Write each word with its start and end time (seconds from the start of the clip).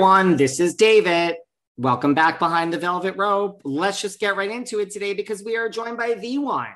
Everyone, 0.00 0.36
this 0.36 0.60
is 0.60 0.76
David. 0.76 1.36
Welcome 1.76 2.14
back 2.14 2.38
behind 2.38 2.72
the 2.72 2.78
velvet 2.78 3.16
rope. 3.18 3.60
Let's 3.64 4.00
just 4.00 4.18
get 4.18 4.34
right 4.34 4.50
into 4.50 4.80
it 4.80 4.90
today 4.90 5.12
because 5.12 5.44
we 5.44 5.58
are 5.58 5.68
joined 5.68 5.98
by 5.98 6.14
the 6.14 6.38
one, 6.38 6.68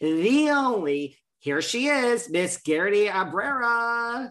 the 0.00 0.50
only. 0.50 1.16
Here 1.38 1.62
she 1.62 1.86
is, 1.86 2.28
Miss 2.28 2.58
Guerdy 2.58 3.08
Abraira. 3.08 4.30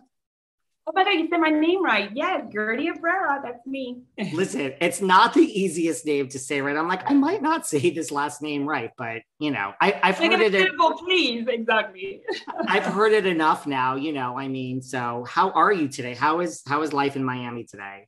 Oh 0.85 0.91
my 0.93 1.05
God, 1.05 1.11
you 1.11 1.29
said 1.29 1.37
my 1.39 1.47
name 1.49 1.81
right. 1.81 2.09
Yes, 2.13 2.41
Guerdy 2.53 2.89
Abraira. 2.91 3.41
That's 3.41 3.65
me. 3.65 4.01
Listen, 4.33 4.73
it's 4.81 4.99
not 4.99 5.33
the 5.33 5.39
easiest 5.45 6.05
name 6.05 6.27
to 6.27 6.37
say 6.37 6.59
right. 6.59 6.75
I'm 6.75 6.89
like, 6.89 7.09
I 7.09 7.13
might 7.13 7.41
not 7.41 7.65
say 7.65 7.89
this 7.91 8.11
last 8.11 8.41
name 8.41 8.65
right, 8.67 8.91
but 8.97 9.21
you 9.39 9.51
know, 9.51 9.71
I, 9.79 9.97
I've 10.03 10.19
Like 10.19 10.33
heard 10.33 10.41
it. 10.41 10.51
syllable, 10.51 10.97
please. 10.97 11.47
Exactly. 11.47 12.21
I've 12.67 12.83
heard 12.83 13.13
it 13.13 13.25
enough 13.25 13.65
now. 13.65 13.95
You 13.95 14.11
know, 14.11 14.37
I 14.37 14.49
mean, 14.49 14.81
so 14.81 15.25
how 15.29 15.51
are 15.51 15.71
you 15.71 15.87
today? 15.87 16.15
How 16.15 16.41
is 16.41 16.61
how 16.67 16.81
is 16.81 16.91
life 16.91 17.15
in 17.15 17.23
Miami 17.23 17.63
today? 17.63 18.07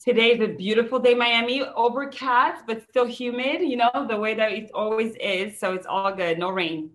Today 0.00 0.32
is 0.32 0.40
a 0.40 0.52
beautiful 0.52 0.98
day, 0.98 1.14
Miami. 1.14 1.62
Overcast, 1.62 2.64
but 2.66 2.82
still 2.88 3.06
humid, 3.06 3.62
you 3.62 3.76
know, 3.76 3.90
the 4.08 4.16
way 4.16 4.34
that 4.34 4.52
it 4.52 4.70
always 4.74 5.14
is. 5.20 5.58
So 5.58 5.74
it's 5.74 5.86
all 5.86 6.14
good. 6.14 6.38
No 6.38 6.50
rain. 6.50 6.90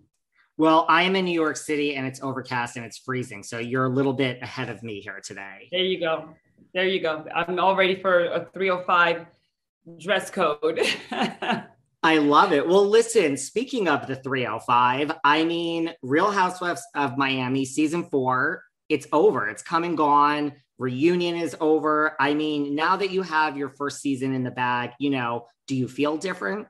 Well, 0.58 0.84
I 0.88 1.02
am 1.02 1.16
in 1.16 1.24
New 1.24 1.32
York 1.32 1.56
City 1.56 1.96
and 1.96 2.06
it's 2.06 2.22
overcast 2.22 2.76
and 2.76 2.84
it's 2.84 2.98
freezing. 2.98 3.42
So 3.42 3.58
you're 3.58 3.86
a 3.86 3.88
little 3.88 4.12
bit 4.12 4.40
ahead 4.42 4.68
of 4.68 4.82
me 4.82 5.00
here 5.00 5.20
today. 5.24 5.68
There 5.72 5.80
you 5.80 5.98
go. 5.98 6.28
There 6.74 6.86
you 6.86 7.00
go. 7.00 7.24
I'm 7.34 7.58
all 7.58 7.74
ready 7.74 8.00
for 8.00 8.26
a 8.26 8.46
305 8.52 9.26
dress 9.98 10.30
code. 10.30 10.80
I 12.04 12.18
love 12.18 12.52
it. 12.52 12.66
Well, 12.66 12.86
listen, 12.86 13.36
speaking 13.36 13.88
of 13.88 14.06
the 14.06 14.16
305, 14.16 15.12
I 15.24 15.44
mean, 15.44 15.92
Real 16.02 16.30
Housewives 16.30 16.82
of 16.94 17.16
Miami 17.16 17.64
season 17.64 18.04
four, 18.04 18.62
it's 18.88 19.06
over. 19.12 19.48
It's 19.48 19.62
come 19.62 19.84
and 19.84 19.96
gone. 19.96 20.52
Reunion 20.78 21.36
is 21.36 21.56
over. 21.60 22.16
I 22.20 22.34
mean, 22.34 22.74
now 22.74 22.96
that 22.96 23.10
you 23.10 23.22
have 23.22 23.56
your 23.56 23.68
first 23.68 24.00
season 24.00 24.34
in 24.34 24.42
the 24.42 24.50
bag, 24.50 24.90
you 24.98 25.10
know, 25.10 25.46
do 25.66 25.76
you 25.76 25.88
feel 25.88 26.16
different? 26.16 26.66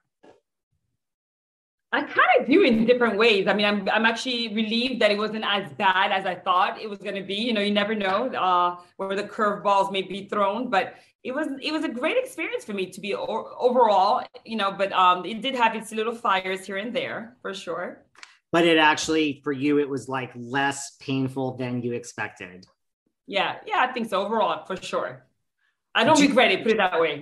I 1.94 2.00
kind 2.00 2.40
of 2.40 2.46
do 2.46 2.62
in 2.62 2.86
different 2.86 3.18
ways. 3.18 3.46
I 3.46 3.52
mean, 3.52 3.66
I'm 3.66 3.86
I'm 3.90 4.06
actually 4.06 4.48
relieved 4.54 5.02
that 5.02 5.10
it 5.10 5.18
wasn't 5.18 5.44
as 5.46 5.70
bad 5.74 6.10
as 6.10 6.24
I 6.24 6.34
thought 6.34 6.80
it 6.80 6.88
was 6.88 6.98
going 6.98 7.16
to 7.16 7.22
be. 7.22 7.34
You 7.34 7.52
know, 7.52 7.60
you 7.60 7.70
never 7.70 7.94
know 7.94 8.28
uh, 8.28 8.76
where 8.96 9.14
the 9.14 9.24
curveballs 9.24 9.92
may 9.92 10.00
be 10.00 10.26
thrown, 10.26 10.70
but 10.70 10.94
it 11.22 11.34
was 11.34 11.48
it 11.60 11.70
was 11.70 11.84
a 11.84 11.90
great 11.90 12.16
experience 12.16 12.64
for 12.64 12.72
me 12.72 12.86
to 12.86 13.00
be 13.00 13.14
o- 13.14 13.54
overall. 13.58 14.24
You 14.46 14.56
know, 14.56 14.72
but 14.72 14.90
um, 14.92 15.26
it 15.26 15.42
did 15.42 15.54
have 15.54 15.74
its 15.74 15.92
little 15.92 16.14
fires 16.14 16.64
here 16.64 16.78
and 16.78 16.96
there 16.96 17.36
for 17.42 17.52
sure. 17.52 18.06
But 18.52 18.66
it 18.66 18.78
actually, 18.78 19.42
for 19.44 19.52
you, 19.52 19.78
it 19.78 19.88
was 19.88 20.08
like 20.08 20.30
less 20.34 20.96
painful 20.96 21.58
than 21.58 21.82
you 21.82 21.92
expected. 21.92 22.66
Yeah, 23.32 23.56
yeah, 23.66 23.78
I 23.78 23.86
think 23.92 24.10
so 24.10 24.24
overall 24.24 24.66
for 24.66 24.76
sure. 24.76 25.24
I 25.94 26.04
don't 26.04 26.20
regret 26.20 26.50
it. 26.52 26.62
Put 26.62 26.72
it 26.72 26.78
that 26.78 27.00
way. 27.00 27.14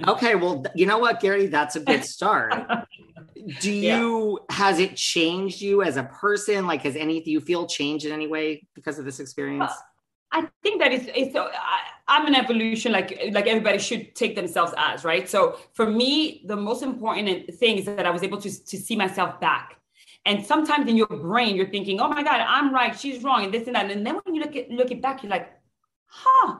Okay, 0.14 0.34
well, 0.34 0.64
you 0.74 0.86
know 0.86 0.98
what, 0.98 1.20
Gary? 1.20 1.46
That's 1.46 1.76
a 1.76 1.80
good 1.80 2.04
start. 2.04 2.54
Do 3.60 3.70
Yeah. 3.72 3.98
you 3.98 4.40
has 4.50 4.78
it 4.78 4.94
changed 4.96 5.60
you 5.62 5.82
as 5.82 5.96
a 5.96 6.04
person? 6.04 6.66
Like, 6.66 6.82
has 6.82 6.96
any 6.96 7.20
do 7.22 7.30
you 7.30 7.40
feel 7.40 7.66
changed 7.66 8.04
in 8.04 8.12
any 8.12 8.26
way 8.26 8.66
because 8.74 8.98
of 8.98 9.04
this 9.04 9.20
experience? 9.20 9.72
Uh, 9.72 10.38
I 10.38 10.48
think 10.62 10.80
that 10.82 10.92
it's 10.92 11.06
it's 11.14 11.34
I, 11.36 11.78
I'm 12.08 12.26
an 12.26 12.34
evolution 12.34 12.92
like 12.92 13.10
like 13.32 13.46
everybody 13.46 13.78
should 13.78 14.14
take 14.14 14.34
themselves 14.36 14.72
as 14.76 15.04
right. 15.04 15.26
So 15.34 15.56
for 15.72 15.86
me, 15.88 16.42
the 16.44 16.56
most 16.56 16.82
important 16.82 17.54
thing 17.54 17.78
is 17.78 17.84
that 17.86 18.04
I 18.04 18.10
was 18.10 18.22
able 18.22 18.40
to 18.46 18.50
to 18.72 18.76
see 18.76 18.96
myself 18.96 19.40
back. 19.40 19.77
And 20.28 20.44
sometimes 20.44 20.88
in 20.90 20.96
your 20.96 21.06
brain, 21.28 21.56
you're 21.56 21.70
thinking, 21.76 22.00
"Oh 22.00 22.08
my 22.08 22.22
God, 22.22 22.40
I'm 22.56 22.72
right, 22.72 22.92
she's 23.02 23.24
wrong," 23.24 23.44
and 23.44 23.52
this 23.52 23.66
and 23.66 23.74
that. 23.74 23.90
And 23.90 24.06
then 24.06 24.14
when 24.22 24.34
you 24.34 24.42
look 24.42 24.54
at 24.60 24.70
look 24.70 24.90
it 24.90 25.00
back, 25.06 25.22
you're 25.22 25.30
like, 25.30 25.48
"Huh, 26.06 26.56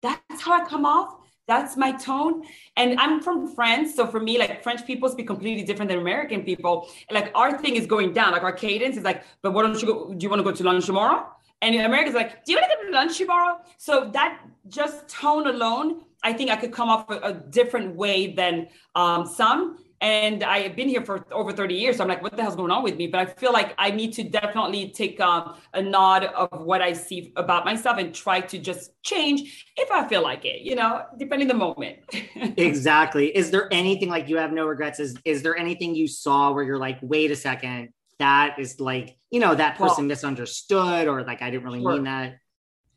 that's 0.00 0.40
how 0.40 0.52
I 0.52 0.64
come 0.72 0.86
off. 0.86 1.16
That's 1.48 1.76
my 1.76 1.90
tone." 1.92 2.44
And 2.76 2.98
I'm 3.00 3.20
from 3.20 3.38
France, 3.56 3.96
so 3.96 4.06
for 4.06 4.20
me, 4.20 4.38
like 4.38 4.62
French 4.62 4.86
people 4.86 5.08
speak 5.08 5.26
completely 5.26 5.64
different 5.64 5.88
than 5.90 5.98
American 5.98 6.42
people. 6.50 6.88
Like 7.10 7.32
our 7.34 7.58
thing 7.58 7.74
is 7.80 7.86
going 7.94 8.12
down, 8.12 8.32
like 8.36 8.44
our 8.50 8.56
cadence 8.64 8.96
is 8.96 9.04
like, 9.10 9.24
"But 9.42 9.52
why 9.52 9.62
don't 9.62 9.82
you 9.82 9.88
go? 9.92 10.14
Do 10.14 10.22
you 10.24 10.30
want 10.30 10.40
to 10.40 10.48
go 10.50 10.54
to 10.60 10.64
lunch 10.70 10.86
tomorrow?" 10.86 11.20
And 11.60 11.74
America's 11.74 12.14
like, 12.14 12.44
do 12.44 12.52
you 12.52 12.58
want 12.58 12.70
to 12.70 12.76
go 12.76 12.82
to 12.88 12.94
lunch 12.94 13.18
tomorrow? 13.18 13.58
So 13.78 14.10
that 14.12 14.42
just 14.68 15.08
tone 15.08 15.48
alone, 15.48 16.02
I 16.22 16.32
think 16.32 16.50
I 16.50 16.56
could 16.56 16.72
come 16.72 16.88
off 16.88 17.10
a, 17.10 17.18
a 17.18 17.32
different 17.32 17.96
way 17.96 18.32
than 18.32 18.68
um, 18.94 19.26
some. 19.26 19.78
And 20.00 20.44
I 20.44 20.60
have 20.60 20.76
been 20.76 20.88
here 20.88 21.04
for 21.04 21.26
over 21.32 21.52
30 21.52 21.74
years. 21.74 21.96
So 21.96 22.04
I'm 22.04 22.08
like, 22.08 22.22
what 22.22 22.36
the 22.36 22.42
hell's 22.42 22.54
going 22.54 22.70
on 22.70 22.84
with 22.84 22.96
me? 22.96 23.08
But 23.08 23.20
I 23.20 23.26
feel 23.26 23.52
like 23.52 23.74
I 23.78 23.90
need 23.90 24.12
to 24.14 24.22
definitely 24.22 24.90
take 24.90 25.18
um, 25.20 25.56
a 25.74 25.82
nod 25.82 26.24
of 26.24 26.62
what 26.62 26.80
I 26.82 26.92
see 26.92 27.32
about 27.36 27.64
myself 27.64 27.98
and 27.98 28.14
try 28.14 28.40
to 28.40 28.58
just 28.58 28.92
change 29.02 29.66
if 29.76 29.90
I 29.90 30.06
feel 30.06 30.22
like 30.22 30.44
it, 30.44 30.60
you 30.62 30.76
know, 30.76 31.02
depending 31.18 31.48
the 31.48 31.54
moment. 31.54 31.98
exactly. 32.56 33.36
Is 33.36 33.50
there 33.50 33.72
anything 33.72 34.08
like 34.08 34.28
you 34.28 34.36
have 34.36 34.52
no 34.52 34.66
regrets? 34.66 35.00
Is 35.00 35.16
is 35.24 35.42
there 35.42 35.56
anything 35.56 35.94
you 35.94 36.06
saw 36.06 36.52
where 36.52 36.62
you're 36.62 36.78
like, 36.78 36.98
wait 37.02 37.30
a 37.30 37.36
second, 37.36 37.88
that 38.18 38.58
is 38.58 38.80
like, 38.80 39.16
you 39.30 39.40
know, 39.40 39.54
that 39.54 39.76
person 39.76 40.06
misunderstood, 40.06 41.08
or 41.08 41.22
like 41.24 41.42
I 41.42 41.50
didn't 41.50 41.64
really 41.64 41.82
Sure. 41.82 41.92
mean 41.94 42.04
that. 42.04 42.38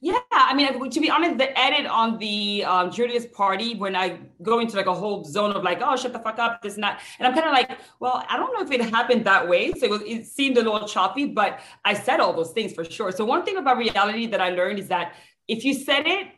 Yeah, 0.04 0.18
I 0.32 0.56
mean, 0.56 0.90
to 0.90 1.00
be 1.00 1.12
honest, 1.12 1.38
the 1.38 1.58
edit 1.58 1.86
on 1.86 2.18
the 2.18 2.66
um, 2.66 2.90
Julia's 2.90 3.28
party, 3.28 3.76
when 3.76 3.96
I 3.96 4.20
go 4.42 4.60
into 4.60 4.76
like 4.76 4.88
a 4.88 4.94
whole 4.96 5.24
zone 5.24 5.52
of 5.56 5.64
like, 5.64 5.80
oh, 5.84 5.96
shut 5.96 6.12
the 6.12 6.18
fuck 6.18 6.40
up, 6.40 6.64
this 6.64 6.74
and 6.74 6.84
that, 6.84 7.02
and 7.20 7.28
I'm 7.28 7.36
kind 7.36 7.46
of 7.46 7.54
like, 7.54 7.78
well, 8.00 8.26
I 8.28 8.36
don't 8.36 8.52
know 8.52 8.64
if 8.64 8.72
it 8.72 8.82
happened 8.90 9.26
that 9.26 9.48
way, 9.48 9.72
so 9.74 9.86
it, 9.86 9.92
was, 9.92 10.02
it 10.02 10.26
seemed 10.26 10.58
a 10.58 10.64
little 10.64 10.88
choppy, 10.88 11.28
but 11.28 11.60
I 11.86 11.94
said 11.94 12.20
all 12.20 12.34
those 12.34 12.50
things 12.50 12.74
for 12.74 12.84
sure. 12.84 13.12
So 13.12 13.24
one 13.26 13.46
thing 13.46 13.58
about 13.58 13.78
reality 13.78 14.26
that 14.26 14.42
I 14.42 14.50
learned 14.50 14.80
is 14.80 14.88
that 14.88 15.14
if 15.48 15.64
you 15.64 15.76
said 15.76 16.08
it, 16.08 16.30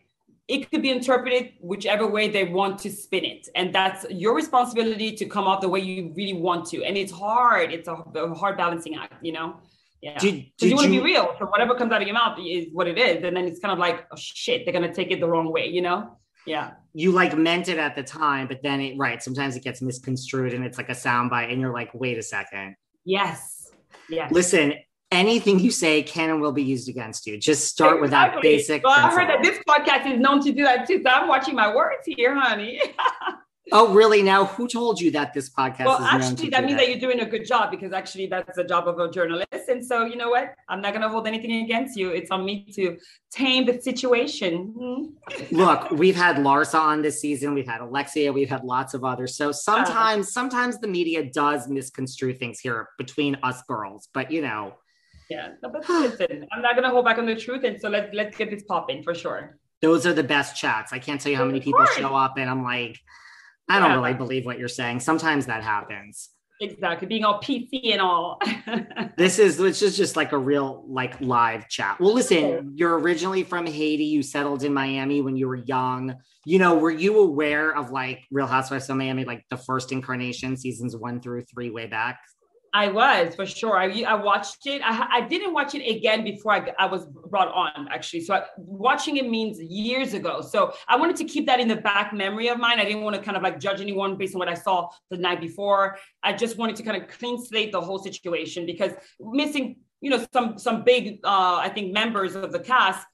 it 0.49 0.69
could 0.69 0.81
be 0.81 0.89
interpreted 0.89 1.53
whichever 1.61 2.05
way 2.05 2.27
they 2.29 2.43
want 2.43 2.79
to 2.79 2.91
spin 2.91 3.23
it, 3.23 3.47
and 3.55 3.73
that's 3.73 4.05
your 4.09 4.35
responsibility 4.35 5.15
to 5.15 5.25
come 5.25 5.45
off 5.45 5.61
the 5.61 5.69
way 5.69 5.79
you 5.79 6.11
really 6.17 6.33
want 6.33 6.65
to. 6.71 6.83
And 6.83 6.97
it's 6.97 7.13
hard; 7.13 7.71
it's 7.71 7.87
a, 7.87 7.93
a 7.93 8.33
hard 8.33 8.57
balancing 8.57 8.95
act, 8.97 9.13
you 9.23 9.31
know. 9.31 9.55
Yeah. 10.03 10.19
Did, 10.19 10.35
Because 10.35 10.51
did 10.57 10.69
you 10.69 10.75
want 10.75 10.85
to 10.87 10.91
be 10.91 10.99
real. 10.99 11.33
So 11.39 11.45
whatever 11.45 11.75
comes 11.75 11.93
out 11.93 12.01
of 12.01 12.07
your 12.07 12.13
mouth 12.13 12.37
is 12.45 12.67
what 12.73 12.89
it 12.89 12.97
is. 12.97 13.23
And 13.23 13.37
then 13.37 13.45
it's 13.45 13.59
kind 13.59 13.71
of 13.71 13.79
like, 13.79 14.05
oh 14.11 14.17
shit, 14.17 14.65
they're 14.65 14.73
gonna 14.73 14.93
take 14.93 15.11
it 15.11 15.21
the 15.21 15.27
wrong 15.29 15.49
way, 15.49 15.67
you 15.67 15.81
know? 15.81 16.17
Yeah. 16.45 16.71
you 16.93 17.13
like 17.13 17.37
meant 17.37 17.69
it 17.69 17.77
at 17.77 17.95
the 17.95 18.03
time, 18.03 18.47
but 18.47 18.61
then 18.61 18.81
it 18.81 18.97
right. 18.97 19.23
Sometimes 19.23 19.55
it 19.55 19.63
gets 19.63 19.81
misconstrued 19.81 20.53
and 20.53 20.65
it's 20.65 20.77
like 20.77 20.89
a 20.89 20.93
soundbite, 20.93 21.53
and 21.53 21.61
you're 21.61 21.71
like, 21.71 21.91
wait 21.93 22.17
a 22.17 22.21
second. 22.21 22.75
Yes. 23.05 23.71
Yes. 24.09 24.29
Listen, 24.29 24.73
anything 25.09 25.59
you 25.59 25.71
say 25.71 26.03
can 26.03 26.29
and 26.31 26.41
will 26.41 26.51
be 26.51 26.63
used 26.63 26.89
against 26.89 27.25
you. 27.25 27.37
Just 27.37 27.69
start 27.69 28.01
with 28.01 28.11
that 28.11 28.41
basic. 28.41 28.83
Well, 28.83 28.91
I 28.91 29.09
heard 29.09 29.29
that 29.29 29.41
this 29.41 29.57
podcast 29.59 30.05
is 30.11 30.19
known 30.19 30.41
to 30.43 30.51
do 30.51 30.63
that 30.65 30.85
too. 30.85 31.01
So 31.01 31.09
I'm 31.09 31.29
watching 31.29 31.55
my 31.55 31.73
words 31.73 32.03
here, 32.05 32.35
honey. 32.37 32.81
Oh, 33.71 33.93
really? 33.93 34.21
Now, 34.21 34.45
who 34.45 34.67
told 34.67 34.99
you 34.99 35.09
that 35.11 35.33
this 35.33 35.49
podcast 35.49 35.85
well, 35.85 35.97
to 35.97 36.03
actually, 36.03 36.49
that 36.49 36.65
means 36.65 36.77
that 36.77 36.89
you're 36.89 36.99
doing 36.99 37.21
a 37.21 37.25
good 37.25 37.45
job 37.45 37.71
because 37.71 37.93
actually 37.93 38.27
that's 38.27 38.57
the 38.57 38.63
job 38.65 38.89
of 38.89 38.99
a 38.99 39.09
journalist. 39.09 39.47
And 39.69 39.83
so, 39.83 40.05
you 40.05 40.17
know 40.17 40.29
what? 40.29 40.53
I'm 40.67 40.81
not 40.81 40.93
gonna 40.93 41.07
hold 41.07 41.27
anything 41.27 41.63
against 41.63 41.97
you. 41.97 42.09
It's 42.09 42.29
on 42.29 42.43
me 42.43 42.65
to 42.75 42.97
tame 43.31 43.65
the 43.65 43.79
situation. 43.81 44.73
Hmm? 44.77 45.55
Look, 45.55 45.91
we've 45.91 46.15
had 46.15 46.35
Larsa 46.37 46.77
on 46.79 47.01
this 47.01 47.21
season. 47.21 47.53
We've 47.53 47.67
had 47.67 47.79
Alexia. 47.79 48.33
We've 48.33 48.49
had 48.49 48.65
lots 48.65 48.93
of 48.93 49.05
others. 49.05 49.37
So 49.37 49.53
sometimes, 49.53 50.33
sometimes 50.33 50.79
the 50.79 50.89
media 50.89 51.23
does 51.31 51.69
misconstrue 51.69 52.33
things 52.33 52.59
here 52.59 52.89
between 52.97 53.37
us 53.43 53.61
girls. 53.63 54.09
But 54.13 54.29
you 54.29 54.41
know, 54.41 54.73
Yeah. 55.29 55.53
But 55.61 55.87
listen, 55.89 56.45
I'm 56.51 56.61
not 56.61 56.75
gonna 56.75 56.89
hold 56.89 57.05
back 57.05 57.17
on 57.17 57.25
the 57.25 57.35
truth. 57.35 57.63
And 57.63 57.79
so 57.79 57.87
let's 57.89 58.13
let's 58.13 58.35
get 58.37 58.49
this 58.51 58.63
popping 58.63 59.03
for 59.03 59.15
sure. 59.15 59.57
those 59.81 60.05
are 60.05 60.13
the 60.13 60.23
best 60.23 60.55
chats. 60.55 60.93
I 60.93 60.99
can't 60.99 61.19
tell 61.19 61.31
you 61.31 61.37
how 61.37 61.45
many 61.45 61.59
people 61.61 61.85
show 61.97 62.15
up, 62.15 62.37
and 62.37 62.49
I'm 62.49 62.63
like, 62.63 62.97
I 63.69 63.79
don't 63.79 63.89
Yeah. 63.91 63.95
really 63.95 64.13
believe 64.13 64.45
what 64.45 64.59
you're 64.59 64.67
saying. 64.67 64.99
Sometimes 64.99 65.45
that 65.47 65.63
happens. 65.63 66.29
Exactly, 66.61 67.07
being 67.07 67.25
all 67.25 67.41
PC 67.41 67.91
and 67.91 67.99
all. 67.99 68.39
this 69.17 69.39
is 69.39 69.57
this 69.57 69.81
is 69.81 69.97
just 69.97 70.15
like 70.15 70.31
a 70.31 70.37
real 70.37 70.85
like 70.87 71.19
live 71.19 71.67
chat. 71.67 71.99
Well, 71.99 72.13
listen, 72.13 72.73
you're 72.75 72.97
originally 72.99 73.43
from 73.43 73.65
Haiti. 73.65 74.05
You 74.05 74.21
settled 74.23 74.63
in 74.63 74.73
Miami 74.73 75.21
when 75.21 75.35
you 75.35 75.47
were 75.47 75.55
young. 75.55 76.15
You 76.45 76.59
know, 76.59 76.75
were 76.77 76.91
you 76.91 77.19
aware 77.19 77.75
of 77.75 77.91
like 77.91 78.23
Real 78.31 78.47
Housewives 78.47 78.89
of 78.89 78.95
Miami, 78.97 79.25
like 79.25 79.43
the 79.49 79.57
first 79.57 79.91
incarnation, 79.91 80.55
seasons 80.55 80.95
one 80.95 81.19
through 81.19 81.41
three, 81.41 81.69
way 81.69 81.87
back? 81.87 82.19
I 82.73 82.87
was 82.87 83.35
for 83.35 83.45
sure. 83.45 83.77
I, 83.77 84.03
I 84.07 84.15
watched 84.15 84.65
it. 84.65 84.81
I, 84.83 85.07
I 85.11 85.21
didn't 85.21 85.53
watch 85.53 85.75
it 85.75 85.87
again 85.87 86.23
before 86.23 86.53
I, 86.53 86.73
I 86.79 86.87
was 86.87 87.05
brought 87.05 87.49
on, 87.49 87.87
actually. 87.91 88.21
So 88.21 88.33
I, 88.33 88.45
watching 88.57 89.17
it 89.17 89.29
means 89.29 89.61
years 89.61 90.15
ago. 90.15 90.41
So 90.41 90.73
I 90.87 90.95
wanted 90.95 91.15
to 91.17 91.25
keep 91.25 91.45
that 91.45 91.59
in 91.59 91.67
the 91.67 91.75
back 91.75 92.13
memory 92.13 92.47
of 92.47 92.57
mine. 92.57 92.79
I 92.79 92.85
didn't 92.85 93.03
want 93.03 93.15
to 93.15 93.21
kind 93.21 93.37
of 93.37 93.43
like 93.43 93.59
judge 93.59 93.79
anyone 93.79 94.17
based 94.17 94.33
on 94.33 94.39
what 94.39 94.49
I 94.49 94.55
saw 94.55 94.89
the 95.11 95.17
night 95.17 95.39
before. 95.39 95.97
I 96.23 96.33
just 96.33 96.57
wanted 96.57 96.75
to 96.77 96.83
kind 96.83 97.01
of 97.01 97.07
clean 97.09 97.43
slate 97.43 97.71
the 97.71 97.81
whole 97.81 97.99
situation 97.99 98.65
because 98.65 98.93
missing, 99.19 99.75
you 100.01 100.09
know, 100.09 100.25
some 100.33 100.57
some 100.57 100.83
big, 100.83 101.19
uh, 101.23 101.57
I 101.57 101.69
think, 101.69 101.93
members 101.93 102.35
of 102.35 102.51
the 102.51 102.59
cast 102.59 103.05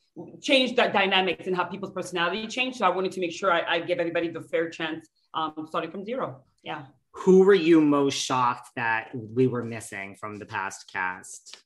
changed 0.42 0.78
that 0.78 0.94
dynamics 0.94 1.48
and 1.48 1.56
how 1.56 1.66
people's 1.66 1.92
personality 1.92 2.48
changed. 2.48 2.78
So 2.78 2.86
I 2.86 2.90
wanted 2.90 3.12
to 3.12 3.20
make 3.20 3.34
sure 3.34 3.52
I, 3.52 3.76
I 3.76 3.80
give 3.82 4.00
everybody 4.00 4.30
the 4.30 4.42
fair 4.42 4.70
chance, 4.70 5.10
um, 5.34 5.66
starting 5.68 5.92
from 5.92 6.06
zero. 6.06 6.44
Yeah 6.64 6.86
who 7.12 7.44
were 7.44 7.54
you 7.54 7.82
most 7.82 8.16
shocked 8.16 8.70
that 8.76 9.10
we 9.14 9.48
were 9.48 9.64
missing 9.64 10.16
from 10.16 10.38
the 10.38 10.46
past 10.46 10.92
cast? 10.92 11.58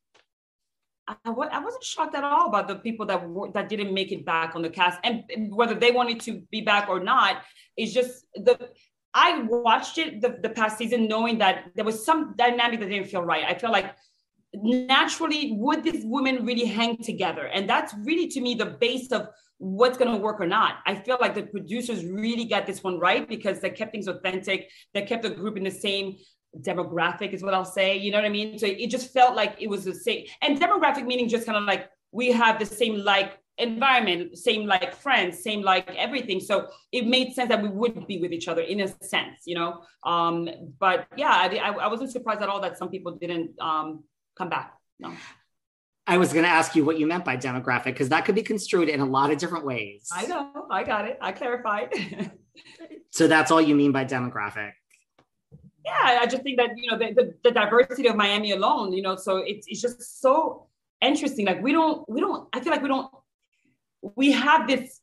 I, 1.08 1.30
wasn't 1.60 1.84
shocked 1.84 2.16
at 2.16 2.24
all 2.24 2.48
about 2.48 2.68
the 2.70 2.76
people 2.76 3.06
that 3.08 3.28
were, 3.28 3.52
that 3.52 3.68
didn't 3.68 3.94
make 3.94 4.12
it 4.12 4.26
back 4.26 4.56
on 4.56 4.62
the 4.62 4.70
cast, 4.70 5.00
and 5.04 5.24
whether 5.54 5.76
they 5.76 5.92
wanted 5.92 6.22
to 6.22 6.42
be 6.50 6.62
back 6.62 6.88
or 6.88 7.00
not. 7.00 7.44
It's 7.76 7.94
just 7.94 8.26
the 8.36 8.70
I 9.14 9.42
watched 9.44 9.98
it 9.98 10.22
the, 10.22 10.38
the 10.42 10.50
past 10.50 10.78
season 10.78 11.08
knowing 11.08 11.38
that 11.40 11.66
there 11.76 11.86
was 11.86 12.04
some 12.04 12.36
dynamic 12.36 12.80
that 12.80 12.90
didn't 12.90 13.10
feel 13.10 13.22
right. 13.22 13.44
I 13.46 13.54
felt 13.54 13.74
like 13.74 13.94
naturally 14.54 15.52
would 15.52 15.84
these 15.84 16.04
women 16.06 16.46
really 16.46 16.66
hang 16.66 16.98
together, 16.98 17.48
and 17.48 17.70
that's 17.70 17.94
really 18.04 18.28
to 18.30 18.42
me 18.42 18.56
the 18.56 18.66
base 18.66 19.12
of 19.12 19.28
what's 19.64 19.98
going 19.98 20.12
to 20.12 20.18
work 20.18 20.42
or 20.42 20.48
not. 20.48 20.80
I 20.86 20.96
feel 20.96 21.18
like 21.22 21.36
the 21.36 21.44
producers 21.44 22.06
really 22.06 22.46
got 22.46 22.68
this 22.68 22.84
one 22.84 23.00
right 23.00 23.28
because 23.28 23.62
they 23.62 23.70
kept 23.70 23.94
things 23.94 24.08
authentic. 24.08 24.70
They 24.94 25.04
kept 25.04 25.24
the 25.24 25.30
group 25.30 25.56
in 25.56 25.64
the 25.64 25.72
same 25.72 26.18
demographic, 26.60 27.32
is 27.32 27.42
what 27.42 27.54
I'll 27.54 27.64
say. 27.66 27.98
You 27.98 28.12
know 28.12 28.18
what 28.18 28.26
I 28.26 28.30
mean? 28.30 28.60
So 28.60 28.68
it 28.68 28.90
just 28.90 29.14
felt 29.14 29.36
like 29.36 29.56
it 29.60 29.68
was 29.68 29.86
the 29.86 29.96
same. 29.96 30.26
And 30.42 30.60
demographic 30.60 31.06
meaning 31.06 31.30
just 31.30 31.46
kind 31.46 31.58
of 31.58 31.64
like 31.64 31.90
we 32.12 32.32
have 32.34 32.60
the 32.60 32.66
same 32.66 32.98
like 32.98 33.40
environment, 33.58 34.38
same 34.38 34.66
like 34.66 34.94
friends, 34.96 35.42
same 35.42 35.62
like 35.62 35.90
everything. 35.96 36.42
So 36.42 36.68
it 36.92 37.08
made 37.08 37.34
sense 37.34 37.48
that 37.50 37.62
we 37.62 37.70
would 37.70 38.06
be 38.06 38.20
with 38.20 38.34
each 38.34 38.50
other 38.50 38.62
in 38.62 38.82
a 38.82 38.88
sense, 39.04 39.44
you 39.46 39.56
know. 39.56 39.82
Um, 40.04 40.50
but 40.78 41.08
yeah, 41.16 41.32
I, 41.32 41.70
I 41.70 41.88
wasn't 41.88 42.12
surprised 42.12 42.42
at 42.42 42.50
all 42.50 42.60
that 42.62 42.78
some 42.78 42.90
people 42.90 43.14
didn't 43.14 43.52
um, 43.62 44.04
come 44.38 44.50
back. 44.50 44.74
No. 45.00 45.14
I 46.06 46.18
was 46.18 46.34
going 46.34 46.44
to 46.44 46.52
ask 46.52 46.76
you 46.76 46.84
what 46.84 47.00
you 47.00 47.08
meant 47.08 47.24
by 47.24 47.38
demographic 47.38 47.86
because 47.86 48.10
that 48.10 48.26
could 48.26 48.36
be 48.36 48.44
construed 48.44 48.90
in 48.90 49.00
a 49.00 49.06
lot 49.06 49.32
of 49.32 49.38
different 49.38 49.66
ways. 49.66 50.10
I 50.12 50.26
know. 50.26 50.68
I 50.70 50.84
got 50.84 51.06
it. 51.06 51.18
I 51.22 51.32
clarified. 51.32 51.94
so 53.12 53.28
that's 53.28 53.52
all 53.52 53.62
you 53.62 53.74
mean 53.74 53.92
by 53.92 54.04
demographic? 54.04 54.72
Yeah, 55.86 56.20
I 56.22 56.26
just 56.28 56.44
think 56.44 56.58
that 56.58 56.72
you 56.78 56.90
know 56.90 56.98
the, 56.98 57.14
the, 57.14 57.34
the, 57.44 57.52
diversity 57.52 58.08
of 58.08 58.16
Miami 58.16 58.52
alone, 58.52 58.94
you 58.94 59.02
know, 59.02 59.18
so 59.18 59.38
it's 59.38 59.68
it's 59.68 59.82
just 59.82 60.22
so 60.22 60.68
interesting. 61.02 61.46
Like 61.46 61.62
we 61.62 61.74
don't 61.74 62.08
we 62.10 62.22
don't 62.22 62.48
I 62.54 62.62
feel 62.62 62.72
like 62.72 62.82
we 62.82 62.88
don't 62.88 63.12
we 64.16 64.32
have 64.32 64.66
this 64.66 65.02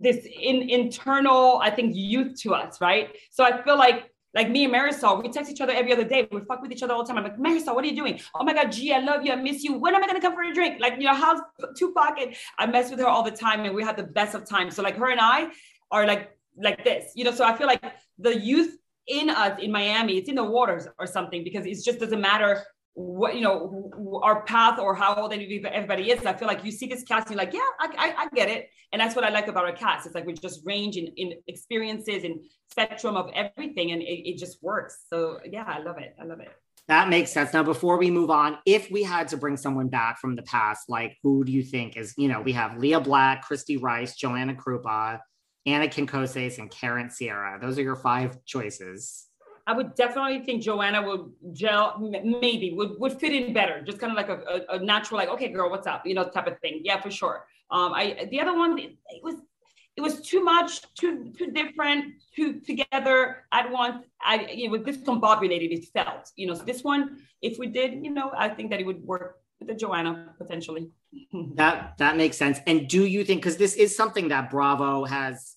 this 0.00 0.26
in 0.26 0.68
internal 0.68 1.58
I 1.62 1.70
think 1.70 1.96
youth 1.96 2.38
to 2.42 2.54
us, 2.54 2.82
right? 2.82 3.16
So 3.30 3.44
I 3.44 3.62
feel 3.62 3.78
like 3.78 4.12
like 4.36 4.50
me 4.50 4.66
and 4.66 4.74
Marysol, 4.74 5.22
we 5.22 5.30
text 5.30 5.50
each 5.50 5.60
other 5.60 5.72
every 5.72 5.92
other 5.92 6.04
day. 6.04 6.28
We 6.30 6.42
fuck 6.42 6.60
with 6.60 6.70
each 6.70 6.82
other 6.82 6.92
all 6.92 7.02
the 7.02 7.08
time. 7.08 7.16
I'm 7.16 7.24
like, 7.24 7.38
Marysol, 7.38 7.74
what 7.74 7.82
are 7.84 7.88
you 7.88 7.96
doing? 7.96 8.20
Oh 8.34 8.44
my 8.44 8.52
God, 8.52 8.70
G, 8.70 8.92
I 8.92 9.00
love 9.00 9.24
you. 9.24 9.32
I 9.32 9.36
miss 9.36 9.64
you. 9.64 9.78
When 9.78 9.94
am 9.94 10.04
I 10.04 10.06
gonna 10.06 10.20
come 10.20 10.34
for 10.34 10.42
a 10.42 10.52
drink? 10.52 10.78
Like, 10.78 10.94
you 10.98 11.04
know, 11.04 11.14
how's 11.14 11.40
Tupac? 11.76 12.20
And 12.20 12.36
I 12.58 12.66
mess 12.66 12.90
with 12.90 13.00
her 13.00 13.06
all 13.06 13.22
the 13.22 13.30
time 13.30 13.64
and 13.64 13.74
we 13.74 13.82
have 13.82 13.96
the 13.96 14.04
best 14.04 14.34
of 14.34 14.46
times. 14.48 14.76
So 14.76 14.82
like 14.82 14.96
her 14.96 15.10
and 15.10 15.20
I 15.20 15.48
are 15.90 16.06
like 16.06 16.30
like 16.62 16.84
this, 16.84 17.12
you 17.14 17.24
know. 17.24 17.32
So 17.32 17.44
I 17.44 17.56
feel 17.56 17.66
like 17.66 17.82
the 18.18 18.38
youth 18.38 18.76
in 19.08 19.30
us 19.30 19.58
in 19.60 19.72
Miami, 19.72 20.18
it's 20.18 20.28
in 20.28 20.34
the 20.34 20.44
waters 20.44 20.86
or 20.98 21.06
something 21.06 21.42
because 21.42 21.64
it 21.66 21.78
just 21.82 21.98
doesn't 21.98 22.20
matter 22.20 22.62
what 22.96 23.34
you 23.34 23.42
know 23.42 24.20
our 24.22 24.42
path 24.44 24.78
or 24.78 24.94
how 24.94 25.14
old 25.14 25.32
everybody 25.32 26.10
is. 26.10 26.24
I 26.24 26.32
feel 26.32 26.48
like 26.48 26.64
you 26.64 26.72
see 26.72 26.86
this 26.86 27.02
cast, 27.02 27.28
you're 27.28 27.36
like, 27.36 27.52
yeah, 27.52 27.60
I, 27.78 27.88
I, 27.98 28.14
I, 28.22 28.28
get 28.34 28.48
it, 28.48 28.70
and 28.90 28.98
that's 28.98 29.14
what 29.14 29.22
I 29.22 29.28
like 29.28 29.48
about 29.48 29.66
our 29.66 29.72
cast. 29.72 30.06
It's 30.06 30.14
like 30.14 30.26
we 30.26 30.32
just 30.32 30.62
range 30.64 30.96
in, 30.96 31.08
in 31.16 31.34
experiences 31.46 32.24
and 32.24 32.40
spectrum 32.70 33.14
of 33.16 33.30
everything, 33.34 33.92
and 33.92 34.00
it, 34.00 34.30
it 34.30 34.38
just 34.38 34.62
works. 34.62 35.04
So 35.10 35.40
yeah, 35.44 35.64
I 35.66 35.80
love 35.80 35.98
it. 35.98 36.16
I 36.18 36.24
love 36.24 36.40
it. 36.40 36.48
That 36.88 37.10
makes 37.10 37.32
sense. 37.32 37.52
Now, 37.52 37.64
before 37.64 37.98
we 37.98 38.10
move 38.10 38.30
on, 38.30 38.58
if 38.64 38.90
we 38.90 39.02
had 39.02 39.28
to 39.28 39.36
bring 39.36 39.58
someone 39.58 39.88
back 39.88 40.18
from 40.18 40.34
the 40.34 40.42
past, 40.42 40.88
like 40.88 41.18
who 41.22 41.44
do 41.44 41.52
you 41.52 41.62
think 41.62 41.98
is, 41.98 42.14
you 42.16 42.28
know, 42.28 42.40
we 42.40 42.52
have 42.52 42.78
Lea 42.78 42.98
Black, 43.00 43.46
Cristy 43.46 43.80
Rice, 43.80 44.16
Joanna 44.16 44.54
Krupa, 44.54 45.20
Ana 45.66 45.88
Quincoces, 45.88 46.58
and 46.58 46.70
Karent 46.70 47.12
Sierra. 47.12 47.58
Those 47.60 47.78
are 47.78 47.82
your 47.82 47.96
five 47.96 48.42
choices. 48.46 49.26
I 49.66 49.72
would 49.72 49.94
definitely 49.96 50.40
think 50.40 50.62
Joanna 50.62 51.02
would 51.02 51.32
gel, 51.52 51.98
maybe 51.98 52.72
would, 52.72 52.98
would 53.00 53.18
fit 53.18 53.32
in 53.32 53.52
better. 53.52 53.82
Just 53.82 53.98
kind 53.98 54.12
of 54.12 54.16
like 54.16 54.28
a, 54.28 54.64
a, 54.70 54.76
a, 54.76 54.78
natural, 54.78 55.18
like, 55.18 55.28
okay, 55.30 55.48
girl, 55.48 55.70
what's 55.70 55.88
up? 55.88 56.06
You 56.06 56.14
know, 56.14 56.28
type 56.28 56.46
of 56.46 56.60
thing. 56.60 56.82
Yeah, 56.84 57.00
for 57.00 57.10
sure. 57.10 57.46
Um, 57.70 57.92
I 57.92 58.28
the 58.30 58.40
other 58.40 58.56
one, 58.56 58.78
it, 58.78 58.96
it 59.08 59.22
was 59.24 59.34
it 59.96 60.02
was 60.02 60.20
too 60.20 60.44
much, 60.44 60.82
too 60.94 61.32
too 61.36 61.50
different, 61.50 62.14
too 62.34 62.60
together 62.60 63.44
at 63.52 63.70
once. 63.70 64.04
I 64.22 64.46
it 64.48 64.70
was 64.70 64.82
discombobulated. 64.82 65.72
It 65.72 65.86
felt, 65.92 66.30
you 66.36 66.46
know. 66.46 66.54
So 66.54 66.62
this 66.62 66.84
one, 66.84 67.18
if 67.42 67.58
we 67.58 67.66
did, 67.66 68.04
you 68.04 68.12
know, 68.12 68.30
I 68.36 68.48
think 68.48 68.70
that 68.70 68.78
it 68.78 68.86
would 68.86 69.02
work 69.02 69.40
with 69.58 69.68
the 69.68 69.74
Joanna 69.74 70.34
potentially. 70.38 70.90
that 71.56 71.98
that 71.98 72.16
makes 72.16 72.36
sense. 72.36 72.60
And 72.68 72.86
do 72.86 73.04
you 73.04 73.24
think 73.24 73.40
because 73.40 73.56
this 73.56 73.74
is 73.74 73.96
something 73.96 74.28
that 74.28 74.48
Bravo 74.48 75.04
has 75.06 75.55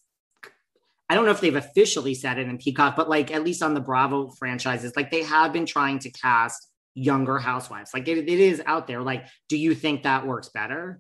I 1.10 1.16
don't 1.16 1.26
know 1.26 1.32
if 1.32 1.42
they've 1.42 1.56
officially 1.56 2.14
said 2.14 2.38
it 2.38 2.48
in 2.48 2.58
Peacock, 2.60 2.96
but 2.96 3.10
like 3.10 3.32
at 3.32 3.44
least 3.44 3.64
on 3.64 3.74
the 3.74 3.80
Bravo 3.80 4.30
franchises, 4.30 4.96
like 4.96 5.10
they 5.10 5.24
have 5.24 5.52
been 5.52 5.66
trying 5.66 5.98
to 6.00 6.12
cast 6.12 6.70
younger 6.94 7.40
housewives. 7.40 7.92
Like 7.94 8.08
it, 8.08 8.18
it 8.18 8.30
is 8.30 8.62
out 8.66 8.86
there. 8.86 9.02
Like, 9.02 9.26
do 9.48 9.58
you 9.58 9.74
think 9.74 10.04
that 10.04 10.28
works 10.28 10.50
better? 10.50 11.00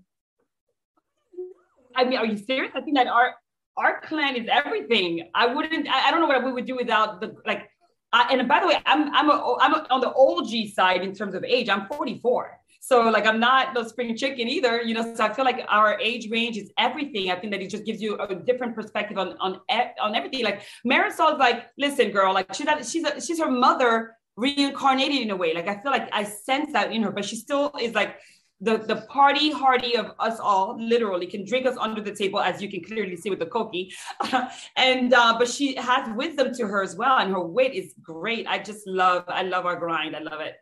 I 1.96 2.06
mean, 2.06 2.18
are 2.18 2.26
you 2.26 2.38
serious? 2.38 2.72
I 2.76 2.82
think 2.82 2.98
that 2.98 3.08
our 3.08 3.36
our 3.78 4.02
clan 4.02 4.36
is 4.36 4.48
everything. 4.52 5.30
I 5.36 5.54
wouldn't. 5.54 5.88
I, 5.88 6.08
I 6.08 6.12
don't 6.12 6.22
know 6.22 6.28
what 6.28 6.44
we 6.44 6.52
would 6.52 6.66
do 6.66 6.76
without 6.76 7.22
the 7.22 7.36
like. 7.46 7.70
I, 8.12 8.34
and 8.34 8.48
by 8.48 8.60
the 8.62 8.68
way, 8.68 8.78
I'm 8.86 9.14
I'm 9.14 9.30
a, 9.30 9.58
I'm 9.62 9.74
a, 9.74 9.88
on 9.92 10.02
the 10.02 10.12
OG 10.14 10.74
side 10.74 11.02
in 11.02 11.14
terms 11.14 11.36
of 11.36 11.44
age. 11.44 11.70
I'm 11.70 11.88
44. 11.88 12.58
So 12.80 13.10
like 13.10 13.26
I'm 13.26 13.40
not 13.40 13.74
no 13.74 13.84
spring 13.84 14.16
chicken 14.16 14.48
either, 14.48 14.81
you 14.81 14.94
know. 14.94 15.14
So 15.16 15.24
I 15.26 15.34
feel 15.34 15.46
like 15.46 15.65
our 15.68 16.00
age 16.00 16.30
range 16.30 16.58
is 16.58 16.72
everything. 16.77 17.30
I 17.30 17.36
think 17.36 17.51
that 17.51 17.62
it 17.62 17.70
just 17.70 17.86
gives 17.86 18.01
you 18.01 18.18
a 18.18 18.34
different 18.34 18.74
perspective 18.75 19.18
on 19.18 19.36
on 19.39 19.60
on 20.01 20.15
everything. 20.15 20.44
Like 20.44 20.62
Marysol's 20.86 21.39
like, 21.39 21.68
listen, 21.77 22.12
girl, 22.12 22.34
like 22.34 22.53
she's 22.53 22.65
not, 22.65 22.86
she's 22.86 23.03
a, 23.03 23.22
she's 23.22 23.39
her 23.39 23.51
mother 23.51 24.15
reincarnated 24.38 25.22
in 25.22 25.32
a 25.32 25.36
way. 25.36 25.53
Like 25.53 25.68
I 25.68 25.82
feel 25.82 25.92
like 25.92 26.10
I 26.13 26.24
sense 26.24 26.72
that 26.74 26.92
in 26.92 27.03
her, 27.03 27.12
but 27.12 27.25
she 27.25 27.36
still 27.36 27.72
is 27.80 27.94
like 27.94 28.15
the 28.62 28.77
the 28.77 28.98
party 29.08 29.51
hardy 29.51 29.96
of 29.96 30.12
us 30.20 30.39
all 30.39 30.75
literally 30.80 31.25
can 31.25 31.46
drink 31.46 31.65
us 31.65 31.77
under 31.80 32.01
the 32.01 32.13
table 32.13 32.39
as 32.39 32.62
you 32.62 32.70
can 32.70 32.84
clearly 32.84 33.15
see 33.15 33.30
with 33.30 33.39
the 33.39 33.46
koki 33.46 33.94
and 34.75 35.13
uh, 35.13 35.36
but 35.39 35.48
she 35.48 35.75
has 35.75 36.10
wisdom 36.15 36.53
to 36.53 36.68
her 36.68 36.84
as 36.84 36.96
well 36.96 37.20
and 37.20 37.32
her 37.32 37.39
wit 37.39 37.74
is 37.74 37.94
great 38.01 38.46
i 38.48 38.60
just 38.60 38.86
love 38.86 39.24
i 39.30 39.44
love 39.44 39.65
our 39.65 39.77
grind 39.77 40.13
i 40.13 40.20
love 40.20 40.42
it 40.42 40.58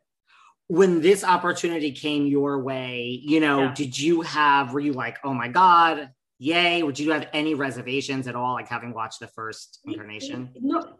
when 0.67 1.01
this 1.01 1.23
opportunity 1.23 1.91
came 1.91 2.27
your 2.27 2.59
way, 2.59 3.21
you 3.23 3.39
know, 3.39 3.63
yeah. 3.63 3.73
did 3.73 3.97
you 3.97 4.21
have, 4.21 4.73
were 4.73 4.79
you 4.79 4.93
like, 4.93 5.17
oh 5.23 5.33
my 5.33 5.47
God, 5.47 6.09
yay? 6.39 6.83
Would 6.83 6.99
you 6.99 7.11
have 7.11 7.27
any 7.33 7.53
reservations 7.53 8.27
at 8.27 8.35
all, 8.35 8.53
like 8.53 8.67
having 8.67 8.93
watched 8.93 9.19
the 9.19 9.27
first 9.27 9.79
incarnation? 9.85 10.49
No, 10.59 10.97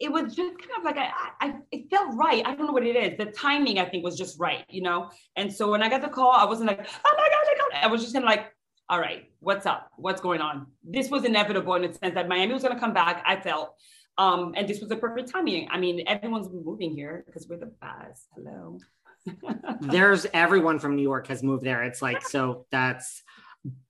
it 0.00 0.10
was 0.10 0.34
just 0.34 0.58
kind 0.58 0.78
of 0.78 0.84
like, 0.84 0.96
I, 0.96 1.10
I, 1.40 1.54
it 1.70 1.90
felt 1.90 2.14
right. 2.16 2.42
I 2.46 2.54
don't 2.54 2.66
know 2.66 2.72
what 2.72 2.86
it 2.86 2.96
is. 2.96 3.18
The 3.18 3.30
timing, 3.32 3.78
I 3.78 3.84
think, 3.84 4.04
was 4.04 4.16
just 4.16 4.38
right, 4.40 4.64
you 4.70 4.80
know? 4.80 5.10
And 5.36 5.52
so 5.52 5.70
when 5.70 5.82
I 5.82 5.90
got 5.90 6.00
the 6.00 6.08
call, 6.08 6.32
I 6.32 6.44
wasn't 6.44 6.68
like, 6.68 6.88
oh 7.04 7.14
my 7.16 7.28
God, 7.28 7.82
I 7.82 7.86
was 7.88 8.00
just 8.00 8.14
kind 8.14 8.24
of 8.24 8.28
like, 8.28 8.46
all 8.88 8.98
right, 8.98 9.30
what's 9.40 9.66
up? 9.66 9.90
What's 9.96 10.22
going 10.22 10.40
on? 10.40 10.66
This 10.82 11.10
was 11.10 11.24
inevitable 11.24 11.74
in 11.74 11.82
the 11.82 11.92
sense 11.92 12.14
that 12.14 12.26
Miami 12.26 12.54
was 12.54 12.62
going 12.62 12.74
to 12.74 12.80
come 12.80 12.94
back. 12.94 13.22
I 13.26 13.38
felt. 13.38 13.74
Um, 14.18 14.52
and 14.56 14.68
this 14.68 14.80
was 14.80 14.88
the 14.88 14.96
perfect 14.96 15.30
timing. 15.30 15.68
I 15.70 15.78
mean, 15.78 16.02
everyone's 16.08 16.48
moving 16.52 16.90
here 16.90 17.22
because 17.26 17.48
we're 17.48 17.56
the 17.56 17.72
best. 17.80 18.26
Hello. 18.34 18.78
There's 19.80 20.26
everyone 20.34 20.80
from 20.80 20.96
New 20.96 21.02
York 21.02 21.28
has 21.28 21.42
moved 21.42 21.64
there. 21.64 21.84
It's 21.84 22.02
like, 22.02 22.22
so 22.22 22.66
that's, 22.72 23.22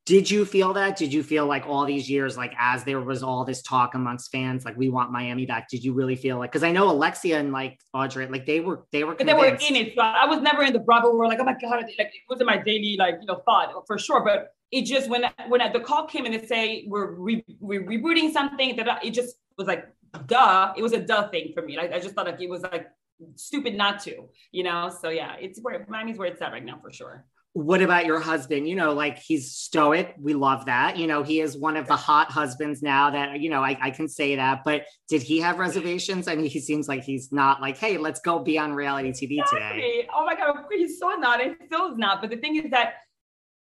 did 0.04 0.30
you 0.30 0.44
feel 0.44 0.74
that? 0.74 0.96
Did 0.96 1.12
you 1.12 1.22
feel 1.22 1.46
like 1.46 1.66
all 1.66 1.86
these 1.86 2.10
years, 2.10 2.36
like 2.36 2.52
as 2.58 2.84
there 2.84 3.00
was 3.00 3.22
all 3.22 3.44
this 3.44 3.62
talk 3.62 3.94
amongst 3.94 4.30
fans, 4.30 4.64
like 4.66 4.76
we 4.76 4.90
want 4.90 5.12
Miami 5.12 5.46
back? 5.46 5.68
Did 5.70 5.82
you 5.82 5.94
really 5.94 6.16
feel 6.16 6.38
like, 6.38 6.52
cause 6.52 6.62
I 6.62 6.72
know 6.72 6.90
Alexia 6.90 7.38
and 7.38 7.52
like 7.52 7.78
Audrey, 7.94 8.26
like 8.26 8.44
they 8.44 8.60
were, 8.60 8.84
they 8.92 9.04
were, 9.04 9.14
they 9.14 9.32
were 9.32 9.46
in 9.46 9.76
it. 9.76 9.94
So 9.94 10.02
I 10.02 10.26
was 10.26 10.40
never 10.40 10.62
in 10.62 10.74
the 10.74 10.78
Bravo 10.78 11.14
world. 11.14 11.30
Like, 11.30 11.40
oh 11.40 11.44
my 11.44 11.56
God, 11.60 11.84
like 11.98 12.08
it 12.08 12.12
wasn't 12.28 12.48
my 12.48 12.58
daily, 12.58 12.96
like, 12.98 13.16
you 13.20 13.26
know, 13.26 13.42
thought 13.44 13.72
for 13.86 13.98
sure. 13.98 14.22
But 14.22 14.52
it 14.72 14.82
just, 14.82 15.08
when, 15.08 15.24
when 15.48 15.60
the 15.72 15.80
call 15.80 16.06
came 16.06 16.26
and 16.26 16.34
they 16.34 16.46
say, 16.46 16.84
we're, 16.86 17.12
re- 17.12 17.44
we're 17.60 17.84
rebooting 17.84 18.32
something 18.32 18.76
that 18.76 19.04
it 19.04 19.12
just 19.12 19.36
was 19.58 19.66
like 19.66 19.86
duh, 20.26 20.72
it 20.76 20.82
was 20.82 20.92
a 20.92 21.00
duh 21.00 21.28
thing 21.28 21.52
for 21.54 21.62
me. 21.62 21.76
Like 21.76 21.92
I 21.92 22.00
just 22.00 22.14
thought 22.14 22.26
like 22.26 22.40
it 22.40 22.48
was 22.48 22.62
like 22.62 22.88
stupid 23.36 23.74
not 23.74 24.00
to, 24.00 24.28
you 24.52 24.64
know. 24.64 24.90
So 25.00 25.08
yeah, 25.08 25.36
it's 25.40 25.60
where 25.60 25.86
Miami's 25.88 26.18
where 26.18 26.28
it's 26.28 26.42
at 26.42 26.52
right 26.52 26.64
now 26.64 26.78
for 26.82 26.92
sure 26.92 27.24
what 27.64 27.82
about 27.82 28.06
your 28.06 28.20
husband? 28.20 28.68
You 28.68 28.76
know, 28.76 28.92
like 28.92 29.18
he's 29.18 29.52
stoic. 29.52 30.14
We 30.20 30.34
love 30.34 30.66
that. 30.66 30.96
You 30.96 31.06
know, 31.06 31.22
he 31.22 31.40
is 31.40 31.56
one 31.56 31.76
of 31.76 31.86
the 31.88 31.96
hot 31.96 32.30
husbands 32.30 32.82
now 32.82 33.10
that, 33.10 33.40
you 33.40 33.50
know, 33.50 33.62
I, 33.62 33.76
I, 33.80 33.90
can 33.90 34.08
say 34.08 34.36
that. 34.36 34.62
But 34.64 34.84
did 35.08 35.22
he 35.22 35.40
have 35.40 35.58
reservations? 35.58 36.28
I 36.28 36.36
mean, 36.36 36.46
he 36.46 36.60
seems 36.60 36.88
like 36.88 37.02
he's 37.02 37.32
not 37.32 37.60
like, 37.60 37.76
hey, 37.76 37.98
let's 37.98 38.20
go 38.20 38.38
be 38.38 38.58
on 38.58 38.74
reality 38.74 39.10
TV 39.10 39.44
today. 39.50 40.06
Oh 40.14 40.24
my 40.24 40.36
God. 40.36 40.56
He's 40.70 40.98
so 40.98 41.10
not. 41.16 41.42
And 41.42 41.56
still 41.66 41.90
is 41.90 41.98
not. 41.98 42.20
But 42.20 42.30
the 42.30 42.36
thing 42.36 42.56
is 42.56 42.70
that 42.70 42.94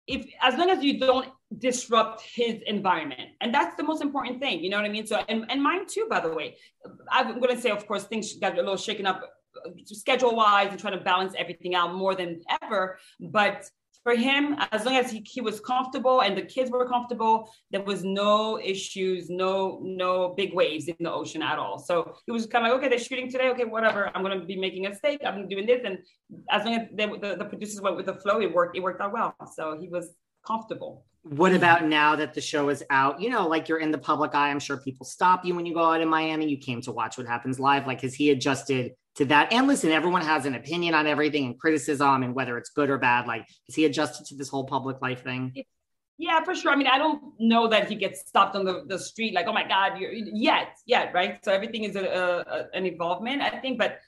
if 0.07 0.27
as 0.41 0.57
long 0.57 0.71
as 0.71 0.83
you 0.83 0.99
don't 0.99 1.29
disrupt 1.59 2.23
his 2.23 2.61
environment 2.67 3.31
and 3.41 3.53
that's 3.53 3.77
the 3.77 3.83
most 3.83 4.03
important 4.03 4.41
thing 4.41 4.63
you 4.63 4.71
know 4.71 4.77
what 4.77 4.87
i 4.87 4.89
mean 4.89 5.07
so 5.07 5.23
and, 5.29 5.45
and 5.51 5.63
mine 5.63 5.87
too 5.87 6.07
by 6.09 6.21
the 6.21 6.33
way 6.33 6.57
i'm 7.11 7.41
going 7.41 7.55
to 7.55 7.61
say 7.61 7.71
of 7.71 7.87
course 7.87 8.05
things 8.05 8.35
got 8.39 8.55
a 8.55 8.57
little 8.57 8.77
shaken 8.77 9.07
up 9.07 9.23
uh, 9.67 9.71
schedule 9.85 10.35
wise 10.35 10.69
and 10.71 10.81
trying 10.81 10.97
to 10.97 11.05
balance 11.05 11.35
everything 11.37 11.75
out 11.75 11.95
more 11.95 12.15
than 12.15 12.41
ever 12.63 12.99
but 13.21 13.71
for 14.03 14.17
him, 14.17 14.57
as 14.73 14.85
long 14.85 14.97
as 14.97 15.11
he, 15.11 15.25
he 15.25 15.41
was 15.41 15.61
comfortable 15.61 16.23
and 16.23 16.37
the 16.37 16.43
kids 16.43 16.71
were 16.71 16.89
comfortable, 16.89 17.53
there 17.71 17.83
was 17.83 18.03
no 18.03 18.59
issues, 18.59 19.31
no 19.31 19.79
no 19.83 20.35
big 20.37 20.53
waves 20.55 20.89
in 20.89 20.97
the 20.99 21.13
ocean 21.13 21.43
at 21.43 21.59
all. 21.59 21.79
So 21.79 22.17
he 22.27 22.33
was 22.33 22.47
kind 22.47 22.67
of 22.67 22.73
like, 22.73 22.79
okay, 22.81 22.89
they're 22.89 22.99
shooting 22.99 23.31
today. 23.31 23.51
Okay, 23.51 23.65
whatever. 23.65 24.11
I'm 24.15 24.23
gonna 24.23 24.45
be 24.45 24.57
making 24.57 24.87
a 24.87 24.91
mistake 24.91 25.21
I'm 25.25 25.49
doing 25.49 25.67
this, 25.67 25.83
and 25.85 25.99
as 26.51 26.65
long 26.65 26.75
as 26.75 26.89
they, 26.93 27.07
the, 27.07 27.37
the 27.39 27.45
producers 27.45 27.81
went 27.81 27.97
with 27.97 28.07
the 28.07 28.15
flow, 28.15 28.41
it 28.41 28.53
worked. 28.53 28.77
It 28.77 28.81
worked 28.81 29.01
out 29.01 29.13
well. 29.13 29.35
So 29.55 29.79
he 29.81 29.89
was 29.89 30.11
comfortable. 30.45 31.05
What 31.23 31.53
mm. 31.53 31.57
about 31.57 31.85
now 31.85 32.17
that 32.17 32.35
the 32.35 32.41
show 32.41 32.69
is 32.69 32.83
out? 32.91 33.21
You 33.21 33.31
know, 33.31 33.47
like 33.47 33.69
you're 33.69 33.79
in 33.79 33.91
the 33.91 33.99
public 33.99 34.35
eye. 34.35 34.51
I'm 34.51 34.61
sure 34.61 34.77
people 34.77 35.07
stop 35.07 35.45
you 35.45 35.55
when 35.55 35.67
you 35.67 35.75
go 35.75 35.85
out 35.85 36.01
in 36.01 36.09
Miami. 36.09 36.49
You 36.49 36.59
came 36.59 36.81
to 36.83 36.93
watch 36.93 37.17
what 37.19 37.27
happens 37.27 37.61
live. 37.61 37.87
Like, 37.87 38.01
has 38.03 38.15
he 38.15 38.31
adjusted 38.31 38.93
to 39.17 39.27
that. 39.27 39.53
And 39.53 39.67
listen, 39.67 39.91
everyone 39.91 40.23
has 40.23 40.47
an 40.47 40.55
opinion 40.55 40.95
on 40.95 41.07
everything 41.07 41.47
and 41.47 41.59
criticism 41.59 42.23
and 42.23 42.35
whether 42.35 42.57
it's 42.57 42.71
good 42.71 42.91
or 42.91 42.99
bad. 42.99 43.27
Like, 43.27 43.47
is 43.69 43.75
he 43.75 43.85
adjusted 43.85 44.27
to 44.27 44.37
this 44.37 44.49
whole 44.49 44.65
public 44.65 45.01
life 45.03 45.23
thing? 45.23 45.53
Yeah, 46.19 46.43
for 46.45 46.55
sure. 46.55 46.73
I 46.73 46.77
mean, 46.77 46.87
I 46.87 46.99
don't 46.99 47.21
know 47.39 47.69
that 47.69 47.89
he 47.89 47.95
gets 47.95 48.21
stopped 48.21 48.55
on 48.55 48.65
the, 48.65 48.85
the 48.87 48.99
street 48.99 49.35
like, 49.35 49.47
oh 49.47 49.53
my 49.53 49.67
God, 49.67 49.99
you're 49.99 50.13
yet, 50.13 50.79
yet, 50.87 51.13
right? 51.13 51.45
So 51.45 51.53
everything 51.53 51.85
is 51.85 51.97
a, 51.97 52.05
a, 52.05 52.77
an 52.77 52.87
involvement, 52.87 53.43
I 53.43 53.59
think. 53.59 53.79
But 53.79 53.99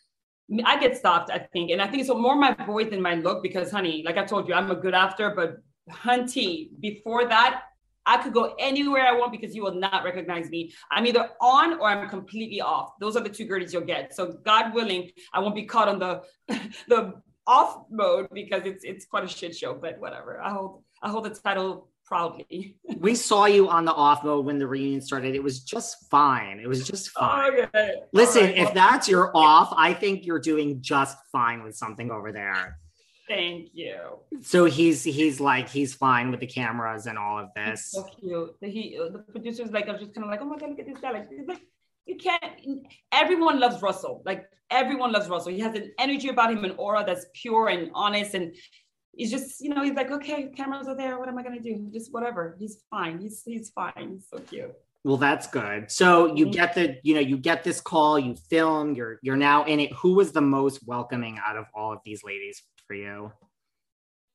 I 0.64 0.78
get 0.78 0.97
stopped, 0.97 1.30
I 1.30 1.38
think. 1.52 1.71
And 1.71 1.83
I 1.83 1.87
think 1.87 2.02
it's 2.02 2.11
more 2.11 2.37
my 2.37 2.54
voice 2.66 2.90
than 2.90 3.02
my 3.02 3.14
look 3.14 3.42
because, 3.42 3.71
honey, 3.71 4.02
like 4.04 4.16
I 4.16 4.25
told 4.25 4.49
you, 4.49 4.54
I'm 4.54 4.71
a 4.71 4.76
good 4.76 4.94
actor, 4.94 5.33
but 5.35 5.56
hunty, 5.90 6.68
before 6.80 7.26
that, 7.28 7.62
I 8.06 8.22
could 8.22 8.34
go 8.34 8.54
anywhere 8.58 9.06
I 9.06 9.12
want 9.12 9.32
because 9.32 9.54
you 9.54 9.62
will 9.62 9.74
not 9.74 10.04
recognize 10.04 10.50
me. 10.50 10.72
I'm 10.90 11.06
either 11.06 11.30
on 11.40 11.74
or 11.80 11.88
I'm 11.88 12.08
completely 12.08 12.60
off. 12.60 12.92
Those 13.00 13.16
are 13.16 13.22
the 13.22 13.30
two 13.30 13.46
Guerdys 13.46 13.72
you'll 13.72 13.82
get. 13.82 14.14
So 14.14 14.38
God 14.44 14.74
willing, 14.74 15.10
I 15.32 15.40
won't 15.40 15.54
be 15.54 15.64
caught 15.64 15.88
on 15.88 15.98
the 15.98 16.22
the 16.88 17.14
off 17.46 17.84
mode 17.90 18.28
because 18.32 18.62
it's 18.64 18.84
it's 18.84 19.04
quite 19.04 19.24
a 19.24 19.28
shit 19.28 19.56
show. 19.56 19.74
But 19.74 19.98
whatever. 19.98 20.40
I 20.40 20.50
hold 20.50 20.82
I 21.02 21.08
hold 21.08 21.24
the 21.24 21.30
title 21.30 21.88
proudly. 22.04 22.76
we 22.98 23.14
saw 23.14 23.46
you 23.46 23.68
on 23.68 23.86
the 23.86 23.94
off 23.94 24.22
mode 24.22 24.44
when 24.44 24.58
the 24.58 24.66
reunion 24.66 25.00
started. 25.00 25.34
It 25.34 25.42
was 25.42 25.60
just 25.60 26.10
fine. 26.10 26.60
It 26.60 26.68
was 26.68 26.86
just 26.86 27.10
oh, 27.16 27.20
fine. 27.20 27.60
Okay. 27.60 27.94
Listen, 28.12 28.44
right. 28.44 28.58
if 28.58 28.74
that's 28.74 29.08
your 29.08 29.34
off, 29.34 29.72
I 29.76 29.94
think 29.94 30.26
you're 30.26 30.40
doing 30.40 30.82
just 30.82 31.16
fine 31.32 31.62
with 31.62 31.74
something 31.74 32.10
over 32.10 32.32
there. 32.32 32.78
Thank 33.28 33.70
you. 33.72 33.98
So 34.42 34.66
he's 34.66 35.02
he's 35.02 35.40
like 35.40 35.68
he's 35.68 35.94
fine 35.94 36.30
with 36.30 36.40
the 36.40 36.46
cameras 36.46 37.06
and 37.06 37.16
all 37.16 37.38
of 37.38 37.48
this. 37.56 37.90
He's 37.92 38.02
so 38.02 38.04
cute. 38.20 38.56
The, 38.60 38.68
he 38.68 38.98
the 38.98 39.18
producers 39.18 39.70
like 39.70 39.88
are 39.88 39.98
just 39.98 40.14
kind 40.14 40.24
of 40.24 40.30
like, 40.30 40.40
oh 40.42 40.46
my 40.46 40.58
god, 40.58 40.70
look 40.70 40.80
at 40.80 40.86
this 40.86 40.98
guy. 40.98 41.12
Like, 41.12 41.28
like 41.46 41.62
you 42.06 42.16
can't. 42.16 42.44
Everyone 43.12 43.58
loves 43.58 43.80
Russell. 43.80 44.22
Like 44.26 44.44
everyone 44.70 45.12
loves 45.12 45.28
Russell. 45.28 45.52
He 45.52 45.60
has 45.60 45.74
an 45.74 45.92
energy 45.98 46.28
about 46.28 46.52
him, 46.52 46.64
an 46.64 46.72
aura 46.76 47.02
that's 47.06 47.26
pure 47.34 47.68
and 47.68 47.90
honest, 47.94 48.34
and 48.34 48.54
he's 49.12 49.30
just 49.30 49.60
you 49.62 49.70
know 49.70 49.82
he's 49.82 49.94
like, 49.94 50.10
okay, 50.10 50.50
cameras 50.54 50.86
are 50.86 50.96
there. 50.96 51.18
What 51.18 51.28
am 51.28 51.38
I 51.38 51.42
gonna 51.42 51.60
do? 51.60 51.88
Just 51.92 52.12
whatever. 52.12 52.56
He's 52.58 52.82
fine. 52.90 53.18
He's 53.20 53.42
he's 53.44 53.70
fine. 53.70 54.10
He's 54.12 54.26
so 54.28 54.38
cute. 54.38 54.74
Well, 55.04 55.18
that's 55.18 55.46
good. 55.46 55.90
So 55.90 56.34
you 56.34 56.46
get 56.46 56.74
the, 56.74 56.96
you 57.02 57.14
know, 57.14 57.20
you 57.20 57.36
get 57.36 57.62
this 57.62 57.78
call, 57.78 58.18
you 58.18 58.36
film, 58.48 58.94
you're 58.94 59.18
you're 59.22 59.36
now 59.36 59.64
in 59.64 59.78
it. 59.78 59.92
Who 59.92 60.14
was 60.14 60.32
the 60.32 60.40
most 60.40 60.86
welcoming 60.86 61.38
out 61.46 61.58
of 61.58 61.66
all 61.74 61.92
of 61.92 61.98
these 62.06 62.24
ladies 62.24 62.62
for 62.86 62.94
you? 62.94 63.32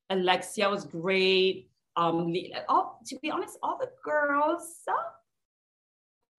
Alexia 0.10 0.70
was 0.70 0.86
great. 0.86 1.70
Um, 1.96 2.34
all, 2.68 3.00
to 3.08 3.20
be 3.22 3.30
honest, 3.30 3.58
all 3.62 3.78
the 3.78 3.90
girls, 4.04 4.82
uh, 4.88 4.94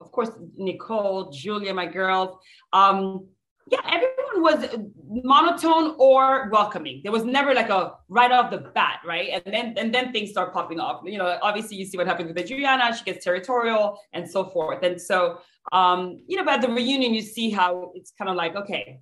of 0.01 0.11
course, 0.13 0.31
Nicole, 0.57 1.31
Julia, 1.31 1.75
my 1.75 1.87
girls. 1.87 2.39
Um, 2.73 3.27
yeah, 3.71 3.81
everyone 3.85 4.43
was 4.43 4.77
monotone 5.09 5.95
or 5.99 6.49
welcoming. 6.51 7.01
There 7.03 7.13
was 7.13 7.25
never 7.25 7.55
like 7.55 7.69
a 7.69 7.93
right 8.09 8.33
off 8.33 8.51
the 8.51 8.59
bat, 8.59 9.01
right? 9.07 9.29
And 9.45 9.55
then 9.55 9.75
and 9.77 9.95
then 9.95 10.13
things 10.13 10.31
start 10.31 10.53
popping 10.53 10.81
off. 10.81 11.03
You 11.05 11.19
know, 11.19 11.39
obviously 11.43 11.77
you 11.77 11.85
see 11.85 11.97
what 11.97 12.07
happens 12.07 12.29
with 12.29 12.39
Adriana, 12.39 12.97
she 12.97 13.05
gets 13.05 13.25
territorial 13.25 14.01
and 14.13 14.29
so 14.29 14.45
forth. 14.45 14.83
And 14.83 15.01
so 15.01 15.41
um, 15.73 16.23
you 16.27 16.37
know, 16.37 16.45
but 16.45 16.55
at 16.55 16.63
the 16.63 16.69
reunion, 16.69 17.15
you 17.15 17.23
see 17.23 17.51
how 17.51 17.93
it's 17.95 18.13
kind 18.17 18.29
of 18.29 18.37
like, 18.37 18.57
okay, 18.57 19.01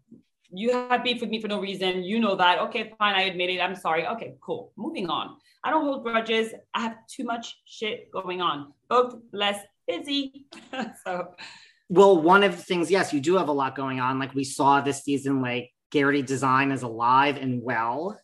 you 0.50 0.72
had 0.72 1.02
beef 1.02 1.20
with 1.20 1.30
me 1.30 1.40
for 1.40 1.48
no 1.48 1.60
reason. 1.60 2.02
You 2.02 2.20
know 2.20 2.34
that. 2.36 2.58
Okay, 2.60 2.92
fine. 2.98 3.14
I 3.14 3.22
admit 3.22 3.50
it. 3.50 3.60
I'm 3.60 3.74
sorry. 3.74 4.06
Okay, 4.06 4.34
cool. 4.40 4.72
Moving 4.76 5.08
on. 5.08 5.36
I 5.64 5.70
don't 5.70 5.84
hold 5.84 6.04
grudges. 6.04 6.52
I 6.74 6.82
have 6.82 6.96
too 7.08 7.24
much 7.24 7.60
shit 7.66 8.10
going 8.12 8.40
on. 8.40 8.72
Both 8.88 9.16
less 9.32 9.60
busy. 9.86 10.46
so, 11.04 11.34
well, 11.88 12.20
one 12.20 12.44
of 12.44 12.56
the 12.56 12.62
things, 12.62 12.90
yes, 12.90 13.12
you 13.12 13.20
do 13.20 13.36
have 13.36 13.48
a 13.48 13.52
lot 13.52 13.74
going 13.74 14.00
on. 14.00 14.18
Like 14.18 14.34
we 14.34 14.44
saw 14.44 14.80
this 14.80 15.02
season, 15.02 15.42
like 15.42 15.70
Guerdy 15.92 16.24
Design 16.24 16.70
is 16.70 16.82
alive 16.82 17.36
and 17.36 17.62
well 17.62 18.18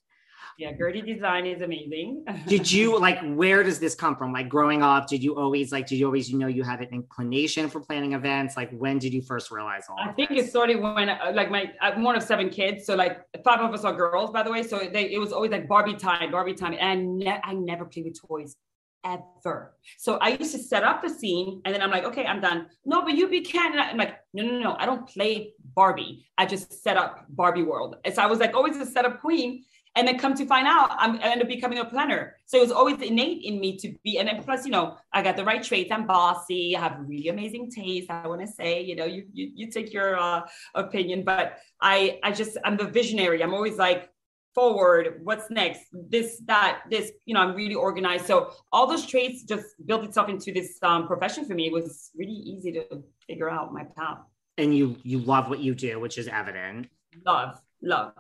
yeah 0.59 0.73
guerdy 0.73 1.05
design 1.05 1.47
is 1.47 1.63
amazing 1.63 2.25
did 2.47 2.71
you 2.71 2.99
like 2.99 3.19
where 3.35 3.63
does 3.63 3.79
this 3.79 3.95
come 3.95 4.17
from 4.17 4.33
like 4.33 4.49
growing 4.49 4.83
up 4.83 5.07
did 5.07 5.23
you 5.23 5.37
always 5.37 5.73
like 5.73 5.87
did 5.87 5.97
you 5.97 6.07
always 6.07 6.31
you 6.31 6.39
know 6.39 6.47
you 6.47 6.63
had 6.63 6.81
an 6.81 6.89
inclination 6.93 7.69
for 7.69 7.81
planning 7.81 8.13
events 8.13 8.57
like 8.57 8.71
when 8.73 8.99
did 8.99 9.13
you 9.13 9.23
first 9.23 9.51
realize 9.51 9.85
all 9.89 9.97
i 10.01 10.13
think 10.13 10.31
this? 10.31 10.47
it 10.47 10.51
started 10.51 10.81
when 10.81 11.09
uh, 11.09 11.33
like 11.35 11.51
my 11.51 11.71
i'm 11.81 12.03
one 12.03 12.17
of 12.17 12.23
seven 12.23 12.49
kids 12.49 12.87
so 12.87 12.95
like 12.95 13.21
five 13.45 13.61
of 13.61 13.73
us 13.73 13.85
are 13.85 13.95
girls 13.95 14.31
by 14.31 14.43
the 14.43 14.51
way 14.51 14.63
so 14.63 14.79
they, 14.93 15.13
it 15.13 15.19
was 15.19 15.33
always 15.33 15.51
like 15.51 15.69
barbie 15.69 15.97
time 15.97 16.31
barbie 16.31 16.55
time 16.55 16.75
and 16.79 16.83
i, 16.83 16.95
ne- 16.95 17.41
I 17.45 17.53
never 17.55 17.85
played 17.85 18.05
with 18.05 18.21
toys 18.21 18.57
ever. 19.05 19.75
So 19.99 20.17
I 20.17 20.31
used 20.31 20.53
to 20.53 20.59
set 20.59 20.83
up 20.83 21.03
the 21.03 21.09
scene 21.09 21.61
and 21.65 21.75
then 21.75 21.83
I'm 21.83 21.91
like, 21.91 22.05
okay, 22.05 22.25
I'm 22.25 22.41
done. 22.41 22.67
No, 22.85 23.03
but 23.03 23.15
you 23.15 23.29
be 23.29 23.43
can. 23.43 23.79
I'm 23.79 23.97
like, 23.97 24.17
no, 24.33 24.43
no, 24.45 24.59
no, 24.59 24.77
I 24.79 24.87
don't 24.87 25.07
play 25.07 25.53
Barbie. 25.75 26.27
I 26.39 26.47
just 26.47 26.83
set 26.83 26.97
up 26.97 27.27
Barbie 27.29 27.63
world. 27.63 27.97
And 28.05 28.15
so 28.15 28.23
I 28.23 28.27
was 28.27 28.39
like 28.39 28.55
always 28.55 28.77
a 28.77 28.87
setup 28.87 29.21
queen. 29.21 29.65
And 29.97 30.09
then 30.09 30.19
come 30.19 30.35
to 30.35 30.45
find 30.45 30.67
out, 30.67 30.91
I'm, 30.99 31.17
I 31.21 31.31
end 31.31 31.41
up 31.41 31.47
becoming 31.47 31.79
a 31.79 31.85
planner. 31.85 32.35
So 32.47 32.59
it 32.59 32.63
was 32.63 32.73
always 32.73 33.01
innate 33.01 33.45
in 33.45 33.61
me 33.61 33.77
to 33.79 33.95
be, 34.03 34.19
and 34.19 34.27
then 34.27 34.43
plus, 34.43 34.65
you 34.65 34.73
know, 34.73 34.97
I 35.13 35.23
got 35.23 35.37
the 35.37 35.45
right 35.45 35.63
traits. 35.63 35.93
I'm 35.93 36.05
bossy. 36.05 36.77
I 36.77 36.81
have 36.81 36.99
really 37.07 37.29
amazing 37.29 37.71
taste. 37.71 38.11
I 38.11 38.27
want 38.27 38.41
to 38.41 38.49
say, 38.49 38.83
you 38.83 38.97
know, 38.97 39.05
you 39.05 39.25
you, 39.33 39.53
you 39.55 39.71
take 39.71 39.93
your 39.93 40.19
uh, 40.19 40.43
opinion, 40.75 41.23
but 41.23 41.59
I 41.81 42.19
I 42.25 42.33
just 42.33 42.57
I'm 42.65 42.77
the 42.77 42.87
visionary. 42.87 43.41
I'm 43.41 43.55
always 43.55 43.77
like 43.77 44.11
forward. 44.53 45.21
What's 45.23 45.49
next? 45.49 45.83
This 45.93 46.43
that 46.47 46.83
this. 46.91 47.13
You 47.25 47.35
know, 47.35 47.41
I'm 47.41 47.55
really 47.55 47.77
organized. 47.77 48.27
So 48.27 48.51
all 48.73 48.89
those 48.89 49.07
traits 49.07 49.45
just 49.45 49.67
built 49.87 50.05
itself 50.05 50.29
into 50.29 50.53
this 50.53 50.77
um, 50.83 51.07
profession 51.07 51.45
for 51.45 51.55
me. 51.55 51.67
It 51.67 51.73
was 51.73 52.11
really 52.17 52.33
easy 52.33 52.73
to 52.73 53.05
figure 53.29 53.49
out 53.49 53.73
my 53.73 53.85
path. 53.97 54.19
And 54.59 54.77
you 54.77 54.97
you 55.05 55.21
love 55.21 55.49
what 55.49 55.61
you 55.61 55.73
do, 55.73 56.01
which 56.01 56.19
is 56.19 56.27
evident. 56.27 56.89
Love, 57.25 57.61
love. 57.81 58.13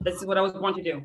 This 0.00 0.16
is 0.16 0.24
what 0.24 0.38
I 0.38 0.40
was 0.40 0.52
born 0.52 0.74
to 0.74 0.82
do. 0.82 1.02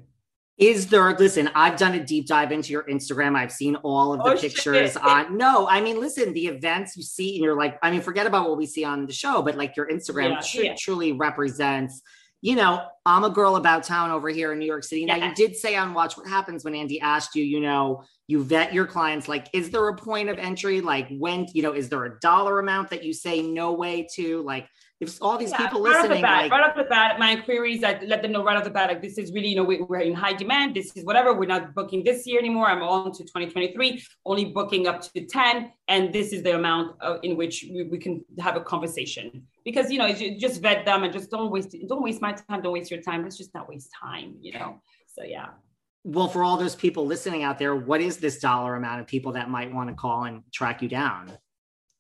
Is 0.59 0.87
there, 0.87 1.17
listen, 1.17 1.49
I've 1.55 1.77
done 1.77 1.95
a 1.95 2.05
deep 2.05 2.27
dive 2.27 2.51
into 2.51 2.71
your 2.71 2.83
Instagram. 2.83 3.35
I've 3.35 3.51
seen 3.51 3.75
all 3.77 4.13
of 4.13 4.19
the 4.19 4.37
oh, 4.37 4.37
pictures 4.39 4.93
shit. 4.93 5.03
on. 5.03 5.35
No, 5.35 5.67
I 5.67 5.81
mean, 5.81 5.99
listen, 5.99 6.31
the 6.33 6.45
events 6.45 6.95
you 6.95 7.01
see, 7.01 7.35
and 7.35 7.43
you're 7.43 7.57
like, 7.57 7.79
I 7.81 7.89
mean, 7.89 8.01
forget 8.01 8.27
about 8.27 8.47
what 8.47 8.57
we 8.57 8.67
see 8.67 8.83
on 8.83 9.07
the 9.07 9.13
show, 9.13 9.41
but 9.41 9.55
like 9.55 9.75
your 9.75 9.87
Instagram 9.87 10.29
yeah, 10.29 10.39
tr- 10.41 10.61
yeah. 10.61 10.75
truly 10.77 11.11
represents, 11.11 12.03
you 12.41 12.55
know, 12.55 12.85
I'm 13.05 13.23
a 13.23 13.29
girl 13.29 13.55
about 13.55 13.83
town 13.83 14.11
over 14.11 14.29
here 14.29 14.51
in 14.51 14.59
New 14.59 14.65
York 14.65 14.83
City. 14.83 15.05
Now, 15.05 15.15
you 15.15 15.33
did 15.33 15.55
say 15.55 15.75
on 15.75 15.93
Watch 15.93 16.17
What 16.17 16.27
Happens 16.27 16.63
when 16.63 16.75
Andy 16.75 16.99
asked 16.99 17.35
you, 17.35 17.43
you 17.43 17.59
know, 17.59 18.03
you 18.27 18.43
vet 18.43 18.73
your 18.73 18.85
clients. 18.85 19.27
Like, 19.27 19.47
is 19.53 19.71
there 19.71 19.87
a 19.87 19.95
point 19.95 20.29
of 20.29 20.37
entry? 20.37 20.81
Like, 20.81 21.07
when, 21.17 21.47
you 21.53 21.63
know, 21.63 21.71
is 21.71 21.89
there 21.89 22.03
a 22.03 22.19
dollar 22.19 22.59
amount 22.59 22.89
that 22.89 23.03
you 23.03 23.13
say 23.13 23.41
no 23.41 23.71
way 23.71 24.07
to? 24.15 24.41
Like, 24.43 24.67
if 25.03 25.21
all 25.21 25.37
these 25.37 25.51
yeah, 25.51 25.57
people 25.57 25.81
right 25.81 26.01
listening, 26.01 26.21
bat, 26.21 26.43
like, 26.43 26.51
right 26.51 26.69
off 26.69 26.75
the 26.75 26.83
bat, 26.83 27.19
my 27.19 27.35
queries, 27.35 27.83
I 27.83 27.99
let 28.03 28.21
them 28.21 28.31
know 28.31 28.43
right 28.43 28.57
off 28.57 28.63
the 28.63 28.69
bat, 28.69 28.89
like 28.89 29.01
this 29.01 29.17
is 29.17 29.31
really, 29.31 29.49
you 29.49 29.55
know, 29.55 29.63
we, 29.63 29.79
are 29.79 29.97
in 29.97 30.13
high 30.13 30.33
demand. 30.33 30.75
This 30.75 30.95
is 30.95 31.05
whatever. 31.05 31.33
We're 31.33 31.45
not 31.45 31.73
booking 31.75 32.03
this 32.03 32.25
year 32.25 32.39
anymore. 32.39 32.67
I'm 32.67 32.81
on 32.81 33.11
to 33.13 33.23
2023, 33.23 34.03
only 34.25 34.45
booking 34.45 34.87
up 34.87 35.01
to 35.01 35.25
10, 35.25 35.71
and 35.87 36.13
this 36.13 36.33
is 36.33 36.43
the 36.43 36.55
amount 36.55 36.99
of, 37.01 37.19
in 37.23 37.37
which 37.37 37.65
we, 37.71 37.83
we, 37.83 37.97
can 37.97 38.23
have 38.39 38.55
a 38.55 38.61
conversation. 38.61 39.43
Because 39.63 39.91
you 39.91 39.97
know, 39.99 40.07
you 40.07 40.39
just 40.39 40.61
vet 40.61 40.85
them 40.85 41.03
and 41.03 41.13
just 41.13 41.29
don't 41.29 41.51
waste, 41.51 41.75
don't 41.87 42.01
waste 42.01 42.21
my 42.21 42.33
time, 42.33 42.61
don't 42.61 42.73
waste 42.73 42.91
your 42.91 43.01
time. 43.01 43.23
Let's 43.23 43.37
just 43.37 43.53
not 43.53 43.69
waste 43.69 43.89
time, 44.01 44.35
you 44.41 44.53
know. 44.53 44.81
So 45.07 45.23
yeah. 45.23 45.49
Well, 46.05 46.27
for 46.27 46.43
all 46.43 46.57
those 46.57 46.75
people 46.75 47.05
listening 47.05 47.43
out 47.43 47.59
there, 47.59 47.75
what 47.75 48.01
is 48.01 48.17
this 48.17 48.39
dollar 48.39 48.75
amount 48.75 48.99
of 48.99 49.07
people 49.07 49.33
that 49.33 49.49
might 49.49 49.73
want 49.73 49.89
to 49.89 49.95
call 49.95 50.25
and 50.25 50.43
track 50.51 50.81
you 50.81 50.89
down? 50.89 51.31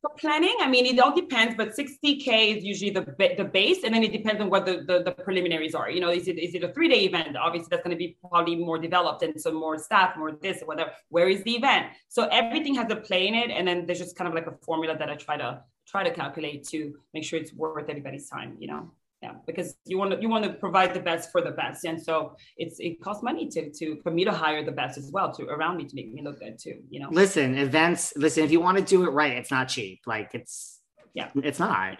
For 0.03 0.11
planning, 0.17 0.53
I 0.59 0.67
mean, 0.67 0.85
it 0.85 0.99
all 0.99 1.15
depends, 1.15 1.55
but 1.55 1.69
60K 1.69 2.57
is 2.57 2.63
usually 2.65 2.91
the, 2.91 3.05
the 3.37 3.45
base. 3.45 3.85
And 3.85 3.95
then 3.95 4.03
it 4.03 4.11
depends 4.11 4.41
on 4.41 4.49
what 4.49 4.65
the, 4.65 4.83
the, 4.85 5.01
the 5.01 5.11
preliminaries 5.13 5.73
are. 5.73 5.89
You 5.89 6.01
know, 6.01 6.09
is 6.09 6.27
it, 6.27 6.37
is 6.37 6.53
it 6.55 6.61
a 6.61 6.73
three 6.73 6.89
day 6.89 7.05
event? 7.05 7.37
Obviously, 7.37 7.69
that's 7.71 7.83
going 7.83 7.95
to 7.95 7.97
be 7.97 8.17
probably 8.29 8.57
more 8.57 8.77
developed 8.77 9.23
and 9.23 9.39
some 9.39 9.55
more 9.55 9.77
staff, 9.77 10.17
more 10.17 10.33
this, 10.33 10.61
whatever. 10.65 10.91
Where 11.07 11.29
is 11.29 11.41
the 11.43 11.51
event? 11.51 11.85
So 12.09 12.27
everything 12.27 12.75
has 12.75 12.91
a 12.91 12.97
play 12.97 13.29
in 13.29 13.33
it. 13.33 13.49
And 13.49 13.65
then 13.65 13.85
there's 13.85 13.99
just 13.99 14.17
kind 14.17 14.27
of 14.27 14.33
like 14.33 14.47
a 14.47 14.57
formula 14.65 14.97
that 14.97 15.09
I 15.09 15.15
try 15.15 15.37
to 15.37 15.63
try 15.87 16.03
to 16.03 16.13
calculate 16.13 16.67
to 16.67 16.95
make 17.13 17.23
sure 17.23 17.39
it's 17.39 17.53
worth 17.53 17.89
everybody's 17.89 18.27
time, 18.29 18.57
you 18.59 18.67
know? 18.67 18.91
Yeah 19.23 19.31
because 19.47 19.75
you 19.85 19.97
want 19.97 20.11
to 20.11 20.21
you 20.21 20.29
want 20.29 20.43
to 20.43 20.51
provide 20.65 20.93
the 20.93 20.99
best 20.99 21.31
for 21.31 21.41
the 21.41 21.51
best. 21.51 21.85
And 21.85 21.97
so 22.07 22.35
it's 22.57 22.75
it 22.79 23.01
costs 23.01 23.23
money 23.23 23.47
to 23.55 23.71
to 23.79 23.85
for 24.03 24.11
me 24.11 24.23
to 24.25 24.31
hire 24.31 24.63
the 24.63 24.75
best 24.81 24.97
as 24.97 25.09
well 25.15 25.31
to 25.35 25.43
around 25.55 25.77
me 25.77 25.85
to 25.85 25.95
make 25.95 26.13
me 26.13 26.21
look 26.21 26.39
good 26.39 26.59
too 26.59 26.77
you 26.89 26.99
know? 26.99 27.09
Listen 27.09 27.57
events 27.57 28.13
listen 28.17 28.43
if 28.43 28.51
you 28.51 28.59
want 28.59 28.77
to 28.77 28.83
do 28.83 29.05
it 29.07 29.11
right 29.11 29.35
it's 29.39 29.51
not 29.51 29.69
cheap. 29.69 30.01
Like 30.05 30.31
it's 30.33 30.81
yeah. 31.13 31.29
it's 31.35 31.59
not 31.59 31.99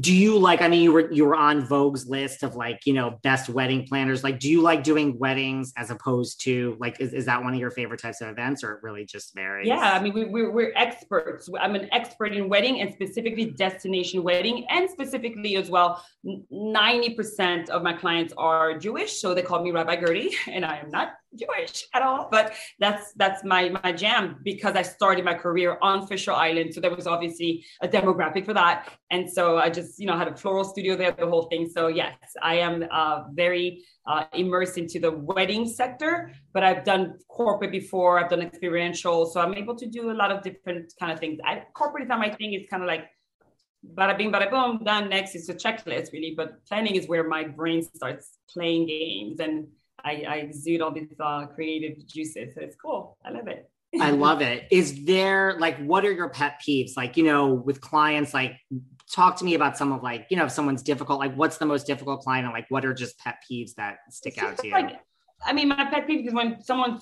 do 0.00 0.14
you 0.14 0.38
like 0.38 0.62
i 0.62 0.68
mean 0.68 0.82
you 0.82 0.92
were 0.92 1.10
you 1.12 1.24
were 1.24 1.34
on 1.34 1.66
vogue's 1.66 2.06
list 2.06 2.42
of 2.42 2.54
like 2.54 2.80
you 2.86 2.92
know 2.92 3.18
best 3.22 3.48
wedding 3.48 3.86
planners. 3.86 4.24
Like 4.24 4.38
do 4.38 4.50
you 4.50 4.62
like 4.62 4.82
doing 4.82 5.18
weddings 5.18 5.72
as 5.76 5.90
opposed 5.90 6.40
to 6.42 6.76
like 6.80 7.00
is, 7.00 7.12
is 7.12 7.26
that 7.26 7.42
one 7.42 7.52
of 7.54 7.60
your 7.60 7.70
favorite 7.70 8.00
types 8.00 8.20
of 8.20 8.28
events 8.28 8.64
or 8.64 8.80
really 8.82 9.04
just 9.04 9.34
varies? 9.34 9.66
Yeah 9.68 9.92
i 9.92 10.02
mean 10.02 10.12
we, 10.12 10.24
we're, 10.24 10.50
we're 10.50 10.72
experts. 10.76 11.48
I'm 11.60 11.74
an 11.74 11.88
expert 11.92 12.32
in 12.32 12.48
wedding 12.48 12.80
and 12.80 12.92
specifically 12.92 13.46
destination 13.50 14.22
wedding 14.22 14.66
and 14.70 14.88
specifically 14.88 15.56
as 15.56 15.70
well 15.70 16.04
90% 16.24 17.68
of 17.68 17.82
my 17.82 17.92
clients 17.92 18.32
are 18.36 18.78
jewish 18.78 19.20
so 19.20 19.34
they 19.34 19.42
call 19.42 19.62
me 19.62 19.70
rabbi 19.70 19.96
guerdy 19.96 20.32
and 20.48 20.64
i 20.64 20.78
am 20.78 20.90
not 20.90 21.14
Jewish 21.34 21.86
at 21.94 22.02
all, 22.02 22.28
but 22.30 22.54
that's 22.78 23.12
that's 23.14 23.44
my 23.44 23.70
my 23.82 23.92
jam 23.92 24.38
because 24.42 24.76
I 24.76 24.82
started 24.82 25.24
my 25.24 25.34
career 25.34 25.78
on 25.80 26.06
Fisher 26.06 26.32
Island, 26.32 26.74
so 26.74 26.80
there 26.80 26.94
was 26.94 27.06
obviously 27.06 27.64
a 27.80 27.88
demographic 27.88 28.44
for 28.44 28.54
that, 28.54 28.92
and 29.10 29.30
so 29.30 29.58
I 29.62 29.70
just 29.70 29.98
you 30.00 30.06
know 30.06 30.16
had 30.16 30.28
a 30.28 30.36
floral 30.36 30.64
studio 30.64 30.96
there, 30.96 31.12
the 31.12 31.26
whole 31.26 31.46
thing. 31.52 31.68
So 31.68 31.88
yes, 31.88 32.16
I 32.42 32.54
am 32.56 32.84
uh, 32.90 33.24
very 33.32 33.84
uh, 34.06 34.24
immersed 34.34 34.76
into 34.76 34.98
the 34.98 35.12
wedding 35.12 35.66
sector, 35.66 36.32
but 36.52 36.62
I've 36.62 36.84
done 36.84 37.18
corporate 37.28 37.72
before, 37.72 38.18
I've 38.18 38.30
done 38.30 38.42
experiential, 38.42 39.26
so 39.26 39.40
I'm 39.40 39.54
able 39.54 39.76
to 39.76 39.86
do 39.86 40.10
a 40.10 40.16
lot 40.22 40.30
of 40.30 40.42
different 40.42 40.92
kind 40.98 41.12
of 41.12 41.18
things. 41.18 41.38
I, 41.44 41.62
corporate 41.72 42.02
is 42.04 42.08
not 42.08 42.18
my 42.18 42.30
thing; 42.30 42.52
it's 42.52 42.68
kind 42.68 42.82
of 42.82 42.88
like 42.88 43.04
bada 43.96 44.16
bing, 44.16 44.32
bada 44.32 44.50
boom, 44.50 44.84
done. 44.84 45.08
Next 45.08 45.34
is 45.34 45.48
a 45.48 45.54
checklist, 45.54 46.12
really. 46.12 46.34
But 46.36 46.64
planning 46.66 46.96
is 46.96 47.08
where 47.08 47.26
my 47.26 47.44
brain 47.44 47.82
starts 47.82 48.38
playing 48.52 48.86
games 48.86 49.40
and 49.40 49.66
I, 50.04 50.24
I 50.28 50.36
exude 50.36 50.80
all 50.80 50.92
these 50.92 51.14
uh, 51.20 51.46
creative 51.46 52.06
juices. 52.06 52.54
So 52.54 52.60
it's 52.60 52.76
cool. 52.76 53.16
I 53.24 53.30
love 53.30 53.48
it. 53.48 53.71
I 54.00 54.10
love 54.10 54.40
it. 54.40 54.66
Is 54.70 55.04
there 55.04 55.56
like 55.58 55.78
what 55.78 56.04
are 56.04 56.12
your 56.12 56.30
pet 56.30 56.60
peeves? 56.66 56.96
Like, 56.96 57.16
you 57.16 57.24
know, 57.24 57.52
with 57.52 57.80
clients, 57.80 58.32
like 58.32 58.56
talk 59.10 59.36
to 59.36 59.44
me 59.44 59.54
about 59.54 59.76
some 59.76 59.92
of 59.92 60.02
like, 60.02 60.26
you 60.30 60.36
know, 60.36 60.46
if 60.46 60.52
someone's 60.52 60.82
difficult, 60.82 61.18
like 61.18 61.34
what's 61.34 61.58
the 61.58 61.66
most 61.66 61.86
difficult 61.86 62.20
client 62.20 62.46
and 62.46 62.54
like 62.54 62.66
what 62.70 62.84
are 62.84 62.94
just 62.94 63.18
pet 63.18 63.36
peeves 63.48 63.74
that 63.74 63.98
stick 64.10 64.42
out 64.42 64.56
to 64.58 64.66
you? 64.66 64.72
Like, 64.72 65.00
I 65.44 65.52
mean, 65.52 65.68
my 65.68 65.84
pet 65.90 66.06
peeve 66.06 66.26
is 66.26 66.32
when 66.32 66.62
someone 66.62 67.00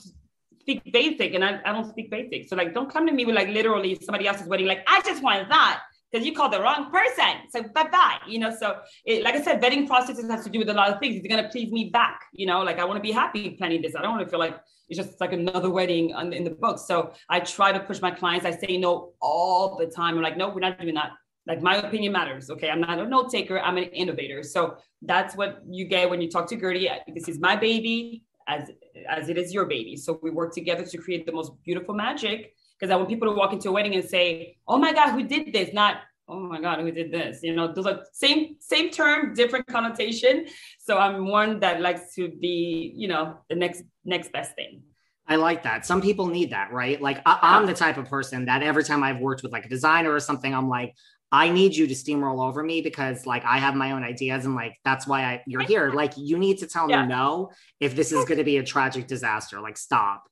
speaks 0.60 0.90
basic 0.90 1.34
and 1.34 1.44
I, 1.44 1.60
I 1.64 1.72
don't 1.72 1.88
speak 1.88 2.10
basic. 2.10 2.48
So 2.48 2.56
like 2.56 2.74
don't 2.74 2.90
come 2.92 3.06
to 3.06 3.12
me 3.12 3.24
with 3.24 3.36
like 3.36 3.48
literally 3.48 3.96
somebody 4.02 4.26
else's 4.26 4.48
wedding, 4.48 4.66
like 4.66 4.82
I 4.86 5.00
just 5.02 5.22
want 5.22 5.48
that 5.48 5.82
because 6.10 6.26
you 6.26 6.34
called 6.34 6.52
the 6.52 6.60
wrong 6.60 6.90
person. 6.90 7.48
So 7.50 7.62
bye 7.62 7.88
bye. 7.90 8.18
You 8.26 8.38
know, 8.38 8.54
so 8.54 8.80
it, 9.04 9.22
like 9.22 9.34
I 9.34 9.42
said, 9.42 9.62
vetting 9.62 9.86
processes 9.86 10.30
has 10.30 10.44
to 10.44 10.50
do 10.50 10.58
with 10.58 10.68
a 10.68 10.74
lot 10.74 10.90
of 10.90 10.98
things. 10.98 11.16
It's 11.16 11.26
gonna 11.26 11.48
please 11.48 11.70
me 11.70 11.90
back. 11.90 12.22
You 12.32 12.46
know, 12.46 12.62
like 12.62 12.78
I 12.78 12.84
want 12.84 12.96
to 12.96 13.02
be 13.02 13.12
happy 13.12 13.50
planning 13.50 13.82
this. 13.82 13.94
I 13.94 14.02
don't 14.02 14.12
want 14.12 14.24
to 14.24 14.30
feel 14.30 14.40
like 14.40 14.58
it's 14.88 14.98
just 14.98 15.20
like 15.20 15.32
another 15.32 15.70
wedding 15.70 16.10
in 16.32 16.44
the 16.44 16.50
book. 16.50 16.78
So 16.78 17.12
I 17.28 17.40
try 17.40 17.70
to 17.72 17.80
push 17.80 18.00
my 18.00 18.10
clients. 18.10 18.44
I 18.44 18.50
say 18.50 18.76
no 18.76 19.12
all 19.22 19.76
the 19.76 19.86
time. 19.86 20.16
I'm 20.16 20.22
like, 20.22 20.36
no, 20.36 20.48
we're 20.48 20.60
not 20.60 20.80
doing 20.80 20.94
that. 20.94 21.12
Like 21.46 21.62
my 21.62 21.76
opinion 21.76 22.12
matters. 22.12 22.50
Okay, 22.50 22.68
I'm 22.68 22.80
not 22.80 22.98
a 22.98 23.06
note 23.06 23.30
taker. 23.30 23.60
I'm 23.60 23.76
an 23.76 23.84
innovator. 23.84 24.42
So 24.42 24.76
that's 25.02 25.34
what 25.36 25.62
you 25.68 25.86
get 25.86 26.10
when 26.10 26.20
you 26.20 26.28
talk 26.28 26.48
to 26.48 26.56
Guerdy. 26.56 26.88
This 27.14 27.28
is 27.28 27.38
my 27.38 27.56
baby, 27.56 28.24
as 28.46 28.70
as 29.08 29.28
it 29.28 29.38
is 29.38 29.54
your 29.54 29.64
baby. 29.64 29.96
So 29.96 30.18
we 30.22 30.30
work 30.30 30.52
together 30.52 30.84
to 30.84 30.98
create 30.98 31.24
the 31.24 31.32
most 31.32 31.52
beautiful 31.64 31.94
magic 31.94 32.52
because 32.78 32.92
I 32.92 32.96
want 32.96 33.08
people 33.08 33.28
to 33.28 33.34
walk 33.34 33.52
into 33.52 33.68
a 33.68 33.72
wedding 33.72 33.94
and 33.94 34.04
say, 34.04 34.58
"Oh 34.66 34.78
my 34.78 34.92
God, 34.92 35.12
who 35.12 35.22
did 35.22 35.52
this?" 35.52 35.72
Not, 35.72 35.98
"Oh 36.30 36.40
my 36.40 36.60
God, 36.60 36.80
who 36.80 36.90
did 36.90 37.10
this?" 37.10 37.40
You 37.42 37.54
know, 37.54 37.72
those 37.72 37.86
are 37.86 38.00
same 38.12 38.56
same 38.60 38.90
term, 38.90 39.34
different 39.34 39.66
connotation. 39.66 40.46
So 40.78 40.98
I'm 40.98 41.26
one 41.26 41.60
that 41.60 41.80
likes 41.80 42.14
to 42.14 42.28
be, 42.28 42.92
you 42.96 43.08
know, 43.08 43.38
the 43.48 43.56
next 43.56 43.82
next 44.04 44.32
best 44.32 44.54
thing. 44.54 44.82
I 45.30 45.36
like 45.36 45.62
that. 45.62 45.86
Some 45.86 46.00
people 46.00 46.26
need 46.26 46.50
that, 46.50 46.72
right? 46.72 47.00
Like 47.00 47.22
I, 47.24 47.56
am 47.56 47.66
the 47.66 47.74
type 47.74 47.98
of 47.98 48.08
person 48.08 48.46
that 48.46 48.64
every 48.64 48.82
time 48.82 49.04
I've 49.04 49.20
worked 49.20 49.44
with 49.44 49.52
like 49.52 49.64
a 49.64 49.68
designer 49.68 50.12
or 50.12 50.18
something, 50.18 50.52
I'm 50.52 50.68
like, 50.68 50.96
I 51.32 51.50
need 51.50 51.76
you 51.76 51.86
to 51.86 51.94
steamroll 51.94 52.44
over 52.44 52.62
me 52.62 52.80
because 52.80 53.26
like 53.26 53.44
I 53.44 53.58
have 53.58 53.76
my 53.76 53.92
own 53.92 54.02
ideas 54.02 54.44
and 54.44 54.56
like 54.56 54.74
that's 54.84 55.06
why 55.06 55.22
I 55.22 55.42
you're 55.46 55.62
here. 55.62 55.92
Like 55.92 56.14
you 56.16 56.36
need 56.36 56.58
to 56.58 56.66
tell 56.66 56.90
yeah. 56.90 57.02
me 57.02 57.08
no 57.08 57.50
if 57.78 57.94
this 57.94 58.10
is 58.10 58.24
going 58.24 58.38
to 58.38 58.44
be 58.44 58.56
a 58.56 58.64
tragic 58.64 59.06
disaster. 59.06 59.60
Like 59.60 59.78
stop. 59.78 60.24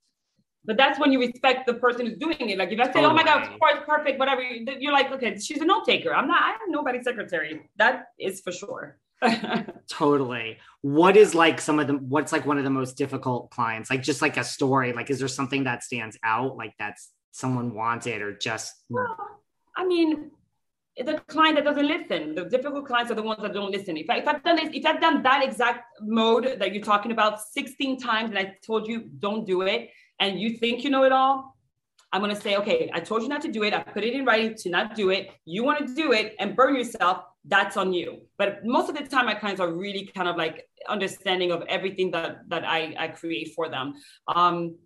But 0.64 0.77
that's 0.77 0.99
when 0.99 1.12
you 1.12 1.18
respect 1.21 1.66
the 1.66 1.75
person 1.75 2.07
who's 2.07 2.18
doing 2.18 2.51
it. 2.51 2.59
Like 2.59 2.71
if 2.73 2.81
I 2.81 2.85
say, 2.85 2.92
totally. 2.94 3.11
"Oh 3.11 3.14
my 3.14 3.25
God, 3.25 3.42
of 3.42 3.59
course, 3.59 3.79
perfect," 3.87 4.18
whatever, 4.18 4.42
you're 4.42 4.92
like, 4.92 5.11
"Okay, 5.12 5.38
she's 5.38 5.61
a 5.61 5.64
note 5.64 5.87
taker. 5.87 6.14
I'm 6.14 6.29
not. 6.29 6.42
I'm 6.42 6.71
nobody's 6.71 7.05
secretary. 7.05 7.68
That 7.77 8.09
is 8.18 8.40
for 8.40 8.53
sure." 8.53 8.99
totally. 9.88 10.59
What 10.83 11.16
is 11.16 11.35
like 11.35 11.61
some 11.61 11.81
of 11.81 11.87
the 11.87 11.94
what's 11.94 12.33
like 12.33 12.47
one 12.47 12.59
of 12.59 12.64
the 12.64 12.71
most 12.71 12.97
difficult 12.97 13.51
clients? 13.51 13.90
Like 13.90 14.03
just 14.03 14.23
like 14.23 14.37
a 14.37 14.44
story. 14.44 14.92
Like, 14.92 15.11
is 15.11 15.18
there 15.18 15.29
something 15.29 15.64
that 15.64 15.83
stands 15.83 16.18
out? 16.23 16.57
Like 16.57 16.75
that's 16.79 17.11
someone 17.31 17.75
wanted 17.75 18.23
or 18.23 18.33
just. 18.33 18.75
Well, 18.88 19.16
I 19.77 19.87
mean, 19.87 20.31
the 21.05 21.21
client 21.29 21.57
that 21.57 21.64
doesn't 21.64 21.87
listen. 21.87 22.35
The 22.35 22.44
difficult 22.44 22.87
clients 22.87 23.11
are 23.11 23.14
the 23.14 23.23
ones 23.23 23.42
that 23.42 23.53
don't 23.53 23.71
listen. 23.71 23.97
If, 23.97 24.11
I, 24.11 24.18
if 24.18 24.29
I've 24.29 24.42
done 24.42 24.57
this, 24.57 24.71
if 24.73 24.85
I've 24.85 25.01
done 25.01 25.23
that 25.23 25.44
exact 25.44 25.85
mode 26.01 26.57
that 26.59 26.75
you're 26.75 26.83
talking 26.85 27.12
about 27.12 27.40
16 27.40 27.99
times 28.01 28.31
and 28.31 28.38
I 28.38 28.57
told 28.64 28.88
you 28.88 29.09
don't 29.18 29.47
do 29.47 29.62
it, 29.62 29.90
and 30.20 30.40
you 30.40 30.57
think 30.57 30.85
you 30.85 30.90
know 30.90 31.04
it 31.04 31.12
all, 31.12 31.57
I'm 32.12 32.22
going 32.22 32.35
to 32.35 32.40
say, 32.40 32.57
okay, 32.57 32.90
I 32.94 33.00
told 33.00 33.22
you 33.22 33.28
not 33.28 33.42
to 33.42 33.52
do 33.52 33.64
it. 33.64 33.74
I 33.74 33.81
put 33.81 34.02
it 34.02 34.14
in 34.14 34.24
writing 34.24 34.54
to 34.54 34.70
not 34.70 34.94
do 34.94 35.11
it. 35.11 35.31
You 35.44 35.62
want 35.62 35.87
to 35.87 35.94
do 35.94 36.12
it 36.12 36.35
and 36.38 36.57
burn 36.57 36.74
yourself. 36.74 37.24
That's 37.44 37.76
on 37.76 37.92
you. 37.92 38.22
But 38.38 38.64
most 38.64 38.88
of 38.88 38.96
the 38.96 39.04
time, 39.04 39.26
my 39.26 39.35
clients 39.35 39.61
are 39.61 39.70
really 39.70 40.11
kind 40.14 40.28
of 40.28 40.37
like 40.37 40.68
understanding 40.88 41.50
of 41.52 41.62
everything 41.68 42.11
that 42.12 42.48
that 42.48 42.64
I, 42.64 42.94
I 42.98 43.09
create 43.09 43.54
for 43.54 43.68
them. 43.68 43.94
Um, 44.26 44.76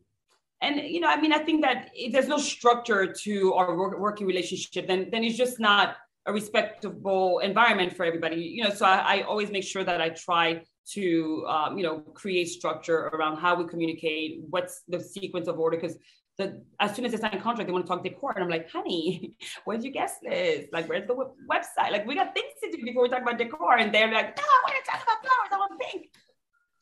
and 0.61 0.81
you 0.81 1.01
know, 1.01 1.09
I 1.09 1.21
mean, 1.21 1.33
I 1.33 1.39
think 1.39 1.63
that 1.63 1.91
if 1.95 2.13
there's 2.13 2.29
no 2.29 2.39
structure 2.39 3.13
to 3.13 3.55
our 3.55 3.77
work, 3.77 3.99
working 3.99 4.27
relationship, 4.27 4.87
then 4.87 5.09
then 5.11 5.25
it's 5.25 5.37
just 5.37 5.59
not 5.59 5.97
a 6.27 6.33
respectable 6.33 7.41
environment 7.41 7.97
for 7.97 8.05
everybody. 8.05 8.37
You 8.37 8.65
know, 8.65 8.71
so 8.71 8.87
I, 8.87 9.19
I 9.19 9.23
always 9.23 9.51
make 9.51 9.65
sure 9.65 9.85
that 9.85 10.01
I 10.01 10.11
try 10.11 10.63
to 10.91 11.45
um, 11.49 11.77
you 11.79 11.85
know 11.85 12.01
create 12.15 12.49
structure 12.49 13.07
around 13.09 13.37
how 13.37 13.55
we 13.55 13.67
communicate 13.67 14.41
what's 14.51 14.83
the 14.89 15.01
sequence 15.01 15.49
of 15.49 15.59
order 15.59 15.77
because 15.77 15.97
the, 16.39 16.63
as 16.81 16.97
soon 16.97 17.05
as 17.05 17.13
they 17.13 17.19
sign 17.19 17.35
a 17.35 17.41
contract 17.41 17.69
they 17.69 17.73
want 17.73 17.85
to 17.85 17.89
talk 17.89 18.03
decor 18.03 18.33
and 18.35 18.43
i'm 18.43 18.51
like 18.51 18.69
honey 18.71 19.37
where's 19.65 19.85
your 19.85 19.93
guest 19.93 20.17
list 20.25 20.69
like 20.73 20.89
where's 20.89 21.07
the 21.07 21.15
website? 21.15 21.91
Like 21.93 22.07
we 22.07 22.15
got 22.15 22.35
things 22.35 22.53
to 22.63 22.71
do 22.71 22.83
before 22.85 23.03
we 23.03 23.09
talk 23.09 23.23
about 23.23 23.39
decor. 23.39 23.77
And 23.77 23.95
they're 23.95 24.11
like 24.11 24.37
no 24.37 24.43
i 24.43 24.61
want 24.65 24.85
to 24.85 24.91
talk 24.91 25.03
about 25.03 25.21
flowers 25.21 25.51
i 25.53 25.57
want 25.57 25.81
pink. 25.81 26.07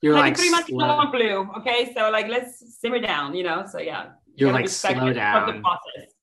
You're 0.03 0.15
like, 0.15 0.23
like 0.23 0.37
three 0.39 0.51
months 0.51 0.69
slow. 0.69 1.11
Blue 1.11 1.51
okay? 1.59 1.93
So 1.95 2.11
like 2.11 2.29
let's 2.29 2.81
simmer 2.81 3.01
down 3.01 3.35
you 3.35 3.43
know? 3.43 3.67
So 3.71 3.81
yeah. 3.81 4.11
You're 4.37 4.53
like 4.53 4.69
slow 4.69 5.13
down 5.13 5.47
the 5.47 5.61
process 5.61 6.15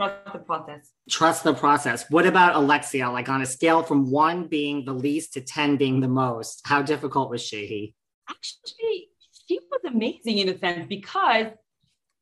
trust 0.00 0.32
the 0.32 0.38
process 0.38 0.92
trust 1.10 1.44
the 1.44 1.54
process. 1.54 2.10
What 2.10 2.26
about 2.26 2.54
Alexia? 2.54 3.10
Like 3.10 3.28
on 3.28 3.42
a 3.42 3.46
scale 3.46 3.82
from 3.82 4.10
one 4.10 4.46
being 4.46 4.84
the 4.84 4.92
least 4.92 5.34
to 5.34 5.40
10 5.40 5.76
being 5.76 6.00
the 6.00 6.08
most, 6.08 6.62
how 6.64 6.82
difficult 6.82 7.30
was 7.30 7.42
she? 7.42 7.94
Actually, 8.28 9.08
she 9.48 9.58
was 9.70 9.80
amazing 9.92 10.38
in 10.38 10.48
a 10.48 10.58
sense 10.58 10.86
because 10.88 11.46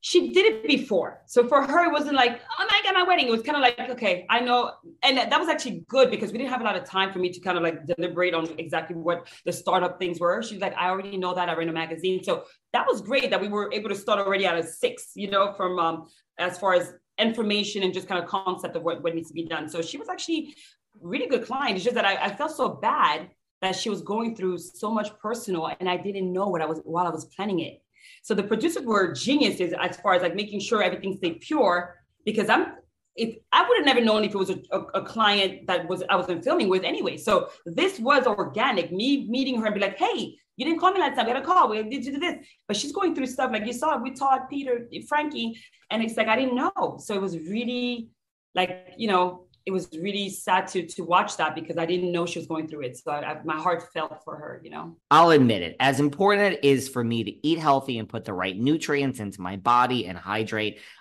she 0.01 0.31
did 0.31 0.47
it 0.47 0.67
before. 0.67 1.21
So 1.27 1.47
for 1.49 1.67
her, 1.67 1.85
it 1.85 1.93
wasn't 1.93 2.15
like, 2.15 2.41
oh 2.59 2.67
my 2.71 2.81
God, 2.85 2.95
my 2.95 3.03
wedding. 3.03 3.27
It 3.27 3.33
was 3.33 3.43
kind 3.43 3.57
of 3.57 3.63
like, 3.63 3.91
okay, 3.91 4.27
I 4.31 4.41
know. 4.41 4.73
And 5.03 5.19
that 5.19 5.39
was 5.39 5.49
actually 5.49 5.85
good 5.89 6.09
because 6.11 6.31
we 6.31 6.39
didn't 6.39 6.51
have 6.51 6.61
a 6.61 6.65
lot 6.65 6.77
of 6.77 6.85
time 6.85 7.13
for 7.13 7.19
me 7.19 7.31
to 7.31 7.41
kind 7.41 7.57
of 7.59 7.65
like 7.65 7.85
deliberate 7.85 8.33
on 8.33 8.49
exactly 8.59 8.97
what 8.97 9.29
the 9.45 9.53
startup 9.53 9.99
things 9.99 10.21
were. 10.21 10.41
She's 10.43 10.61
like, 10.61 10.75
I 10.77 10.89
already 10.89 11.17
know 11.17 11.35
that. 11.35 11.49
I 11.49 11.55
ran 11.55 11.69
a 11.69 11.73
magazine. 11.73 12.23
So 12.23 12.45
that 12.73 12.87
was 12.87 13.03
great 13.03 13.31
that 13.31 13.41
we 13.41 13.49
were 13.49 13.71
able 13.73 13.89
to 13.89 13.97
start 13.97 14.21
already 14.21 14.47
out 14.47 14.57
of 14.57 14.67
six, 14.67 15.11
you 15.17 15.31
know, 15.31 15.53
from 15.55 15.79
um, 15.81 16.07
as 16.39 16.59
far 16.59 16.75
as 16.75 16.95
information 17.19 17.83
and 17.83 17.93
just 17.93 18.09
kind 18.09 18.23
of 18.23 18.29
concept 18.29 18.77
of 18.77 18.83
what, 18.83 19.03
what 19.03 19.15
needs 19.15 19.29
to 19.29 19.35
be 19.35 19.45
done. 19.45 19.69
So 19.69 19.83
she 19.83 19.99
was 19.99 20.09
actually 20.09 20.55
really 21.01 21.27
good 21.27 21.47
client. 21.47 21.77
It's 21.77 21.85
just 21.85 21.95
that 21.95 22.05
I, 22.05 22.17
I 22.17 22.35
felt 22.35 22.53
so 22.53 22.69
bad 22.69 23.31
that 23.61 23.75
she 23.75 23.91
was 23.91 24.03
going 24.03 24.37
through 24.37 24.59
so 24.59 24.91
much 24.91 25.17
personal 25.19 25.71
and 25.81 25.89
I 25.89 25.97
didn't 25.97 26.33
know 26.33 26.49
what 26.49 26.63
I 26.63 26.67
was 26.67 26.81
while 26.85 27.07
I 27.07 27.11
was 27.11 27.25
planning 27.27 27.61
it. 27.61 27.83
So 28.23 28.35
the 28.35 28.43
producers 28.43 28.85
were 28.85 29.13
geniuses 29.13 29.75
as 29.79 29.97
far 29.99 30.15
as 30.15 30.23
like 30.23 30.35
making 30.35 30.61
sure 30.61 30.83
everything 30.83 31.17
stayed 31.17 31.41
pure 31.41 31.97
because 32.25 32.49
I'm 32.49 32.75
if 33.17 33.35
I 33.53 33.69
would 33.69 33.79
have 33.79 33.87
never 33.87 34.01
known 34.01 34.23
if 34.23 34.33
it 34.33 34.39
was 34.39 34.51
a, 34.51 34.61
a, 34.71 34.79
a, 35.01 35.05
client 35.05 35.67
that 35.67 35.89
was 35.89 36.05
I 36.09 36.15
wasn't 36.15 36.45
filming 36.45 36.69
with 36.69 36.85
anyway. 36.85 37.17
So 37.17 37.49
this 37.67 37.99
was 37.99 38.27
organic. 38.29 38.93
Me 38.93 39.29
meeting 39.29 39.61
her 39.61 39.67
and 39.67 39.75
be 39.75 39.81
like, 39.81 39.99
hey, 39.99 40.37
you 40.59 40.65
didn't 40.67 40.81
call 40.81 40.93
me 40.93 41.01
last 41.01 41.15
time. 41.17 41.27
We 41.27 41.33
had 41.33 41.41
a 41.41 41.47
call. 41.47 41.69
We 41.69 41.83
did 41.85 42.03
do 42.03 42.19
this. 42.19 42.45
But 42.67 42.77
she's 42.77 42.93
going 42.93 43.15
through 43.15 43.27
stuff 43.27 43.53
like 43.53 43.65
you 43.65 43.73
saw. 43.73 43.97
We 43.97 44.11
taught 44.11 44.51
Peter, 44.51 44.89
Frankie, 45.09 45.59
and 45.91 46.03
it's 46.03 46.17
like 46.17 46.27
I 46.27 46.37
didn't 46.37 46.57
know. 46.57 46.99
So 47.01 47.15
it 47.15 47.23
was 47.23 47.39
really 47.39 48.09
like 48.55 48.95
you 48.97 49.09
know 49.09 49.47
it 49.67 49.71
was 49.71 49.89
really 49.93 50.31
sad 50.31 50.67
to 50.69 50.87
to 50.87 51.03
watch 51.05 51.37
that 51.37 51.55
because 51.55 51.77
I 51.77 51.87
didn't 51.87 52.11
know 52.11 52.27
she 52.27 52.41
was 52.41 52.49
going 52.49 52.67
through 52.67 52.87
it. 52.87 52.97
So 52.97 53.13
I, 53.13 53.33
I, 53.33 53.43
my 53.45 53.57
heart 53.57 53.85
felt 53.93 54.25
for 54.25 54.35
her, 54.35 54.61
you 54.65 54.71
know. 54.71 54.97
I'll 55.11 55.31
admit 55.31 55.63
it. 55.63 55.77
As 55.79 56.01
important 56.01 56.55
it 56.55 56.65
is 56.65 56.89
for 56.89 57.05
me 57.05 57.23
to 57.23 57.47
eat 57.47 57.59
healthy 57.59 57.99
and 57.99 58.09
put 58.09 58.25
the 58.25 58.33
right 58.33 58.59
nutrients 58.59 59.21
into 59.21 59.41
my 59.41 59.57
body 59.57 60.07
and 60.07 60.19
hydrate, 60.19 60.81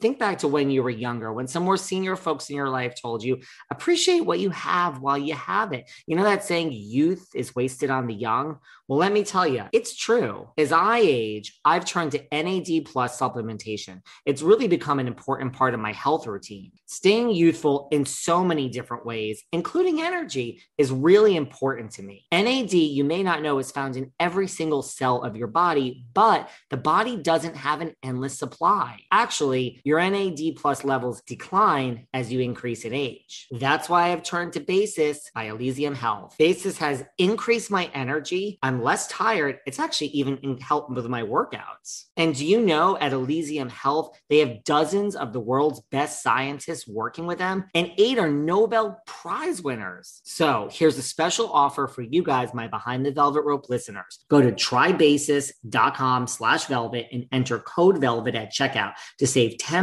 Think 0.00 0.18
back 0.18 0.38
to 0.38 0.48
when 0.48 0.70
you 0.70 0.82
were 0.82 0.90
younger, 0.90 1.32
when 1.32 1.48
some 1.48 1.62
more 1.62 1.78
senior 1.78 2.16
folks 2.16 2.50
in 2.50 2.56
your 2.56 2.68
life 2.68 2.94
told 3.00 3.22
you, 3.22 3.40
appreciate 3.70 4.20
what 4.20 4.40
you 4.40 4.50
have 4.50 5.00
while 5.00 5.16
you 5.16 5.34
have 5.34 5.72
it. 5.72 5.90
You 6.06 6.16
know 6.16 6.24
that 6.24 6.44
saying, 6.44 6.72
youth 6.72 7.28
is 7.34 7.54
wasted 7.54 7.88
on 7.88 8.06
the 8.06 8.14
young? 8.14 8.58
Well, 8.88 8.98
let 8.98 9.12
me 9.12 9.24
tell 9.24 9.46
you, 9.46 9.64
it's 9.72 9.96
true. 9.96 10.48
As 10.58 10.70
I 10.70 10.98
age, 10.98 11.58
I've 11.64 11.86
turned 11.86 12.12
to 12.12 12.22
NAD 12.30 12.84
plus 12.84 13.18
supplementation. 13.18 14.02
It's 14.26 14.42
really 14.42 14.68
become 14.68 15.00
an 15.00 15.08
important 15.08 15.54
part 15.54 15.74
of 15.74 15.80
my 15.80 15.92
health 15.92 16.26
routine. 16.26 16.72
Staying 16.84 17.30
youthful 17.30 17.88
in 17.90 18.04
so 18.04 18.44
many 18.44 18.68
different 18.68 19.06
ways, 19.06 19.42
including 19.50 20.02
energy, 20.02 20.62
is 20.76 20.92
really 20.92 21.36
important 21.36 21.92
to 21.92 22.02
me. 22.02 22.26
NAD, 22.30 22.74
you 22.74 23.02
may 23.02 23.22
not 23.22 23.42
know, 23.42 23.58
is 23.58 23.72
found 23.72 23.96
in 23.96 24.12
every 24.20 24.46
single 24.46 24.82
cell 24.82 25.22
of 25.22 25.36
your 25.36 25.48
body, 25.48 26.04
but 26.12 26.50
the 26.70 26.76
body 26.76 27.16
doesn't 27.16 27.56
have 27.56 27.80
an 27.80 27.94
endless 28.02 28.38
supply. 28.38 29.00
Actually, 29.10 29.80
your 29.86 30.00
NAD 30.00 30.40
plus 30.56 30.82
levels 30.82 31.22
decline 31.28 32.08
as 32.12 32.32
you 32.32 32.40
increase 32.40 32.84
in 32.84 32.92
age. 32.92 33.46
That's 33.52 33.88
why 33.88 34.10
I've 34.10 34.24
turned 34.24 34.52
to 34.54 34.60
Basis 34.60 35.30
by 35.32 35.44
Elysium 35.44 35.94
Health. 35.94 36.34
Basis 36.40 36.76
has 36.78 37.04
increased 37.18 37.70
my 37.70 37.88
energy. 37.94 38.58
I'm 38.64 38.82
less 38.82 39.06
tired, 39.06 39.60
it's 39.64 39.78
actually 39.78 40.08
even 40.08 40.58
helped 40.58 40.90
with 40.90 41.06
my 41.06 41.22
workouts. 41.22 42.06
And 42.16 42.34
do 42.34 42.44
you 42.44 42.60
know 42.60 42.98
at 42.98 43.12
Elysium 43.12 43.68
Health, 43.68 44.18
they 44.28 44.38
have 44.38 44.64
dozens 44.64 45.14
of 45.14 45.32
the 45.32 45.38
world's 45.38 45.80
best 45.92 46.20
scientists 46.20 46.88
working 46.88 47.26
with 47.26 47.38
them, 47.38 47.66
and 47.72 47.92
eight 47.96 48.18
are 48.18 48.28
Nobel 48.28 49.00
Prize 49.06 49.62
winners. 49.62 50.20
So 50.24 50.68
here's 50.72 50.98
a 50.98 51.02
special 51.02 51.48
offer 51.52 51.86
for 51.86 52.02
you 52.02 52.24
guys, 52.24 52.52
my 52.52 52.66
Behind 52.66 53.06
the 53.06 53.12
Velvet 53.12 53.42
Rope 53.42 53.68
listeners. 53.68 54.24
Go 54.28 54.42
to 54.42 54.50
trybasis.com 54.50 56.26
slash 56.26 56.64
velvet 56.64 57.06
and 57.12 57.26
enter 57.30 57.60
code 57.60 57.98
velvet 57.98 58.34
at 58.34 58.52
checkout 58.52 58.94
to 59.18 59.28
save 59.28 59.58
10% 59.58 59.75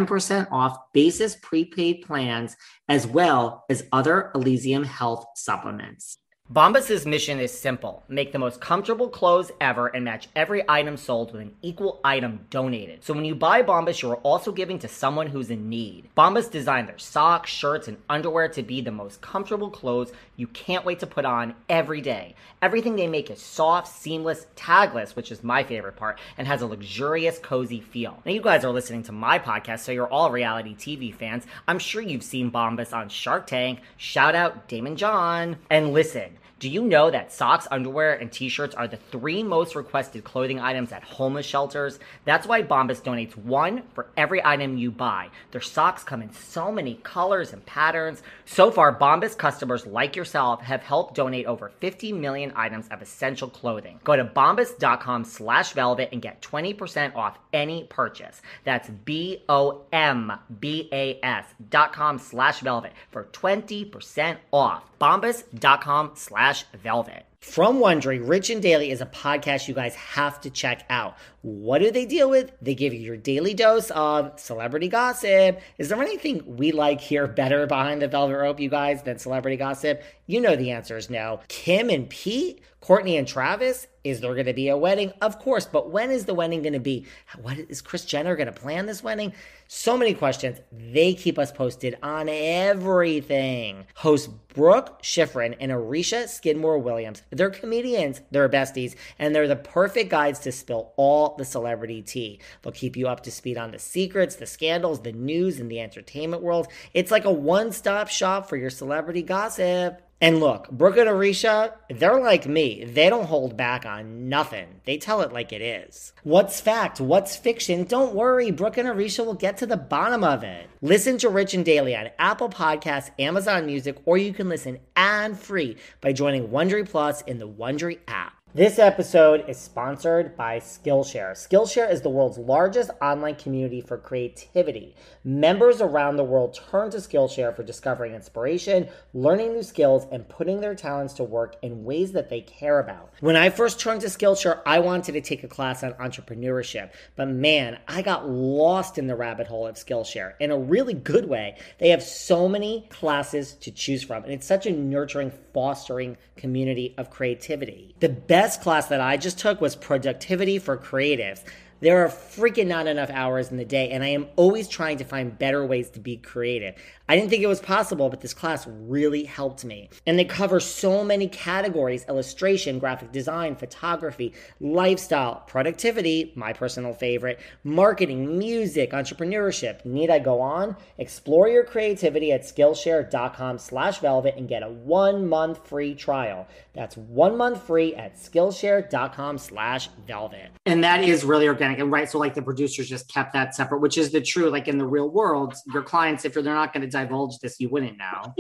off 0.51 0.77
basis 0.93 1.35
prepaid 1.35 2.03
plans 2.05 2.55
as 2.89 3.05
well 3.05 3.63
as 3.69 3.85
other 3.91 4.31
Elysium 4.33 4.83
Health 4.83 5.25
supplements. 5.35 6.17
Bombas's 6.53 7.07
mission 7.07 7.39
is 7.39 7.57
simple 7.57 8.03
make 8.07 8.31
the 8.31 8.37
most 8.37 8.61
comfortable 8.61 9.09
clothes 9.09 9.51
ever 9.59 9.87
and 9.87 10.05
match 10.05 10.27
every 10.35 10.61
item 10.69 10.97
sold 10.97 11.31
with 11.31 11.41
an 11.41 11.55
equal 11.63 11.99
item 12.03 12.45
donated. 12.51 13.03
So 13.03 13.15
when 13.15 13.25
you 13.25 13.33
buy 13.33 13.63
Bombas, 13.63 14.03
you 14.03 14.11
are 14.11 14.17
also 14.17 14.51
giving 14.51 14.77
to 14.79 14.87
someone 14.87 15.25
who's 15.25 15.49
in 15.49 15.67
need. 15.67 16.09
Bombas 16.15 16.51
designed 16.51 16.87
their 16.87 16.99
socks, 16.99 17.49
shirts, 17.49 17.87
and 17.87 17.97
underwear 18.07 18.49
to 18.49 18.61
be 18.61 18.81
the 18.81 18.91
most 18.91 19.19
comfortable 19.19 19.71
clothes 19.71 20.11
you 20.35 20.45
can't 20.47 20.85
wait 20.85 20.99
to 20.99 21.07
put 21.07 21.25
on 21.25 21.55
every 21.69 22.01
day. 22.01 22.35
Everything 22.61 22.95
they 22.97 23.07
make 23.07 23.31
is 23.31 23.41
soft, 23.41 23.87
seamless, 23.87 24.45
tagless, 24.55 25.15
which 25.15 25.31
is 25.31 25.43
my 25.43 25.63
favorite 25.63 25.95
part, 25.95 26.19
and 26.37 26.47
has 26.47 26.61
a 26.61 26.67
luxurious, 26.67 27.39
cozy 27.39 27.81
feel. 27.81 28.21
Now, 28.25 28.31
you 28.31 28.41
guys 28.41 28.63
are 28.63 28.71
listening 28.71 29.03
to 29.03 29.11
my 29.11 29.39
podcast, 29.39 29.79
so 29.79 29.91
you're 29.91 30.07
all 30.07 30.29
reality 30.29 30.75
TV 30.75 31.13
fans. 31.15 31.45
I'm 31.67 31.79
sure 31.79 32.01
you've 32.01 32.23
seen 32.23 32.51
Bombas 32.51 32.93
on 32.93 33.09
Shark 33.09 33.47
Tank. 33.47 33.79
Shout 33.97 34.35
out 34.35 34.67
Daymond 34.69 34.97
John. 34.97 35.57
And 35.69 35.93
listen, 35.93 36.37
do 36.63 36.69
you 36.69 36.81
know 36.81 37.11
that 37.11 37.33
socks, 37.33 37.67
underwear, 37.71 38.13
and 38.13 38.31
t 38.31 38.47
shirts 38.47 38.73
are 38.73 38.87
the 38.87 38.95
three 38.95 39.43
most 39.43 39.75
requested 39.75 40.23
clothing 40.23 40.61
items 40.61 40.93
at 40.93 41.03
homeless 41.03 41.45
shelters? 41.45 41.99
That's 42.23 42.47
why 42.47 42.61
Bombas 42.63 43.01
donates 43.01 43.35
one 43.35 43.83
for 43.93 44.07
every 44.15 44.41
item 44.41 44.77
you 44.77 44.89
buy. 44.89 45.29
Their 45.51 45.59
socks 45.59 46.05
come 46.05 46.21
in 46.21 46.31
so 46.31 46.71
many 46.71 47.01
colors 47.03 47.51
and 47.51 47.65
patterns. 47.65 48.23
So 48.45 48.71
far, 48.71 48.97
Bombas 48.97 49.37
customers 49.37 49.85
like 49.85 50.15
yourself 50.15 50.61
have 50.61 50.81
helped 50.81 51.15
donate 51.15 51.47
over 51.47 51.67
50 51.81 52.13
million 52.13 52.53
items 52.55 52.87
of 52.87 53.01
essential 53.01 53.49
clothing. 53.49 53.99
Go 54.05 54.15
to 54.15 54.23
bombas.com 54.23 55.25
slash 55.25 55.73
velvet 55.73 56.07
and 56.13 56.21
get 56.21 56.41
20% 56.41 57.13
off 57.13 57.37
any 57.51 57.83
purchase. 57.89 58.41
That's 58.63 58.87
B 58.87 59.43
O 59.49 59.81
M 59.91 60.31
B 60.61 60.87
A 60.93 61.19
S 61.21 61.45
dot 61.69 61.91
com 61.91 62.19
slash 62.19 62.61
velvet 62.61 62.93
for 63.11 63.25
20% 63.33 64.37
off. 64.53 64.85
Bombas.com 65.03 66.11
slash 66.15 66.63
velvet. 66.81 67.25
From 67.41 67.79
Wondery, 67.79 68.25
Rich 68.25 68.49
and 68.49 68.61
Daily 68.61 68.89
is 68.89 69.01
a 69.01 69.05
podcast 69.05 69.67
you 69.67 69.73
guys 69.73 69.95
have 69.95 70.39
to 70.39 70.49
check 70.49 70.85
out. 70.89 71.17
What 71.41 71.79
do 71.79 71.91
they 71.91 72.05
deal 72.05 72.29
with? 72.29 72.53
They 72.61 72.73
give 72.73 72.93
you 72.93 73.01
your 73.01 73.17
daily 73.17 73.53
dose 73.53 73.91
of 73.91 74.39
celebrity 74.39 74.87
gossip. 74.87 75.59
Is 75.77 75.89
there 75.89 76.01
anything 76.01 76.55
we 76.55 76.71
like 76.71 77.01
here 77.01 77.27
better 77.27 77.67
behind 77.67 78.01
the 78.01 78.07
velvet 78.07 78.37
rope, 78.37 78.61
you 78.61 78.69
guys, 78.69 79.03
than 79.03 79.19
celebrity 79.19 79.57
gossip? 79.57 80.01
You 80.25 80.39
know 80.39 80.55
the 80.55 80.71
answer 80.71 80.95
is 80.95 81.09
no. 81.09 81.41
Kim 81.49 81.89
and 81.89 82.09
Pete, 82.09 82.61
Courtney 82.79 83.17
and 83.17 83.27
Travis, 83.27 83.87
is 84.03 84.19
there 84.19 84.33
going 84.33 84.47
to 84.47 84.53
be 84.53 84.69
a 84.69 84.77
wedding? 84.77 85.13
Of 85.21 85.39
course, 85.39 85.65
but 85.65 85.89
when 85.89 86.11
is 86.11 86.25
the 86.25 86.33
wedding 86.33 86.61
going 86.61 86.73
to 86.73 86.79
be? 86.79 87.05
What 87.41 87.57
is 87.57 87.81
Kris 87.81 88.05
Jenner 88.05 88.35
going 88.35 88.47
to 88.47 88.53
plan 88.53 88.85
this 88.85 89.03
wedding? 89.03 89.33
So 89.67 89.97
many 89.97 90.13
questions. 90.13 90.59
They 90.71 91.13
keep 91.13 91.39
us 91.39 91.51
posted 91.51 91.97
on 92.03 92.27
everything. 92.29 93.85
Host 93.95 94.29
Brooke 94.49 95.01
Schifrin 95.01 95.55
and 95.59 95.71
Arisha 95.71 96.27
Skidmore 96.27 96.77
Williams. 96.77 97.23
They're 97.31 97.49
comedians, 97.49 98.21
they're 98.29 98.49
besties, 98.49 98.95
and 99.17 99.33
they're 99.33 99.47
the 99.47 99.55
perfect 99.55 100.11
guides 100.11 100.39
to 100.39 100.51
spill 100.51 100.93
all 100.95 101.35
the 101.37 101.45
celebrity 101.45 102.01
tea. 102.01 102.39
They'll 102.61 102.73
keep 102.73 102.95
you 102.95 103.07
up 103.07 103.23
to 103.23 103.31
speed 103.31 103.57
on 103.57 103.71
the 103.71 103.79
secrets, 103.79 104.35
the 104.35 104.45
scandals, 104.45 105.01
the 105.01 105.13
news, 105.13 105.59
and 105.59 105.71
the 105.71 105.79
entertainment 105.79 106.43
world. 106.43 106.67
It's 106.93 107.11
like 107.11 107.25
a 107.25 107.31
one 107.31 107.71
stop 107.71 108.09
shop 108.09 108.49
for 108.49 108.57
your 108.57 108.69
celebrity 108.69 109.23
gossip. 109.23 110.01
And 110.23 110.39
look, 110.39 110.71
Brooke 110.71 110.95
and 110.95 111.09
Arisha, 111.09 111.73
they're 111.89 112.17
like 112.17 112.47
me. 112.47 112.85
They 112.85 113.09
don't 113.09 113.25
hold 113.25 113.57
back 113.57 113.85
on 113.85 114.29
nothing. 114.29 114.79
They 114.85 114.97
tell 114.97 115.19
it 115.19 115.33
like 115.33 115.51
it 115.51 115.61
is. 115.61 116.13
What's 116.23 116.61
fact? 116.61 117.01
What's 117.01 117.35
fiction? 117.35 117.83
Don't 117.83 118.15
worry, 118.15 118.49
Brooke 118.49 118.77
and 118.77 118.87
Arisha 118.87 119.25
will 119.25 119.33
get 119.33 119.57
to 119.57 119.65
the 119.65 119.75
bottom 119.75 120.23
of 120.23 120.41
it. 120.45 120.69
Listen 120.81 121.17
to 121.17 121.27
Rich 121.27 121.55
and 121.55 121.65
Daily 121.65 121.93
on 121.93 122.07
Apple 122.17 122.47
Podcasts, 122.47 123.11
Amazon 123.19 123.65
Music, 123.65 123.97
or 124.05 124.17
you 124.17 124.31
can 124.31 124.47
listen 124.47 124.79
ad-free 124.95 125.75
by 125.99 126.13
joining 126.13 126.47
Wondery 126.47 126.87
Plus 126.89 127.21
in 127.23 127.37
the 127.37 127.49
Wondery 127.49 127.99
app. 128.07 128.42
This 128.55 128.77
episode 128.77 129.45
is 129.47 129.57
sponsored 129.57 130.37
by 130.37 130.59
Skillshare. 130.59 131.31
Skillshare 131.31 131.91
is 131.91 132.01
the 132.01 132.11
world's 132.11 132.37
largest 132.37 132.91
online 133.01 133.33
community 133.33 133.81
for 133.81 133.97
creativity. 133.97 134.95
Members 135.23 135.81
around 135.81 136.17
the 136.17 136.23
world 136.23 136.59
turn 136.69 136.91
to 136.91 136.97
Skillshare 136.97 137.55
for 137.55 137.63
discovering 137.63 138.13
inspiration, 138.13 138.89
learning 139.15 139.53
new 139.53 139.63
skills, 139.63 140.05
and 140.11 140.29
putting 140.29 140.61
their 140.61 140.75
talents 140.75 141.15
to 141.15 141.23
work 141.23 141.55
in 141.63 141.83
ways 141.83 142.11
that 142.11 142.29
they 142.29 142.41
care 142.41 142.77
about. 142.77 143.11
When 143.21 143.35
I 143.35 143.49
first 143.49 143.79
turned 143.79 144.01
to 144.01 144.07
Skillshare, 144.07 144.61
I 144.67 144.77
wanted 144.77 145.13
to 145.13 145.21
take 145.21 145.43
a 145.43 145.47
class 145.47 145.83
on 145.83 145.93
entrepreneurship, 145.93 146.91
but 147.15 147.29
man, 147.29 147.79
I 147.87 148.03
got 148.03 148.29
lost 148.29 148.99
in 148.99 149.07
the 149.07 149.15
rabbit 149.15 149.47
hole 149.47 149.65
of 149.65 149.77
Skillshare 149.77 150.33
in 150.39 150.51
a 150.51 150.59
really 150.59 150.93
good 150.93 151.27
way. 151.27 151.57
They 151.79 151.89
have 151.89 152.03
so 152.03 152.47
many 152.47 152.87
classes 152.91 153.53
to 153.53 153.71
choose 153.71 154.03
from, 154.03 154.23
and 154.25 154.31
it's 154.31 154.45
such 154.45 154.67
a 154.67 154.71
nurturing, 154.71 155.31
fostering 155.55 156.17
community 156.35 156.93
of 156.99 157.09
creativity. 157.09 157.95
The 157.99 158.09
best 158.09 158.42
class 158.43 158.87
that 158.87 158.99
I 158.99 159.15
just 159.15 159.39
took 159.39 159.61
was 159.61 159.73
Productivity 159.73 160.59
for 160.59 160.77
Creatives. 160.77 161.43
There 161.79 162.03
are 162.03 162.09
freaking 162.09 162.67
not 162.67 162.87
enough 162.87 163.09
hours 163.09 163.51
in 163.51 163.57
the 163.57 163.63
day, 163.63 163.89
and 163.91 164.03
I 164.03 164.09
am 164.09 164.27
always 164.35 164.67
trying 164.67 164.97
to 164.97 165.05
find 165.05 165.37
better 165.39 165.65
ways 165.65 165.89
to 165.91 166.01
be 166.01 166.17
creative. 166.17 166.75
I 167.13 167.15
didn't 167.15 167.29
think 167.29 167.43
it 167.43 167.47
was 167.47 167.59
possible, 167.59 168.09
but 168.09 168.21
this 168.21 168.33
class 168.33 168.65
really 168.65 169.23
helped 169.23 169.63
me. 169.63 169.87
And 170.07 170.17
they 170.17 170.25
cover 170.25 170.59
so 170.59 171.03
many 171.03 171.27
categories 171.27 172.03
illustration, 172.09 172.79
graphic 172.79 173.11
design, 173.11 173.55
photography, 173.55 174.33
lifestyle, 174.59 175.43
productivity, 175.45 176.33
my 176.35 176.53
personal 176.53 176.91
favorite, 176.91 177.39
marketing, 177.63 178.39
music, 178.39 178.93
entrepreneurship. 178.93 179.85
Need 179.85 180.09
I 180.09 180.17
go 180.17 180.41
on? 180.41 180.75
Explore 180.97 181.49
your 181.49 181.63
creativity 181.63 182.31
at 182.31 182.41
Skillshare.com 182.41 183.59
slash 183.59 183.99
velvet 183.99 184.33
and 184.35 184.49
get 184.49 184.63
a 184.63 184.69
one 184.69 185.27
month 185.27 185.67
free 185.67 185.93
trial. 185.93 186.47
That's 186.73 186.97
one 186.97 187.37
month 187.37 187.61
free 187.61 187.93
at 187.93 188.15
Skillshare.com 188.15 189.37
slash 189.37 189.87
velvet. 190.07 190.49
And 190.65 190.83
that 190.83 191.03
is 191.03 191.23
really 191.23 191.47
organic 191.47 191.77
and 191.77 191.91
right. 191.91 192.09
So, 192.09 192.17
like 192.17 192.33
the 192.33 192.41
producers 192.41 192.89
just 192.89 193.07
kept 193.13 193.33
that 193.33 193.53
separate, 193.53 193.81
which 193.81 193.99
is 193.99 194.11
the 194.11 194.21
true, 194.21 194.49
like 194.49 194.67
in 194.67 194.79
the 194.79 194.87
real 194.87 195.09
world, 195.09 195.53
your 195.71 195.83
clients, 195.83 196.25
if 196.25 196.33
they're 196.33 196.41
not 196.41 196.73
going 196.73 196.81
to 196.81 196.89
divulge 197.03 197.39
this, 197.39 197.59
you 197.59 197.69
wouldn't 197.69 197.97
know. 197.97 198.33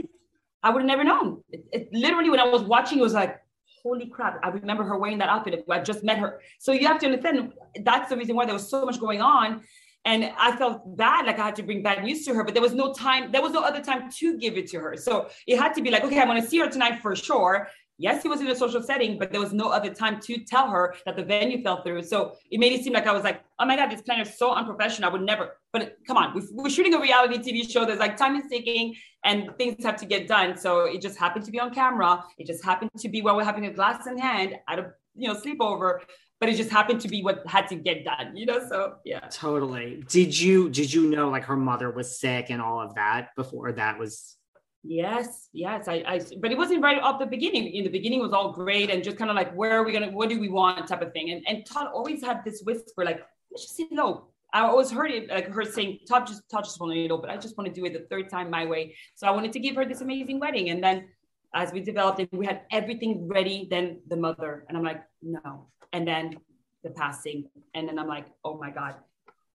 I 0.63 0.69
would 0.69 0.81
have 0.81 0.87
never 0.87 1.03
known. 1.03 1.43
It, 1.51 1.65
it, 1.71 1.89
literally, 1.91 2.29
when 2.29 2.39
I 2.39 2.47
was 2.47 2.63
watching, 2.63 2.99
it 2.99 3.01
was 3.01 3.13
like, 3.13 3.39
holy 3.83 4.07
crap, 4.07 4.39
I 4.43 4.49
remember 4.49 4.83
her 4.83 4.97
wearing 4.97 5.17
that 5.17 5.29
outfit. 5.29 5.65
I 5.69 5.79
just 5.79 6.03
met 6.03 6.17
her. 6.17 6.39
So 6.59 6.71
you 6.71 6.87
have 6.87 6.99
to 6.99 7.05
understand 7.05 7.53
that's 7.81 8.09
the 8.09 8.17
reason 8.17 8.35
why 8.35 8.45
there 8.45 8.53
was 8.53 8.69
so 8.69 8.85
much 8.85 8.99
going 8.99 9.21
on. 9.21 9.63
And 10.05 10.31
I 10.37 10.55
felt 10.57 10.97
bad, 10.97 11.25
like 11.25 11.39
I 11.39 11.45
had 11.45 11.55
to 11.57 11.63
bring 11.63 11.81
bad 11.81 12.03
news 12.03 12.25
to 12.25 12.33
her, 12.33 12.43
but 12.43 12.53
there 12.53 12.61
was 12.61 12.73
no 12.73 12.93
time, 12.93 13.31
there 13.31 13.41
was 13.41 13.53
no 13.53 13.61
other 13.61 13.81
time 13.81 14.11
to 14.11 14.37
give 14.37 14.57
it 14.57 14.67
to 14.71 14.79
her. 14.79 14.97
So 14.97 15.29
it 15.47 15.57
had 15.57 15.73
to 15.75 15.81
be 15.81 15.91
like, 15.91 16.03
okay, 16.03 16.19
I'm 16.19 16.41
to 16.41 16.45
see 16.45 16.59
her 16.59 16.69
tonight 16.69 16.99
for 17.01 17.15
sure. 17.15 17.69
Yes, 17.97 18.23
he 18.23 18.29
was 18.29 18.41
in 18.41 18.47
a 18.47 18.55
social 18.55 18.81
setting, 18.81 19.19
but 19.19 19.31
there 19.31 19.39
was 19.39 19.53
no 19.53 19.69
other 19.69 19.93
time 19.93 20.19
to 20.21 20.43
tell 20.43 20.69
her 20.69 20.95
that 21.05 21.15
the 21.15 21.23
venue 21.23 21.61
fell 21.61 21.83
through. 21.83 22.03
So 22.03 22.35
it 22.49 22.59
made 22.59 22.73
it 22.73 22.83
seem 22.83 22.93
like 22.93 23.05
I 23.05 23.11
was 23.11 23.23
like, 23.23 23.43
oh 23.59 23.65
my 23.65 23.75
God, 23.75 23.91
this 23.91 24.01
planner 24.01 24.23
is 24.23 24.37
so 24.37 24.51
unprofessional. 24.51 25.09
I 25.09 25.13
would 25.13 25.21
never, 25.21 25.57
but 25.71 25.97
come 26.07 26.17
on, 26.17 26.33
we're 26.51 26.69
shooting 26.69 26.93
a 26.95 26.99
reality 26.99 27.37
TV 27.37 27.69
show. 27.69 27.85
There's 27.85 27.99
like 27.99 28.17
time 28.17 28.35
is 28.35 28.45
ticking 28.49 28.95
and 29.23 29.49
things 29.57 29.83
have 29.85 29.97
to 29.97 30.05
get 30.05 30.27
done. 30.27 30.57
So 30.57 30.85
it 30.85 31.01
just 31.01 31.17
happened 31.17 31.45
to 31.45 31.51
be 31.51 31.59
on 31.59 31.73
camera. 31.73 32.23
It 32.37 32.47
just 32.47 32.63
happened 32.63 32.91
to 32.97 33.09
be 33.09 33.21
while 33.21 33.35
we're 33.35 33.43
having 33.43 33.67
a 33.67 33.73
glass 33.73 34.07
in 34.07 34.17
hand 34.17 34.55
at 34.67 34.79
a, 34.79 34.93
you 35.15 35.27
know, 35.27 35.39
sleepover, 35.39 35.99
but 36.39 36.49
it 36.49 36.57
just 36.57 36.71
happened 36.71 36.99
to 37.01 37.07
be 37.07 37.21
what 37.21 37.45
had 37.45 37.67
to 37.69 37.75
get 37.75 38.03
done, 38.03 38.35
you 38.35 38.47
know? 38.47 38.59
So 38.67 38.95
yeah. 39.05 39.19
Totally. 39.29 40.03
Did 40.09 40.37
you, 40.37 40.69
did 40.69 40.91
you 40.91 41.09
know 41.09 41.29
like 41.29 41.43
her 41.43 41.55
mother 41.55 41.91
was 41.91 42.19
sick 42.19 42.47
and 42.49 42.61
all 42.61 42.81
of 42.81 42.95
that 42.95 43.29
before 43.35 43.71
that 43.73 43.99
was 43.99 44.35
Yes, 44.83 45.47
yes. 45.53 45.87
I, 45.87 46.03
I, 46.05 46.19
but 46.39 46.51
it 46.51 46.57
wasn't 46.57 46.83
right 46.83 47.01
off 47.01 47.17
the 47.17 47.25
beginning. 47.25 47.67
In 47.67 47.85
the 47.85 47.89
beginning, 47.89 48.19
was 48.19 48.33
all 48.33 48.51
great 48.51 48.89
and 48.89 49.01
just 49.01 49.17
kind 49.17 49.29
of 49.29 49.35
like, 49.35 49.53
where 49.53 49.79
are 49.79 49.83
we 49.83 49.93
gonna, 49.93 50.11
what 50.11 50.27
do 50.27 50.39
we 50.39 50.49
want, 50.49 50.87
type 50.87 51.01
of 51.01 51.13
thing. 51.13 51.31
And 51.31 51.41
and 51.47 51.65
Todd 51.65 51.87
always 51.93 52.21
had 52.21 52.43
this 52.43 52.61
whisper, 52.63 53.05
like, 53.05 53.25
let's 53.49 53.63
just 53.65 53.79
elope. 53.91 54.29
I 54.53 54.61
always 54.61 54.91
heard 54.91 55.09
it, 55.09 55.29
like 55.29 55.47
her 55.47 55.63
saying, 55.63 55.99
Todd 56.07 56.27
just, 56.27 56.47
Todd 56.49 56.63
just 56.65 56.79
want 56.79 56.93
to 56.93 57.17
but 57.17 57.29
I 57.29 57.37
just 57.37 57.57
want 57.57 57.73
to 57.73 57.73
do 57.73 57.85
it 57.85 57.93
the 57.93 58.05
third 58.09 58.29
time 58.29 58.51
my 58.51 58.65
way. 58.65 58.95
So 59.15 59.25
I 59.25 59.31
wanted 59.31 59.53
to 59.53 59.59
give 59.59 59.75
her 59.75 59.85
this 59.85 60.01
amazing 60.01 60.39
wedding. 60.39 60.69
And 60.69 60.83
then 60.83 61.07
as 61.55 61.71
we 61.71 61.79
developed 61.79 62.19
it, 62.19 62.29
we 62.31 62.45
had 62.45 62.61
everything 62.71 63.27
ready. 63.27 63.67
Then 63.69 64.01
the 64.09 64.17
mother, 64.17 64.65
and 64.67 64.77
I'm 64.77 64.83
like, 64.83 65.01
no. 65.23 65.67
And 65.91 66.07
then 66.07 66.37
the 66.83 66.91
passing, 66.91 67.49
and 67.73 67.87
then 67.87 67.97
I'm 67.97 68.07
like, 68.07 68.25
oh 68.43 68.57
my 68.57 68.69
god, 68.69 68.95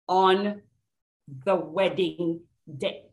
on 0.09 0.63
the 1.45 1.55
wedding 1.55 2.41
day 2.79 3.08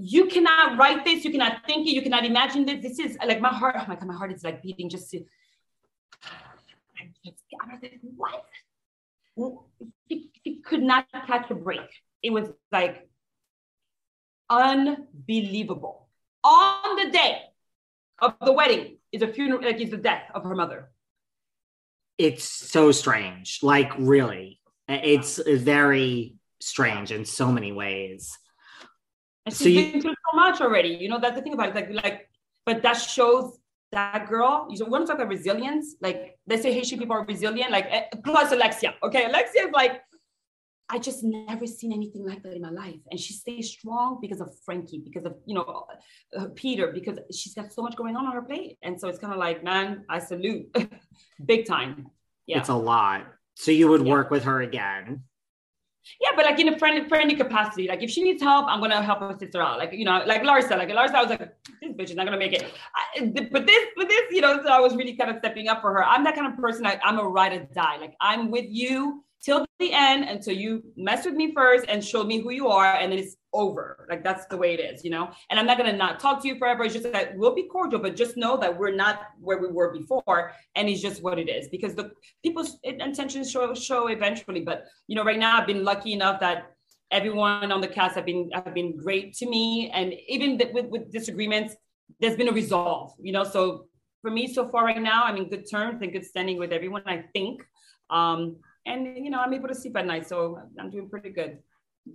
you 0.00 0.26
cannot 0.26 0.78
write 0.78 1.04
this, 1.04 1.24
you 1.24 1.30
cannot 1.30 1.66
think 1.66 1.86
it, 1.86 1.90
you 1.90 2.02
cannot 2.02 2.24
imagine 2.24 2.64
this. 2.64 2.82
This 2.82 2.98
is 2.98 3.18
like 3.26 3.40
my 3.40 3.52
heart, 3.52 3.76
oh 3.78 3.84
my 3.88 3.96
God, 3.96 4.06
my 4.06 4.14
heart 4.14 4.32
is 4.32 4.44
like 4.44 4.62
beating 4.62 4.88
just 4.88 5.10
to, 5.10 5.24
I'm 7.60 7.70
like, 7.80 8.00
what? 8.16 8.44
He, 10.06 10.30
he 10.42 10.56
could 10.60 10.82
not 10.82 11.06
catch 11.26 11.50
a 11.50 11.54
break. 11.54 11.88
It 12.22 12.30
was 12.30 12.48
like 12.72 13.08
unbelievable. 14.48 16.08
On 16.44 16.96
the 16.96 17.10
day 17.10 17.42
of 18.20 18.34
the 18.44 18.52
wedding 18.52 18.98
is 19.12 19.22
a 19.22 19.28
funeral, 19.28 19.62
like 19.62 19.80
is 19.80 19.90
the 19.90 19.96
death 19.96 20.24
of 20.34 20.44
her 20.44 20.54
mother. 20.54 20.90
It's 22.16 22.44
so 22.44 22.90
strange. 22.92 23.60
Like 23.62 23.92
really, 23.98 24.60
it's 24.88 25.40
very 25.46 26.34
strange 26.60 27.12
in 27.12 27.24
so 27.24 27.52
many 27.52 27.72
ways. 27.72 28.36
And 29.48 29.56
she's 29.56 29.64
so 29.64 29.68
you, 29.68 29.92
been 29.92 30.02
through 30.02 30.14
so 30.30 30.36
much 30.36 30.60
already. 30.60 30.90
You 30.90 31.08
know, 31.08 31.18
that's 31.18 31.36
the 31.36 31.42
thing 31.42 31.54
about 31.54 31.70
it. 31.70 31.74
Like, 31.74 32.04
like, 32.04 32.28
but 32.66 32.82
that 32.82 32.94
shows 32.94 33.58
that 33.92 34.28
girl. 34.28 34.68
You 34.70 34.84
want 34.84 35.06
to 35.06 35.10
talk 35.10 35.16
about 35.16 35.28
resilience? 35.28 35.96
Like, 36.02 36.38
they 36.46 36.58
say 36.58 36.70
Haitian 36.70 36.98
people 36.98 37.16
are 37.16 37.24
resilient. 37.24 37.70
Like, 37.70 37.86
eh, 37.88 38.04
plus 38.22 38.52
Alexia. 38.52 38.94
Okay, 39.02 39.24
Alexia 39.24 39.68
is 39.68 39.72
like, 39.72 40.02
I 40.90 40.98
just 40.98 41.24
never 41.24 41.66
seen 41.66 41.94
anything 41.94 42.26
like 42.26 42.42
that 42.42 42.54
in 42.54 42.60
my 42.60 42.70
life. 42.70 43.00
And 43.10 43.18
she 43.18 43.32
stays 43.32 43.70
strong 43.70 44.18
because 44.20 44.42
of 44.42 44.50
Frankie, 44.66 45.00
because 45.02 45.24
of, 45.24 45.36
you 45.46 45.54
know, 45.54 45.86
uh, 46.36 46.46
Peter, 46.54 46.92
because 46.92 47.18
she's 47.34 47.54
got 47.54 47.72
so 47.72 47.80
much 47.80 47.96
going 47.96 48.16
on 48.16 48.26
on 48.26 48.34
her 48.34 48.42
plate. 48.42 48.76
And 48.82 49.00
so 49.00 49.08
it's 49.08 49.18
kind 49.18 49.32
of 49.32 49.38
like, 49.38 49.64
man, 49.64 50.04
I 50.10 50.18
salute 50.18 50.66
big 51.46 51.66
time. 51.66 52.08
Yeah. 52.46 52.58
It's 52.58 52.68
a 52.68 52.74
lot. 52.74 53.26
So 53.54 53.70
you 53.70 53.88
would 53.88 54.04
yeah. 54.04 54.12
work 54.12 54.30
with 54.30 54.44
her 54.44 54.60
again. 54.60 55.24
Yeah, 56.20 56.30
but 56.36 56.44
like 56.44 56.58
in 56.58 56.68
a 56.68 56.78
friendly, 56.78 57.08
friendly 57.08 57.36
capacity. 57.36 57.88
Like 57.88 58.02
if 58.02 58.10
she 58.10 58.22
needs 58.22 58.42
help, 58.42 58.66
I'm 58.68 58.80
gonna 58.80 59.02
help 59.02 59.20
her 59.20 59.36
sister 59.38 59.62
out. 59.62 59.78
Like 59.78 59.92
you 59.92 60.04
know, 60.04 60.22
like 60.26 60.42
Larsa. 60.42 60.76
Like 60.76 60.88
Larsa, 60.88 61.14
I 61.14 61.22
was 61.22 61.30
like, 61.30 61.54
this 61.80 61.92
bitch 61.92 62.10
is 62.10 62.16
not 62.16 62.24
gonna 62.24 62.38
make 62.38 62.52
it. 62.52 62.64
I, 62.94 63.20
but 63.24 63.66
this, 63.66 63.86
but 63.96 64.08
this, 64.08 64.22
you 64.30 64.40
know. 64.40 64.62
So 64.62 64.70
I 64.70 64.80
was 64.80 64.96
really 64.96 65.14
kind 65.14 65.30
of 65.30 65.36
stepping 65.38 65.68
up 65.68 65.80
for 65.80 65.92
her. 65.92 66.04
I'm 66.04 66.24
that 66.24 66.34
kind 66.34 66.52
of 66.52 66.58
person. 66.58 66.86
I, 66.86 66.98
I'm 67.04 67.18
a 67.18 67.24
ride 67.24 67.52
or 67.52 67.64
die. 67.74 67.96
Like 67.98 68.14
I'm 68.20 68.50
with 68.50 68.66
you 68.68 69.24
till 69.42 69.64
the 69.78 69.92
end 69.92 70.24
until 70.24 70.54
you 70.54 70.82
mess 70.96 71.24
with 71.24 71.34
me 71.34 71.52
first 71.54 71.86
and 71.88 72.04
show 72.04 72.24
me 72.24 72.40
who 72.40 72.50
you 72.50 72.68
are, 72.68 72.94
and 72.94 73.12
then 73.12 73.18
it's 73.18 73.36
over. 73.52 74.06
Like 74.10 74.24
that's 74.24 74.46
the 74.46 74.56
way 74.56 74.74
it 74.74 74.80
is, 74.80 75.04
you 75.04 75.10
know. 75.10 75.30
And 75.50 75.58
I'm 75.58 75.66
not 75.66 75.78
gonna 75.78 75.96
not 75.96 76.20
talk 76.20 76.42
to 76.42 76.48
you 76.48 76.58
forever. 76.58 76.84
It's 76.84 76.94
just 76.94 77.12
that 77.12 77.36
we'll 77.36 77.54
be 77.54 77.64
cordial, 77.64 78.00
but 78.00 78.16
just 78.16 78.36
know 78.36 78.56
that 78.58 78.76
we're 78.76 78.94
not 78.94 79.22
where 79.40 79.58
we 79.58 79.68
were 79.68 79.92
before, 79.92 80.52
and 80.74 80.88
it's 80.88 81.00
just 81.00 81.22
what 81.22 81.38
it 81.38 81.48
is. 81.48 81.68
Because 81.68 81.94
the 81.94 82.10
people's 82.42 82.78
intentions 82.82 83.50
show 83.50 83.72
show 83.74 84.08
eventually. 84.08 84.60
But 84.60 84.86
you 85.06 85.16
know, 85.16 85.24
right 85.24 85.38
now 85.38 85.60
I've 85.60 85.66
been 85.66 85.84
lucky 85.84 86.12
enough 86.12 86.40
that 86.40 86.72
everyone 87.10 87.72
on 87.72 87.80
the 87.80 87.88
cast 87.88 88.16
have 88.16 88.26
been 88.26 88.50
have 88.52 88.74
been 88.74 88.96
great 88.96 89.34
to 89.34 89.48
me, 89.48 89.90
and 89.94 90.14
even 90.28 90.60
with 90.72 90.86
with 90.86 91.12
disagreements, 91.12 91.76
there's 92.20 92.36
been 92.36 92.48
a 92.48 92.52
resolve. 92.52 93.12
You 93.20 93.32
know, 93.32 93.44
so 93.44 93.86
for 94.22 94.30
me 94.30 94.52
so 94.52 94.68
far 94.68 94.84
right 94.84 95.00
now, 95.00 95.24
I'm 95.24 95.36
in 95.36 95.48
good 95.48 95.70
terms 95.70 96.02
and 96.02 96.12
good 96.12 96.24
standing 96.24 96.58
with 96.58 96.72
everyone. 96.72 97.02
I 97.06 97.24
think. 97.32 97.62
Um, 98.10 98.56
and 98.88 99.24
you 99.24 99.30
know, 99.30 99.40
I'm 99.40 99.52
able 99.54 99.68
to 99.68 99.74
sleep 99.74 99.96
at 99.96 100.06
night, 100.06 100.26
so 100.26 100.58
I'm 100.78 100.90
doing 100.90 101.08
pretty 101.08 101.30
good 101.30 101.58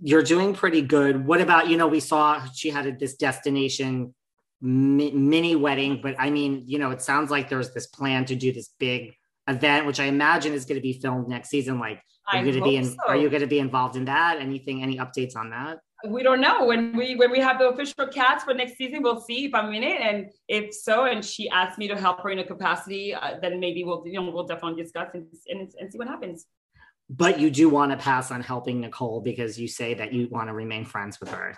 you're 0.02 0.22
doing 0.22 0.54
pretty 0.54 0.82
good. 0.82 1.26
What 1.26 1.40
about, 1.40 1.68
you 1.68 1.76
know, 1.76 1.86
we 1.86 2.00
saw 2.00 2.44
she 2.52 2.70
had 2.70 2.98
this 2.98 3.14
destination 3.14 4.14
mini 4.60 5.56
wedding, 5.56 6.00
but 6.02 6.14
I 6.18 6.30
mean, 6.30 6.62
you 6.66 6.78
know, 6.78 6.90
it 6.90 7.02
sounds 7.02 7.30
like 7.30 7.48
there's 7.48 7.72
this 7.72 7.86
plan 7.86 8.24
to 8.26 8.34
do 8.34 8.52
this 8.52 8.70
big 8.78 9.14
event, 9.46 9.86
which 9.86 10.00
I 10.00 10.04
imagine 10.04 10.54
is 10.54 10.64
going 10.64 10.76
to 10.76 10.82
be 10.82 10.94
filmed 10.94 11.28
next 11.28 11.50
season. 11.50 11.78
Like, 11.78 12.00
are 12.32 12.38
you 12.38 12.44
going 12.44 12.56
to 12.56 12.62
be 12.62 12.76
in, 12.76 12.84
so. 12.86 12.96
are 13.06 13.16
you 13.16 13.28
going 13.28 13.42
to 13.42 13.46
be 13.46 13.58
involved 13.58 13.96
in 13.96 14.06
that? 14.06 14.38
Anything, 14.40 14.82
any 14.82 14.96
updates 14.96 15.36
on 15.36 15.50
that? 15.50 15.80
We 16.06 16.22
don't 16.22 16.40
know 16.40 16.66
when 16.66 16.96
we 16.96 17.14
when 17.16 17.30
we 17.30 17.40
have 17.40 17.58
the 17.58 17.68
official 17.68 18.06
cast 18.08 18.44
for 18.44 18.54
next 18.54 18.76
season. 18.76 19.02
We'll 19.02 19.20
see 19.20 19.46
if 19.46 19.54
I'm 19.54 19.72
in 19.72 19.82
it, 19.82 20.00
and 20.00 20.30
if 20.48 20.74
so, 20.74 21.04
and 21.04 21.24
she 21.24 21.48
asked 21.48 21.78
me 21.78 21.88
to 21.88 21.96
help 21.96 22.22
her 22.22 22.30
in 22.30 22.38
a 22.38 22.44
capacity, 22.44 23.14
uh, 23.14 23.36
then 23.40 23.58
maybe 23.58 23.84
we'll 23.84 24.02
you 24.06 24.20
know 24.20 24.30
we'll 24.30 24.46
definitely 24.46 24.82
discuss 24.82 25.08
and, 25.14 25.26
and, 25.48 25.72
and 25.78 25.92
see 25.92 25.98
what 25.98 26.08
happens 26.08 26.46
but 27.10 27.38
you 27.38 27.50
do 27.50 27.68
want 27.68 27.90
to 27.92 27.96
pass 27.96 28.30
on 28.30 28.40
helping 28.40 28.80
Nicole 28.80 29.20
because 29.20 29.58
you 29.58 29.68
say 29.68 29.94
that 29.94 30.12
you 30.12 30.28
want 30.30 30.48
to 30.48 30.54
remain 30.54 30.84
friends 30.84 31.20
with 31.20 31.30
her. 31.30 31.56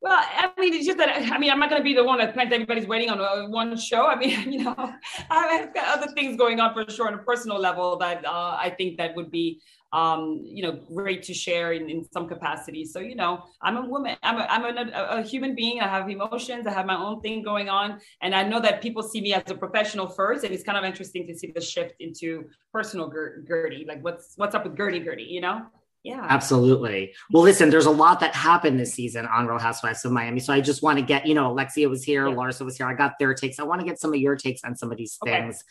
Well, 0.00 0.18
I 0.20 0.52
mean, 0.58 0.74
it's 0.74 0.86
just 0.86 0.98
that 0.98 1.32
I 1.32 1.38
mean, 1.38 1.50
I'm 1.50 1.58
not 1.58 1.70
going 1.70 1.80
to 1.80 1.84
be 1.84 1.94
the 1.94 2.04
one 2.04 2.18
that 2.18 2.32
plans 2.34 2.52
everybody's 2.52 2.86
waiting 2.86 3.10
on 3.10 3.50
one 3.50 3.76
show. 3.76 4.06
I 4.06 4.16
mean, 4.16 4.52
you 4.52 4.64
know, 4.64 4.74
I've 5.30 5.74
got 5.74 5.98
other 5.98 6.12
things 6.12 6.36
going 6.36 6.60
on 6.60 6.74
for 6.74 6.90
sure 6.90 7.08
on 7.08 7.14
a 7.14 7.18
personal 7.18 7.58
level 7.58 7.96
that 7.98 8.24
uh, 8.24 8.56
I 8.58 8.74
think 8.76 8.98
that 8.98 9.16
would 9.16 9.30
be 9.30 9.60
um, 9.96 10.42
you 10.44 10.62
know, 10.62 10.72
great 10.94 11.22
to 11.22 11.32
share 11.32 11.72
in, 11.72 11.88
in 11.88 12.06
some 12.12 12.28
capacity. 12.28 12.84
So, 12.84 12.98
you 13.00 13.14
know, 13.14 13.44
I'm 13.62 13.78
a 13.78 13.86
woman, 13.86 14.14
I'm, 14.22 14.36
a, 14.36 14.42
I'm 14.42 14.76
a, 14.76 14.92
a, 14.92 15.22
human 15.22 15.54
being. 15.54 15.80
I 15.80 15.88
have 15.88 16.10
emotions. 16.10 16.66
I 16.66 16.72
have 16.74 16.84
my 16.84 16.96
own 16.96 17.22
thing 17.22 17.42
going 17.42 17.70
on. 17.70 17.98
And 18.20 18.34
I 18.34 18.42
know 18.42 18.60
that 18.60 18.82
people 18.82 19.02
see 19.02 19.22
me 19.22 19.32
as 19.32 19.50
a 19.50 19.54
professional 19.54 20.06
first. 20.06 20.44
And 20.44 20.52
it's 20.52 20.62
kind 20.62 20.76
of 20.76 20.84
interesting 20.84 21.26
to 21.28 21.34
see 21.34 21.50
the 21.50 21.62
shift 21.62 21.94
into 21.98 22.44
personal 22.74 23.10
Guerdy. 23.10 23.88
Like 23.88 24.04
what's, 24.04 24.34
what's 24.36 24.54
up 24.54 24.64
with 24.64 24.76
Guerdy 24.76 25.02
Guerdy, 25.02 25.30
you 25.30 25.40
know? 25.40 25.64
Yeah. 26.02 26.26
Absolutely. 26.28 27.14
Well, 27.32 27.42
listen, 27.42 27.70
there's 27.70 27.86
a 27.86 27.90
lot 27.90 28.20
that 28.20 28.34
happened 28.34 28.78
this 28.78 28.92
season 28.92 29.24
on 29.24 29.46
Real 29.46 29.58
Housewives 29.58 30.04
of 30.04 30.12
Miami. 30.12 30.40
So 30.40 30.52
I 30.52 30.60
just 30.60 30.82
want 30.82 30.98
to 30.98 31.04
get, 31.06 31.26
you 31.26 31.32
know, 31.32 31.50
Alexia 31.52 31.88
was 31.88 32.04
here, 32.04 32.28
yeah. 32.28 32.34
Larsa 32.34 32.66
was 32.66 32.76
here. 32.76 32.86
I 32.86 32.92
got 32.92 33.14
their 33.18 33.32
takes. 33.32 33.58
I 33.58 33.62
want 33.62 33.80
to 33.80 33.86
get 33.86 33.98
some 33.98 34.12
of 34.12 34.20
your 34.20 34.36
takes 34.36 34.62
on 34.62 34.76
some 34.76 34.92
of 34.92 34.98
these 34.98 35.16
things 35.24 35.54
okay. 35.54 35.62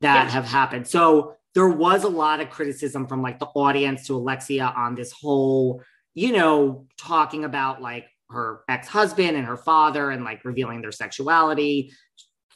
that 0.00 0.24
yeah. 0.24 0.30
have 0.30 0.46
happened. 0.46 0.86
So 0.88 1.36
there 1.54 1.68
was 1.68 2.04
a 2.04 2.08
lot 2.08 2.40
of 2.40 2.50
criticism 2.50 3.06
from 3.06 3.22
like 3.22 3.38
the 3.38 3.46
audience 3.46 4.06
to 4.08 4.16
Alexia 4.16 4.72
on 4.76 4.94
this 4.94 5.12
whole, 5.12 5.82
you 6.14 6.32
know, 6.32 6.86
talking 6.98 7.44
about 7.44 7.80
like 7.80 8.06
her 8.30 8.62
ex-husband 8.68 9.36
and 9.36 9.46
her 9.46 9.56
father 9.56 10.10
and 10.10 10.24
like 10.24 10.44
revealing 10.44 10.82
their 10.82 10.92
sexuality. 10.92 11.92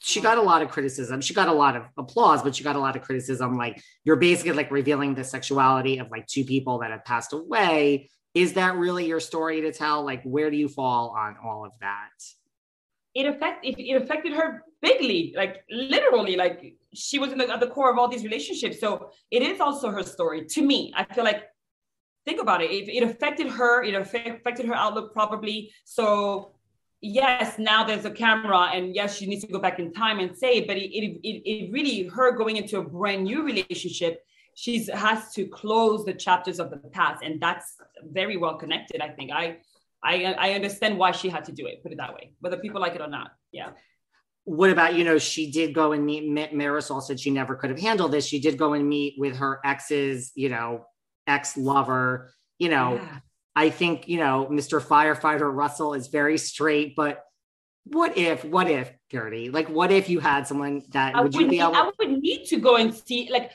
she 0.01 0.21
got 0.21 0.39
a 0.39 0.43
lot 0.43 0.63
of 0.63 0.71
criticism. 0.71 1.21
She 1.21 1.35
got 1.35 1.49
a 1.49 1.53
lot 1.53 1.77
of 1.77 1.85
applause, 1.97 2.43
but 2.43 2.57
she 2.57 2.65
got 2.65 2.77
a 2.77 2.81
lot 2.81 2.97
of 2.97 3.03
criticism. 3.03 3.57
Like 3.57 3.81
you're 4.05 4.17
basically 4.17 4.53
like 4.53 4.71
revealing 4.71 5.15
the 5.15 5.25
sexuality 5.25 5.99
of 5.99 6.11
like 6.11 6.27
two 6.27 6.45
people 6.45 6.79
that 6.81 6.91
have 6.91 7.05
passed 7.05 7.33
away. 7.33 8.11
Is 8.35 8.55
that 8.55 8.77
really 8.77 9.07
your 9.07 9.21
story 9.21 9.63
to 9.63 9.73
tell? 9.73 10.05
Like, 10.05 10.23
where 10.23 10.51
do 10.51 10.57
you 10.57 10.69
fall 10.69 11.17
on 11.19 11.37
all 11.45 11.65
of 11.65 11.73
that? 11.81 12.11
It 13.15 13.27
affect 13.27 13.65
it, 13.65 13.79
it 13.79 14.01
affected 14.01 14.33
her 14.35 14.63
bigly, 14.81 15.35
like 15.37 15.65
literally, 15.71 16.37
like 16.37 16.75
she 16.95 17.19
was 17.19 17.33
the, 17.35 17.53
at 17.53 17.61
the 17.61 17.67
core 17.69 17.91
of 17.91 17.99
all 17.99 18.09
these 18.09 18.25
relationships. 18.25 18.81
So 18.81 19.11
it 19.31 19.43
is 19.43 19.61
also 19.61 19.91
her 19.91 20.03
story. 20.03 20.45
To 20.47 20.63
me, 20.63 20.93
I 20.97 21.05
feel 21.05 21.25
like 21.25 21.45
think 22.25 22.41
about 22.41 22.63
it. 22.63 22.71
It, 22.71 22.89
it 22.89 23.03
affected 23.03 23.49
her. 23.49 23.83
It 23.83 23.95
affected 23.95 24.67
her 24.67 24.75
outlook 24.75 25.13
probably. 25.13 25.73
So 25.85 26.55
yes, 27.01 27.59
now 27.59 27.85
there's 27.85 28.05
a 28.05 28.11
camera, 28.11 28.71
and 28.75 28.95
yes, 28.95 29.17
she 29.17 29.27
needs 29.27 29.45
to 29.45 29.53
go 29.53 29.61
back 29.61 29.79
in 29.79 29.93
time 29.93 30.19
and 30.19 30.37
say, 30.37 30.65
but 30.67 30.77
it, 30.77 30.91
it, 30.93 31.21
it, 31.23 31.49
it 31.49 31.73
really, 31.73 32.05
her 32.09 32.33
going 32.33 32.57
into 32.57 32.79
a 32.79 32.83
brand 32.83 33.25
new 33.25 33.43
relationship, 33.43 34.25
she's 34.55 34.91
has 34.91 35.33
to 35.35 35.47
close 35.47 36.05
the 36.05 36.13
chapters 36.13 36.59
of 36.59 36.71
the 36.71 36.77
past, 36.77 37.23
and 37.23 37.41
that's 37.41 37.77
very 38.03 38.37
well 38.37 38.57
connected. 38.57 39.01
I 39.01 39.11
think 39.11 39.31
I, 39.31 39.59
I, 40.03 40.35
I 40.35 40.53
understand 40.55 40.99
why 40.99 41.13
she 41.13 41.29
had 41.29 41.45
to 41.45 41.53
do 41.53 41.67
it. 41.67 41.83
Put 41.83 41.93
it 41.93 41.99
that 41.99 42.13
way, 42.15 42.33
whether 42.41 42.57
people 42.57 42.81
like 42.81 42.95
it 42.95 43.01
or 43.01 43.09
not. 43.09 43.33
Yeah. 43.53 43.71
What 44.49 44.71
about 44.71 44.95
you 44.95 45.05
know 45.05 45.19
she 45.19 45.51
did 45.51 45.75
go 45.75 45.93
and 45.93 46.05
meet 46.05 46.25
Marysol 46.29 47.03
said 47.03 47.21
she 47.21 47.31
never 47.31 47.55
could 47.55 47.71
have 47.71 47.79
handled 47.79 48.13
this. 48.13 48.27
She 48.27 48.41
did 48.41 48.57
go 48.57 48.73
and 48.73 48.89
meet 48.89 49.15
with 49.19 49.37
her 49.37 49.61
ex's 49.65 50.33
you 50.35 50.49
know 50.49 50.87
ex 51.27 51.57
lover. 51.57 52.33
You 52.59 52.71
know, 52.71 52.95
yeah 52.95 53.19
I 53.59 53.71
think, 53.71 54.07
you 54.07 54.21
know, 54.21 54.47
Mr. 54.49 54.81
Firefighter 54.81 55.53
Russell 55.53 55.95
is 55.95 56.07
very 56.07 56.39
straight, 56.39 56.95
but 56.95 57.25
what 57.87 58.17
if, 58.17 58.45
what 58.45 58.71
if, 58.71 58.93
Guerdy? 59.13 59.53
Like, 59.53 59.69
what 59.69 59.91
if 59.91 60.09
you 60.09 60.21
had 60.21 60.47
someone 60.47 60.85
that 60.91 61.17
I 61.17 61.23
would 61.23 61.35
you 61.35 61.49
be 61.49 61.59
able 61.59 61.75
I 61.75 61.91
would 61.99 62.23
need 62.23 62.45
to 62.51 62.61
go 62.61 62.77
and 62.77 62.95
see, 62.95 63.29
like, 63.33 63.51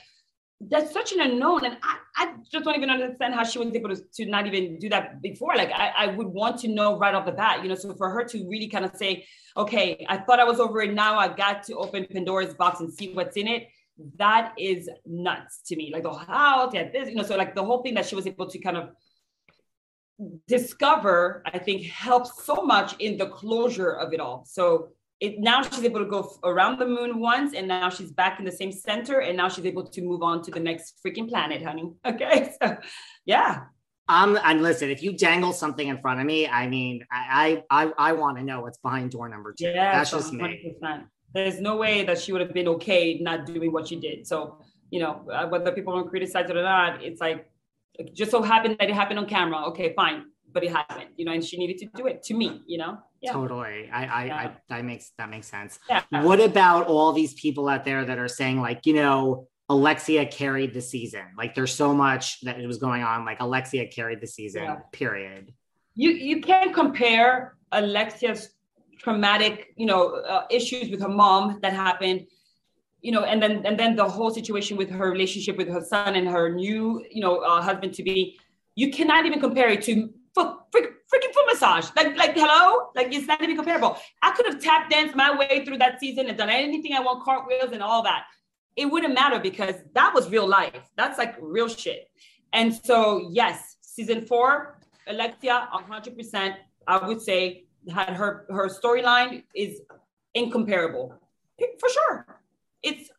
that's 0.68 0.92
such 0.92 1.12
an 1.12 1.20
unknown. 1.20 1.64
And 1.64 1.76
I, 1.82 1.98
I 2.16 2.34
just 2.50 2.64
don't 2.64 2.76
even 2.76 2.90
understand 2.90 3.34
how 3.34 3.44
she 3.44 3.58
was 3.58 3.74
able 3.74 3.90
to, 3.90 4.02
to 4.14 4.26
not 4.26 4.46
even 4.46 4.78
do 4.78 4.88
that 4.88 5.20
before. 5.22 5.54
Like, 5.56 5.70
I, 5.72 5.92
I 5.96 6.06
would 6.08 6.26
want 6.26 6.60
to 6.60 6.68
know 6.68 6.98
right 6.98 7.14
off 7.14 7.26
the 7.26 7.32
bat, 7.32 7.62
you 7.62 7.68
know, 7.68 7.74
so 7.74 7.94
for 7.94 8.10
her 8.10 8.24
to 8.24 8.48
really 8.48 8.68
kind 8.68 8.84
of 8.84 8.94
say, 8.96 9.26
okay, 9.56 10.04
I 10.08 10.18
thought 10.18 10.40
I 10.40 10.44
was 10.44 10.60
over 10.60 10.82
it. 10.82 10.92
Now 10.92 11.18
I 11.18 11.28
got 11.28 11.62
to 11.64 11.76
open 11.76 12.06
Pandora's 12.10 12.54
box 12.54 12.80
and 12.80 12.92
see 12.92 13.12
what's 13.12 13.36
in 13.36 13.48
it. 13.48 13.68
That 14.16 14.54
is 14.58 14.88
nuts 15.06 15.60
to 15.66 15.76
me. 15.76 15.90
Like 15.92 16.02
the 16.02 16.12
house, 16.12 16.72
yeah, 16.74 16.90
this, 16.90 17.08
you 17.08 17.14
know, 17.14 17.22
so 17.22 17.36
like 17.36 17.54
the 17.54 17.64
whole 17.64 17.82
thing 17.82 17.94
that 17.94 18.06
she 18.06 18.16
was 18.16 18.26
able 18.26 18.48
to 18.48 18.58
kind 18.58 18.76
of 18.76 18.90
discover 20.46 21.42
i 21.44 21.58
think 21.58 21.82
helps 21.86 22.44
so 22.44 22.62
much 22.62 22.94
in 23.00 23.18
the 23.18 23.26
closure 23.26 23.90
of 23.90 24.12
it 24.12 24.20
all 24.20 24.44
so 24.46 24.90
it 25.20 25.38
now 25.38 25.62
she's 25.62 25.84
able 25.84 26.00
to 26.00 26.06
go 26.06 26.38
around 26.44 26.78
the 26.78 26.86
moon 26.86 27.20
once 27.20 27.54
and 27.54 27.68
now 27.68 27.88
she's 27.88 28.10
back 28.12 28.38
in 28.38 28.44
the 28.44 28.52
same 28.52 28.72
center 28.72 29.20
and 29.20 29.36
now 29.36 29.48
she's 29.48 29.64
able 29.64 29.86
to 29.86 30.02
move 30.02 30.22
on 30.22 30.42
to 30.42 30.50
the 30.50 30.60
next 30.60 31.00
freaking 31.04 31.28
planet 31.28 31.62
honey 31.62 31.92
okay 32.06 32.52
so 32.60 32.76
yeah 33.24 33.62
um 34.08 34.38
and 34.44 34.62
listen 34.62 34.90
if 34.90 35.02
you 35.02 35.16
dangle 35.16 35.52
something 35.52 35.88
in 35.88 35.98
front 35.98 36.20
of 36.20 36.26
me 36.26 36.46
i 36.48 36.66
mean 36.66 37.04
i 37.10 37.62
i 37.70 37.92
i, 37.98 38.12
want 38.12 38.36
to 38.36 38.42
know 38.42 38.60
what's 38.60 38.78
behind 38.78 39.10
door 39.10 39.28
number 39.28 39.54
two 39.56 39.64
yeah 39.64 39.92
that's 39.92 40.10
just 40.10 40.32
100%. 40.32 40.38
me 40.38 41.04
there's 41.32 41.60
no 41.60 41.76
way 41.76 42.04
that 42.04 42.20
she 42.20 42.32
would 42.32 42.40
have 42.40 42.52
been 42.52 42.68
okay 42.68 43.18
not 43.20 43.46
doing 43.46 43.72
what 43.72 43.88
she 43.88 43.96
did 43.96 44.26
so 44.26 44.58
you 44.90 45.00
know 45.00 45.24
uh, 45.32 45.46
whether 45.46 45.72
people 45.72 45.94
don't 45.94 46.10
criticize 46.10 46.50
it 46.50 46.56
or 46.56 46.62
not 46.62 47.02
it's 47.02 47.20
like 47.20 47.48
it 47.98 48.14
just 48.14 48.30
so 48.30 48.42
happened 48.42 48.76
that 48.80 48.88
it 48.88 48.94
happened 48.94 49.18
on 49.18 49.26
camera. 49.26 49.64
Okay, 49.66 49.92
fine, 49.94 50.24
but 50.52 50.64
it 50.64 50.70
happened, 50.70 51.10
you 51.16 51.24
know, 51.24 51.32
and 51.32 51.44
she 51.44 51.56
needed 51.56 51.78
to 51.78 51.86
do 51.94 52.06
it 52.06 52.22
to 52.24 52.34
me, 52.34 52.62
you 52.66 52.78
know. 52.78 52.98
Yeah. 53.24 53.32
Totally. 53.32 53.88
I, 53.90 54.04
I, 54.04 54.24
yeah. 54.24 54.36
I, 54.36 54.52
that 54.68 54.84
makes 54.84 55.12
that 55.18 55.30
makes 55.30 55.46
sense. 55.46 55.78
Yeah. 55.88 56.02
What 56.22 56.40
about 56.40 56.86
all 56.86 57.12
these 57.12 57.32
people 57.34 57.68
out 57.68 57.84
there 57.84 58.04
that 58.04 58.18
are 58.18 58.28
saying 58.28 58.60
like, 58.60 58.84
you 58.84 58.92
know, 58.92 59.48
Alexia 59.70 60.26
carried 60.26 60.74
the 60.74 60.82
season. 60.82 61.24
Like 61.38 61.54
there's 61.54 61.74
so 61.74 61.94
much 61.94 62.40
that 62.42 62.60
it 62.60 62.66
was 62.66 62.76
going 62.78 63.02
on. 63.02 63.24
Like 63.24 63.40
Alexia 63.40 63.86
carried 63.88 64.20
the 64.20 64.26
season. 64.26 64.64
Yeah. 64.64 64.76
Period. 64.92 65.54
You 65.94 66.10
you 66.10 66.42
can't 66.42 66.74
compare 66.74 67.56
Alexia's 67.72 68.50
traumatic, 68.98 69.72
you 69.76 69.86
know, 69.86 70.16
uh, 70.16 70.44
issues 70.50 70.90
with 70.90 71.00
her 71.00 71.08
mom 71.08 71.60
that 71.62 71.72
happened 71.72 72.26
you 73.04 73.12
know, 73.12 73.24
and 73.24 73.40
then 73.42 73.66
and 73.66 73.78
then 73.78 73.94
the 73.94 74.08
whole 74.08 74.30
situation 74.30 74.78
with 74.78 74.88
her 74.88 75.10
relationship 75.10 75.58
with 75.58 75.68
her 75.68 75.82
son 75.82 76.16
and 76.16 76.26
her 76.26 76.48
new, 76.48 77.04
you 77.10 77.20
know, 77.20 77.36
uh, 77.40 77.60
husband 77.60 77.92
to 77.92 78.02
be, 78.02 78.38
you 78.76 78.90
cannot 78.90 79.26
even 79.26 79.38
compare 79.40 79.68
it 79.68 79.82
to 79.82 80.08
freak, 80.34 80.86
freaking 81.12 81.32
foot 81.32 81.46
massage. 81.46 81.88
Like, 81.96 82.16
like, 82.16 82.34
hello, 82.34 82.88
like 82.94 83.12
it's 83.12 83.26
not 83.26 83.42
even 83.42 83.56
comparable. 83.56 83.96
I 84.22 84.32
could 84.32 84.46
have 84.46 84.60
tap 84.60 84.90
danced 84.90 85.14
my 85.14 85.36
way 85.36 85.64
through 85.64 85.78
that 85.78 86.00
season 86.00 86.28
and 86.28 86.36
done 86.36 86.50
anything 86.50 86.94
I 86.94 87.00
want, 87.00 87.24
cartwheels 87.24 87.72
and 87.72 87.82
all 87.82 88.02
that. 88.02 88.24
It 88.76 88.86
wouldn't 88.86 89.14
matter 89.14 89.38
because 89.38 89.76
that 89.94 90.12
was 90.14 90.28
real 90.30 90.48
life. 90.48 90.90
That's 90.96 91.18
like 91.18 91.36
real 91.40 91.68
shit. 91.68 92.08
And 92.52 92.74
so, 92.74 93.28
yes, 93.32 93.76
season 93.80 94.26
four, 94.26 94.80
Alexia, 95.06 95.68
100%, 95.72 96.54
I 96.86 97.06
would 97.06 97.20
say, 97.20 97.64
had 97.90 98.14
her 98.14 98.46
her 98.48 98.68
storyline 98.68 99.42
is 99.54 99.80
incomparable 100.34 101.14
for 101.78 101.88
sure 101.88 102.40
it's 102.82 103.10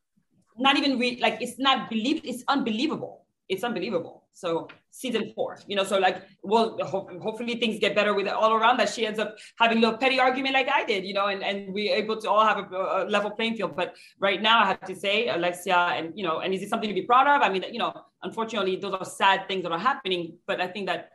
not 0.58 0.78
even 0.78 0.98
re- 1.00 1.20
like 1.22 1.38
it's 1.42 1.60
not 1.60 1.90
believe 1.90 2.22
it's 2.24 2.44
unbelievable 2.48 3.26
it's 3.48 3.64
unbelievable 3.64 4.24
so 4.36 4.68
season 4.92 5.32
four 5.34 5.58
you 5.66 5.76
know 5.76 5.84
so 5.84 5.98
like 5.98 6.22
well 6.44 6.78
ho- 6.84 7.10
hopefully 7.22 7.56
things 7.56 7.80
get 7.80 7.96
better 7.96 8.14
with 8.14 8.28
it 8.28 8.34
all 8.34 8.54
around 8.54 8.78
that 8.78 8.90
she 8.90 9.06
ends 9.06 9.18
up 9.18 9.36
having 9.58 9.80
a 9.80 9.82
little 9.82 9.98
petty 9.98 10.20
argument 10.20 10.54
like 10.54 10.70
i 10.70 10.86
did 10.86 11.04
you 11.04 11.14
know 11.14 11.28
and 11.28 11.42
and 11.44 11.74
we're 11.74 11.96
able 11.96 12.20
to 12.20 12.30
all 12.30 12.46
have 12.46 12.58
a, 12.58 12.76
a, 12.76 13.06
level 13.10 13.32
playing 13.32 13.56
field 13.56 13.76
but 13.76 13.96
right 14.20 14.42
now 14.42 14.62
i 14.64 14.66
have 14.66 14.82
to 14.82 14.96
say 14.96 15.28
alexia 15.30 15.78
and 15.98 16.14
you 16.16 16.24
know 16.24 16.40
and 16.40 16.54
is 16.54 16.62
it 16.62 16.70
something 16.70 16.90
to 16.90 16.94
be 16.94 17.04
proud 17.04 17.28
of 17.28 17.42
i 17.42 17.50
mean 17.50 17.66
you 17.72 17.80
know 17.80 17.94
unfortunately 18.24 18.76
those 18.76 18.94
are 18.94 19.06
sad 19.06 19.48
things 19.48 19.64
that 19.64 19.72
are 19.72 19.80
happening 19.80 20.38
but 20.46 20.62
i 20.62 20.68
think 20.68 20.86
that 20.86 21.10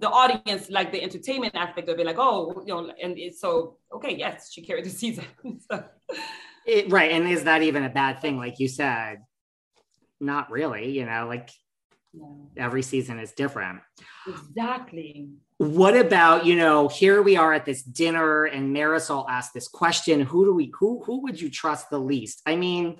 the 0.00 0.08
audience 0.08 0.68
like 0.68 0.90
the 0.90 1.00
entertainment 1.00 1.54
aspect 1.54 1.88
of 1.88 1.98
it 1.98 2.04
like 2.04 2.18
oh 2.18 2.62
you 2.66 2.74
know 2.74 2.92
and 3.02 3.16
it's 3.18 3.40
so 3.40 3.78
okay 3.94 4.16
yes 4.16 4.52
she 4.52 4.60
carried 4.60 4.84
the 4.84 4.90
season 4.90 5.24
so 5.70 5.84
it, 6.66 6.90
right. 6.90 7.12
And 7.12 7.28
is 7.28 7.44
that 7.44 7.62
even 7.62 7.84
a 7.84 7.88
bad 7.88 8.20
thing? 8.20 8.36
Like 8.36 8.58
you 8.58 8.68
said, 8.68 9.18
not 10.20 10.50
really, 10.50 10.90
you 10.90 11.06
know, 11.06 11.26
like 11.28 11.50
no. 12.16 12.48
every 12.56 12.82
season 12.82 13.18
is 13.18 13.32
different. 13.32 13.80
Exactly. 14.26 15.30
What 15.58 15.96
about, 15.96 16.44
you 16.44 16.56
know, 16.56 16.88
here 16.88 17.22
we 17.22 17.36
are 17.36 17.52
at 17.52 17.64
this 17.64 17.82
dinner 17.82 18.44
and 18.44 18.74
Marysol 18.74 19.26
asked 19.28 19.54
this 19.54 19.68
question, 19.68 20.20
who 20.20 20.44
do 20.44 20.54
we, 20.54 20.72
who, 20.78 21.02
who 21.04 21.22
would 21.22 21.40
you 21.40 21.50
trust 21.50 21.90
the 21.90 21.98
least? 21.98 22.42
I 22.46 22.56
mean, 22.56 22.98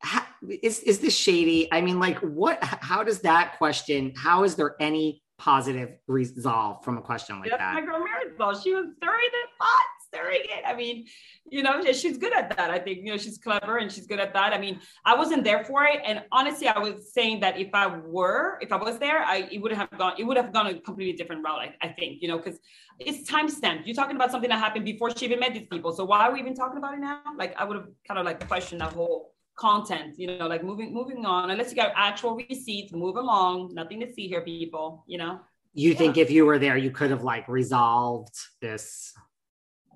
how, 0.00 0.24
is, 0.62 0.80
is 0.80 0.98
this 0.98 1.16
shady? 1.16 1.72
I 1.72 1.80
mean, 1.80 2.00
like 2.00 2.18
what, 2.18 2.58
how 2.62 3.04
does 3.04 3.20
that 3.20 3.58
question, 3.58 4.12
how 4.16 4.42
is 4.44 4.56
there 4.56 4.74
any 4.80 5.22
positive 5.38 5.90
resolve 6.08 6.84
from 6.84 6.98
a 6.98 7.02
question 7.02 7.38
like 7.38 7.50
That's 7.50 7.60
that? 7.60 7.74
My 7.74 7.82
girl 7.82 8.00
Marysol, 8.00 8.62
she 8.62 8.74
was 8.74 8.86
stirring 8.96 9.30
the 9.30 9.48
pot 9.60 10.01
stirring 10.12 10.42
it. 10.44 10.62
I 10.66 10.74
mean, 10.74 11.06
you 11.50 11.62
know, 11.62 11.82
she's 11.92 12.18
good 12.18 12.34
at 12.34 12.56
that. 12.56 12.70
I 12.70 12.78
think, 12.78 12.98
you 12.98 13.12
know, 13.12 13.16
she's 13.16 13.38
clever 13.38 13.78
and 13.78 13.90
she's 13.90 14.06
good 14.06 14.20
at 14.20 14.32
that. 14.34 14.52
I 14.52 14.58
mean, 14.58 14.80
I 15.04 15.16
wasn't 15.16 15.44
there 15.44 15.64
for 15.64 15.84
it. 15.84 16.00
And 16.04 16.22
honestly, 16.30 16.68
I 16.68 16.78
was 16.78 17.12
saying 17.12 17.40
that 17.40 17.58
if 17.58 17.68
I 17.74 17.86
were, 17.86 18.58
if 18.60 18.72
I 18.72 18.76
was 18.76 18.98
there, 18.98 19.22
I 19.22 19.48
it 19.50 19.58
would 19.58 19.72
have 19.72 19.90
gone, 19.98 20.14
it 20.18 20.24
would 20.24 20.36
have 20.36 20.52
gone 20.52 20.66
a 20.66 20.78
completely 20.80 21.14
different 21.14 21.44
route, 21.44 21.60
I, 21.60 21.86
I 21.86 21.88
think, 21.88 22.22
you 22.22 22.28
know, 22.28 22.36
because 22.36 22.58
it's 22.98 23.28
time 23.28 23.48
stamped. 23.48 23.86
You're 23.86 23.96
talking 23.96 24.16
about 24.16 24.30
something 24.30 24.50
that 24.50 24.58
happened 24.58 24.84
before 24.84 25.10
she 25.16 25.24
even 25.26 25.40
met 25.40 25.54
these 25.54 25.66
people. 25.68 25.92
So 25.92 26.04
why 26.04 26.20
are 26.28 26.32
we 26.32 26.40
even 26.40 26.54
talking 26.54 26.78
about 26.78 26.94
it 26.94 27.00
now? 27.00 27.22
Like 27.36 27.54
I 27.58 27.64
would 27.64 27.76
have 27.76 27.88
kind 28.06 28.18
of 28.20 28.26
like 28.26 28.46
questioned 28.46 28.80
that 28.80 28.92
whole 28.92 29.32
content, 29.56 30.18
you 30.18 30.38
know, 30.38 30.46
like 30.46 30.64
moving 30.64 30.92
moving 30.92 31.24
on. 31.24 31.50
Unless 31.50 31.70
you 31.70 31.76
got 31.76 31.92
actual 31.96 32.36
receipts, 32.36 32.92
move 32.92 33.16
along. 33.16 33.74
Nothing 33.74 34.00
to 34.00 34.12
see 34.12 34.28
here, 34.28 34.42
people, 34.42 35.04
you 35.06 35.18
know. 35.18 35.40
You 35.74 35.92
yeah. 35.92 35.98
think 35.98 36.16
if 36.18 36.30
you 36.30 36.44
were 36.44 36.58
there, 36.58 36.76
you 36.76 36.90
could 36.90 37.10
have 37.10 37.22
like 37.22 37.48
resolved 37.48 38.34
this 38.60 39.14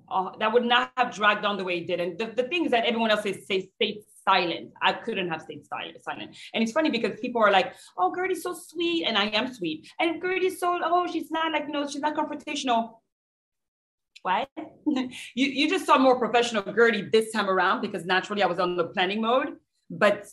uh, 0.09 0.31
that 0.39 0.51
would 0.51 0.65
not 0.65 0.91
have 0.97 1.13
dragged 1.13 1.45
on 1.45 1.57
the 1.57 1.63
way 1.63 1.79
it 1.79 1.87
did. 1.87 1.99
And 1.99 2.17
the, 2.17 2.27
the 2.27 2.43
things 2.43 2.71
that 2.71 2.85
everyone 2.85 3.11
else 3.11 3.23
says, 3.23 3.45
say, 3.45 3.69
stay 3.75 4.01
silent. 4.23 4.71
I 4.81 4.93
couldn't 4.93 5.29
have 5.29 5.41
stayed 5.41 5.65
silent. 5.65 6.03
silent. 6.03 6.35
And 6.53 6.63
it's 6.63 6.71
funny 6.71 6.89
because 6.89 7.19
people 7.19 7.41
are 7.41 7.51
like, 7.51 7.75
oh, 7.97 8.13
Guerdy's 8.15 8.43
so 8.43 8.53
sweet. 8.53 9.05
And 9.05 9.17
I 9.17 9.25
am 9.27 9.53
sweet. 9.53 9.89
And 9.99 10.21
Guerdy's 10.21 10.59
so, 10.59 10.79
oh, 10.83 11.07
she's 11.11 11.31
not 11.31 11.51
like, 11.51 11.63
you 11.67 11.73
know, 11.73 11.87
she's 11.87 12.01
not 12.01 12.15
confrontational. 12.15 12.99
What? 14.21 14.49
you, 14.87 15.09
you 15.35 15.69
just 15.69 15.85
saw 15.85 15.97
more 15.97 16.17
professional 16.17 16.63
Guerdy 16.63 17.11
this 17.11 17.31
time 17.31 17.49
around 17.49 17.81
because 17.81 18.05
naturally 18.05 18.43
I 18.43 18.47
was 18.47 18.59
on 18.59 18.75
the 18.75 18.85
planning 18.85 19.21
mode. 19.21 19.55
But 19.89 20.25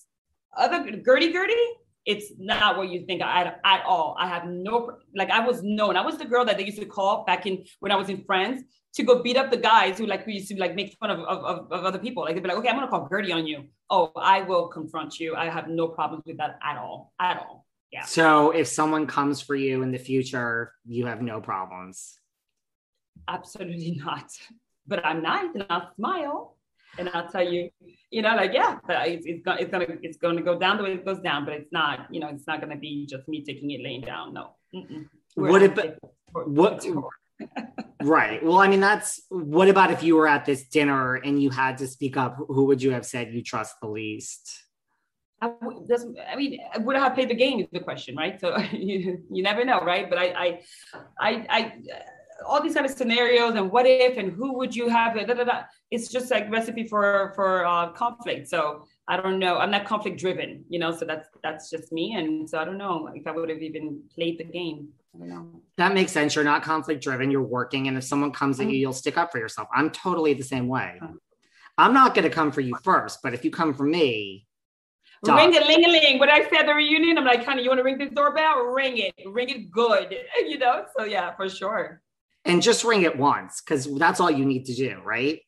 other 0.56 0.78
Guerdy, 0.78 1.32
Guerdy, 1.32 1.64
it's 2.06 2.32
not 2.38 2.76
what 2.76 2.90
you 2.90 3.06
think 3.06 3.22
at, 3.22 3.60
at 3.64 3.84
all. 3.86 4.16
I 4.18 4.28
have 4.28 4.46
no, 4.46 4.98
like 5.14 5.30
I 5.30 5.46
was 5.46 5.62
known. 5.62 5.96
I 5.96 6.04
was 6.04 6.18
the 6.18 6.24
girl 6.24 6.44
that 6.44 6.58
they 6.58 6.64
used 6.64 6.78
to 6.78 6.86
call 6.86 7.24
back 7.24 7.46
in 7.46 7.64
when 7.80 7.92
I 7.92 7.96
was 7.96 8.08
in 8.08 8.24
France 8.24 8.62
to 8.94 9.02
go 9.02 9.22
beat 9.22 9.36
up 9.36 9.50
the 9.50 9.56
guys 9.56 9.98
who 9.98 10.06
like 10.06 10.26
we 10.26 10.34
used 10.34 10.48
to 10.48 10.56
like 10.56 10.74
make 10.74 10.96
fun 10.98 11.10
of, 11.10 11.20
of, 11.20 11.72
of 11.72 11.84
other 11.84 11.98
people. 11.98 12.22
Like 12.22 12.34
they'd 12.34 12.42
be 12.42 12.48
like, 12.48 12.58
okay, 12.58 12.68
I'm 12.68 12.76
gonna 12.76 12.88
call 12.88 13.08
Guerdy 13.08 13.34
on 13.34 13.46
you. 13.46 13.64
Oh, 13.90 14.12
I 14.16 14.42
will 14.42 14.68
confront 14.68 15.18
you. 15.18 15.34
I 15.34 15.48
have 15.48 15.68
no 15.68 15.88
problems 15.88 16.24
with 16.26 16.38
that 16.38 16.58
at 16.62 16.76
all. 16.76 17.12
At 17.20 17.38
all. 17.38 17.66
Yeah. 17.92 18.04
So 18.04 18.50
if 18.50 18.66
someone 18.66 19.06
comes 19.06 19.40
for 19.40 19.54
you 19.54 19.82
in 19.82 19.90
the 19.92 19.98
future, 19.98 20.72
you 20.84 21.06
have 21.06 21.22
no 21.22 21.40
problems. 21.40 22.18
Absolutely 23.28 24.00
not. 24.04 24.30
But 24.86 25.04
I'm 25.04 25.22
nice 25.22 25.50
and 25.54 25.66
I'll 25.70 25.90
smile. 25.96 26.56
and 26.98 27.08
I'll 27.12 27.28
tell 27.28 27.46
you, 27.46 27.70
you 28.10 28.22
know, 28.22 28.34
like 28.36 28.52
yeah, 28.52 28.78
it's, 28.88 29.26
it's 29.26 29.42
gonna 29.42 29.60
it's 29.60 29.70
gonna 29.70 29.86
it's 30.02 30.16
gonna 30.18 30.42
go 30.42 30.58
down 30.58 30.76
the 30.76 30.84
way 30.84 30.92
it 30.92 31.04
goes 31.04 31.20
down, 31.20 31.44
but 31.44 31.54
it's 31.54 31.72
not, 31.72 32.06
you 32.10 32.20
know, 32.20 32.28
it's 32.28 32.46
not 32.46 32.60
gonna 32.60 32.76
be 32.76 33.06
just 33.06 33.26
me 33.28 33.44
taking 33.44 33.70
it 33.70 33.82
laying 33.82 34.02
down. 34.02 34.34
No. 34.34 34.56
What 35.34 35.62
about 35.62 35.96
what? 36.32 36.86
Right. 38.02 38.44
Well, 38.44 38.58
I 38.58 38.68
mean, 38.68 38.80
that's 38.80 39.22
what 39.28 39.68
about 39.68 39.90
if 39.90 40.02
you 40.02 40.16
were 40.16 40.28
at 40.28 40.44
this 40.44 40.64
dinner 40.64 41.16
and 41.16 41.42
you 41.42 41.50
had 41.50 41.78
to 41.78 41.86
speak 41.86 42.16
up? 42.16 42.36
Who 42.48 42.64
would 42.66 42.82
you 42.82 42.90
have 42.92 43.06
said 43.06 43.32
you 43.32 43.42
trust 43.42 43.76
the 43.80 43.88
least? 43.88 44.64
I, 45.40 45.50
doesn't, 45.88 46.16
I 46.30 46.36
mean, 46.36 46.58
would 46.78 46.96
I 46.96 47.00
have 47.00 47.14
played 47.14 47.28
the 47.28 47.34
game 47.34 47.60
is 47.60 47.66
the 47.72 47.80
question, 47.80 48.16
right? 48.16 48.40
So 48.40 48.56
you, 48.72 49.22
you 49.30 49.42
never 49.42 49.64
know, 49.64 49.80
right? 49.80 50.08
But 50.08 50.18
I, 50.18 50.26
I, 50.26 50.60
I, 51.20 51.46
I 51.50 51.72
all 52.46 52.62
these 52.62 52.74
kind 52.74 52.86
of 52.86 52.92
scenarios 52.92 53.54
and 53.54 53.70
what 53.70 53.86
if 53.86 54.16
and 54.16 54.32
who 54.32 54.56
would 54.58 54.74
you 54.74 54.88
have? 54.88 55.14
Da, 55.14 55.24
da, 55.24 55.44
da, 55.44 55.62
it's 55.90 56.08
just 56.08 56.30
like 56.30 56.50
recipe 56.50 56.86
for 56.86 57.32
for 57.34 57.64
uh, 57.66 57.90
conflict. 57.92 58.48
So 58.48 58.84
I 59.08 59.16
don't 59.16 59.38
know. 59.38 59.58
I'm 59.58 59.70
not 59.70 59.84
conflict 59.84 60.18
driven, 60.18 60.64
you 60.68 60.78
know. 60.78 60.92
So 60.92 61.04
that's 61.04 61.28
that's 61.42 61.70
just 61.70 61.92
me, 61.92 62.14
and 62.14 62.48
so 62.48 62.58
I 62.58 62.64
don't 62.64 62.78
know 62.78 63.10
if 63.14 63.26
I 63.26 63.32
would 63.32 63.50
have 63.50 63.62
even 63.62 64.02
played 64.14 64.38
the 64.38 64.44
game. 64.44 64.88
I 65.14 65.18
don't 65.18 65.28
know. 65.28 65.60
That 65.76 65.94
makes 65.94 66.12
sense. 66.12 66.34
You're 66.34 66.44
not 66.44 66.62
conflict 66.62 67.02
driven. 67.02 67.30
You're 67.30 67.42
working, 67.42 67.88
and 67.88 67.96
if 67.96 68.04
someone 68.04 68.32
comes 68.32 68.58
at 68.58 68.64
you, 68.64 68.72
mm-hmm. 68.72 68.80
you'll 68.80 68.92
stick 68.92 69.16
up 69.16 69.32
for 69.32 69.38
yourself. 69.38 69.68
I'm 69.74 69.90
totally 69.90 70.34
the 70.34 70.44
same 70.44 70.68
way. 70.68 71.00
I'm 71.76 71.92
not 71.92 72.14
going 72.14 72.24
to 72.24 72.30
come 72.30 72.52
for 72.52 72.60
you 72.60 72.76
first, 72.82 73.20
but 73.22 73.34
if 73.34 73.44
you 73.44 73.50
come 73.50 73.74
for 73.74 73.84
me, 73.84 74.46
Ring 75.26 75.56
a 75.56 75.60
ling 75.60 75.84
a 75.86 75.88
ling. 75.88 76.18
When 76.18 76.28
I 76.28 76.46
said 76.50 76.68
the 76.68 76.74
reunion, 76.74 77.16
I'm 77.16 77.24
like, 77.24 77.46
honey, 77.46 77.62
you 77.62 77.70
want 77.70 77.78
to 77.78 77.82
ring 77.82 77.96
this 77.96 78.10
doorbell? 78.14 78.66
Ring 78.66 78.98
it. 78.98 79.14
Ring 79.26 79.48
it 79.48 79.70
good. 79.70 80.14
You 80.46 80.58
know? 80.58 80.84
So 80.98 81.04
yeah, 81.04 81.34
for 81.34 81.48
sure 81.48 82.02
and 82.44 82.62
just 82.62 82.84
ring 82.84 83.02
it 83.02 83.16
once 83.16 83.60
because 83.60 83.92
that's 83.96 84.20
all 84.20 84.30
you 84.30 84.44
need 84.44 84.66
to 84.66 84.74
do, 84.74 85.00
right? 85.04 85.40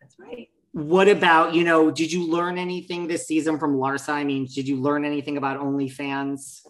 That's 0.00 0.16
right. 0.18 0.48
What 0.72 1.08
about, 1.08 1.54
you 1.54 1.64
know, 1.64 1.90
did 1.90 2.12
you 2.12 2.30
learn 2.30 2.58
anything 2.58 3.06
this 3.06 3.26
season 3.26 3.58
from 3.58 3.76
Larsa? 3.76 4.10
I 4.10 4.24
mean, 4.24 4.46
did 4.46 4.68
you 4.68 4.76
learn 4.76 5.04
anything 5.04 5.36
about 5.36 5.60
OnlyFans? 5.60 6.66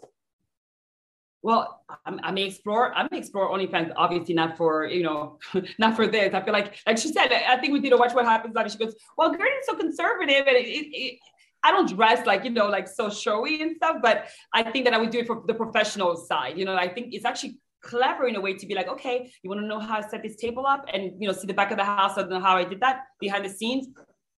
Well, 1.46 1.80
I 2.04 2.32
may 2.32 2.42
explore. 2.42 2.92
I 2.92 3.06
may 3.08 3.18
explore 3.18 3.48
OnlyFans. 3.52 3.92
Obviously, 3.94 4.34
not 4.34 4.56
for 4.56 4.84
you 4.84 5.04
know, 5.04 5.38
not 5.78 5.94
for 5.94 6.08
this. 6.08 6.34
I 6.34 6.42
feel 6.42 6.52
like, 6.52 6.74
like 6.88 6.98
she 6.98 7.12
said, 7.12 7.30
I 7.30 7.56
think 7.58 7.72
we 7.72 7.78
did 7.78 7.92
a 7.92 7.96
watch 7.96 8.12
what 8.14 8.24
happens. 8.24 8.56
Like 8.56 8.68
she 8.68 8.78
goes, 8.78 8.96
well, 9.16 9.30
Guerdy's 9.30 9.64
so 9.64 9.76
conservative, 9.76 10.44
and 10.48 10.56
it, 10.56 10.66
it, 10.66 10.86
it, 10.90 11.18
I 11.62 11.70
don't 11.70 11.88
dress 11.88 12.26
like 12.26 12.42
you 12.42 12.50
know, 12.50 12.66
like 12.66 12.88
so 12.88 13.08
showy 13.08 13.62
and 13.62 13.76
stuff. 13.76 13.98
But 14.02 14.26
I 14.52 14.64
think 14.64 14.86
that 14.86 14.94
I 14.94 14.98
would 14.98 15.10
do 15.10 15.20
it 15.20 15.28
for 15.28 15.44
the 15.46 15.54
professional 15.54 16.16
side. 16.16 16.58
You 16.58 16.64
know, 16.64 16.74
I 16.74 16.88
think 16.88 17.14
it's 17.14 17.24
actually 17.24 17.60
clever 17.80 18.26
in 18.26 18.34
a 18.34 18.40
way 18.40 18.54
to 18.54 18.66
be 18.66 18.74
like, 18.74 18.88
okay, 18.88 19.32
you 19.44 19.48
want 19.48 19.60
to 19.60 19.68
know 19.68 19.78
how 19.78 19.98
I 19.98 20.00
set 20.00 20.24
this 20.24 20.34
table 20.34 20.66
up 20.66 20.86
and 20.92 21.12
you 21.20 21.28
know 21.28 21.32
see 21.32 21.46
the 21.46 21.54
back 21.54 21.70
of 21.70 21.76
the 21.76 21.84
house. 21.84 22.16
Know 22.16 22.40
how 22.40 22.56
I 22.56 22.64
did 22.64 22.80
that 22.80 23.04
behind 23.20 23.44
the 23.44 23.50
scenes. 23.50 23.86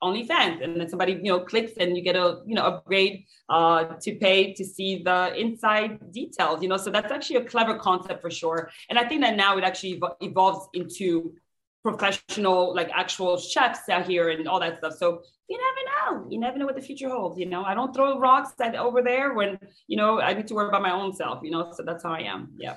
OnlyFans, 0.02 0.62
and 0.62 0.80
then 0.80 0.88
somebody 0.88 1.12
you 1.12 1.30
know 1.32 1.40
clicks 1.40 1.72
and 1.78 1.96
you 1.96 2.02
get 2.02 2.16
a 2.16 2.40
you 2.46 2.54
know 2.54 2.62
upgrade 2.62 3.24
uh, 3.48 3.84
to 4.00 4.14
pay 4.16 4.52
to 4.54 4.64
see 4.64 5.02
the 5.02 5.34
inside 5.38 6.12
details. 6.12 6.62
You 6.62 6.68
know, 6.68 6.76
so 6.76 6.90
that's 6.90 7.12
actually 7.12 7.36
a 7.36 7.44
clever 7.44 7.76
concept 7.78 8.20
for 8.20 8.30
sure. 8.30 8.70
And 8.88 8.98
I 8.98 9.08
think 9.08 9.22
that 9.22 9.36
now 9.36 9.58
it 9.58 9.64
actually 9.64 10.00
ev- 10.02 10.16
evolves 10.20 10.68
into 10.74 11.34
professional 11.82 12.74
like 12.74 12.90
actual 12.92 13.38
chefs 13.38 13.88
out 13.88 14.06
here 14.06 14.30
and 14.30 14.46
all 14.48 14.60
that 14.60 14.78
stuff. 14.78 14.94
So 14.94 15.22
you 15.48 15.58
never 15.58 16.20
know. 16.20 16.30
You 16.30 16.38
never 16.38 16.58
know 16.58 16.66
what 16.66 16.76
the 16.76 16.82
future 16.82 17.08
holds. 17.08 17.38
You 17.38 17.46
know, 17.46 17.64
I 17.64 17.74
don't 17.74 17.94
throw 17.94 18.18
rocks 18.18 18.52
at 18.60 18.74
over 18.76 19.02
there 19.02 19.34
when 19.34 19.58
you 19.86 19.96
know 19.96 20.20
I 20.20 20.34
need 20.34 20.46
to 20.48 20.54
worry 20.54 20.68
about 20.68 20.82
my 20.82 20.92
own 20.92 21.12
self. 21.12 21.40
You 21.42 21.50
know, 21.50 21.72
so 21.72 21.82
that's 21.82 22.02
how 22.02 22.12
I 22.12 22.20
am. 22.20 22.50
Yeah 22.58 22.76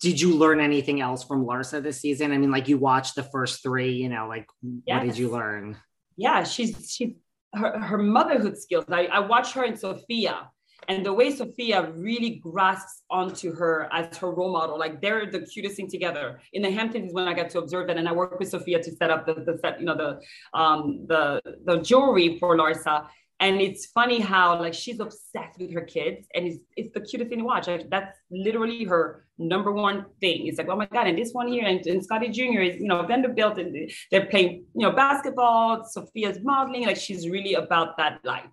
did 0.00 0.20
you 0.20 0.36
learn 0.36 0.60
anything 0.60 1.00
else 1.00 1.24
from 1.24 1.46
Larsa 1.46 1.82
this 1.82 1.98
season? 1.98 2.30
I 2.30 2.36
mean, 2.36 2.50
like 2.50 2.68
you 2.68 2.76
watched 2.76 3.14
the 3.14 3.22
first 3.22 3.62
three, 3.62 3.92
you 3.92 4.10
know, 4.10 4.26
like 4.28 4.46
yes. 4.86 4.98
what 4.98 5.06
did 5.06 5.16
you 5.16 5.30
learn? 5.30 5.78
Yeah, 6.16 6.44
she's 6.44 6.92
she 6.94 7.16
her, 7.54 7.78
her 7.78 7.98
motherhood 7.98 8.58
skills. 8.58 8.84
I, 8.88 9.06
I 9.06 9.20
watched 9.20 9.54
her 9.54 9.64
in 9.64 9.76
Sophia 9.76 10.50
and 10.88 11.04
the 11.04 11.12
way 11.12 11.30
Sophia 11.30 11.90
really 11.92 12.36
grasps 12.42 13.02
onto 13.10 13.54
her 13.54 13.88
as 13.92 14.16
her 14.18 14.30
role 14.30 14.52
model, 14.52 14.78
like 14.78 15.00
they're 15.00 15.30
the 15.30 15.40
cutest 15.40 15.76
thing 15.76 15.88
together. 15.88 16.40
In 16.52 16.62
the 16.62 16.70
Hamptons 16.70 17.08
is 17.08 17.14
when 17.14 17.26
I 17.28 17.34
got 17.34 17.50
to 17.50 17.58
observe 17.58 17.86
that, 17.88 17.96
and 17.96 18.08
I 18.08 18.12
worked 18.12 18.38
with 18.38 18.50
Sophia 18.50 18.82
to 18.82 18.96
set 18.96 19.10
up 19.10 19.26
the, 19.26 19.34
the 19.34 19.58
set, 19.58 19.80
you 19.80 19.86
know, 19.86 19.96
the 19.96 20.58
um 20.58 21.06
the 21.06 21.40
the 21.64 21.78
jewelry 21.78 22.38
for 22.38 22.56
Larsa. 22.56 23.06
And 23.44 23.60
it's 23.60 23.84
funny 23.84 24.20
how 24.20 24.58
like 24.58 24.72
she's 24.72 25.00
obsessed 25.00 25.58
with 25.58 25.70
her 25.74 25.82
kids, 25.82 26.26
and 26.34 26.46
it's, 26.46 26.58
it's 26.78 26.94
the 26.94 27.00
cutest 27.02 27.28
thing 27.28 27.40
to 27.40 27.44
watch. 27.44 27.66
Like, 27.66 27.90
that's 27.90 28.16
literally 28.30 28.84
her 28.84 29.26
number 29.36 29.70
one 29.70 30.06
thing. 30.18 30.46
It's 30.46 30.56
like, 30.56 30.68
oh 30.70 30.76
my 30.76 30.86
god, 30.86 31.08
and 31.08 31.18
this 31.18 31.34
one 31.34 31.48
here, 31.48 31.66
and, 31.66 31.86
and 31.86 32.02
Scotty 32.02 32.28
Jr. 32.30 32.62
is 32.62 32.80
you 32.80 32.88
know 32.88 33.02
Vanderbilt, 33.02 33.58
and 33.58 33.90
they're 34.10 34.24
playing 34.24 34.64
you 34.74 34.86
know 34.86 34.92
basketball. 34.92 35.84
Sophia's 35.84 36.38
modeling, 36.42 36.86
like 36.86 36.96
she's 36.96 37.28
really 37.28 37.52
about 37.52 37.98
that 37.98 38.20
life. 38.24 38.46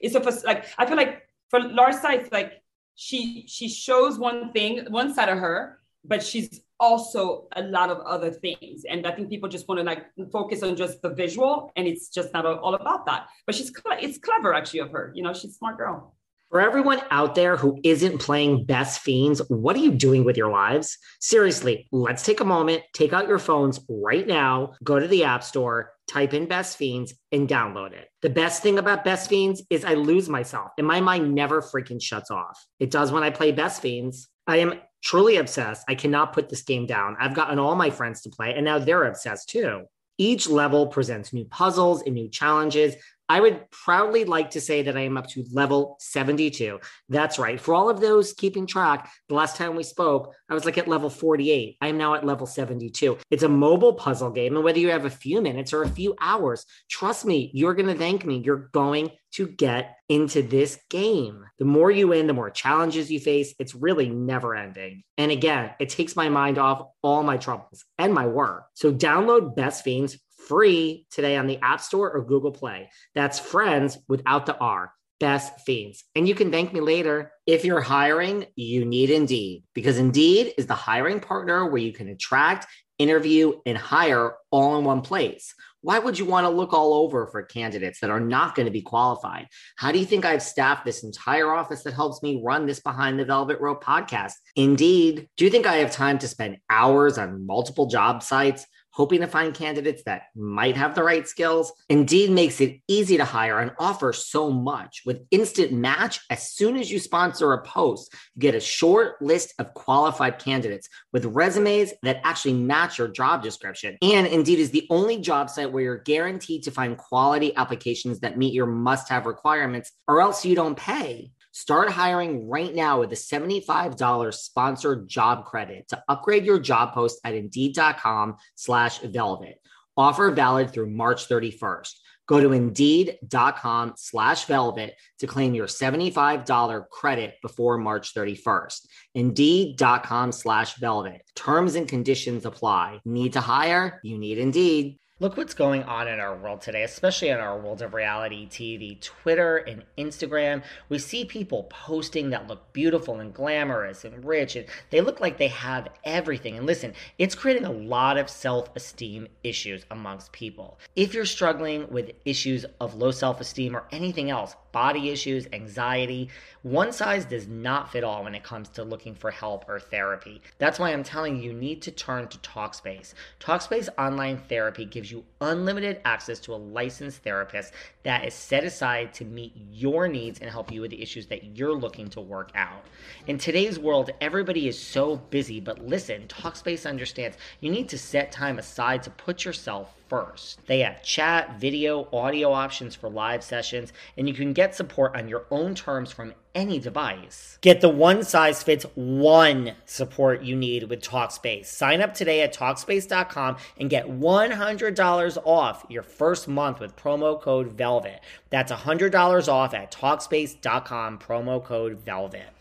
It's 0.00 0.14
a 0.14 0.20
like 0.46 0.66
I 0.78 0.86
feel 0.86 0.96
like 0.96 1.22
for 1.50 1.58
Larsa, 1.58 2.14
it's 2.14 2.30
like 2.30 2.52
she 2.94 3.44
she 3.48 3.68
shows 3.68 4.20
one 4.20 4.52
thing, 4.52 4.86
one 4.90 5.12
side 5.14 5.30
of 5.30 5.38
her, 5.38 5.80
but 6.04 6.22
she's 6.22 6.60
also 6.80 7.48
a 7.56 7.62
lot 7.62 7.90
of 7.90 7.98
other 8.00 8.30
things. 8.30 8.84
And 8.88 9.06
I 9.06 9.12
think 9.12 9.28
people 9.28 9.48
just 9.48 9.68
want 9.68 9.78
to 9.80 9.84
like 9.84 10.06
focus 10.32 10.62
on 10.62 10.76
just 10.76 11.02
the 11.02 11.10
visual, 11.10 11.72
and 11.76 11.86
it's 11.86 12.08
just 12.08 12.32
not 12.32 12.46
all 12.46 12.74
about 12.74 13.06
that. 13.06 13.28
But 13.46 13.54
she's 13.54 13.72
it's 14.00 14.18
clever 14.18 14.54
actually 14.54 14.80
of 14.80 14.90
her. 14.90 15.12
You 15.14 15.22
know, 15.22 15.32
she's 15.32 15.56
smart 15.56 15.78
girl. 15.78 16.14
For 16.50 16.62
everyone 16.62 17.02
out 17.10 17.34
there 17.34 17.58
who 17.58 17.78
isn't 17.84 18.20
playing 18.20 18.64
Best 18.64 19.02
Fiends, 19.02 19.42
what 19.48 19.76
are 19.76 19.80
you 19.80 19.90
doing 19.90 20.24
with 20.24 20.38
your 20.38 20.50
lives? 20.50 20.96
Seriously, 21.20 21.86
let's 21.92 22.22
take 22.22 22.40
a 22.40 22.44
moment, 22.44 22.84
take 22.94 23.12
out 23.12 23.28
your 23.28 23.38
phones 23.38 23.80
right 23.86 24.26
now, 24.26 24.72
go 24.82 24.98
to 24.98 25.06
the 25.06 25.24
App 25.24 25.44
Store, 25.44 25.92
type 26.06 26.32
in 26.32 26.46
Best 26.46 26.78
Fiends, 26.78 27.12
and 27.32 27.46
download 27.46 27.92
it. 27.92 28.08
The 28.22 28.30
best 28.30 28.62
thing 28.62 28.78
about 28.78 29.04
Best 29.04 29.28
Fiends 29.28 29.62
is 29.68 29.84
I 29.84 29.92
lose 29.92 30.30
myself, 30.30 30.70
and 30.78 30.86
my 30.86 31.02
mind 31.02 31.34
never 31.34 31.60
freaking 31.60 32.00
shuts 32.00 32.30
off. 32.30 32.58
It 32.80 32.90
does 32.90 33.12
when 33.12 33.22
I 33.22 33.28
play 33.28 33.52
Best 33.52 33.82
Fiends. 33.82 34.30
I 34.46 34.56
am 34.56 34.80
truly 35.02 35.36
obsessed. 35.36 35.84
I 35.88 35.94
cannot 35.94 36.32
put 36.32 36.48
this 36.48 36.62
game 36.62 36.86
down. 36.86 37.16
I've 37.18 37.34
gotten 37.34 37.58
all 37.58 37.74
my 37.74 37.90
friends 37.90 38.22
to 38.22 38.30
play, 38.30 38.54
and 38.54 38.64
now 38.64 38.78
they're 38.78 39.04
obsessed 39.04 39.48
too. 39.48 39.84
Each 40.18 40.48
level 40.48 40.88
presents 40.88 41.32
new 41.32 41.44
puzzles 41.44 42.02
and 42.02 42.14
new 42.14 42.28
challenges. 42.28 42.96
I 43.28 43.40
would 43.40 43.70
proudly 43.70 44.24
like 44.24 44.50
to 44.50 44.60
say 44.60 44.82
that 44.82 44.96
I 44.96 45.00
am 45.00 45.16
up 45.16 45.26
to 45.28 45.44
level 45.52 45.96
72. 46.00 46.80
That's 47.08 47.38
right. 47.38 47.60
For 47.60 47.74
all 47.74 47.90
of 47.90 48.00
those 48.00 48.32
keeping 48.32 48.66
track, 48.66 49.10
the 49.28 49.34
last 49.34 49.56
time 49.56 49.76
we 49.76 49.82
spoke, 49.82 50.34
I 50.48 50.54
was 50.54 50.64
like 50.64 50.78
at 50.78 50.88
level 50.88 51.10
48. 51.10 51.76
I 51.80 51.88
am 51.88 51.98
now 51.98 52.14
at 52.14 52.24
level 52.24 52.46
72. 52.46 53.18
It's 53.30 53.42
a 53.42 53.48
mobile 53.48 53.94
puzzle 53.94 54.30
game. 54.30 54.54
And 54.54 54.64
whether 54.64 54.78
you 54.78 54.90
have 54.90 55.04
a 55.04 55.10
few 55.10 55.42
minutes 55.42 55.72
or 55.72 55.82
a 55.82 55.88
few 55.88 56.14
hours, 56.20 56.64
trust 56.88 57.26
me, 57.26 57.50
you're 57.52 57.74
going 57.74 57.88
to 57.88 57.94
thank 57.94 58.24
me. 58.24 58.38
You're 58.38 58.70
going 58.72 59.10
to 59.32 59.46
get 59.46 59.96
into 60.08 60.42
this 60.42 60.78
game. 60.88 61.44
The 61.58 61.64
more 61.64 61.90
you 61.90 62.08
win, 62.08 62.26
the 62.26 62.32
more 62.32 62.50
challenges 62.50 63.10
you 63.10 63.20
face. 63.20 63.54
It's 63.58 63.74
really 63.74 64.08
never 64.08 64.54
ending. 64.54 65.02
And 65.18 65.30
again, 65.30 65.72
it 65.78 65.90
takes 65.90 66.16
my 66.16 66.28
mind 66.30 66.58
off 66.58 66.88
all 67.02 67.22
my 67.22 67.36
troubles 67.36 67.84
and 67.98 68.14
my 68.14 68.26
work. 68.26 68.64
So 68.74 68.92
download 68.92 69.54
Best 69.54 69.84
Fiends 69.84 70.18
free 70.48 71.06
today 71.10 71.36
on 71.36 71.46
the 71.46 71.58
App 71.58 71.80
Store 71.80 72.10
or 72.10 72.24
Google 72.24 72.50
Play. 72.50 72.90
That's 73.14 73.38
friends 73.38 73.98
without 74.08 74.46
the 74.46 74.56
R. 74.56 74.92
Best 75.20 75.60
Fiends. 75.60 76.04
And 76.14 76.26
you 76.26 76.34
can 76.34 76.50
thank 76.50 76.72
me 76.72 76.80
later. 76.80 77.32
If 77.46 77.64
you're 77.64 77.80
hiring, 77.80 78.46
you 78.56 78.84
need 78.84 79.10
Indeed 79.10 79.64
because 79.74 79.98
Indeed 79.98 80.54
is 80.56 80.66
the 80.66 80.74
hiring 80.74 81.20
partner 81.20 81.68
where 81.68 81.82
you 81.82 81.92
can 81.92 82.08
attract, 82.08 82.66
interview, 82.98 83.60
and 83.66 83.76
hire 83.76 84.34
all 84.50 84.78
in 84.78 84.84
one 84.84 85.02
place. 85.02 85.54
Why 85.80 86.00
would 86.00 86.18
you 86.18 86.24
want 86.24 86.44
to 86.44 86.50
look 86.50 86.72
all 86.72 86.92
over 86.92 87.28
for 87.28 87.42
candidates 87.42 88.00
that 88.00 88.10
are 88.10 88.20
not 88.20 88.56
going 88.56 88.66
to 88.66 88.72
be 88.72 88.82
qualified? 88.82 89.46
How 89.76 89.92
do 89.92 89.98
you 89.98 90.04
think 90.04 90.24
I've 90.24 90.42
staffed 90.42 90.84
this 90.84 91.04
entire 91.04 91.52
office 91.52 91.84
that 91.84 91.94
helps 91.94 92.20
me 92.20 92.42
run 92.44 92.66
this 92.66 92.80
Behind 92.80 93.18
the 93.18 93.24
Velvet 93.24 93.60
Rope 93.60 93.82
podcast? 93.82 94.32
Indeed. 94.56 95.28
Do 95.36 95.44
you 95.44 95.50
think 95.50 95.66
I 95.66 95.76
have 95.76 95.92
time 95.92 96.18
to 96.18 96.28
spend 96.28 96.58
hours 96.68 97.16
on 97.16 97.46
multiple 97.46 97.86
job 97.86 98.24
sites? 98.24 98.66
Hoping 98.98 99.20
to 99.20 99.28
find 99.28 99.54
candidates 99.54 100.02
that 100.02 100.22
might 100.34 100.76
have 100.76 100.96
the 100.96 101.04
right 101.04 101.28
skills. 101.28 101.72
Indeed 101.88 102.30
makes 102.30 102.60
it 102.60 102.80
easy 102.88 103.16
to 103.16 103.24
hire 103.24 103.60
and 103.60 103.70
offers 103.78 104.26
so 104.26 104.50
much. 104.50 105.02
With 105.06 105.24
Instant 105.30 105.72
Match, 105.72 106.18
as 106.30 106.52
soon 106.52 106.76
as 106.76 106.90
you 106.90 106.98
sponsor 106.98 107.52
a 107.52 107.62
post, 107.62 108.12
you 108.34 108.40
get 108.40 108.56
a 108.56 108.60
short 108.60 109.22
list 109.22 109.54
of 109.60 109.72
qualified 109.72 110.40
candidates 110.40 110.88
with 111.12 111.24
resumes 111.26 111.92
that 112.02 112.20
actually 112.24 112.54
match 112.54 112.98
your 112.98 113.06
job 113.06 113.40
description. 113.40 113.96
And 114.02 114.26
Indeed 114.26 114.58
is 114.58 114.72
the 114.72 114.88
only 114.90 115.18
job 115.18 115.48
site 115.48 115.70
where 115.70 115.84
you're 115.84 115.98
guaranteed 115.98 116.64
to 116.64 116.72
find 116.72 116.98
quality 116.98 117.54
applications 117.54 118.18
that 118.20 118.36
meet 118.36 118.52
your 118.52 118.66
must 118.66 119.08
have 119.10 119.26
requirements, 119.26 119.92
or 120.08 120.20
else 120.20 120.44
you 120.44 120.56
don't 120.56 120.76
pay. 120.76 121.30
Start 121.52 121.90
hiring 121.90 122.48
right 122.48 122.74
now 122.74 123.00
with 123.00 123.12
a 123.12 123.16
$75 123.16 124.34
sponsored 124.34 125.08
job 125.08 125.44
credit 125.44 125.88
to 125.88 126.02
upgrade 126.08 126.44
your 126.44 126.58
job 126.58 126.92
post 126.92 127.20
at 127.24 127.34
indeed.com 127.34 128.36
slash 128.54 129.00
velvet. 129.00 129.60
Offer 129.96 130.30
valid 130.30 130.72
through 130.72 130.90
March 130.90 131.28
31st. 131.28 131.94
Go 132.28 132.40
to 132.40 132.52
indeed.com 132.52 133.94
slash 133.96 134.44
velvet 134.44 134.94
to 135.18 135.26
claim 135.26 135.54
your 135.54 135.66
$75 135.66 136.88
credit 136.90 137.36
before 137.40 137.78
March 137.78 138.12
31st. 138.14 138.86
Indeed.com 139.14 140.32
slash 140.32 140.76
velvet. 140.76 141.22
Terms 141.34 141.74
and 141.74 141.88
conditions 141.88 142.44
apply. 142.44 143.00
Need 143.06 143.32
to 143.32 143.40
hire? 143.40 143.98
You 144.04 144.18
need 144.18 144.36
Indeed. 144.38 144.98
Look 145.20 145.36
what's 145.36 145.52
going 145.52 145.82
on 145.82 146.06
in 146.06 146.20
our 146.20 146.36
world 146.36 146.60
today, 146.60 146.84
especially 146.84 147.30
in 147.30 147.38
our 147.38 147.58
world 147.58 147.82
of 147.82 147.92
reality 147.92 148.46
TV, 148.46 149.00
Twitter 149.00 149.56
and 149.56 149.82
Instagram. 149.98 150.62
We 150.88 151.00
see 151.00 151.24
people 151.24 151.64
posting 151.70 152.30
that 152.30 152.46
look 152.46 152.72
beautiful 152.72 153.18
and 153.18 153.34
glamorous 153.34 154.04
and 154.04 154.24
rich, 154.24 154.54
and 154.54 154.66
they 154.90 155.00
look 155.00 155.18
like 155.18 155.36
they 155.36 155.48
have 155.48 155.88
everything. 156.04 156.56
And 156.56 156.66
listen, 156.66 156.94
it's 157.18 157.34
creating 157.34 157.64
a 157.64 157.72
lot 157.72 158.16
of 158.16 158.30
self 158.30 158.70
esteem 158.76 159.26
issues 159.42 159.84
amongst 159.90 160.30
people. 160.30 160.78
If 160.94 161.14
you're 161.14 161.24
struggling 161.24 161.90
with 161.90 162.12
issues 162.24 162.64
of 162.80 162.94
low 162.94 163.10
self 163.10 163.40
esteem 163.40 163.74
or 163.74 163.88
anything 163.90 164.30
else, 164.30 164.54
body 164.72 165.10
issues, 165.10 165.46
anxiety, 165.52 166.28
one 166.62 166.92
size 166.92 167.24
does 167.24 167.46
not 167.46 167.92
fit 167.92 168.04
all 168.04 168.24
when 168.24 168.34
it 168.34 168.42
comes 168.42 168.68
to 168.70 168.82
looking 168.82 169.14
for 169.14 169.30
help 169.30 169.64
or 169.68 169.78
therapy. 169.78 170.42
That's 170.58 170.78
why 170.78 170.92
I'm 170.92 171.04
telling 171.04 171.36
you, 171.36 171.42
you 171.42 171.52
need 171.52 171.82
to 171.82 171.90
turn 171.90 172.28
to 172.28 172.38
Talkspace. 172.38 173.14
Talkspace 173.40 173.88
online 173.96 174.38
therapy 174.48 174.84
gives 174.84 175.10
you 175.10 175.24
unlimited 175.40 176.00
access 176.04 176.40
to 176.40 176.54
a 176.54 176.56
licensed 176.56 177.22
therapist 177.22 177.72
that 178.02 178.24
is 178.24 178.34
set 178.34 178.64
aside 178.64 179.14
to 179.14 179.24
meet 179.24 179.52
your 179.70 180.08
needs 180.08 180.40
and 180.40 180.50
help 180.50 180.72
you 180.72 180.80
with 180.80 180.90
the 180.90 181.00
issues 181.02 181.26
that 181.26 181.56
you're 181.56 181.74
looking 181.74 182.08
to 182.10 182.20
work 182.20 182.50
out. 182.54 182.84
In 183.26 183.38
today's 183.38 183.78
world, 183.78 184.10
everybody 184.20 184.68
is 184.68 184.78
so 184.78 185.16
busy, 185.16 185.60
but 185.60 185.86
listen, 185.86 186.26
Talkspace 186.28 186.88
understands 186.88 187.36
you 187.60 187.70
need 187.70 187.88
to 187.88 187.98
set 187.98 188.32
time 188.32 188.58
aside 188.58 189.02
to 189.04 189.10
put 189.10 189.44
yourself 189.44 189.94
first. 190.08 190.66
They 190.66 190.80
have 190.80 191.02
chat, 191.02 191.58
video, 191.60 192.08
audio 192.12 192.52
options 192.52 192.94
for 192.94 193.08
live 193.08 193.42
sessions, 193.44 193.92
and 194.16 194.28
you 194.28 194.34
can 194.34 194.52
get 194.52 194.74
support 194.74 195.16
on 195.16 195.28
your 195.28 195.44
own 195.50 195.74
terms 195.74 196.12
from 196.12 196.34
any 196.54 196.78
device. 196.78 197.58
Get 197.60 197.80
the 197.80 197.88
one 197.88 198.24
size 198.24 198.62
fits 198.62 198.84
one 198.94 199.74
support 199.86 200.42
you 200.42 200.56
need 200.56 200.84
with 200.84 201.00
Talkspace. 201.00 201.66
Sign 201.66 202.00
up 202.00 202.14
today 202.14 202.42
at 202.42 202.54
Talkspace.com 202.54 203.56
and 203.78 203.88
get 203.90 204.08
$100 204.08 205.38
off 205.44 205.86
your 205.88 206.02
first 206.02 206.48
month 206.48 206.80
with 206.80 206.96
promo 206.96 207.40
code 207.40 207.76
VELVET. 207.76 208.20
That's 208.50 208.72
$100 208.72 209.48
off 209.48 209.74
at 209.74 209.92
Talkspace.com, 209.92 211.18
promo 211.18 211.62
code 211.62 212.04
VELVET. 212.04 212.57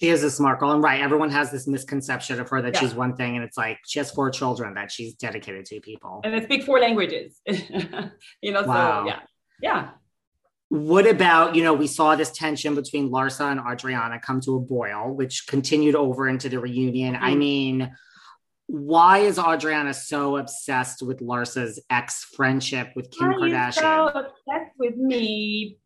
She 0.00 0.10
is 0.10 0.22
a 0.22 0.30
smart 0.30 0.60
girl. 0.60 0.70
And 0.70 0.82
right, 0.82 1.00
everyone 1.00 1.30
has 1.30 1.50
this 1.50 1.66
misconception 1.66 2.38
of 2.40 2.48
her 2.50 2.62
that 2.62 2.74
yeah. 2.74 2.80
she's 2.80 2.94
one 2.94 3.16
thing, 3.16 3.36
and 3.36 3.44
it's 3.44 3.56
like 3.56 3.78
she 3.86 3.98
has 3.98 4.10
four 4.10 4.30
children 4.30 4.74
that 4.74 4.92
she's 4.92 5.14
dedicated 5.14 5.64
to 5.66 5.80
people. 5.80 6.20
And 6.24 6.34
they 6.34 6.44
speak 6.44 6.64
four 6.64 6.78
languages. 6.78 7.40
you 7.46 8.52
know, 8.52 8.62
wow. 8.62 9.02
so 9.02 9.08
yeah. 9.08 9.20
Yeah. 9.60 9.90
What 10.68 11.06
about, 11.06 11.56
you 11.56 11.64
know, 11.64 11.72
we 11.72 11.86
saw 11.86 12.14
this 12.14 12.30
tension 12.30 12.74
between 12.74 13.10
Larsa 13.10 13.50
and 13.50 13.60
Adriana 13.60 14.20
come 14.20 14.40
to 14.42 14.56
a 14.56 14.60
boil, 14.60 15.14
which 15.14 15.46
continued 15.46 15.94
over 15.94 16.28
into 16.28 16.48
the 16.48 16.58
reunion. 16.58 17.14
Mm-hmm. 17.14 17.24
I 17.24 17.34
mean, 17.34 17.96
why 18.66 19.20
is 19.20 19.38
Adriana 19.38 19.94
so 19.94 20.36
obsessed 20.36 21.02
with 21.02 21.20
Larsa's 21.20 21.82
ex 21.88 22.24
friendship 22.36 22.90
with 22.94 23.10
Kim 23.10 23.30
why 23.30 23.48
Kardashian? 23.48 23.74
so 23.74 24.08
obsessed 24.08 24.76
with 24.78 24.96
me. 24.96 25.78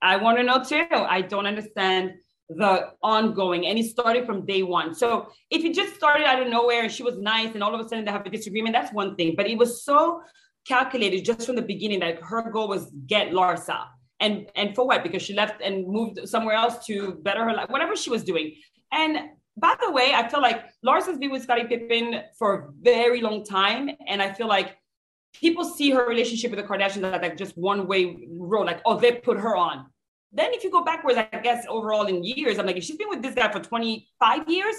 I 0.00 0.16
want 0.16 0.38
to 0.38 0.44
know 0.44 0.62
too. 0.62 0.86
I 0.92 1.22
don't 1.22 1.46
understand 1.46 2.12
the 2.56 2.90
ongoing 3.02 3.66
and 3.66 3.78
it 3.78 3.86
started 3.86 4.26
from 4.26 4.44
day 4.44 4.62
one. 4.62 4.94
So 4.94 5.30
if 5.50 5.64
it 5.64 5.74
just 5.74 5.94
started 5.94 6.26
out 6.26 6.42
of 6.42 6.48
nowhere 6.48 6.82
and 6.82 6.92
she 6.92 7.02
was 7.02 7.18
nice 7.18 7.54
and 7.54 7.62
all 7.62 7.74
of 7.74 7.80
a 7.80 7.88
sudden 7.88 8.04
they 8.04 8.10
have 8.10 8.26
a 8.26 8.30
disagreement, 8.30 8.74
that's 8.74 8.92
one 8.92 9.16
thing. 9.16 9.34
But 9.36 9.48
it 9.48 9.56
was 9.56 9.84
so 9.84 10.22
calculated 10.66 11.24
just 11.24 11.46
from 11.46 11.56
the 11.56 11.62
beginning 11.62 12.00
that 12.00 12.20
her 12.22 12.50
goal 12.50 12.68
was 12.68 12.90
get 13.06 13.30
Larsa 13.30 13.86
and 14.20 14.46
and 14.54 14.74
for 14.74 14.86
what? 14.86 15.02
Because 15.02 15.22
she 15.22 15.34
left 15.34 15.60
and 15.62 15.86
moved 15.86 16.28
somewhere 16.28 16.54
else 16.54 16.84
to 16.86 17.14
better 17.22 17.44
her 17.44 17.54
life, 17.54 17.70
whatever 17.70 17.96
she 17.96 18.10
was 18.10 18.22
doing. 18.22 18.54
And 18.92 19.30
by 19.56 19.74
the 19.82 19.90
way, 19.90 20.12
I 20.14 20.28
feel 20.28 20.40
like 20.40 20.64
Larsa's 20.84 21.18
been 21.18 21.30
with 21.30 21.42
Scottie 21.42 21.64
Pippen 21.64 22.22
for 22.38 22.54
a 22.54 22.68
very 22.82 23.20
long 23.20 23.44
time, 23.44 23.90
and 24.06 24.22
I 24.22 24.32
feel 24.32 24.46
like 24.46 24.76
people 25.34 25.64
see 25.64 25.90
her 25.90 26.06
relationship 26.06 26.50
with 26.50 26.60
the 26.60 26.66
Kardashians 26.66 27.02
as 27.02 27.22
like 27.22 27.36
just 27.36 27.56
one 27.56 27.86
way 27.86 28.28
road, 28.30 28.66
like 28.66 28.80
oh 28.84 28.98
they 28.98 29.12
put 29.12 29.38
her 29.38 29.56
on. 29.56 29.86
Then 30.32 30.52
if 30.52 30.62
you 30.62 30.70
go 30.70 30.84
backwards, 30.84 31.18
I 31.18 31.38
guess 31.42 31.66
overall 31.68 32.06
in 32.06 32.22
years, 32.22 32.58
I'm 32.58 32.66
like 32.66 32.76
if 32.76 32.84
she's 32.84 32.96
been 32.96 33.08
with 33.08 33.22
this 33.22 33.34
guy 33.34 33.50
for 33.50 33.60
25 33.60 34.48
years, 34.48 34.76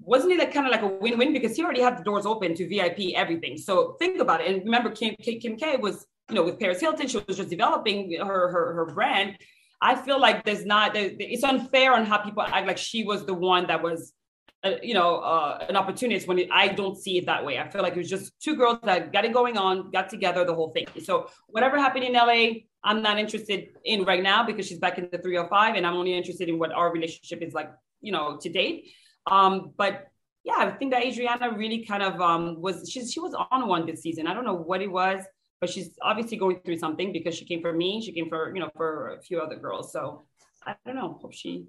wasn't 0.00 0.32
it 0.32 0.38
like 0.38 0.52
kind 0.52 0.66
of 0.66 0.72
like 0.72 0.82
a 0.82 0.86
win-win 0.86 1.32
because 1.32 1.56
he 1.56 1.62
already 1.62 1.80
had 1.80 1.96
the 1.96 2.02
doors 2.02 2.26
open 2.26 2.54
to 2.56 2.68
VIP 2.68 3.14
everything. 3.14 3.56
So 3.56 3.96
think 4.00 4.20
about 4.20 4.40
it. 4.40 4.52
And 4.52 4.64
remember, 4.64 4.90
Kim, 4.90 5.14
Kim 5.16 5.56
K 5.56 5.76
was 5.76 6.06
you 6.28 6.36
know, 6.36 6.44
with 6.44 6.58
Paris 6.58 6.80
Hilton, 6.80 7.06
she 7.06 7.18
was 7.18 7.36
just 7.36 7.50
developing 7.50 8.16
her 8.18 8.48
her, 8.48 8.74
her 8.74 8.86
brand. 8.86 9.36
I 9.80 9.94
feel 9.96 10.18
like 10.18 10.44
there's 10.44 10.64
not, 10.64 10.92
it's 10.94 11.44
unfair 11.44 11.92
on 11.92 12.06
how 12.06 12.18
people 12.18 12.42
act 12.42 12.66
like 12.66 12.78
she 12.78 13.04
was 13.04 13.26
the 13.26 13.34
one 13.34 13.66
that 13.66 13.82
was, 13.82 14.14
uh, 14.62 14.76
you 14.82 14.94
know, 14.94 15.16
uh, 15.16 15.66
an 15.68 15.76
opportunist 15.76 16.26
when 16.26 16.38
it, 16.38 16.48
I 16.50 16.68
don't 16.68 16.96
see 16.96 17.18
it 17.18 17.26
that 17.26 17.44
way. 17.44 17.58
I 17.58 17.68
feel 17.68 17.82
like 17.82 17.92
it 17.92 17.98
was 17.98 18.08
just 18.08 18.32
two 18.40 18.56
girls 18.56 18.78
that 18.84 19.12
got 19.12 19.26
it 19.26 19.34
going 19.34 19.58
on, 19.58 19.90
got 19.90 20.08
together, 20.08 20.42
the 20.46 20.54
whole 20.54 20.70
thing. 20.70 20.86
So 21.02 21.28
whatever 21.48 21.76
happened 21.76 22.04
in 22.04 22.14
LA, 22.14 22.60
I'm 22.84 23.02
not 23.02 23.18
interested 23.18 23.70
in 23.84 24.04
right 24.04 24.22
now 24.22 24.44
because 24.44 24.66
she's 24.66 24.78
back 24.78 24.98
in 24.98 25.08
the 25.10 25.18
305 25.18 25.74
and 25.76 25.86
I'm 25.86 25.94
only 25.94 26.14
interested 26.14 26.48
in 26.48 26.58
what 26.58 26.72
our 26.72 26.92
relationship 26.92 27.42
is 27.42 27.54
like, 27.54 27.70
you 28.00 28.12
know, 28.12 28.38
to 28.40 28.48
date. 28.48 28.92
Um, 29.26 29.72
but 29.76 30.08
yeah, 30.44 30.56
I 30.58 30.70
think 30.72 30.92
that 30.92 31.02
Adriana 31.02 31.50
really 31.56 31.84
kind 31.86 32.02
of 32.02 32.20
um, 32.20 32.60
was, 32.60 32.90
she, 32.90 33.06
she 33.06 33.20
was 33.20 33.34
on 33.50 33.66
one 33.66 33.86
this 33.86 34.02
season. 34.02 34.26
I 34.26 34.34
don't 34.34 34.44
know 34.44 34.54
what 34.54 34.82
it 34.82 34.90
was 34.90 35.24
but 35.64 35.70
she's 35.70 35.96
obviously 36.02 36.36
going 36.36 36.60
through 36.62 36.76
something 36.76 37.10
because 37.10 37.34
she 37.34 37.46
came 37.46 37.62
for 37.62 37.72
me. 37.72 38.02
She 38.02 38.12
came 38.12 38.28
for, 38.28 38.54
you 38.54 38.60
know, 38.60 38.70
for 38.76 39.14
a 39.14 39.22
few 39.22 39.40
other 39.40 39.56
girls. 39.56 39.92
So 39.92 40.26
I 40.66 40.74
don't 40.84 40.94
know. 40.94 41.18
Hope 41.22 41.32
she 41.32 41.64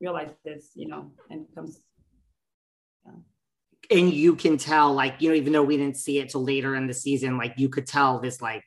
realizes, 0.00 0.34
this, 0.44 0.70
you 0.74 0.88
know, 0.88 1.12
and 1.30 1.46
comes. 1.54 1.80
Yeah. 3.06 3.12
And 3.96 4.12
you 4.12 4.34
can 4.34 4.56
tell, 4.56 4.92
like, 4.92 5.14
you 5.20 5.28
know, 5.28 5.36
even 5.36 5.52
though 5.52 5.62
we 5.62 5.76
didn't 5.76 5.96
see 5.96 6.18
it 6.18 6.30
till 6.30 6.42
later 6.42 6.74
in 6.74 6.88
the 6.88 6.92
season, 6.92 7.38
like 7.38 7.54
you 7.56 7.68
could 7.68 7.86
tell 7.86 8.18
this, 8.18 8.42
like, 8.42 8.64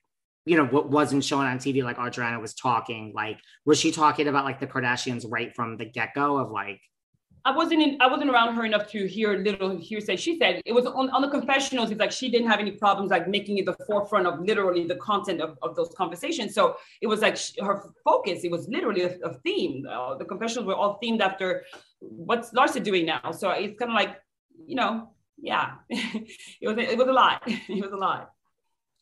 you 0.48 0.56
know, 0.56 0.66
what 0.66 0.90
wasn't 0.90 1.24
shown 1.24 1.46
on 1.46 1.58
TV, 1.58 1.84
like 1.84 2.00
Adriana 2.00 2.40
was 2.40 2.54
talking, 2.54 3.12
like, 3.14 3.40
was 3.66 3.80
she 3.80 3.92
talking 3.92 4.28
about 4.28 4.46
like 4.46 4.60
the 4.60 4.68
Kardashians 4.68 5.26
right 5.28 5.54
from 5.56 5.78
the 5.78 5.86
get 5.86 6.14
go 6.16 6.38
of 6.38 6.52
like, 6.52 6.80
I 7.44 7.56
wasn't 7.56 7.82
in, 7.82 7.98
I 8.02 8.08
wasn't 8.08 8.30
around 8.30 8.56
her 8.56 8.66
enough 8.66 8.90
to 8.92 9.08
hear 9.08 9.38
little 9.38 9.78
hearsay. 9.78 10.18
She 10.18 10.38
said 10.38 10.62
it 10.66 10.74
was 10.74 10.86
on, 10.86 11.10
on 11.12 11.22
the 11.22 11.30
confessionals. 11.30 11.92
It's 11.92 12.00
like 12.00 12.12
she 12.12 12.30
didn't 12.30 12.50
have 12.50 12.60
any 12.60 12.72
problems 12.72 13.10
like 13.10 13.30
making 13.30 13.58
it 13.58 13.66
the 13.66 13.76
forefront 13.86 14.28
of 14.28 14.42
literally 14.42 14.86
the 14.86 14.98
content 14.98 15.40
of, 15.40 15.58
of 15.62 15.74
those 15.76 15.94
conversations. 15.98 16.54
So 16.54 16.76
it 17.02 17.08
was 17.08 17.22
like 17.22 17.38
she, 17.38 17.54
her 17.62 17.84
focus. 18.04 18.44
It 18.44 18.52
was 18.52 18.68
literally 18.68 19.04
a, 19.04 19.18
a 19.24 19.34
theme. 19.46 19.86
Uh, 19.90 20.16
the 20.16 20.26
confessionals 20.26 20.66
were 20.66 20.76
all 20.76 21.00
themed 21.02 21.22
after 21.22 21.64
what's 22.00 22.52
Larsa 22.52 22.84
doing 22.84 23.06
now. 23.06 23.32
So 23.32 23.52
it's 23.52 23.80
kind 23.80 23.92
of 23.92 23.96
like 23.96 24.18
you 24.66 24.76
know, 24.76 25.12
yeah, 25.38 25.76
it 25.90 26.68
was 26.68 26.78
it 26.78 26.98
was 26.98 27.08
a 27.08 27.14
lot. 27.14 27.44
it 27.48 27.82
was 27.82 27.94
a 27.94 27.98
lot. 27.98 28.32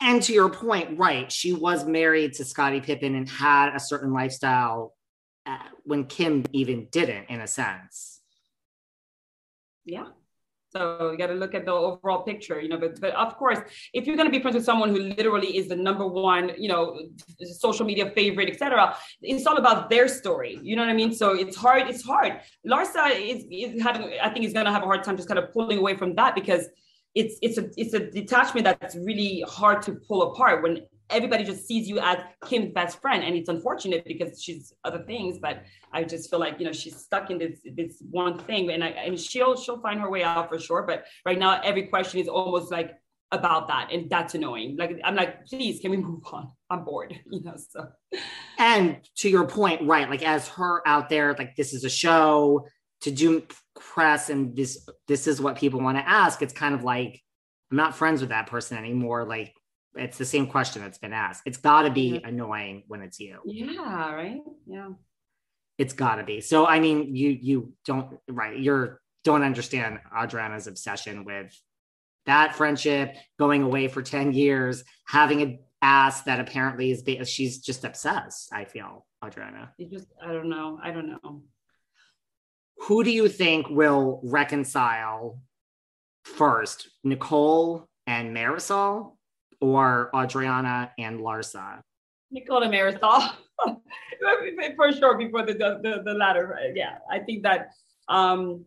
And 0.01 0.21
to 0.23 0.33
your 0.33 0.49
point, 0.49 0.99
right? 0.99 1.31
She 1.31 1.53
was 1.53 1.85
married 1.85 2.33
to 2.33 2.45
Scottie 2.45 2.81
Pippen 2.81 3.15
and 3.15 3.29
had 3.29 3.75
a 3.75 3.79
certain 3.79 4.11
lifestyle 4.11 4.93
uh, 5.45 5.57
when 5.83 6.05
Kim 6.05 6.43
even 6.51 6.87
didn't, 6.91 7.29
in 7.29 7.39
a 7.39 7.47
sense. 7.47 8.19
Yeah. 9.85 10.05
So 10.75 11.11
you 11.11 11.17
got 11.17 11.27
to 11.27 11.33
look 11.35 11.55
at 11.55 11.63
the 11.63 11.71
overall 11.71 12.23
picture 12.23 12.59
you 12.59 12.67
know 12.67 12.77
but, 12.77 12.99
but 12.99 13.13
of 13.13 13.37
course 13.37 13.59
if 13.93 14.05
you're 14.05 14.17
going 14.17 14.29
to 14.29 14.31
be 14.37 14.41
friends 14.41 14.55
with 14.55 14.65
someone 14.65 14.89
who 14.89 14.99
literally 14.99 15.55
is 15.55 15.69
the 15.69 15.75
number 15.75 16.05
one 16.05 16.51
you 16.57 16.67
know 16.67 16.99
social 17.59 17.85
media 17.85 18.09
favorite 18.09 18.49
etc 18.49 18.93
it's 19.21 19.45
all 19.45 19.55
about 19.55 19.89
their 19.89 20.09
story 20.09 20.59
you 20.61 20.75
know 20.75 20.81
what 20.81 20.89
i 20.89 20.93
mean? 20.93 21.13
So 21.13 21.33
it's 21.33 21.55
hard 21.55 21.83
it's 21.87 22.03
hard. 22.03 22.41
Larsa 22.67 23.09
is, 23.17 23.45
is 23.49 23.81
having 23.81 24.17
i 24.21 24.29
think 24.29 24.43
he's 24.43 24.51
going 24.51 24.65
to 24.65 24.71
have 24.71 24.83
a 24.83 24.85
hard 24.85 25.01
time 25.01 25.15
just 25.15 25.29
kind 25.29 25.39
of 25.39 25.53
pulling 25.53 25.77
away 25.77 25.95
from 25.95 26.13
that 26.15 26.35
because 26.35 26.67
it's 27.15 27.37
it's 27.41 27.57
a 27.57 27.69
it's 27.77 27.93
a 27.93 27.99
detachment 27.99 28.65
that's 28.65 28.95
really 28.95 29.43
hard 29.47 29.81
to 29.83 29.93
pull 29.93 30.33
apart 30.33 30.61
when 30.61 30.81
everybody 31.09 31.43
just 31.43 31.67
sees 31.67 31.87
you 31.87 31.99
as 31.99 32.17
Kim's 32.45 32.73
best 32.73 33.01
friend. 33.01 33.23
And 33.23 33.35
it's 33.35 33.49
unfortunate 33.49 34.03
because 34.05 34.41
she's 34.41 34.73
other 34.83 35.03
things, 35.03 35.37
but 35.39 35.63
I 35.93 36.03
just 36.03 36.29
feel 36.29 36.39
like, 36.39 36.59
you 36.59 36.65
know, 36.65 36.71
she's 36.71 36.97
stuck 36.97 37.29
in 37.29 37.37
this 37.37 37.59
this 37.75 38.01
one 38.09 38.37
thing 38.39 38.69
and 38.71 38.83
I 38.83 38.89
and 38.89 39.19
she'll 39.19 39.55
she'll 39.55 39.81
find 39.81 39.99
her 39.99 40.09
way 40.09 40.23
out 40.23 40.49
for 40.49 40.59
sure. 40.59 40.83
But 40.83 41.05
right 41.25 41.37
now 41.37 41.61
every 41.61 41.83
question 41.83 42.19
is 42.19 42.27
almost 42.27 42.71
like 42.71 42.95
about 43.31 43.67
that. 43.67 43.91
And 43.91 44.09
that's 44.09 44.35
annoying. 44.35 44.77
Like 44.77 44.99
I'm 45.03 45.15
like, 45.15 45.45
please, 45.45 45.79
can 45.79 45.91
we 45.91 45.97
move 45.97 46.21
on? 46.31 46.51
I'm 46.69 46.83
bored, 46.83 47.17
you 47.31 47.41
know. 47.43 47.55
So 47.57 47.87
and 48.57 48.97
to 49.17 49.29
your 49.29 49.47
point, 49.47 49.87
right, 49.87 50.09
like 50.09 50.23
as 50.23 50.47
her 50.49 50.85
out 50.87 51.09
there, 51.09 51.35
like 51.37 51.55
this 51.55 51.73
is 51.73 51.83
a 51.83 51.89
show 51.89 52.67
to 53.01 53.11
do 53.11 53.43
press 53.79 54.29
and 54.29 54.55
this 54.55 54.87
this 55.07 55.27
is 55.27 55.41
what 55.41 55.57
people 55.57 55.79
want 55.79 55.97
to 55.97 56.07
ask. 56.07 56.41
It's 56.41 56.53
kind 56.53 56.73
of 56.73 56.83
like 56.83 57.21
I'm 57.71 57.77
not 57.77 57.95
friends 57.95 58.21
with 58.21 58.29
that 58.29 58.47
person 58.47 58.77
anymore. 58.77 59.25
Like 59.25 59.53
it's 59.95 60.17
the 60.17 60.25
same 60.25 60.47
question 60.47 60.81
that's 60.81 60.97
been 60.97 61.13
asked. 61.13 61.43
It's 61.45 61.57
got 61.57 61.83
to 61.83 61.91
be 61.91 62.21
annoying 62.23 62.83
when 62.87 63.01
it's 63.01 63.19
you. 63.19 63.39
Yeah, 63.45 64.13
right. 64.13 64.41
Yeah. 64.67 64.89
It's 65.77 65.93
got 65.93 66.15
to 66.15 66.23
be. 66.23 66.41
So 66.41 66.65
I 66.65 66.79
mean, 66.79 67.15
you 67.15 67.29
you 67.29 67.73
don't 67.85 68.17
right. 68.29 68.57
You're 68.57 69.01
don't 69.23 69.43
understand 69.43 69.99
Adriana's 70.17 70.67
obsession 70.67 71.25
with 71.25 71.53
that 72.25 72.55
friendship, 72.55 73.15
going 73.37 73.61
away 73.61 73.87
for 73.87 74.01
ten 74.01 74.33
years, 74.33 74.83
having 75.05 75.41
an 75.41 75.59
ass 75.81 76.21
that 76.23 76.39
apparently 76.39 76.91
is 76.91 77.29
she's 77.29 77.59
just 77.59 77.83
obsessed. 77.83 78.53
I 78.53 78.65
feel 78.65 79.05
Adriana. 79.23 79.73
You 79.77 79.89
just 79.89 80.07
I 80.23 80.31
don't 80.31 80.49
know. 80.49 80.79
I 80.81 80.91
don't 80.91 81.09
know. 81.09 81.43
Who 82.79 83.03
do 83.03 83.11
you 83.11 83.27
think 83.27 83.69
will 83.69 84.19
reconcile 84.23 85.39
first, 86.23 86.89
Nicole 87.03 87.87
and 88.05 88.35
Marysol 88.35 89.17
or 89.61 90.09
Adriana 90.15 90.91
and 90.97 91.19
Larsa? 91.19 91.81
Nicole 92.31 92.63
and 92.63 92.73
Marysol. 92.73 93.31
For 94.75 94.91
sure, 94.91 95.17
before 95.17 95.45
the, 95.45 95.53
the, 95.53 96.01
the 96.03 96.13
latter. 96.13 96.59
Yeah, 96.73 96.97
I 97.09 97.19
think 97.19 97.43
that 97.43 97.71
um, 98.09 98.65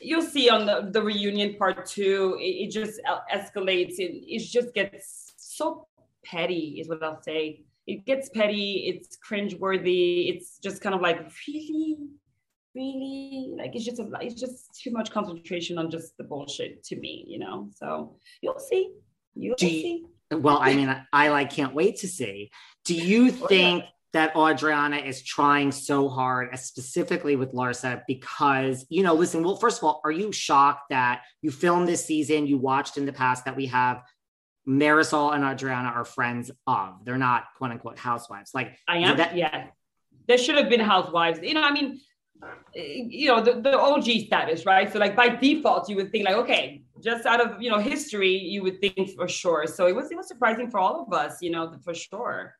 you'll 0.00 0.22
see 0.22 0.48
on 0.48 0.66
the, 0.66 0.88
the 0.90 1.02
reunion 1.02 1.54
part 1.56 1.86
two, 1.86 2.36
it, 2.40 2.66
it 2.66 2.70
just 2.70 3.00
escalates. 3.32 3.98
It, 3.98 4.24
it 4.26 4.40
just 4.40 4.74
gets 4.74 5.34
so 5.36 5.86
petty, 6.24 6.78
is 6.80 6.88
what 6.88 7.02
I'll 7.02 7.22
say. 7.22 7.64
It 7.86 8.04
gets 8.04 8.28
petty. 8.30 8.86
It's 8.88 9.16
cringeworthy. 9.16 10.34
It's 10.34 10.58
just 10.58 10.80
kind 10.80 10.94
of 10.94 11.00
like, 11.00 11.20
really? 11.46 11.98
Really? 12.76 13.54
Like, 13.56 13.74
it's 13.74 13.86
just, 13.86 13.98
a, 13.98 14.06
it's 14.20 14.38
just 14.38 14.78
too 14.78 14.90
much 14.90 15.10
concentration 15.10 15.78
on 15.78 15.90
just 15.90 16.14
the 16.18 16.24
bullshit 16.24 16.84
to 16.84 16.96
me, 16.96 17.24
you 17.26 17.38
know? 17.38 17.70
So 17.74 18.18
you'll 18.42 18.58
see. 18.58 18.92
You'll 19.34 19.56
Do 19.56 19.66
see. 19.66 20.04
Well, 20.30 20.58
I 20.60 20.74
mean, 20.74 20.94
I 21.10 21.30
like 21.30 21.50
can't 21.50 21.74
wait 21.74 21.96
to 22.00 22.08
see. 22.08 22.50
Do 22.84 22.94
you 22.94 23.28
oh, 23.28 23.46
think 23.46 23.84
that 24.12 24.36
Adriana 24.36 24.98
is 24.98 25.22
trying 25.22 25.72
so 25.72 26.08
hard, 26.08 26.56
specifically 26.58 27.34
with 27.36 27.54
Larsa, 27.54 28.02
because, 28.06 28.84
you 28.90 29.02
know, 29.02 29.14
listen, 29.14 29.42
well, 29.42 29.56
first 29.56 29.78
of 29.78 29.84
all, 29.84 30.02
are 30.04 30.12
you 30.12 30.30
shocked 30.30 30.90
that 30.90 31.22
you 31.40 31.50
filmed 31.50 31.88
this 31.88 32.04
season, 32.04 32.46
you 32.46 32.58
watched 32.58 32.98
in 32.98 33.06
the 33.06 33.12
past 33.12 33.46
that 33.46 33.56
we 33.56 33.66
have 33.66 34.02
Marysol 34.68 35.34
and 35.34 35.44
Adriana 35.44 35.88
are 35.88 36.04
friends 36.04 36.50
of? 36.66 37.04
They're 37.04 37.16
not 37.16 37.44
quote 37.56 37.70
unquote 37.70 37.98
housewives. 37.98 38.50
Like, 38.52 38.76
I 38.86 38.98
am. 38.98 39.16
That- 39.16 39.34
yeah. 39.34 39.68
There 40.28 40.38
should 40.38 40.56
have 40.56 40.68
been 40.68 40.80
housewives. 40.80 41.38
You 41.40 41.54
know, 41.54 41.62
I 41.62 41.70
mean, 41.70 42.00
you 42.74 43.28
know, 43.28 43.42
the, 43.42 43.60
the 43.60 43.78
OG 43.78 44.26
status, 44.26 44.66
right? 44.66 44.92
So, 44.92 44.98
like, 44.98 45.16
by 45.16 45.28
default, 45.28 45.88
you 45.88 45.96
would 45.96 46.10
think, 46.12 46.24
like, 46.24 46.36
okay, 46.36 46.82
just 47.02 47.26
out 47.26 47.40
of, 47.40 47.62
you 47.62 47.70
know, 47.70 47.78
history, 47.78 48.36
you 48.36 48.62
would 48.62 48.80
think 48.80 49.10
for 49.16 49.28
sure. 49.28 49.66
So 49.66 49.86
it 49.86 49.94
was, 49.94 50.10
it 50.10 50.16
was 50.16 50.28
surprising 50.28 50.70
for 50.70 50.78
all 50.78 51.04
of 51.06 51.12
us, 51.12 51.38
you 51.40 51.50
know, 51.50 51.74
for 51.84 51.94
sure 51.94 52.54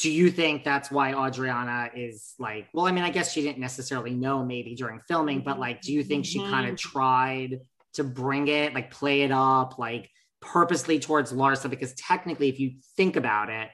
do 0.00 0.10
you 0.10 0.30
think 0.30 0.64
that's 0.64 0.90
why 0.90 1.12
Adriana 1.12 1.90
is 1.94 2.34
like, 2.38 2.68
well, 2.72 2.86
I 2.86 2.92
mean, 2.92 3.04
I 3.04 3.10
guess 3.10 3.32
she 3.32 3.42
didn't 3.42 3.58
necessarily 3.58 4.14
know 4.14 4.42
maybe 4.42 4.74
during 4.74 5.00
filming, 5.06 5.42
but 5.42 5.58
like, 5.60 5.82
do 5.82 5.92
you 5.92 6.02
think 6.02 6.24
she 6.24 6.38
mm-hmm. 6.38 6.50
kind 6.50 6.70
of 6.70 6.76
tried 6.76 7.60
to 7.94 8.04
bring 8.04 8.48
it, 8.48 8.72
like 8.72 8.90
play 8.90 9.22
it 9.22 9.30
up, 9.30 9.78
like 9.78 10.08
purposely 10.40 10.98
towards 11.00 11.34
Larsa? 11.34 11.68
Because 11.68 11.92
technically, 11.94 12.48
if 12.48 12.58
you 12.58 12.72
think 12.96 13.16
about 13.16 13.50
it, 13.50 13.68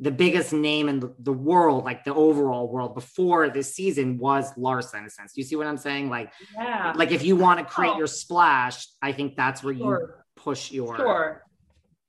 the 0.00 0.10
biggest 0.10 0.52
name 0.52 0.88
in 0.88 1.12
the, 1.18 1.32
world, 1.32 1.84
like 1.84 2.04
the 2.04 2.14
overall 2.14 2.68
world 2.68 2.94
before 2.94 3.48
this 3.50 3.74
season 3.74 4.16
was 4.16 4.52
Larsa 4.54 4.98
in 4.98 5.04
a 5.04 5.10
sense. 5.10 5.32
Do 5.32 5.40
you 5.40 5.44
see 5.44 5.56
what 5.56 5.66
I'm 5.66 5.76
saying? 5.76 6.08
Like, 6.08 6.32
yeah. 6.54 6.92
like 6.94 7.10
if 7.10 7.24
you 7.24 7.34
want 7.34 7.58
to 7.58 7.64
create 7.64 7.96
your 7.96 8.06
splash, 8.06 8.86
I 9.02 9.10
think 9.10 9.36
that's 9.36 9.62
where 9.64 9.74
sure. 9.74 10.00
you 10.00 10.08
push 10.36 10.70
your 10.70 10.96
sure. 10.96 11.44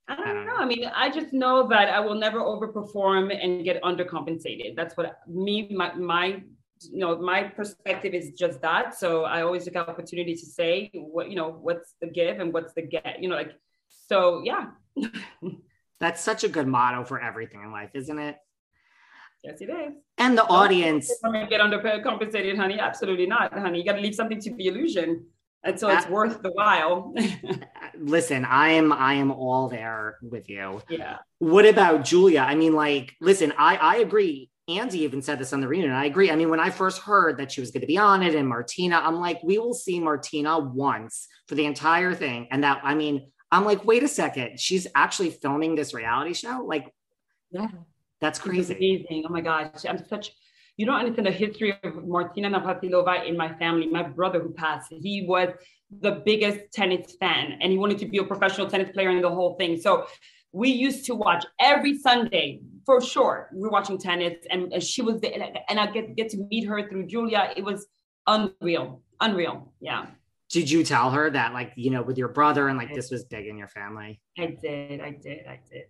I 0.07 0.33
don't 0.33 0.47
know. 0.47 0.55
I 0.55 0.65
mean, 0.65 0.85
I 0.95 1.09
just 1.09 1.33
know 1.33 1.67
that 1.67 1.89
I 1.89 1.99
will 1.99 2.15
never 2.15 2.39
overperform 2.39 3.35
and 3.43 3.63
get 3.63 3.81
undercompensated. 3.83 4.75
That's 4.75 4.97
what 4.97 5.19
me, 5.27 5.69
my, 5.71 5.93
my, 5.93 6.41
you 6.91 6.99
know, 6.99 7.17
my 7.19 7.43
perspective 7.43 8.13
is 8.15 8.31
just 8.31 8.61
that. 8.61 8.97
So 8.97 9.25
I 9.25 9.43
always 9.43 9.65
look 9.65 9.75
at 9.75 9.87
opportunity 9.87 10.35
to 10.35 10.45
say 10.45 10.89
what, 10.93 11.29
you 11.29 11.35
know, 11.35 11.57
what's 11.61 11.93
the 12.01 12.07
give 12.07 12.39
and 12.39 12.51
what's 12.51 12.73
the 12.73 12.81
get, 12.81 13.17
you 13.21 13.29
know, 13.29 13.35
like, 13.35 13.53
so 14.07 14.41
yeah. 14.43 14.69
That's 15.99 16.21
such 16.21 16.43
a 16.43 16.49
good 16.49 16.67
motto 16.67 17.03
for 17.03 17.21
everything 17.21 17.61
in 17.63 17.71
life, 17.71 17.91
isn't 17.93 18.19
it? 18.19 18.37
Yes, 19.43 19.61
it 19.61 19.69
is. 19.69 19.93
And 20.17 20.37
the 20.37 20.43
audience. 20.43 21.07
Get 21.49 21.61
undercompensated, 21.61 22.57
honey. 22.57 22.79
Absolutely 22.79 23.25
not, 23.25 23.53
honey. 23.53 23.79
You 23.79 23.85
got 23.85 23.93
to 23.93 24.01
leave 24.01 24.15
something 24.15 24.39
to 24.41 24.53
the 24.53 24.67
illusion 24.67 25.25
and 25.63 25.79
so 25.79 25.89
it's 25.89 26.07
worth 26.07 26.41
the 26.41 26.51
while 26.51 27.13
listen 27.99 28.45
i 28.45 28.69
am 28.69 28.93
i 28.93 29.13
am 29.13 29.31
all 29.31 29.67
there 29.67 30.17
with 30.21 30.49
you 30.49 30.81
yeah 30.89 31.17
what 31.39 31.65
about 31.65 32.03
julia 32.03 32.39
i 32.39 32.55
mean 32.55 32.73
like 32.73 33.15
listen 33.19 33.53
i 33.57 33.75
i 33.77 33.97
agree 33.97 34.49
andy 34.67 34.99
even 34.99 35.21
said 35.21 35.39
this 35.39 35.51
on 35.51 35.61
the 35.61 35.67
reunion 35.67 35.91
i 35.91 36.05
agree 36.05 36.31
i 36.31 36.35
mean 36.35 36.49
when 36.49 36.59
i 36.59 36.69
first 36.69 37.01
heard 37.01 37.37
that 37.37 37.51
she 37.51 37.59
was 37.59 37.71
going 37.71 37.81
to 37.81 37.87
be 37.87 37.97
on 37.97 38.23
it 38.23 38.35
and 38.35 38.47
martina 38.47 39.01
i'm 39.03 39.15
like 39.15 39.41
we 39.43 39.57
will 39.57 39.73
see 39.73 39.99
martina 39.99 40.59
once 40.59 41.27
for 41.47 41.55
the 41.55 41.65
entire 41.65 42.13
thing 42.13 42.47
and 42.51 42.63
that 42.63 42.79
i 42.83 42.95
mean 42.95 43.29
i'm 43.51 43.65
like 43.65 43.83
wait 43.85 44.03
a 44.03 44.07
second 44.07 44.59
she's 44.59 44.87
actually 44.95 45.29
filming 45.29 45.75
this 45.75 45.93
reality 45.93 46.33
show 46.33 46.63
like 46.65 46.93
yeah 47.51 47.67
that's 48.21 48.39
crazy 48.39 48.73
amazing 48.73 49.23
oh 49.27 49.31
my 49.31 49.41
gosh 49.41 49.85
i'm 49.87 50.03
such 50.05 50.31
you 50.79 50.85
don't 50.85 50.95
understand 50.95 51.27
the 51.27 51.31
history 51.31 51.77
of 51.83 52.07
Martina 52.07 52.49
Navratilova 52.49 53.27
in 53.27 53.35
my 53.35 53.53
family. 53.55 53.87
My 53.87 54.01
brother 54.01 54.39
who 54.39 54.53
passed, 54.53 54.93
he 54.93 55.25
was 55.27 55.49
the 55.99 56.21
biggest 56.25 56.71
tennis 56.71 57.17
fan 57.19 57.57
and 57.59 57.69
he 57.69 57.77
wanted 57.77 57.97
to 57.97 58.05
be 58.05 58.19
a 58.19 58.23
professional 58.23 58.69
tennis 58.69 58.89
player 58.93 59.09
and 59.09 59.21
the 59.21 59.29
whole 59.29 59.55
thing. 59.55 59.75
So 59.81 60.05
we 60.53 60.69
used 60.69 61.05
to 61.07 61.15
watch 61.15 61.45
every 61.59 61.97
Sunday 61.97 62.61
for 62.85 63.01
sure. 63.01 63.49
We 63.53 63.59
were 63.59 63.69
watching 63.69 63.97
tennis 63.97 64.37
and, 64.49 64.71
and 64.71 64.81
she 64.81 65.01
was 65.01 65.19
there 65.19 65.33
and 65.67 65.79
I 65.81 65.87
get, 65.87 66.15
get 66.15 66.29
to 66.29 66.37
meet 66.49 66.65
her 66.65 66.87
through 66.87 67.07
Julia. 67.07 67.51
It 67.57 67.65
was 67.65 67.85
unreal, 68.25 69.01
unreal. 69.19 69.73
Yeah. 69.81 70.05
Did 70.49 70.69
you 70.69 70.83
tell 70.83 71.11
her 71.11 71.29
that 71.29 71.53
like, 71.53 71.73
you 71.75 71.91
know, 71.91 72.01
with 72.01 72.17
your 72.17 72.29
brother 72.29 72.67
and 72.67 72.77
like 72.77 72.93
this 72.93 73.11
was 73.11 73.23
big 73.23 73.45
in 73.47 73.57
your 73.57 73.67
family? 73.67 74.19
I 74.37 74.57
did. 74.61 74.99
I 74.99 75.11
did. 75.11 75.45
I 75.47 75.59
did. 75.71 75.83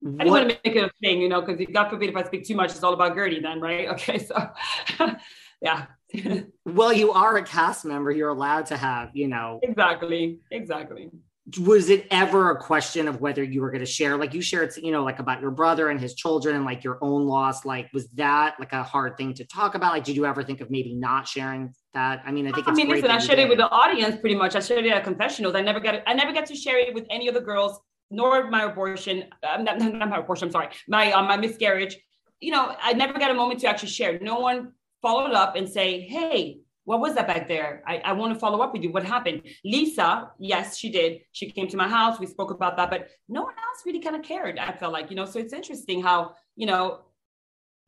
What? 0.00 0.20
I 0.20 0.24
didn't 0.24 0.30
want 0.30 0.48
to 0.50 0.60
make 0.64 0.76
it 0.76 0.84
a 0.84 0.90
thing, 1.00 1.20
you 1.20 1.28
know, 1.28 1.40
because 1.40 1.66
God 1.72 1.88
forbid 1.88 2.10
if 2.10 2.16
I 2.16 2.22
speak 2.24 2.46
too 2.46 2.54
much, 2.54 2.70
it's 2.70 2.82
all 2.82 2.92
about 2.92 3.16
Guerdy 3.16 3.42
then, 3.42 3.60
right? 3.60 3.88
Okay, 3.94 4.18
so 4.18 4.50
yeah. 5.62 5.86
well, 6.64 6.92
you 6.92 7.10
are 7.12 7.36
a 7.38 7.42
cast 7.42 7.84
member. 7.84 8.10
You're 8.10 8.28
allowed 8.28 8.66
to 8.66 8.76
have, 8.76 9.10
you 9.14 9.28
know. 9.28 9.60
Exactly. 9.62 10.38
Exactly. 10.50 11.10
Was 11.58 11.90
it 11.90 12.06
ever 12.10 12.50
a 12.52 12.58
question 12.58 13.06
of 13.06 13.20
whether 13.20 13.42
you 13.42 13.60
were 13.60 13.70
going 13.70 13.84
to 13.84 13.86
share, 13.86 14.16
like 14.16 14.32
you 14.32 14.40
shared, 14.40 14.74
you 14.78 14.90
know, 14.90 15.04
like 15.04 15.18
about 15.18 15.42
your 15.42 15.50
brother 15.50 15.90
and 15.90 16.00
his 16.00 16.14
children 16.14 16.56
and 16.56 16.64
like 16.64 16.82
your 16.82 16.98
own 17.02 17.26
loss? 17.26 17.66
Like, 17.66 17.90
was 17.92 18.08
that 18.14 18.56
like 18.58 18.72
a 18.72 18.82
hard 18.82 19.18
thing 19.18 19.34
to 19.34 19.44
talk 19.44 19.74
about? 19.74 19.92
Like, 19.92 20.04
did 20.04 20.16
you 20.16 20.24
ever 20.24 20.42
think 20.42 20.62
of 20.62 20.70
maybe 20.70 20.94
not 20.94 21.28
sharing 21.28 21.74
that? 21.92 22.22
I 22.24 22.32
mean, 22.32 22.46
I 22.46 22.52
think. 22.52 22.66
It's 22.66 22.68
I 22.68 22.72
mean, 22.72 22.88
listen, 22.88 23.10
I 23.10 23.18
shared 23.18 23.40
it 23.40 23.48
with 23.50 23.58
the 23.58 23.68
audience 23.68 24.16
pretty 24.16 24.36
much. 24.36 24.56
I 24.56 24.60
shared 24.60 24.86
it 24.86 24.92
at 24.92 25.04
confessionals. 25.04 25.54
I 25.54 25.60
never 25.60 25.80
got, 25.80 26.02
I 26.06 26.14
never 26.14 26.32
got 26.32 26.46
to 26.46 26.54
share 26.54 26.78
it 26.78 26.94
with 26.94 27.04
any 27.10 27.28
of 27.28 27.34
the 27.34 27.42
girls 27.42 27.78
nor 28.10 28.50
my 28.50 28.64
abortion. 28.64 29.24
Um, 29.48 29.64
not, 29.64 29.78
not 29.78 30.08
my 30.08 30.18
abortion. 30.18 30.48
I'm 30.48 30.52
sorry. 30.52 30.68
My 30.88 31.12
um, 31.12 31.26
my 31.26 31.36
miscarriage. 31.36 31.98
You 32.40 32.52
know, 32.52 32.74
I 32.80 32.92
never 32.92 33.14
got 33.14 33.30
a 33.30 33.34
moment 33.34 33.60
to 33.60 33.68
actually 33.68 33.88
share. 33.90 34.18
No 34.18 34.38
one 34.38 34.72
followed 35.02 35.32
up 35.32 35.56
and 35.56 35.68
say, 35.68 36.00
"Hey, 36.00 36.60
what 36.84 37.00
was 37.00 37.14
that 37.14 37.26
back 37.26 37.48
there? 37.48 37.82
I, 37.86 37.98
I 37.98 38.12
want 38.12 38.34
to 38.34 38.38
follow 38.38 38.60
up 38.60 38.72
with 38.72 38.82
you. 38.82 38.92
What 38.92 39.04
happened?" 39.04 39.42
Lisa, 39.64 40.30
yes, 40.38 40.76
she 40.76 40.90
did. 40.90 41.20
She 41.32 41.50
came 41.50 41.68
to 41.68 41.76
my 41.76 41.88
house. 41.88 42.18
We 42.18 42.26
spoke 42.26 42.50
about 42.50 42.76
that, 42.76 42.90
but 42.90 43.08
no 43.28 43.42
one 43.42 43.54
else 43.54 43.82
really 43.86 44.00
kind 44.00 44.16
of 44.16 44.22
cared. 44.22 44.58
I 44.58 44.72
felt 44.72 44.92
like, 44.92 45.10
you 45.10 45.16
know, 45.16 45.24
so 45.24 45.38
it's 45.38 45.52
interesting 45.52 46.02
how 46.02 46.34
you 46.56 46.66
know, 46.66 47.00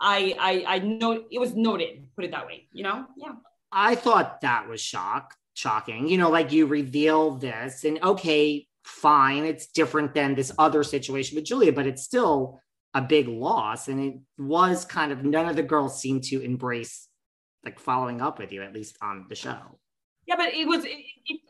I 0.00 0.36
I 0.38 0.76
I 0.76 0.78
know 0.80 1.24
it 1.30 1.38
was 1.38 1.54
noted. 1.54 2.06
Put 2.14 2.24
it 2.24 2.30
that 2.32 2.46
way. 2.46 2.68
You 2.72 2.84
know, 2.84 3.06
yeah. 3.16 3.32
I 3.72 3.94
thought 3.94 4.40
that 4.42 4.68
was 4.68 4.80
shock 4.80 5.34
shocking. 5.54 6.08
You 6.08 6.18
know, 6.18 6.30
like 6.30 6.52
you 6.52 6.66
reveal 6.66 7.32
this, 7.32 7.84
and 7.84 8.02
okay, 8.02 8.66
fine. 8.84 9.44
It's 9.44 9.66
different 9.66 10.14
than 10.14 10.34
this 10.34 10.52
other 10.58 10.82
situation 10.82 11.36
with 11.36 11.44
Julia, 11.44 11.72
but 11.72 11.86
it's 11.86 12.02
still 12.02 12.60
a 12.94 13.02
big 13.02 13.28
loss. 13.28 13.88
And 13.88 14.00
it 14.00 14.14
was 14.38 14.84
kind 14.84 15.12
of 15.12 15.24
none 15.24 15.48
of 15.48 15.56
the 15.56 15.62
girls 15.62 16.00
seemed 16.00 16.24
to 16.24 16.40
embrace 16.40 17.08
like 17.66 17.78
following 17.78 18.22
up 18.22 18.38
with 18.38 18.52
you, 18.52 18.62
at 18.62 18.72
least 18.72 18.96
on 19.02 19.26
the 19.28 19.34
show. 19.34 19.58
Yeah, 20.26 20.36
but 20.36 20.54
it 20.54 20.66
was 20.66 20.84
it, 20.84 20.96
it, 21.26 21.40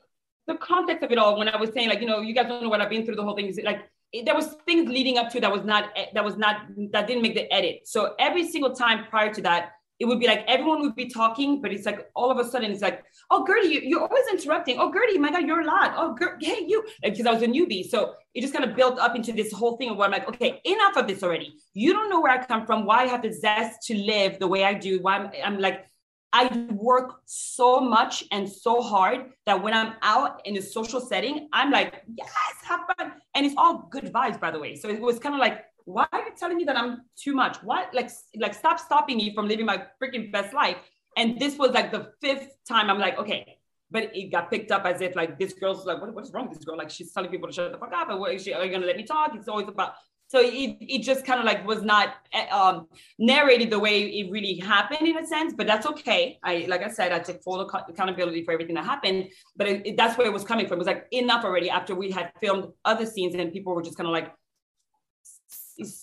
the 0.46 0.56
context 0.56 1.04
of 1.04 1.12
it 1.12 1.18
all. 1.18 1.38
When 1.38 1.48
I 1.48 1.56
was 1.56 1.70
saying, 1.72 1.88
like, 1.88 2.00
you 2.00 2.06
know, 2.06 2.20
you 2.20 2.34
guys 2.34 2.46
don't 2.48 2.62
know 2.62 2.68
what 2.68 2.80
I've 2.80 2.90
been 2.90 3.04
through. 3.04 3.16
The 3.16 3.22
whole 3.22 3.36
thing 3.36 3.46
is 3.46 3.60
like 3.62 3.82
it, 4.12 4.24
there 4.24 4.34
was 4.34 4.56
things 4.66 4.88
leading 4.88 5.18
up 5.18 5.30
to 5.30 5.40
that 5.40 5.52
was 5.52 5.64
not 5.64 5.90
eh, 5.96 6.06
that 6.14 6.24
was 6.24 6.36
not 6.36 6.62
that 6.92 7.06
didn't 7.06 7.22
make 7.22 7.34
the 7.34 7.52
edit. 7.52 7.82
So 7.84 8.14
every 8.18 8.48
single 8.48 8.74
time 8.74 9.04
prior 9.08 9.32
to 9.34 9.42
that, 9.42 9.72
it 9.98 10.04
would 10.04 10.20
be 10.20 10.26
like 10.26 10.44
everyone 10.46 10.82
would 10.82 10.94
be 10.94 11.08
talking, 11.08 11.62
but 11.62 11.72
it's 11.72 11.86
like 11.86 12.10
all 12.14 12.30
of 12.30 12.38
a 12.38 12.48
sudden 12.48 12.70
it's 12.70 12.82
like, 12.82 13.02
oh 13.30 13.44
Guerdy, 13.48 13.82
you, 13.82 13.98
are 13.98 14.08
always 14.08 14.26
interrupting. 14.30 14.78
Oh 14.78 14.92
Guerdy, 14.92 15.18
my 15.18 15.30
God, 15.30 15.46
you're 15.46 15.62
a 15.62 15.64
lot. 15.64 15.94
Oh 15.96 16.14
Ger- 16.18 16.38
hey 16.40 16.64
you, 16.66 16.84
because 17.02 17.26
I 17.26 17.32
was 17.32 17.42
a 17.42 17.46
newbie, 17.46 17.88
so 17.88 18.14
it 18.34 18.42
just 18.42 18.52
kind 18.52 18.68
of 18.68 18.76
built 18.76 18.98
up 18.98 19.16
into 19.16 19.32
this 19.32 19.52
whole 19.52 19.76
thing 19.78 19.90
of 19.90 19.96
where 19.96 20.06
I'm 20.06 20.12
like, 20.12 20.28
okay, 20.28 20.60
enough 20.64 20.96
of 20.96 21.06
this 21.06 21.22
already. 21.22 21.56
You 21.72 21.92
don't 21.92 22.10
know 22.10 22.20
where 22.20 22.32
I 22.32 22.44
come 22.44 22.66
from, 22.66 22.84
why 22.84 23.04
I 23.04 23.06
have 23.06 23.22
the 23.22 23.32
zest 23.32 23.82
to 23.86 23.96
live 23.96 24.38
the 24.38 24.46
way 24.46 24.64
I 24.64 24.74
do. 24.74 25.00
Why 25.00 25.16
I'm, 25.16 25.30
I'm 25.42 25.58
like, 25.58 25.86
I 26.32 26.68
work 26.70 27.20
so 27.24 27.80
much 27.80 28.24
and 28.30 28.48
so 28.48 28.82
hard 28.82 29.30
that 29.46 29.62
when 29.62 29.72
I'm 29.72 29.94
out 30.02 30.40
in 30.44 30.56
a 30.56 30.62
social 30.62 31.00
setting, 31.00 31.48
I'm 31.52 31.70
like, 31.70 32.02
yes, 32.14 32.30
have 32.64 32.80
fun, 32.96 33.12
and 33.34 33.46
it's 33.46 33.54
all 33.56 33.88
good 33.90 34.12
vibes, 34.12 34.38
by 34.38 34.50
the 34.50 34.58
way. 34.58 34.76
So 34.76 34.88
it 34.88 35.00
was 35.00 35.18
kind 35.18 35.34
of 35.34 35.40
like 35.40 35.64
why 35.86 36.06
are 36.12 36.20
you 36.20 36.32
telling 36.36 36.56
me 36.56 36.64
that 36.64 36.76
I'm 36.76 37.02
too 37.16 37.32
much? 37.32 37.58
What? 37.62 37.94
Like, 37.94 38.10
like 38.36 38.54
stop 38.54 38.78
stopping 38.78 39.16
me 39.16 39.32
from 39.34 39.48
living 39.48 39.66
my 39.66 39.84
freaking 40.02 40.30
best 40.32 40.52
life. 40.52 40.76
And 41.16 41.38
this 41.38 41.56
was 41.56 41.70
like 41.70 41.92
the 41.92 42.12
fifth 42.20 42.48
time 42.68 42.90
I'm 42.90 42.98
like, 42.98 43.18
okay, 43.18 43.58
but 43.90 44.10
it 44.14 44.32
got 44.32 44.50
picked 44.50 44.72
up 44.72 44.84
as 44.84 45.00
if 45.00 45.14
like 45.14 45.38
this 45.38 45.52
girl's 45.54 45.86
like, 45.86 46.00
what, 46.00 46.12
what's 46.12 46.32
wrong 46.32 46.48
with 46.48 46.58
this 46.58 46.64
girl? 46.64 46.76
Like 46.76 46.90
she's 46.90 47.12
telling 47.12 47.30
people 47.30 47.48
to 47.48 47.54
shut 47.54 47.72
the 47.72 47.78
fuck 47.78 47.92
up. 47.94 48.10
And 48.10 48.18
what 48.18 48.34
is 48.34 48.42
she, 48.42 48.52
are 48.52 48.64
you 48.64 48.72
gonna 48.72 48.84
let 48.84 48.96
me 48.96 49.04
talk? 49.04 49.30
It's 49.34 49.48
always 49.48 49.68
about, 49.68 49.94
so 50.28 50.40
it, 50.40 50.76
it 50.80 51.02
just 51.02 51.24
kind 51.24 51.38
of 51.38 51.46
like 51.46 51.64
was 51.66 51.82
not 51.82 52.14
eh, 52.32 52.48
um, 52.48 52.88
narrated 53.18 53.70
the 53.70 53.78
way 53.78 54.02
it 54.02 54.30
really 54.30 54.56
happened 54.58 55.06
in 55.06 55.16
a 55.16 55.26
sense, 55.26 55.54
but 55.56 55.66
that's 55.66 55.86
okay. 55.86 56.38
I, 56.42 56.66
like 56.68 56.82
I 56.82 56.88
said, 56.88 57.12
I 57.12 57.20
took 57.20 57.42
full 57.42 57.60
accountability 57.60 58.44
for 58.44 58.52
everything 58.52 58.74
that 58.74 58.84
happened, 58.84 59.28
but 59.56 59.68
it, 59.68 59.86
it, 59.86 59.96
that's 59.96 60.18
where 60.18 60.26
it 60.26 60.32
was 60.32 60.42
coming 60.42 60.66
from. 60.66 60.76
It 60.76 60.78
was 60.78 60.88
like 60.88 61.06
enough 61.12 61.44
already 61.44 61.70
after 61.70 61.94
we 61.94 62.10
had 62.10 62.32
filmed 62.40 62.72
other 62.84 63.06
scenes 63.06 63.34
and 63.34 63.52
people 63.52 63.72
were 63.74 63.82
just 63.82 63.96
kind 63.96 64.08
of 64.08 64.12
like, 64.12 64.32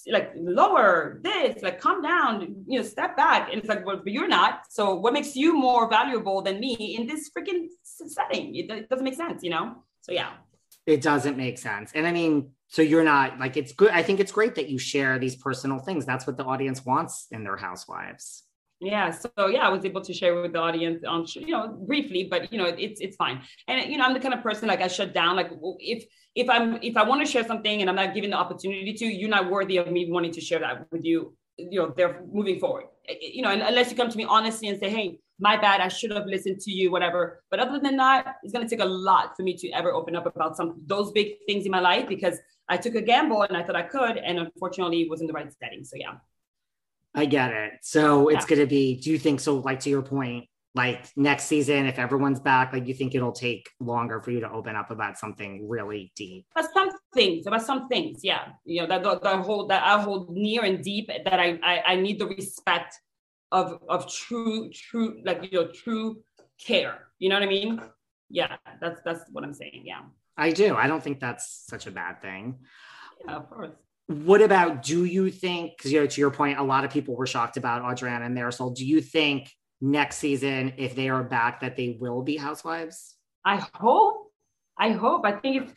like 0.08 0.32
lower 0.36 1.20
this, 1.24 1.62
like 1.62 1.82
calm 1.82 2.02
down, 2.02 2.64
you 2.68 2.80
know, 2.80 2.86
step 2.86 3.18
back. 3.18 3.50
And 3.52 3.60
it's 3.60 3.68
like, 3.68 3.86
well, 3.86 3.98
but 3.98 4.14
you're 4.14 4.28
not. 4.28 4.62
So 4.70 4.96
what 4.96 5.12
makes 5.14 5.36
you 5.36 5.54
more 5.54 5.90
valuable 5.90 6.42
than 6.42 6.60
me 6.62 6.96
in 6.98 7.08
this 7.08 7.30
freaking 7.36 7.68
setting? 7.84 8.56
It, 8.56 8.72
it 8.72 8.90
doesn't 8.90 9.04
make 9.04 9.16
sense, 9.16 9.44
you 9.44 9.50
know? 9.50 9.84
So 10.02 10.14
yeah. 10.14 10.30
It 10.86 11.02
doesn't 11.02 11.38
make 11.38 11.58
sense. 11.58 11.92
And 11.96 12.06
I 12.06 12.12
mean, 12.12 12.52
so 12.74 12.82
you're 12.82 13.04
not 13.04 13.38
like 13.38 13.56
it's 13.56 13.72
good. 13.72 13.92
I 13.92 14.02
think 14.02 14.20
it's 14.20 14.32
great 14.32 14.56
that 14.56 14.68
you 14.68 14.80
share 14.80 15.20
these 15.20 15.36
personal 15.36 15.78
things. 15.78 16.08
That's 16.08 16.26
what 16.26 16.38
the 16.38 16.44
audience 16.44 16.84
wants 16.84 17.28
in 17.30 17.44
their 17.44 17.56
housewives. 17.56 18.46
Yeah. 18.82 19.12
So 19.12 19.30
yeah, 19.46 19.60
I 19.60 19.70
was 19.70 19.86
able 19.86 20.02
to 20.02 20.12
share 20.12 20.42
with 20.42 20.54
the 20.54 20.60
audience 20.60 21.04
on 21.08 21.28
you 21.36 21.52
know 21.52 21.68
briefly, 21.68 22.28
but 22.32 22.52
you 22.52 22.58
know 22.58 22.66
it's 22.66 23.00
it's 23.00 23.16
fine. 23.16 23.44
And 23.68 23.92
you 23.92 24.00
know 24.00 24.06
I'm 24.06 24.16
the 24.16 24.20
kind 24.20 24.34
of 24.34 24.42
person 24.42 24.68
like 24.70 24.82
I 24.82 24.88
shut 24.88 25.14
down. 25.14 25.36
Like 25.36 25.52
if 25.78 26.04
if 26.34 26.50
I'm 26.50 26.80
if 26.82 26.98
I 26.98 27.04
want 27.04 27.24
to 27.24 27.32
share 27.32 27.46
something 27.46 27.82
and 27.82 27.92
I'm 27.92 27.96
not 27.96 28.16
given 28.16 28.32
the 28.32 28.38
opportunity 28.38 28.92
to, 28.94 29.06
you're 29.06 29.30
not 29.30 29.52
worthy 29.52 29.78
of 29.78 29.92
me 29.92 30.10
wanting 30.10 30.32
to 30.32 30.42
share 30.42 30.62
that 30.62 30.88
with 30.92 31.06
you. 31.06 31.38
You 31.58 31.80
know, 31.80 31.94
they're 31.96 32.24
moving 32.34 32.60
forward. 32.60 32.86
You 33.08 33.44
know, 33.44 33.52
unless 33.52 33.92
you 33.92 33.96
come 33.96 34.10
to 34.10 34.18
me 34.18 34.26
honestly 34.28 34.68
and 34.68 34.80
say, 34.80 34.90
hey, 34.90 35.20
my 35.40 35.58
bad, 35.58 35.82
I 35.82 35.88
should 35.88 36.12
have 36.12 36.26
listened 36.26 36.60
to 36.62 36.72
you, 36.72 36.92
whatever. 36.92 37.44
But 37.50 37.60
other 37.60 37.80
than 37.80 37.98
that, 37.98 38.36
it's 38.44 38.54
gonna 38.54 38.70
take 38.70 38.82
a 38.82 38.86
lot 38.86 39.36
for 39.36 39.44
me 39.44 39.56
to 39.58 39.70
ever 39.72 39.92
open 39.92 40.16
up 40.16 40.26
about 40.26 40.56
some 40.56 40.82
those 40.86 41.12
big 41.12 41.38
things 41.48 41.66
in 41.66 41.72
my 41.72 41.80
life 41.80 42.08
because 42.08 42.38
I 42.70 42.78
took 42.78 42.96
a 42.96 43.02
gamble 43.02 43.42
and 43.44 43.58
I 43.58 43.64
thought 43.64 43.76
I 43.76 43.84
could, 43.84 44.18
and 44.18 44.40
unfortunately, 44.40 45.02
it 45.02 45.10
was 45.10 45.22
in 45.22 45.28
the 45.28 45.34
right 45.34 45.52
setting. 45.62 45.84
So 45.84 45.98
yeah. 45.98 46.16
I 47.16 47.26
get 47.26 47.52
it. 47.52 47.74
So 47.82 48.30
it's 48.30 48.46
going 48.46 48.60
to 48.60 48.66
be, 48.66 49.00
do 49.00 49.12
you 49.12 49.20
think 49.20 49.40
so? 49.40 49.58
Like 49.58 49.80
to 49.82 49.90
your 49.90 50.02
point, 50.02 50.46
like 50.76 51.06
next 51.16 51.44
season, 51.46 51.86
if 51.86 52.00
everyone's 52.00 52.40
back, 52.40 52.74
like 52.74 52.88
you 52.88 52.96
think 52.96 53.14
it'll 53.14 53.32
take 53.32 53.70
longer 53.80 54.20
for 54.20 54.32
you 54.32 54.40
to 54.40 54.52
open 54.52 54.76
up 54.76 54.90
about 54.90 55.20
something 55.20 55.70
really 55.70 56.12
deep? 56.16 56.48
About 56.56 56.74
some 56.74 56.90
things, 57.14 57.46
about 57.46 57.62
some 57.62 57.88
things, 57.88 58.22
yeah. 58.24 58.54
You 58.66 58.82
know 58.82 58.88
that 58.88 59.04
the, 59.04 59.38
hold 59.44 59.70
that 59.70 59.84
I 59.84 60.02
hold 60.02 60.32
near 60.32 60.64
and 60.64 60.84
deep. 60.84 61.08
That 61.08 61.40
I, 61.40 61.60
I 61.62 61.84
I 61.86 61.96
need 61.96 62.18
the 62.18 62.26
respect 62.26 63.00
of 63.54 63.80
of 63.88 64.12
true 64.12 64.70
true 64.74 65.22
like 65.24 65.48
you 65.50 65.62
know 65.62 65.68
true 65.72 66.22
care. 66.60 67.08
You 67.20 67.30
know 67.30 67.36
what 67.36 67.44
I 67.44 67.48
mean? 67.48 67.82
Yeah, 68.30 68.58
that's 68.82 69.00
that's 69.06 69.22
what 69.32 69.44
I'm 69.46 69.54
saying. 69.54 69.84
Yeah. 69.86 70.02
I 70.36 70.52
do. 70.52 70.76
I 70.76 70.88
don't 70.88 71.04
think 71.04 71.20
that's 71.20 71.66
such 71.68 71.86
a 71.86 71.92
bad 71.92 72.22
thing. 72.22 72.58
Yeah, 73.26 73.36
of 73.36 73.50
course. 73.50 73.72
What 74.08 74.42
about 74.42 74.84
do 74.84 75.06
you 75.06 75.30
think, 75.30 75.78
because 75.78 75.92
you 75.92 76.02
know, 76.02 76.08
to 76.08 76.20
your 76.20 76.32
point, 76.32 76.58
a 76.60 76.64
lot 76.64 76.84
of 76.84 76.92
people 76.92 77.16
were 77.16 77.28
shocked 77.28 77.56
about 77.56 77.90
Adriana 77.90 78.26
and 78.26 78.36
Marysol. 78.36 78.76
Do 78.76 78.86
you 78.86 79.00
think 79.00 79.50
next 79.80 80.18
season, 80.18 80.74
if 80.78 80.96
they 80.96 81.08
are 81.10 81.24
back, 81.24 81.62
that 81.62 81.78
they 81.78 81.98
will 82.02 82.24
be 82.24 82.36
housewives? 82.36 83.16
I 83.46 83.66
hope. 83.76 84.23
I 84.78 84.90
hope. 84.92 85.26
I 85.26 85.34
think 85.34 85.64
it's 85.64 85.74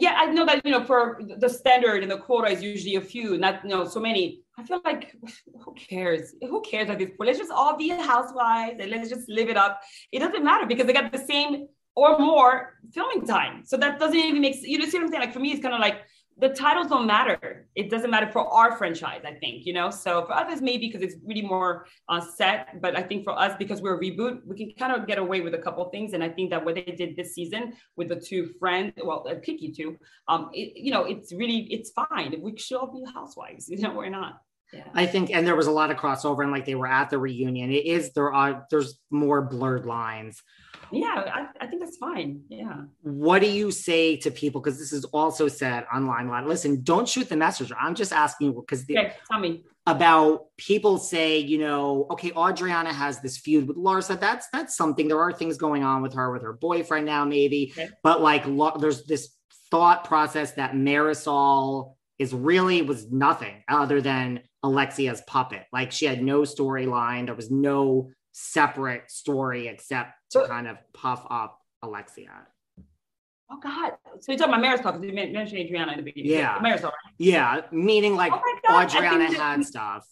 yeah. 0.00 0.14
I 0.18 0.26
know 0.26 0.46
that 0.46 0.64
you 0.64 0.72
know 0.72 0.84
for 0.84 1.20
the 1.36 1.48
standard 1.48 2.02
and 2.02 2.10
the 2.10 2.18
quota 2.18 2.48
is 2.48 2.62
usually 2.62 2.96
a 2.96 3.00
few, 3.00 3.36
not 3.36 3.62
you 3.62 3.70
know 3.70 3.84
so 3.84 4.00
many. 4.00 4.40
I 4.58 4.64
feel 4.64 4.80
like 4.84 5.14
who 5.62 5.74
cares? 5.74 6.34
Who 6.40 6.62
cares 6.62 6.88
at 6.88 6.98
this 6.98 7.10
point? 7.10 7.28
Let's 7.28 7.38
just 7.38 7.50
all 7.50 7.76
be 7.76 7.88
housewives 7.90 8.76
and 8.80 8.90
let's 8.90 9.10
just 9.10 9.28
live 9.28 9.48
it 9.48 9.56
up. 9.56 9.80
It 10.12 10.20
doesn't 10.20 10.44
matter 10.44 10.66
because 10.66 10.86
they 10.86 10.92
got 10.92 11.12
the 11.12 11.18
same 11.18 11.66
or 11.94 12.18
more 12.18 12.74
filming 12.92 13.26
time. 13.26 13.64
So 13.64 13.76
that 13.76 13.98
doesn't 13.98 14.16
even 14.16 14.40
make 14.40 14.56
you 14.62 14.78
know 14.78 14.86
see 14.86 14.96
what 14.96 15.04
I'm 15.04 15.10
saying? 15.10 15.20
Like 15.20 15.32
for 15.34 15.40
me, 15.40 15.52
it's 15.52 15.62
kind 15.62 15.74
of 15.74 15.80
like 15.80 16.02
the 16.38 16.48
titles 16.48 16.88
don't 16.88 17.06
matter. 17.06 17.68
It 17.74 17.90
doesn't 17.90 18.10
matter 18.10 18.30
for 18.30 18.46
our 18.46 18.76
franchise, 18.76 19.22
I 19.24 19.34
think, 19.34 19.66
you 19.66 19.72
know. 19.72 19.90
So 19.90 20.26
for 20.26 20.32
others, 20.32 20.60
maybe 20.60 20.88
because 20.88 21.02
it's 21.02 21.16
really 21.24 21.42
more 21.42 21.86
uh, 22.08 22.20
set. 22.20 22.80
But 22.80 22.96
I 22.96 23.02
think 23.02 23.24
for 23.24 23.38
us, 23.38 23.54
because 23.58 23.80
we're 23.80 23.96
a 23.96 24.00
reboot, 24.00 24.40
we 24.44 24.56
can 24.56 24.72
kind 24.76 24.92
of 24.92 25.06
get 25.06 25.18
away 25.18 25.42
with 25.42 25.54
a 25.54 25.58
couple 25.58 25.88
things. 25.90 26.12
And 26.12 26.24
I 26.24 26.28
think 26.28 26.50
that 26.50 26.64
what 26.64 26.74
they 26.74 26.82
did 26.82 27.14
this 27.16 27.34
season 27.34 27.74
with 27.96 28.08
the 28.08 28.16
two 28.16 28.52
friends, 28.58 28.94
well, 29.04 29.24
uh, 29.28 29.36
Kiki 29.42 29.70
too, 29.70 29.96
um, 30.26 30.50
it, 30.52 30.76
you 30.76 30.90
know, 30.90 31.04
it's 31.04 31.32
really 31.32 31.68
it's 31.70 31.90
fine. 31.90 32.34
We 32.40 32.56
should 32.56 32.78
all 32.78 32.92
be 32.92 33.04
housewives. 33.12 33.68
You 33.74 33.80
know, 33.80 33.94
we're 33.94 34.08
not. 34.08 34.40
Yeah. 34.74 34.84
I 34.94 35.06
think, 35.06 35.30
and 35.30 35.46
there 35.46 35.56
was 35.56 35.66
a 35.66 35.72
lot 35.72 35.90
of 35.90 35.96
crossover, 35.96 36.42
and 36.42 36.52
like 36.52 36.66
they 36.66 36.74
were 36.74 36.86
at 36.86 37.10
the 37.10 37.18
reunion. 37.18 37.70
It 37.70 37.86
is 37.86 38.12
there 38.12 38.32
are 38.32 38.66
there's 38.70 38.98
more 39.10 39.42
blurred 39.42 39.86
lines. 39.86 40.42
Yeah 40.92 41.24
I, 41.26 41.46
I, 41.60 41.66
think 41.66 41.82
that's 41.82 41.96
fine. 41.96 42.42
Yeah. 42.48 42.82
What 43.02 43.40
do 43.40 43.50
you 43.50 43.70
say 43.70 44.16
to 44.18 44.30
people 44.30 44.60
because 44.60 44.78
this 44.78 44.92
is 44.92 45.04
also 45.06 45.48
said 45.48 45.86
online 45.92 46.26
a 46.26 46.30
lot. 46.30 46.46
Listen 46.46 46.82
don't 46.82 47.08
shoot 47.08 47.28
the 47.28 47.36
messenger. 47.36 47.74
I'm 47.80 47.94
just 47.94 48.12
asking 48.12 48.54
because 48.54 48.82
okay, 48.82 49.14
tell 49.30 49.40
me. 49.40 49.64
About 49.86 50.46
people 50.56 50.96
say 50.96 51.38
you 51.38 51.58
know 51.58 52.06
okay 52.10 52.32
adriana 52.36 52.92
has 52.92 53.20
this 53.20 53.38
feud 53.38 53.68
with 53.68 53.76
larsa. 53.76 54.18
That's 54.18 54.48
that's 54.52 54.76
something. 54.76 55.08
There 55.08 55.20
are 55.20 55.32
things 55.32 55.56
going 55.56 55.84
on 55.84 56.02
with 56.02 56.14
her 56.14 56.32
with 56.32 56.42
her 56.42 56.52
boyfriend 56.52 57.06
now 57.06 57.24
maybe. 57.24 57.72
Okay. 57.76 57.88
but 58.02 58.22
like 58.22 58.44
there's 58.78 59.04
this 59.04 59.36
thought 59.70 60.04
process 60.04 60.52
that 60.52 60.72
Marysol 60.72 61.96
is 62.18 62.32
really 62.32 62.82
was 62.82 63.10
nothing 63.10 63.62
other 63.68 64.00
than 64.00 64.40
alexia's 64.64 65.22
puppet 65.26 65.64
like 65.72 65.92
she 65.92 66.06
had 66.06 66.22
no 66.22 66.42
storyline 66.42 67.26
there 67.26 67.34
was 67.34 67.50
no 67.50 68.10
separate 68.34 69.10
story 69.10 69.68
except 69.68 70.10
to 70.30 70.46
kind 70.48 70.66
of 70.66 70.76
puff 70.92 71.24
up 71.30 71.60
Alexia. 71.84 72.46
Oh 73.50 73.60
God! 73.62 73.92
So 74.20 74.32
you're 74.32 74.38
talking 74.38 74.54
about 74.54 74.64
Marysol 74.64 74.92
because 74.92 75.04
you 75.04 75.12
mentioned 75.12 75.60
Adriana 75.60 75.92
in 75.92 75.98
the 75.98 76.02
beginning. 76.02 76.32
Yeah, 76.32 76.58
Marysol. 76.58 76.84
Right? 76.84 77.14
Yeah, 77.18 77.60
meaning 77.70 78.16
like 78.16 78.32
oh 78.68 78.80
Adriana 78.80 79.26
had 79.26 79.60
that, 79.60 79.66
stuff. 79.66 80.08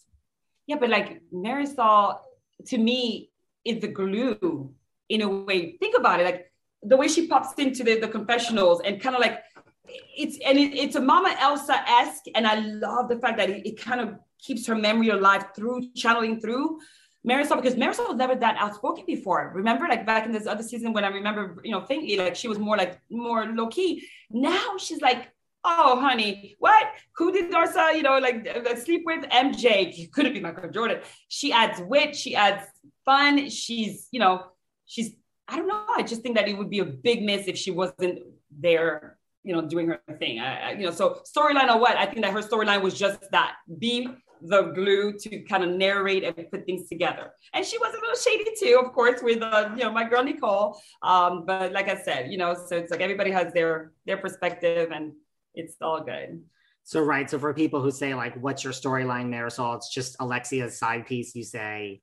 Yeah, 0.67 0.77
but 0.79 0.89
like 0.89 1.21
Marysol 1.33 2.19
to 2.67 2.77
me, 2.77 3.31
is 3.65 3.81
the 3.81 3.87
glue 3.87 4.73
in 5.09 5.21
a 5.21 5.29
way. 5.29 5.77
Think 5.77 5.97
about 5.97 6.21
it, 6.21 6.23
like 6.23 6.51
the 6.83 6.95
way 6.95 7.07
she 7.07 7.27
pops 7.27 7.53
into 7.57 7.83
the, 7.83 7.99
the 7.99 8.07
confessionals 8.07 8.81
and 8.81 9.01
kind 9.01 9.15
of 9.15 9.21
like 9.21 9.39
it's 9.87 10.37
and 10.45 10.57
it, 10.57 10.73
it's 10.77 10.95
a 10.95 11.01
Mama 11.01 11.35
Elsa 11.39 11.83
esque, 11.89 12.25
and 12.35 12.47
I 12.47 12.59
love 12.59 13.09
the 13.09 13.17
fact 13.17 13.37
that 13.37 13.49
it, 13.49 13.67
it 13.67 13.81
kind 13.81 13.99
of 13.99 14.15
keeps 14.43 14.67
her 14.67 14.75
memory 14.75 15.09
alive 15.09 15.45
through 15.55 15.81
channeling 15.95 16.39
through. 16.39 16.79
Marysol 17.27 17.55
because 17.55 17.75
Marysol 17.75 18.09
was 18.09 18.17
never 18.17 18.35
that 18.35 18.57
outspoken 18.57 19.05
before. 19.05 19.51
Remember, 19.55 19.87
like 19.87 20.05
back 20.05 20.25
in 20.25 20.33
this 20.33 20.45
other 20.45 20.63
season 20.63 20.91
when 20.91 21.05
I 21.05 21.07
remember, 21.07 21.61
you 21.63 21.71
know, 21.71 21.81
thinking 21.81 22.19
like 22.19 22.35
she 22.35 22.49
was 22.49 22.59
more 22.59 22.75
like 22.75 22.99
more 23.09 23.45
low 23.45 23.67
key. 23.67 24.05
Now 24.29 24.77
she's 24.77 25.01
like, 25.01 25.29
oh, 25.63 25.99
honey, 25.99 26.55
what? 26.59 26.87
Who 27.17 27.31
did 27.31 27.51
Larsa, 27.51 27.95
you 27.95 28.03
know, 28.03 28.17
like 28.17 28.47
uh, 28.47 28.75
sleep 28.75 29.03
with 29.05 29.23
MJ? 29.25 30.11
Could 30.11 30.25
it 30.25 30.33
be 30.33 30.41
Michael 30.41 30.69
Jordan. 30.69 30.99
She 31.29 31.53
adds 31.53 31.81
wit, 31.81 32.15
she 32.15 32.35
adds 32.35 32.65
fun. 33.05 33.49
She's, 33.49 34.07
you 34.11 34.19
know, 34.19 34.47
she's, 34.85 35.15
I 35.47 35.57
don't 35.57 35.67
know. 35.67 35.85
I 35.95 36.03
just 36.03 36.21
think 36.21 36.35
that 36.35 36.47
it 36.47 36.57
would 36.57 36.69
be 36.69 36.79
a 36.79 36.85
big 36.85 37.23
miss 37.23 37.47
if 37.47 37.57
she 37.57 37.71
wasn't 37.71 38.19
there, 38.51 39.17
you 39.43 39.53
know, 39.53 39.61
doing 39.61 39.87
her 39.87 40.01
thing. 40.19 40.39
I, 40.39 40.71
I 40.71 40.71
you 40.73 40.85
know, 40.85 40.91
so 40.91 41.21
storyline 41.35 41.73
or 41.73 41.79
what? 41.79 41.97
I 41.97 42.05
think 42.05 42.21
that 42.23 42.33
her 42.33 42.41
storyline 42.41 42.81
was 42.81 42.93
just 42.93 43.19
that 43.31 43.55
be 43.79 44.09
the 44.43 44.63
glue 44.73 45.13
to 45.19 45.39
kind 45.43 45.63
of 45.63 45.69
narrate 45.71 46.23
and 46.23 46.35
put 46.51 46.65
things 46.65 46.87
together. 46.89 47.31
And 47.53 47.65
she 47.65 47.77
was 47.77 47.93
a 47.93 47.99
little 47.99 48.15
shady 48.15 48.51
too, 48.59 48.81
of 48.83 48.93
course, 48.93 49.21
with 49.21 49.41
uh, 49.41 49.69
you 49.75 49.83
know 49.83 49.91
my 49.91 50.07
girl 50.07 50.23
Nicole. 50.23 50.79
Um, 51.01 51.45
but 51.45 51.71
like 51.71 51.89
I 51.89 52.01
said, 52.01 52.31
you 52.31 52.37
know, 52.37 52.53
so 52.53 52.77
it's 52.77 52.91
like 52.91 53.01
everybody 53.01 53.31
has 53.31 53.53
their 53.53 53.91
their 54.05 54.17
perspective, 54.17 54.91
and 54.91 55.13
it's 55.55 55.75
all 55.81 56.03
good. 56.03 56.41
So 56.83 57.01
right, 57.01 57.29
so 57.29 57.39
for 57.39 57.53
people 57.53 57.81
who 57.81 57.91
say 57.91 58.13
like, 58.13 58.35
"What's 58.41 58.63
your 58.63 58.73
storyline, 58.73 59.29
Marysol?" 59.29 59.77
It's 59.77 59.93
just 59.93 60.17
Alexia's 60.19 60.77
side 60.77 61.05
piece. 61.05 61.33
You 61.35 61.43
say 61.43 62.01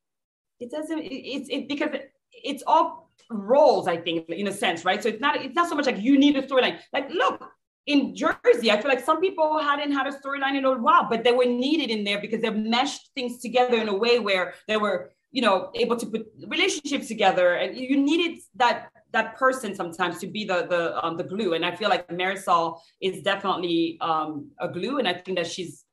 it 0.58 0.70
doesn't. 0.70 0.98
It's 0.98 1.48
it, 1.48 1.54
it 1.54 1.68
because 1.68 1.90
it, 1.92 2.12
it's 2.32 2.62
all 2.66 3.10
roles, 3.30 3.86
I 3.86 3.96
think, 3.96 4.28
in 4.28 4.48
a 4.48 4.52
sense, 4.52 4.84
right? 4.84 5.02
So 5.02 5.08
it's 5.08 5.20
not 5.20 5.36
it's 5.36 5.54
not 5.54 5.68
so 5.68 5.74
much 5.74 5.86
like 5.86 5.98
you 5.98 6.18
need 6.18 6.36
a 6.36 6.42
storyline. 6.42 6.78
Like, 6.92 7.10
look, 7.10 7.44
in 7.90 8.14
Jersey, 8.14 8.70
I 8.70 8.80
feel 8.80 8.88
like 8.88 9.04
some 9.04 9.20
people 9.20 9.58
hadn't 9.58 9.90
had 9.90 10.06
a 10.06 10.12
storyline 10.12 10.56
in 10.56 10.64
a 10.64 10.78
while, 10.78 11.08
but 11.10 11.24
they 11.24 11.32
were 11.32 11.44
needed 11.44 11.90
in 11.90 12.04
there 12.04 12.20
because 12.20 12.40
they 12.40 12.50
meshed 12.50 13.10
things 13.16 13.40
together 13.40 13.78
in 13.78 13.88
a 13.88 13.96
way 13.96 14.20
where 14.20 14.54
they 14.68 14.76
were, 14.76 15.10
you 15.32 15.42
know, 15.42 15.70
able 15.74 15.96
to 15.96 16.06
put 16.06 16.26
relationships 16.46 17.08
together. 17.08 17.54
And 17.54 17.76
you 17.76 17.96
needed 17.96 18.38
that 18.54 18.90
that 19.12 19.36
person 19.36 19.74
sometimes 19.74 20.18
to 20.18 20.28
be 20.28 20.44
the 20.44 20.66
the 20.70 21.04
um, 21.04 21.16
the 21.16 21.24
glue. 21.24 21.54
And 21.54 21.66
I 21.66 21.74
feel 21.74 21.88
like 21.88 22.06
Marysol 22.08 22.78
is 23.00 23.22
definitely 23.22 23.98
um, 24.00 24.52
a 24.60 24.68
glue, 24.68 24.98
and 24.98 25.08
I 25.08 25.14
think 25.14 25.38
that 25.38 25.48
she's. 25.48 25.84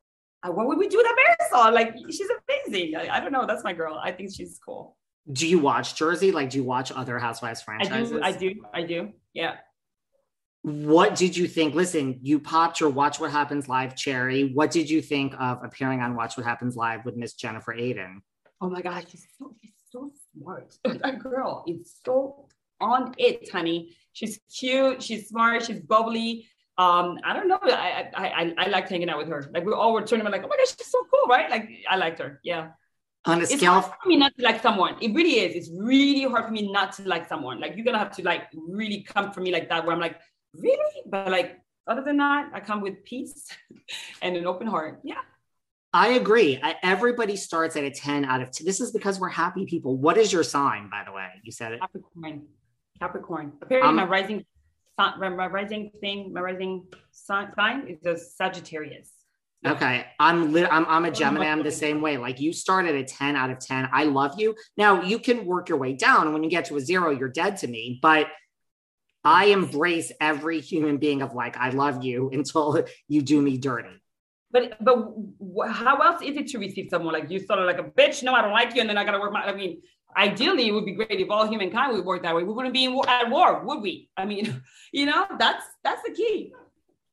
Uh, 0.43 0.51
what 0.51 0.67
would 0.67 0.77
we 0.77 0.87
do 0.87 0.97
with 0.97 1.07
that 1.07 1.17
Marysol? 1.23 1.73
Like 1.73 1.95
she's 2.11 2.29
amazing. 2.41 2.95
I, 2.95 3.17
I 3.17 3.19
don't 3.19 3.31
know. 3.31 3.47
That's 3.47 3.63
my 3.63 3.73
girl. 3.73 3.99
I 4.09 4.11
think 4.11 4.29
she's 4.35 4.59
cool. 4.63 4.95
Do 5.31 5.47
you 5.47 5.57
watch 5.57 5.95
Jersey? 5.95 6.31
Like, 6.31 6.51
do 6.51 6.57
you 6.57 6.63
watch 6.63 6.91
other 6.91 7.17
Housewives 7.17 7.63
franchises? 7.63 8.13
I 8.13 8.15
do. 8.15 8.21
I 8.23 8.31
do. 8.31 8.53
I 8.75 8.83
do. 8.83 9.13
Yeah 9.33 9.55
what 10.67 11.15
did 11.15 11.37
you 11.37 11.47
think? 11.47 11.75
Listen, 11.75 12.19
you 12.21 12.41
popped 12.41 12.81
your 12.81 12.89
Watch 12.89 13.21
What 13.21 13.31
Happens 13.31 13.69
Live 13.69 13.95
cherry. 13.95 14.51
What 14.53 14.69
did 14.69 14.89
you 14.89 15.01
think 15.01 15.33
of 15.39 15.63
appearing 15.63 16.01
on 16.01 16.13
Watch 16.13 16.35
What 16.35 16.45
Happens 16.45 16.75
Live 16.75 17.05
with 17.05 17.15
Miss 17.15 17.35
Jennifer 17.35 17.73
Aydin? 17.73 18.17
Oh 18.59 18.69
my 18.69 18.81
God, 18.81 19.05
she's 19.09 19.25
so, 19.39 19.55
she's 19.61 19.71
so 19.89 20.11
smart. 20.35 20.77
that 20.83 21.19
girl 21.19 21.63
is 21.65 21.95
so 22.03 22.49
on 22.81 23.15
it, 23.17 23.49
honey. 23.49 23.95
She's 24.11 24.41
cute, 24.53 25.01
she's 25.01 25.29
smart, 25.29 25.63
she's 25.63 25.79
bubbly. 25.79 26.49
Um, 26.77 27.17
I 27.23 27.31
don't 27.33 27.47
know. 27.47 27.59
I 27.63 28.09
I 28.13 28.27
I, 28.27 28.53
I 28.57 28.67
liked 28.67 28.89
hanging 28.89 29.09
out 29.09 29.19
with 29.19 29.29
her. 29.29 29.49
Like 29.53 29.65
we 29.65 29.71
all 29.71 29.93
were 29.93 30.05
turning 30.05 30.25
like, 30.25 30.43
oh 30.43 30.49
my 30.49 30.57
gosh, 30.57 30.75
she's 30.77 30.91
so 30.91 30.99
cool, 31.09 31.29
right? 31.29 31.49
Like 31.49 31.69
I 31.89 31.95
liked 31.95 32.19
her. 32.19 32.41
Yeah. 32.43 32.71
On 33.23 33.39
a 33.39 33.43
it's 33.43 33.55
scale 33.55 33.71
hard 33.71 33.85
for 34.03 34.09
me 34.09 34.17
not 34.17 34.35
to 34.37 34.43
like 34.43 34.61
someone. 34.61 34.97
It 34.99 35.13
really 35.13 35.39
is. 35.39 35.55
It's 35.55 35.71
really 35.73 36.23
hard 36.23 36.45
for 36.45 36.51
me 36.51 36.69
not 36.69 36.91
to 36.97 37.03
like 37.07 37.29
someone. 37.29 37.61
Like 37.61 37.77
you're 37.77 37.85
gonna 37.85 37.99
have 37.99 38.15
to 38.17 38.21
like 38.23 38.43
really 38.53 39.03
come 39.03 39.31
for 39.31 39.39
me 39.39 39.53
like 39.53 39.69
that, 39.69 39.85
where 39.85 39.95
I'm 39.95 40.01
like, 40.01 40.17
really? 40.53 41.03
But 41.05 41.29
like, 41.29 41.59
other 41.87 42.01
than 42.01 42.17
that, 42.17 42.51
I 42.53 42.59
come 42.59 42.81
with 42.81 43.03
peace 43.03 43.47
and 44.21 44.35
an 44.35 44.45
open 44.45 44.67
heart. 44.67 44.99
Yeah. 45.03 45.21
I 45.93 46.09
agree. 46.09 46.59
I, 46.61 46.75
everybody 46.83 47.35
starts 47.35 47.75
at 47.75 47.83
a 47.83 47.89
10 47.89 48.25
out 48.25 48.41
of 48.41 48.51
10. 48.51 48.65
This 48.65 48.81
is 48.81 48.91
because 48.91 49.19
we're 49.19 49.29
happy 49.29 49.65
people. 49.65 49.95
What 49.95 50.17
is 50.17 50.31
your 50.33 50.43
sign, 50.43 50.89
by 50.89 51.03
the 51.05 51.11
way? 51.11 51.27
You 51.43 51.51
said 51.51 51.71
it. 51.71 51.79
Capricorn. 51.79 52.43
Capricorn. 52.99 53.53
Apparently, 53.61 53.89
um, 53.89 53.95
my 53.95 54.05
rising, 54.05 54.45
my 54.97 55.47
rising 55.47 55.91
thing, 56.01 56.33
my 56.33 56.41
rising 56.41 56.87
sign, 57.11 57.53
sign 57.55 57.87
is 57.87 58.05
a 58.05 58.17
Sagittarius. 58.17 59.11
Okay, 59.65 60.05
I'm 60.19 60.53
lit. 60.53 60.67
I'm 60.71 60.85
I'm 60.85 61.05
a 61.05 61.11
Gemini. 61.11 61.47
I'm 61.47 61.63
the 61.63 61.71
same 61.85 62.01
way. 62.01 62.17
Like 62.17 62.39
you 62.39 62.53
start 62.53 62.85
at 62.85 62.93
a 62.93 63.03
10 63.03 63.35
out 63.35 63.49
of 63.49 63.59
10. 63.59 63.89
I 63.91 64.03
love 64.03 64.39
you. 64.39 64.55
Now 64.77 65.01
you 65.01 65.19
can 65.19 65.45
work 65.45 65.69
your 65.69 65.77
way 65.77 65.93
down. 65.93 66.31
When 66.31 66.43
you 66.43 66.49
get 66.49 66.65
to 66.65 66.77
a 66.77 66.79
zero, 66.79 67.09
you're 67.09 67.29
dead 67.29 67.57
to 67.57 67.67
me. 67.67 67.99
But 68.01 68.27
I 69.27 69.47
embrace 69.47 70.09
every 70.21 70.61
human 70.61 70.99
being 70.99 71.21
of 71.21 71.33
like, 71.33 71.57
I 71.57 71.71
love 71.71 72.01
you 72.01 72.29
until 72.31 72.85
you 73.09 73.21
do 73.21 73.41
me 73.41 73.57
dirty. 73.57 74.01
But 74.51 74.77
but 74.81 74.95
how 75.69 75.97
else 75.97 76.21
is 76.21 76.37
it 76.37 76.47
to 76.47 76.59
receive 76.59 76.87
someone 76.89 77.13
like 77.13 77.29
you 77.29 77.39
sort 77.39 77.59
of 77.59 77.65
like 77.65 77.77
a 77.77 77.83
bitch? 77.83 78.23
No, 78.23 78.33
I 78.33 78.41
don't 78.41 78.53
like 78.53 78.73
you, 78.73 78.79
and 78.79 78.89
then 78.89 78.97
I 78.97 79.03
gotta 79.03 79.19
work 79.19 79.33
my. 79.33 79.43
I 79.43 79.53
mean, 79.53 79.81
ideally, 80.15 80.69
it 80.69 80.71
would 80.71 80.85
be 80.85 80.93
great 80.93 81.11
if 81.11 81.29
all 81.29 81.45
humankind 81.45 81.93
would 81.93 82.05
work 82.05 82.23
that 82.23 82.33
way. 82.33 82.43
We 82.43 82.53
wouldn't 82.53 82.73
be 82.73 82.87
war, 82.87 83.03
at 83.09 83.29
war, 83.29 83.65
would 83.65 83.81
we? 83.81 84.09
I 84.15 84.23
mean, 84.23 84.63
you 84.93 85.05
know, 85.05 85.27
that's 85.37 85.65
that's 85.83 86.01
the 86.03 86.13
key. 86.13 86.53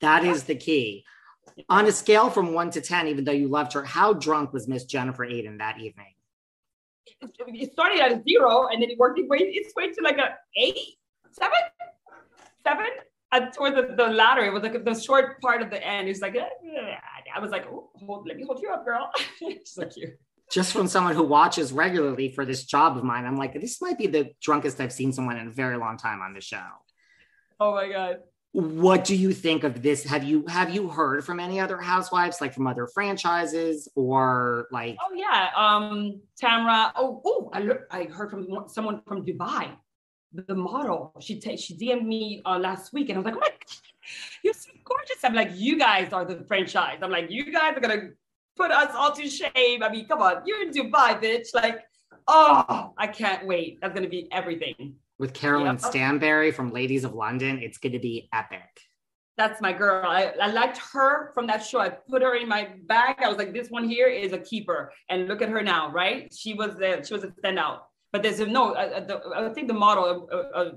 That 0.01 0.25
is 0.25 0.45
the 0.45 0.55
key. 0.55 1.05
On 1.69 1.85
a 1.87 1.93
scale 1.93 2.31
from 2.31 2.53
one 2.53 2.71
to 2.71 2.81
ten, 2.81 3.09
even 3.09 3.25
though 3.25 3.33
you 3.33 3.49
loved 3.49 3.73
her, 3.73 3.83
how 3.83 4.13
drunk 4.13 4.53
was 4.53 4.69
Miss 4.69 4.85
Jennifer 4.85 5.27
Aydin 5.27 5.59
that 5.59 5.81
evening? 5.81 6.15
It 7.21 7.73
started 7.73 7.99
at 7.99 8.13
a 8.13 8.23
zero, 8.23 8.69
and 8.69 8.81
then 8.81 8.91
it 8.91 8.99
worked 8.99 9.19
its 9.19 9.29
way, 9.29 9.39
its 9.39 9.75
way 9.75 9.91
to 9.91 10.01
like 10.03 10.19
a 10.19 10.37
eight, 10.57 10.79
seven, 11.33 11.59
seven. 12.67 12.87
And 13.33 13.53
toward 13.53 13.75
the, 13.75 13.95
the 13.97 14.09
ladder, 14.11 14.43
it 14.45 14.53
was 14.53 14.63
like 14.63 14.85
the 14.85 14.95
short 14.95 15.41
part 15.41 15.61
of 15.61 15.71
the 15.71 15.85
end. 15.85 16.09
It's 16.09 16.21
like, 16.21 16.37
I 16.37 17.41
was 17.41 17.51
like, 17.51 17.67
oh, 17.67 17.91
hold, 17.97 18.29
let 18.29 18.37
me 18.37 18.45
hold 18.45 18.61
you 18.63 18.71
up, 18.71 18.85
girl. 18.85 19.11
She's 19.39 19.73
so 19.73 19.87
cute. 19.87 20.11
Just 20.53 20.73
from 20.73 20.87
someone 20.87 21.15
who 21.15 21.25
watches 21.25 21.73
regularly 21.73 22.31
for 22.31 22.45
this 22.45 22.65
job 22.65 22.97
of 22.97 23.03
mine, 23.03 23.25
I'm 23.25 23.37
like, 23.37 23.61
this 23.61 23.81
might 23.81 23.99
be 23.99 24.07
the 24.07 24.31
drunkest 24.41 24.81
I've 24.81 24.93
seen 24.93 25.13
someone 25.13 25.37
in 25.37 25.49
a 25.49 25.51
very 25.51 25.77
long 25.77 25.97
time 25.97 26.21
on 26.21 26.33
the 26.33 26.41
show. 26.41 26.63
Oh 27.59 27.75
my 27.75 27.91
god. 27.91 28.19
What 28.53 29.05
do 29.05 29.17
you 29.17 29.33
think 29.33 29.65
of 29.65 29.83
this? 29.83 30.05
Have 30.05 30.23
you 30.23 30.47
have 30.47 30.73
you 30.73 30.89
heard 30.89 31.25
from 31.25 31.41
any 31.41 31.59
other 31.59 31.79
housewives, 31.79 32.41
like 32.41 32.55
from 32.55 32.69
other 32.69 32.87
franchises, 32.87 33.89
or 33.97 34.69
like? 34.71 34.97
Oh 35.05 35.13
yeah, 35.13 35.49
um, 35.57 36.21
Tamra. 36.41 36.93
Oh, 36.95 37.21
oh, 37.25 37.51
I, 37.53 37.69
I 37.91 38.05
heard 38.05 38.31
from 38.31 38.47
someone 38.69 39.03
from 39.09 39.27
Dubai 39.27 39.75
the 40.35 40.55
model. 40.55 41.13
She 41.21 41.39
t- 41.41 41.57
she 41.57 41.77
DM'd 41.77 42.07
me 42.07 42.43
uh, 42.45 42.59
last 42.59 42.93
week, 42.93 43.09
and 43.09 43.17
I 43.17 43.21
was 43.21 43.27
like, 43.27 43.37
"Oh 43.37 43.41
my, 43.41 43.49
God, 43.51 43.77
you're 44.43 44.55
so 44.55 44.71
gorgeous!" 44.85 45.23
I'm 45.23 45.35
like, 45.35 45.53
"You 45.55 45.79
guys 45.79 46.13
are 46.13 46.25
the 46.25 46.45
franchise." 46.45 46.99
I'm 47.03 47.11
like, 47.11 47.31
"You 47.31 47.53
guys 47.53 47.77
are 47.77 47.81
gonna 47.81 48.11
put 48.57 48.71
us 48.71 48.91
all 48.95 49.13
to 49.13 49.29
shame." 49.29 49.83
I 49.83 49.89
mean, 49.89 50.07
come 50.07 50.23
on, 50.23 50.43
you're 50.47 50.63
in 50.63 50.71
Dubai, 50.71 51.23
bitch. 51.23 51.55
Like, 51.55 51.81
oh, 52.27 52.93
I 52.99 53.07
can't 53.07 53.47
wait. 53.47 53.79
That's 53.81 53.95
gonna 53.95 54.09
be 54.09 54.29
everything. 54.33 54.97
With 55.19 55.33
Caroline 55.33 55.79
yeah. 55.81 55.89
Stanbury 55.89 56.51
from 56.51 56.73
Ladies 56.73 57.05
of 57.05 57.15
London, 57.15 57.61
it's 57.63 57.79
gonna 57.79 58.01
be 58.01 58.29
epic. 58.33 58.81
That's 59.37 59.61
my 59.61 59.73
girl. 59.73 60.07
I, 60.07 60.33
I 60.41 60.53
liked 60.53 60.79
her 60.93 61.33
from 61.35 61.49
that 61.49 61.65
show. 61.65 61.81
I 61.81 61.89
put 61.89 62.23
her 62.23 62.37
in 62.37 62.49
my 62.49 62.69
bag. 62.85 63.17
I 63.19 63.29
was 63.29 63.37
like, 63.37 63.53
this 63.53 63.69
one 63.69 63.89
here 63.89 64.07
is 64.07 64.33
a 64.33 64.39
keeper. 64.39 64.93
And 65.09 65.27
look 65.27 65.43
at 65.43 65.49
her 65.49 65.61
now, 65.61 65.91
right? 65.91 66.33
She 66.33 66.55
was 66.55 66.77
the, 66.77 67.05
she 67.05 67.15
was 67.15 67.25
a 67.25 67.29
standout 67.29 67.81
but 68.15 68.23
there's 68.23 68.39
a 68.39 68.47
no, 68.47 68.75
the, 68.75 69.21
I 69.35 69.53
think 69.53 69.67
the 69.67 69.75
model, 69.75 70.29
uh, 70.33 70.37
uh, 70.57 70.71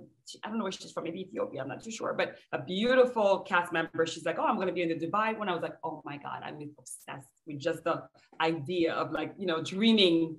I 0.43 0.49
don't 0.49 0.57
know 0.57 0.63
where 0.63 0.71
she's 0.71 0.91
from, 0.91 1.03
maybe 1.03 1.21
Ethiopia, 1.21 1.61
I'm 1.61 1.67
not 1.67 1.83
too 1.83 1.91
sure, 1.91 2.15
but 2.17 2.33
a 2.51 2.59
beautiful 2.59 3.41
cast 3.41 3.71
member. 3.71 4.07
She's 4.07 4.25
like, 4.25 4.39
oh, 4.39 4.45
I'm 4.45 4.55
going 4.55 4.69
to 4.69 4.73
be 4.73 4.81
in 4.81 4.89
the 4.89 4.95
Dubai 4.95 5.37
one. 5.37 5.47
I 5.47 5.53
was 5.53 5.61
like, 5.61 5.77
oh 5.83 6.01
my 6.03 6.17
God, 6.17 6.39
I'm 6.43 6.57
obsessed 6.79 7.29
with 7.45 7.59
just 7.59 7.83
the 7.83 8.01
idea 8.41 8.91
of 8.91 9.11
like, 9.11 9.35
you 9.37 9.45
know, 9.45 9.61
dreaming 9.61 10.37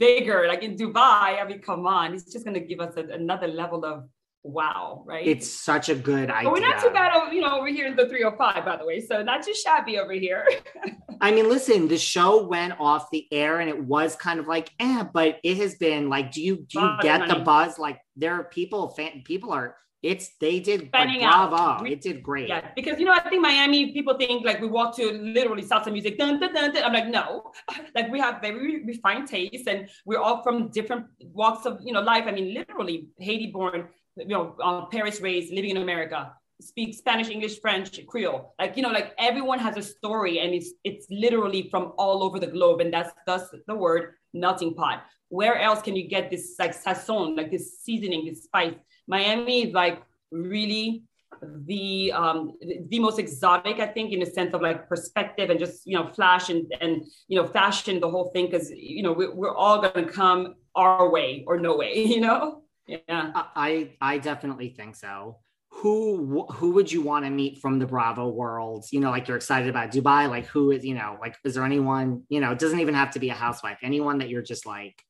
bigger, 0.00 0.46
like 0.48 0.64
in 0.64 0.76
Dubai. 0.76 1.40
I 1.40 1.44
mean, 1.46 1.60
come 1.60 1.86
on, 1.86 2.12
it's 2.12 2.32
just 2.32 2.44
going 2.44 2.54
to 2.54 2.66
give 2.70 2.80
us 2.80 2.94
a, 2.96 3.04
another 3.20 3.46
level 3.46 3.84
of 3.84 4.08
wow, 4.42 5.04
right? 5.06 5.24
It's 5.24 5.48
such 5.48 5.90
a 5.90 5.94
good 5.94 6.28
idea. 6.28 6.50
But 6.50 6.54
we're 6.54 6.68
not 6.68 6.82
too 6.82 6.90
bad, 6.90 7.14
over, 7.14 7.32
you 7.32 7.42
know, 7.42 7.56
over 7.56 7.68
here 7.68 7.86
in 7.86 7.94
the 7.94 8.08
305, 8.08 8.64
by 8.64 8.76
the 8.76 8.84
way. 8.84 8.98
So 9.00 9.22
not 9.22 9.44
too 9.44 9.54
shabby 9.54 10.00
over 10.00 10.12
here. 10.12 10.44
I 11.20 11.30
mean, 11.32 11.48
listen, 11.48 11.88
the 11.88 11.98
show 11.98 12.46
went 12.46 12.74
off 12.78 13.10
the 13.10 13.26
air 13.32 13.60
and 13.60 13.68
it 13.68 13.84
was 13.84 14.16
kind 14.16 14.40
of 14.40 14.46
like, 14.46 14.70
eh, 14.80 15.04
but 15.12 15.38
it 15.42 15.56
has 15.58 15.74
been 15.76 16.08
like, 16.08 16.32
do 16.32 16.42
you 16.42 16.66
do 16.68 16.80
you 16.80 16.96
get 17.00 17.28
the 17.28 17.36
buzz? 17.36 17.78
Like 17.78 18.00
there 18.16 18.34
are 18.34 18.44
people, 18.44 18.90
fan, 18.90 19.22
people 19.24 19.52
are 19.52 19.76
it's 20.06 20.36
they 20.40 20.60
did 20.60 20.90
like, 20.92 21.18
bravo. 21.20 21.56
Out. 21.56 21.88
It 21.88 22.00
did 22.00 22.22
great. 22.22 22.48
Yeah, 22.48 22.68
because 22.76 22.98
you 22.98 23.06
know, 23.06 23.12
I 23.12 23.28
think 23.28 23.42
Miami 23.42 23.92
people 23.92 24.16
think 24.16 24.44
like 24.44 24.60
we 24.60 24.68
walk 24.68 24.94
to 24.96 25.10
literally 25.10 25.62
salsa 25.62 25.92
music. 25.92 26.18
Dun, 26.18 26.38
dun, 26.38 26.54
dun, 26.54 26.72
dun. 26.72 26.84
I'm 26.84 26.92
like, 26.92 27.08
no, 27.08 27.50
like 27.94 28.10
we 28.10 28.20
have 28.20 28.40
very 28.40 28.84
refined 28.84 29.26
taste, 29.26 29.66
and 29.66 29.88
we're 30.04 30.20
all 30.20 30.42
from 30.42 30.68
different 30.68 31.06
walks 31.20 31.66
of 31.66 31.80
you 31.82 31.92
know 31.92 32.00
life. 32.00 32.24
I 32.26 32.32
mean, 32.32 32.54
literally 32.54 33.08
Haiti 33.18 33.50
born, 33.50 33.88
you 34.16 34.28
know, 34.28 34.54
uh, 34.62 34.86
Paris 34.86 35.20
raised, 35.20 35.52
living 35.52 35.70
in 35.70 35.78
America, 35.78 36.32
speak 36.60 36.94
Spanish, 36.94 37.28
English, 37.28 37.60
French, 37.60 38.04
Creole. 38.06 38.54
Like, 38.58 38.76
you 38.76 38.82
know, 38.82 38.90
like 38.90 39.12
everyone 39.18 39.58
has 39.58 39.76
a 39.76 39.82
story 39.82 40.40
and 40.40 40.54
it's 40.54 40.72
it's 40.84 41.06
literally 41.10 41.68
from 41.70 41.92
all 41.98 42.22
over 42.22 42.38
the 42.38 42.46
globe. 42.46 42.80
And 42.80 42.92
that's 42.92 43.12
thus 43.26 43.54
the 43.66 43.74
word 43.74 44.14
melting 44.32 44.74
pot. 44.74 45.04
Where 45.28 45.58
else 45.60 45.82
can 45.82 45.96
you 45.96 46.08
get 46.08 46.30
this 46.30 46.54
like 46.58 46.74
sazon, 46.74 47.36
like 47.36 47.50
this 47.50 47.80
seasoning, 47.80 48.26
this 48.26 48.44
spice? 48.44 48.74
Miami 49.06 49.68
is 49.68 49.74
like 49.74 50.02
really 50.30 51.04
the 51.42 52.12
um 52.12 52.52
the 52.88 52.98
most 52.98 53.18
exotic 53.18 53.78
i 53.78 53.86
think 53.86 54.12
in 54.12 54.22
a 54.22 54.26
sense 54.26 54.54
of 54.54 54.62
like 54.62 54.88
perspective 54.88 55.50
and 55.50 55.58
just 55.58 55.86
you 55.86 55.96
know 55.96 56.08
flash 56.14 56.48
and 56.48 56.72
and 56.80 57.02
you 57.28 57.40
know 57.40 57.46
fashion 57.46 58.00
the 58.00 58.08
whole 58.08 58.30
thing 58.30 58.46
because 58.46 58.70
you 58.70 59.02
know 59.02 59.12
we, 59.12 59.28
we're 59.28 59.54
all 59.54 59.80
going 59.80 60.06
to 60.06 60.10
come 60.10 60.54
our 60.74 61.10
way 61.10 61.44
or 61.46 61.58
no 61.58 61.76
way 61.76 61.94
you 62.14 62.20
know 62.20 62.62
yeah 62.86 63.32
i 63.54 63.90
i 64.00 64.16
definitely 64.18 64.70
think 64.70 64.94
so 64.94 65.36
who 65.78 66.46
who 66.52 66.72
would 66.72 66.90
you 66.90 67.02
want 67.02 67.24
to 67.24 67.30
meet 67.30 67.58
from 67.58 67.78
the 67.78 67.86
bravo 67.86 68.28
world? 68.28 68.86
You 68.90 69.00
know 69.00 69.10
like 69.10 69.28
you're 69.28 69.36
excited 69.36 69.68
about 69.68 69.90
dubai 69.90 70.28
like 70.28 70.46
who 70.46 70.70
is 70.70 70.84
you 70.84 70.94
know 70.94 71.18
like 71.20 71.36
is 71.44 71.54
there 71.54 71.64
anyone 71.64 72.22
you 72.28 72.40
know 72.40 72.52
it 72.52 72.58
doesn't 72.58 72.80
even 72.80 72.94
have 72.94 73.10
to 73.12 73.18
be 73.18 73.28
a 73.28 73.34
housewife 73.34 73.78
anyone 73.82 74.18
that 74.18 74.28
you're 74.30 74.42
just 74.42 74.64
like 74.64 75.02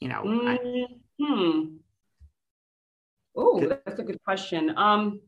you 0.00 0.08
know 0.08 0.22
mm, 0.24 0.48
I, 0.48 0.86
hmm 1.20 1.76
oh 3.36 3.60
that's 3.84 4.00
a 4.00 4.02
good 4.02 4.22
question. 4.24 4.72
Um 4.76 5.20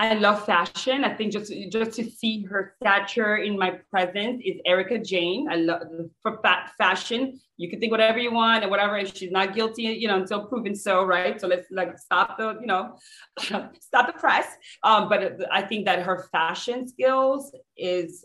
I 0.00 0.14
love 0.14 0.46
fashion. 0.46 1.04
I 1.04 1.12
think 1.12 1.30
just 1.30 1.52
just 1.70 1.92
to 1.96 2.10
see 2.10 2.42
her 2.44 2.74
stature 2.80 3.36
in 3.36 3.58
my 3.58 3.72
presence 3.90 4.40
is 4.42 4.58
Erika 4.64 4.98
Jayne. 4.98 5.46
I 5.50 5.56
love 5.56 5.82
for 6.22 6.40
fashion. 6.78 7.38
You 7.58 7.68
can 7.68 7.80
think 7.80 7.92
whatever 7.92 8.18
you 8.18 8.32
want 8.32 8.62
and 8.62 8.70
whatever. 8.70 8.96
If 8.96 9.14
she's 9.14 9.30
not 9.30 9.54
guilty, 9.54 9.82
you 9.82 10.08
know, 10.08 10.16
until 10.16 10.46
proven 10.46 10.74
so, 10.74 11.04
right? 11.04 11.38
So 11.38 11.48
let's 11.48 11.66
like 11.70 11.98
stop 11.98 12.38
the, 12.38 12.56
you 12.62 12.66
know, 12.66 12.96
stop 13.38 14.06
the 14.06 14.14
press. 14.16 14.46
Um, 14.84 15.10
but 15.10 15.36
I 15.52 15.60
think 15.60 15.84
that 15.84 16.00
her 16.00 16.28
fashion 16.32 16.88
skills 16.88 17.54
is 17.76 18.24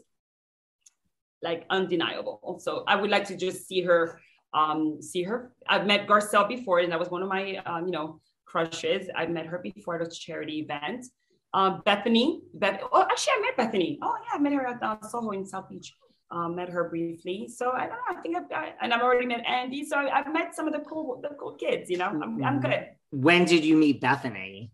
like 1.42 1.66
undeniable. 1.70 2.58
So 2.64 2.86
I 2.88 2.96
would 2.96 3.10
like 3.10 3.26
to 3.26 3.36
just 3.36 3.68
see 3.68 3.82
her, 3.82 4.22
um, 4.54 5.02
see 5.02 5.24
her. 5.24 5.52
I've 5.68 5.86
met 5.86 6.08
Garcelle 6.08 6.48
before, 6.48 6.80
and 6.80 6.90
that 6.94 7.00
was 7.00 7.10
one 7.10 7.22
of 7.22 7.28
my, 7.28 7.58
um, 7.66 7.86
you 7.86 7.92
know, 7.92 8.22
crushes. 8.46 9.10
I 9.14 9.26
met 9.26 9.46
her 9.48 9.60
before 9.62 10.02
at 10.02 10.08
a 10.08 10.10
charity 10.10 10.60
event 10.60 11.08
uh, 11.56 11.80
Bethany. 11.86 12.42
Beth- 12.54 12.82
oh, 12.92 13.02
actually, 13.02 13.34
I 13.38 13.42
met 13.42 13.58
Bethany. 13.58 13.98
Oh, 14.02 14.16
yeah, 14.26 14.38
I 14.38 14.40
met 14.40 14.54
her 14.54 14.68
at 14.68 14.84
uh, 14.84 14.98
Soho 15.08 15.32
in 15.32 15.46
South 15.46 15.70
Beach. 15.70 15.94
Um, 16.32 16.56
met 16.56 16.70
her 16.70 16.90
briefly. 16.90 17.48
So 17.48 17.72
I 17.72 17.88
don't 17.88 17.98
know. 18.02 18.18
I 18.18 18.22
think 18.22 18.36
I've 18.36 18.50
got, 18.50 18.70
and 18.82 18.94
I've 18.94 19.02
already 19.02 19.28
met 19.28 19.46
Andy. 19.46 19.86
So 19.86 19.96
I've 19.98 20.32
met 20.34 20.56
some 20.56 20.68
of 20.68 20.74
the 20.74 20.80
cool, 20.80 21.22
the 21.22 21.30
cool 21.40 21.54
kids. 21.54 21.90
You 21.90 21.98
know, 21.98 22.06
I'm, 22.06 22.44
I'm 22.44 22.60
good. 22.60 22.88
When 23.12 23.46
did 23.46 23.64
you 23.64 23.78
meet 23.78 24.02
Bethany? 24.02 24.72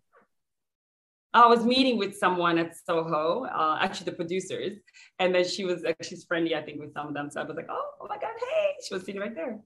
I 1.34 1.46
was 1.48 1.64
meeting 1.66 1.98
with 1.98 2.18
someone 2.18 2.58
at 2.58 2.76
Soho, 2.76 3.46
uh, 3.46 3.78
actually 3.82 4.06
the 4.06 4.18
producers, 4.18 4.80
and 5.20 5.34
then 5.34 5.46
she 5.46 5.64
was 5.64 5.86
she's 6.02 6.26
friendly, 6.26 6.56
I 6.56 6.62
think, 6.62 6.80
with 6.82 6.94
some 6.94 7.08
of 7.08 7.14
them. 7.14 7.30
So 7.30 7.42
I 7.42 7.44
was 7.46 7.56
like, 7.56 7.68
oh, 7.70 7.90
oh 8.02 8.08
my 8.10 8.18
god, 8.18 8.32
hey! 8.38 8.74
She 8.86 8.94
was 8.94 9.06
sitting 9.06 9.22
right 9.22 9.34
there. 9.34 9.60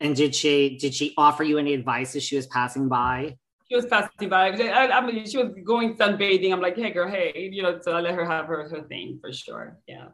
And 0.00 0.16
did 0.16 0.34
she 0.34 0.78
did 0.78 0.94
she 0.94 1.12
offer 1.18 1.44
you 1.44 1.58
any 1.58 1.74
advice 1.74 2.16
as 2.16 2.22
she 2.22 2.36
was 2.36 2.46
passing 2.46 2.88
by? 2.88 3.36
She 3.72 3.76
was 3.76 3.86
passing 3.86 4.28
by. 4.28 4.50
I, 4.50 4.98
I 4.98 5.06
mean, 5.06 5.26
she 5.26 5.38
was 5.38 5.54
going 5.64 5.96
sunbathing. 5.96 6.52
I'm 6.52 6.60
like, 6.60 6.76
hey, 6.76 6.90
girl, 6.90 7.08
hey, 7.08 7.48
you 7.50 7.62
know, 7.62 7.78
so 7.80 7.92
I 7.92 8.00
let 8.00 8.14
her 8.14 8.26
have 8.26 8.46
her, 8.46 8.68
her 8.68 8.82
thing 8.82 9.18
for 9.20 9.32
sure. 9.32 9.78
Yeah. 9.86 10.08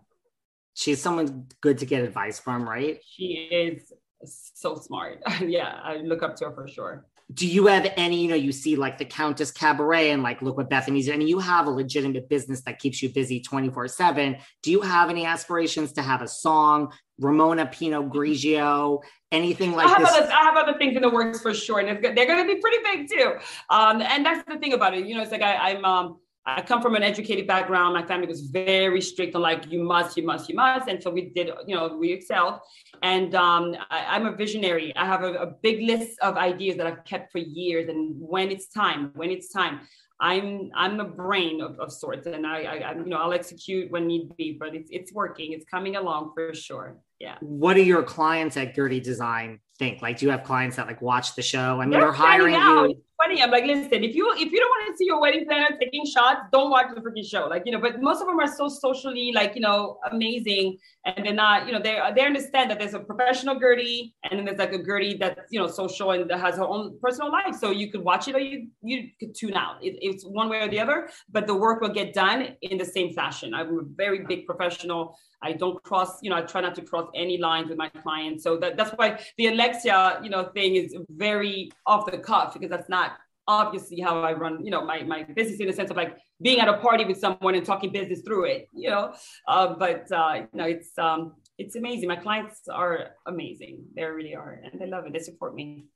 She's 0.74 1.02
someone 1.02 1.48
good 1.60 1.78
to 1.78 1.86
get 1.86 2.04
advice 2.04 2.38
from, 2.38 2.68
right? 2.68 3.00
She 3.04 3.48
is 3.50 3.92
so 4.24 4.76
smart. 4.76 5.22
yeah, 5.44 5.80
I 5.82 5.96
look 5.96 6.22
up 6.22 6.36
to 6.36 6.46
her 6.46 6.54
for 6.54 6.68
sure. 6.68 7.06
Do 7.32 7.46
you 7.46 7.66
have 7.66 7.92
any, 7.96 8.22
you 8.22 8.28
know, 8.28 8.34
you 8.34 8.52
see 8.52 8.76
like 8.76 8.96
the 8.96 9.04
Countess 9.04 9.50
Cabaret 9.50 10.10
and 10.10 10.22
like, 10.22 10.40
look 10.40 10.56
what 10.56 10.70
Bethany's, 10.70 11.10
I 11.10 11.16
mean, 11.16 11.28
you 11.28 11.38
have 11.38 11.66
a 11.66 11.70
legitimate 11.70 12.28
business 12.28 12.62
that 12.62 12.78
keeps 12.78 13.02
you 13.02 13.10
busy 13.10 13.40
24 13.40 13.88
seven. 13.88 14.36
Do 14.62 14.70
you 14.70 14.80
have 14.80 15.10
any 15.10 15.26
aspirations 15.26 15.92
to 15.92 16.02
have 16.02 16.22
a 16.22 16.28
song, 16.28 16.92
Ramona 17.18 17.66
Pinot 17.66 18.08
Grigio, 18.08 19.02
anything 19.30 19.72
like 19.72 19.86
I 19.86 19.90
have 19.90 20.00
this? 20.00 20.10
Other, 20.10 20.32
I 20.32 20.42
have 20.42 20.56
other 20.56 20.78
things 20.78 20.96
in 20.96 21.02
the 21.02 21.10
works 21.10 21.40
for 21.40 21.52
sure. 21.52 21.80
And 21.80 21.88
it's 21.90 22.00
good. 22.00 22.16
they're 22.16 22.26
going 22.26 22.46
to 22.46 22.54
be 22.54 22.60
pretty 22.60 22.78
big 22.82 23.10
too. 23.10 23.34
Um, 23.68 24.00
and 24.00 24.24
that's 24.24 24.42
the 24.48 24.58
thing 24.58 24.72
about 24.72 24.96
it. 24.96 25.04
You 25.04 25.16
know, 25.16 25.22
it's 25.22 25.32
like 25.32 25.42
I, 25.42 25.72
I'm, 25.72 25.84
um, 25.84 26.16
I 26.56 26.62
come 26.62 26.80
from 26.80 26.94
an 26.94 27.02
educated 27.02 27.46
background. 27.46 27.94
My 27.94 28.06
family 28.06 28.26
was 28.26 28.42
very 28.42 29.00
strict 29.00 29.34
on 29.34 29.42
like, 29.42 29.70
you 29.70 29.82
must, 29.82 30.16
you 30.16 30.24
must, 30.24 30.48
you 30.48 30.54
must. 30.54 30.88
And 30.88 31.02
so 31.02 31.10
we 31.10 31.30
did, 31.30 31.50
you 31.66 31.74
know, 31.74 31.96
we 31.96 32.12
excelled. 32.12 32.60
And 33.02 33.34
um, 33.34 33.76
I, 33.90 34.16
am 34.16 34.26
a 34.26 34.32
visionary. 34.32 34.94
I 34.96 35.04
have 35.04 35.22
a, 35.22 35.34
a 35.34 35.46
big 35.46 35.82
list 35.82 36.18
of 36.20 36.36
ideas 36.36 36.76
that 36.78 36.86
I've 36.86 37.04
kept 37.04 37.32
for 37.32 37.38
years. 37.38 37.88
And 37.88 38.14
when 38.18 38.50
it's 38.50 38.68
time, 38.68 39.12
when 39.14 39.30
it's 39.30 39.50
time, 39.50 39.80
I'm 40.20 40.72
I'm 40.74 40.98
a 40.98 41.04
brain 41.04 41.60
of, 41.60 41.78
of 41.78 41.92
sorts, 41.92 42.26
and 42.26 42.44
I, 42.44 42.62
I, 42.62 42.92
you 42.94 43.04
know 43.04 43.18
I'll 43.18 43.32
execute 43.32 43.88
when 43.92 44.08
need 44.08 44.36
be, 44.36 44.50
but 44.50 44.74
it's 44.74 44.90
it's 44.90 45.12
working. 45.12 45.52
It's 45.52 45.64
coming 45.64 45.94
along 45.94 46.32
for 46.34 46.52
sure. 46.54 46.96
Yeah. 47.20 47.36
What 47.40 47.74
do 47.74 47.84
your 47.84 48.02
clients 48.02 48.56
at 48.56 48.74
Guerdy 48.74 49.00
Design 49.00 49.60
think? 49.78 50.02
Like, 50.02 50.18
do 50.18 50.26
you 50.26 50.32
have 50.32 50.42
clients 50.42 50.74
that 50.74 50.88
like 50.88 51.00
watch 51.00 51.36
the 51.36 51.42
show? 51.42 51.80
I 51.80 51.84
mean, 51.84 51.90
they're, 51.90 52.00
they're 52.00 52.12
hiring 52.12 52.54
you 52.54 53.00
funny. 53.18 53.42
I'm 53.42 53.50
like, 53.50 53.64
listen, 53.64 54.04
if 54.04 54.14
you 54.14 54.32
if 54.36 54.52
you 54.52 54.58
don't 54.58 54.70
want 54.70 54.92
to 54.92 54.96
see 54.96 55.06
your 55.06 55.20
wedding 55.20 55.44
planner 55.46 55.76
taking 55.80 56.06
shots, 56.06 56.40
don't 56.52 56.70
watch 56.70 56.86
the 56.94 57.00
freaking 57.00 57.28
show. 57.28 57.46
Like, 57.46 57.62
you 57.66 57.72
know, 57.72 57.80
but 57.80 58.00
most 58.00 58.20
of 58.20 58.26
them 58.26 58.38
are 58.38 58.46
so 58.46 58.68
socially 58.68 59.32
like, 59.34 59.54
you 59.54 59.60
know, 59.60 59.98
amazing. 60.10 60.78
And 61.04 61.26
they're 61.26 61.34
not, 61.34 61.66
you 61.66 61.72
know, 61.72 61.80
they 61.80 62.00
they 62.14 62.24
understand 62.24 62.70
that 62.70 62.78
there's 62.78 62.94
a 62.94 63.00
professional 63.00 63.58
Guerdy 63.60 64.12
and 64.24 64.38
then 64.38 64.44
there's 64.46 64.58
like 64.58 64.72
a 64.72 64.78
Guerdy 64.78 65.18
that's, 65.18 65.40
you 65.50 65.58
know, 65.60 65.66
social 65.66 66.12
and 66.12 66.30
that 66.30 66.40
has 66.40 66.56
her 66.56 66.66
own 66.66 66.98
personal 67.00 67.30
life. 67.30 67.56
So 67.58 67.70
you 67.70 67.90
could 67.90 68.02
watch 68.02 68.28
it 68.28 68.34
or 68.34 68.40
you 68.40 68.68
you 68.82 69.08
could 69.18 69.34
tune 69.34 69.54
out. 69.54 69.82
It, 69.82 69.98
it's 70.00 70.24
one 70.24 70.48
way 70.48 70.60
or 70.60 70.68
the 70.68 70.80
other, 70.80 71.08
but 71.30 71.46
the 71.46 71.54
work 71.54 71.80
will 71.80 71.94
get 72.00 72.14
done 72.14 72.56
in 72.62 72.78
the 72.78 72.84
same 72.84 73.12
fashion. 73.14 73.54
I'm 73.54 73.78
a 73.78 73.82
very 73.82 74.24
big 74.26 74.46
professional. 74.46 75.18
I 75.42 75.52
don't 75.52 75.82
cross, 75.82 76.18
you 76.22 76.30
know, 76.30 76.36
I 76.36 76.42
try 76.42 76.60
not 76.60 76.74
to 76.76 76.82
cross 76.82 77.08
any 77.14 77.38
lines 77.38 77.68
with 77.68 77.78
my 77.78 77.88
clients. 77.88 78.42
So 78.44 78.56
that, 78.58 78.76
that's 78.76 78.90
why 78.90 79.20
the 79.36 79.48
Alexia, 79.48 80.20
you 80.22 80.30
know, 80.30 80.44
thing 80.54 80.76
is 80.76 80.96
very 81.10 81.70
off 81.86 82.10
the 82.10 82.18
cuff 82.18 82.54
because 82.54 82.70
that's 82.70 82.88
not 82.88 83.12
obviously 83.46 84.00
how 84.00 84.20
I 84.20 84.32
run, 84.32 84.64
you 84.64 84.70
know, 84.70 84.84
my, 84.84 85.02
my 85.02 85.22
business 85.22 85.58
in 85.60 85.66
the 85.66 85.72
sense 85.72 85.90
of 85.90 85.96
like 85.96 86.18
being 86.42 86.60
at 86.60 86.68
a 86.68 86.78
party 86.78 87.04
with 87.04 87.18
someone 87.18 87.54
and 87.54 87.64
talking 87.64 87.90
business 87.90 88.20
through 88.20 88.44
it, 88.44 88.68
you 88.72 88.90
know. 88.90 89.14
Uh, 89.46 89.74
but 89.74 90.10
uh, 90.12 90.42
you 90.52 90.58
know, 90.58 90.66
it's 90.66 90.96
um, 90.98 91.34
it's 91.56 91.74
amazing. 91.74 92.08
My 92.08 92.16
clients 92.16 92.68
are 92.68 93.10
amazing. 93.26 93.84
They 93.96 94.04
really 94.04 94.34
are, 94.34 94.60
and 94.62 94.80
they 94.80 94.86
love 94.86 95.06
it. 95.06 95.12
They 95.12 95.18
support 95.18 95.54
me. 95.54 95.86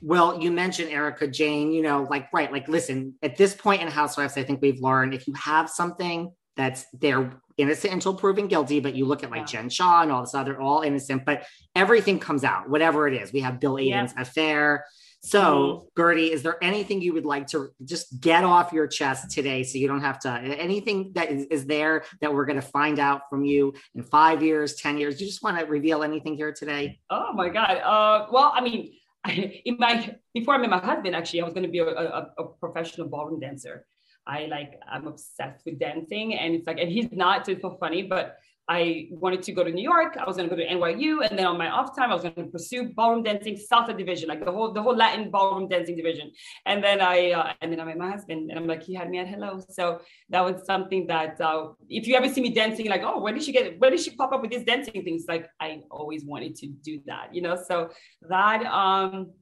Well, 0.00 0.40
you 0.40 0.52
mentioned 0.52 0.90
Erika 0.90 1.26
Jayne, 1.26 1.72
you 1.72 1.82
know, 1.82 2.06
like, 2.08 2.32
right, 2.32 2.52
like, 2.52 2.68
listen, 2.68 3.14
at 3.20 3.36
this 3.36 3.52
point 3.52 3.82
in 3.82 3.88
Housewives, 3.88 4.36
I 4.36 4.44
think 4.44 4.62
we've 4.62 4.80
learned 4.80 5.12
if 5.12 5.26
you 5.26 5.34
have 5.34 5.68
something 5.68 6.32
that's 6.56 6.86
they're 6.92 7.32
innocent 7.58 7.92
until 7.92 8.14
proven 8.14 8.46
guilty, 8.46 8.80
but 8.80 8.94
you 8.94 9.04
look 9.04 9.22
at 9.22 9.30
like 9.30 9.40
yeah. 9.40 9.60
Jen 9.60 9.68
Shah 9.68 10.02
and 10.02 10.12
all 10.12 10.22
this 10.22 10.34
other, 10.34 10.58
all 10.60 10.80
innocent, 10.80 11.24
but 11.26 11.44
everything 11.74 12.18
comes 12.18 12.44
out, 12.44 12.70
whatever 12.70 13.06
it 13.08 13.20
is. 13.20 13.32
We 13.32 13.40
have 13.40 13.60
Bill 13.60 13.74
Aydin's 13.74 14.14
yeah. 14.16 14.22
affair. 14.22 14.84
So, 15.20 15.40
mm-hmm. 15.40 16.00
Guerdy, 16.00 16.30
is 16.30 16.42
there 16.42 16.62
anything 16.62 17.02
you 17.02 17.12
would 17.12 17.26
like 17.26 17.48
to 17.48 17.70
just 17.84 18.20
get 18.20 18.44
off 18.44 18.72
your 18.72 18.86
chest 18.86 19.32
today 19.32 19.64
so 19.64 19.76
you 19.76 19.88
don't 19.88 20.00
have 20.00 20.20
to, 20.20 20.30
anything 20.30 21.10
that 21.14 21.30
is, 21.30 21.46
is 21.46 21.66
there 21.66 22.04
that 22.20 22.32
we're 22.32 22.46
going 22.46 22.60
to 22.60 22.66
find 22.66 23.00
out 23.00 23.22
from 23.28 23.44
you 23.44 23.74
in 23.96 24.04
five 24.04 24.42
years, 24.42 24.76
10 24.76 24.96
years? 24.96 25.20
You 25.20 25.26
just 25.26 25.42
want 25.42 25.58
to 25.58 25.66
reveal 25.66 26.04
anything 26.04 26.36
here 26.36 26.52
today? 26.52 27.00
Oh 27.10 27.32
my 27.32 27.48
God. 27.48 27.78
Uh, 27.78 28.26
well, 28.30 28.52
I 28.54 28.60
mean, 28.60 28.92
in 29.28 29.76
my, 29.78 30.14
before 30.34 30.54
I 30.54 30.58
met 30.58 30.70
my 30.70 30.78
husband, 30.78 31.16
actually, 31.16 31.40
I 31.40 31.44
was 31.44 31.52
going 31.52 31.66
to 31.66 31.72
be 31.72 31.80
a, 31.80 31.88
a, 31.88 32.30
a 32.38 32.44
professional 32.60 33.08
ballroom 33.08 33.40
dancer. 33.40 33.86
I 34.28 34.46
like, 34.46 34.78
I'm 34.90 35.06
obsessed 35.06 35.64
with 35.64 35.78
dancing 35.78 36.34
and 36.34 36.54
it's 36.54 36.66
like, 36.66 36.78
and 36.78 36.90
he's 36.90 37.10
not, 37.10 37.46
so 37.46 37.52
it's 37.52 37.64
funny, 37.80 38.02
but 38.02 38.36
I 38.68 39.08
wanted 39.10 39.42
to 39.44 39.52
go 39.52 39.64
to 39.64 39.70
New 39.70 39.82
York. 39.82 40.18
I 40.20 40.26
was 40.26 40.36
going 40.36 40.48
to 40.48 40.54
go 40.54 40.60
to 40.60 40.68
NYU, 40.68 41.26
and 41.26 41.38
then 41.38 41.46
on 41.46 41.56
my 41.56 41.70
off 41.70 41.96
time, 41.96 42.10
I 42.10 42.14
was 42.14 42.22
going 42.22 42.34
to 42.34 42.44
pursue 42.44 42.92
ballroom 42.92 43.22
dancing, 43.22 43.56
salsa 43.56 43.96
division, 43.96 44.28
like 44.28 44.44
the 44.44 44.52
whole 44.52 44.72
the 44.74 44.82
whole 44.82 44.94
Latin 44.94 45.30
ballroom 45.30 45.68
dancing 45.68 45.96
division. 45.96 46.30
And 46.66 46.84
then 46.84 47.00
I 47.00 47.30
uh, 47.30 47.52
and 47.62 47.72
then 47.72 47.80
I 47.80 47.84
met 47.84 47.96
my 47.96 48.10
husband, 48.10 48.50
and 48.50 48.58
I'm 48.58 48.66
like, 48.66 48.82
he 48.82 48.92
had 48.92 49.08
me 49.08 49.18
at 49.20 49.26
hello. 49.26 49.60
So 49.70 50.02
that 50.28 50.44
was 50.44 50.66
something 50.66 51.06
that 51.06 51.40
uh, 51.40 51.68
if 51.88 52.06
you 52.06 52.14
ever 52.14 52.28
see 52.28 52.42
me 52.42 52.50
dancing, 52.52 52.86
like, 52.90 53.02
oh, 53.04 53.18
where 53.20 53.32
did 53.32 53.42
she 53.42 53.52
get? 53.52 53.80
Where 53.80 53.90
did 53.90 54.00
she 54.00 54.10
pop 54.10 54.32
up 54.32 54.42
with 54.42 54.50
these 54.50 54.64
dancing 54.64 55.02
things? 55.02 55.24
Like 55.26 55.48
I 55.58 55.80
always 55.90 56.26
wanted 56.26 56.54
to 56.56 56.66
do 56.66 57.00
that, 57.06 57.34
you 57.34 57.40
know. 57.40 57.56
So 57.56 57.90
that 58.28 58.66
um, 58.66 59.32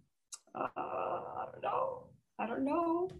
uh, 0.55 0.68
I 0.76 1.47
don't 1.51 1.62
know. 1.62 2.05
I 2.39 2.47
don't 2.47 2.64
know. 2.64 3.11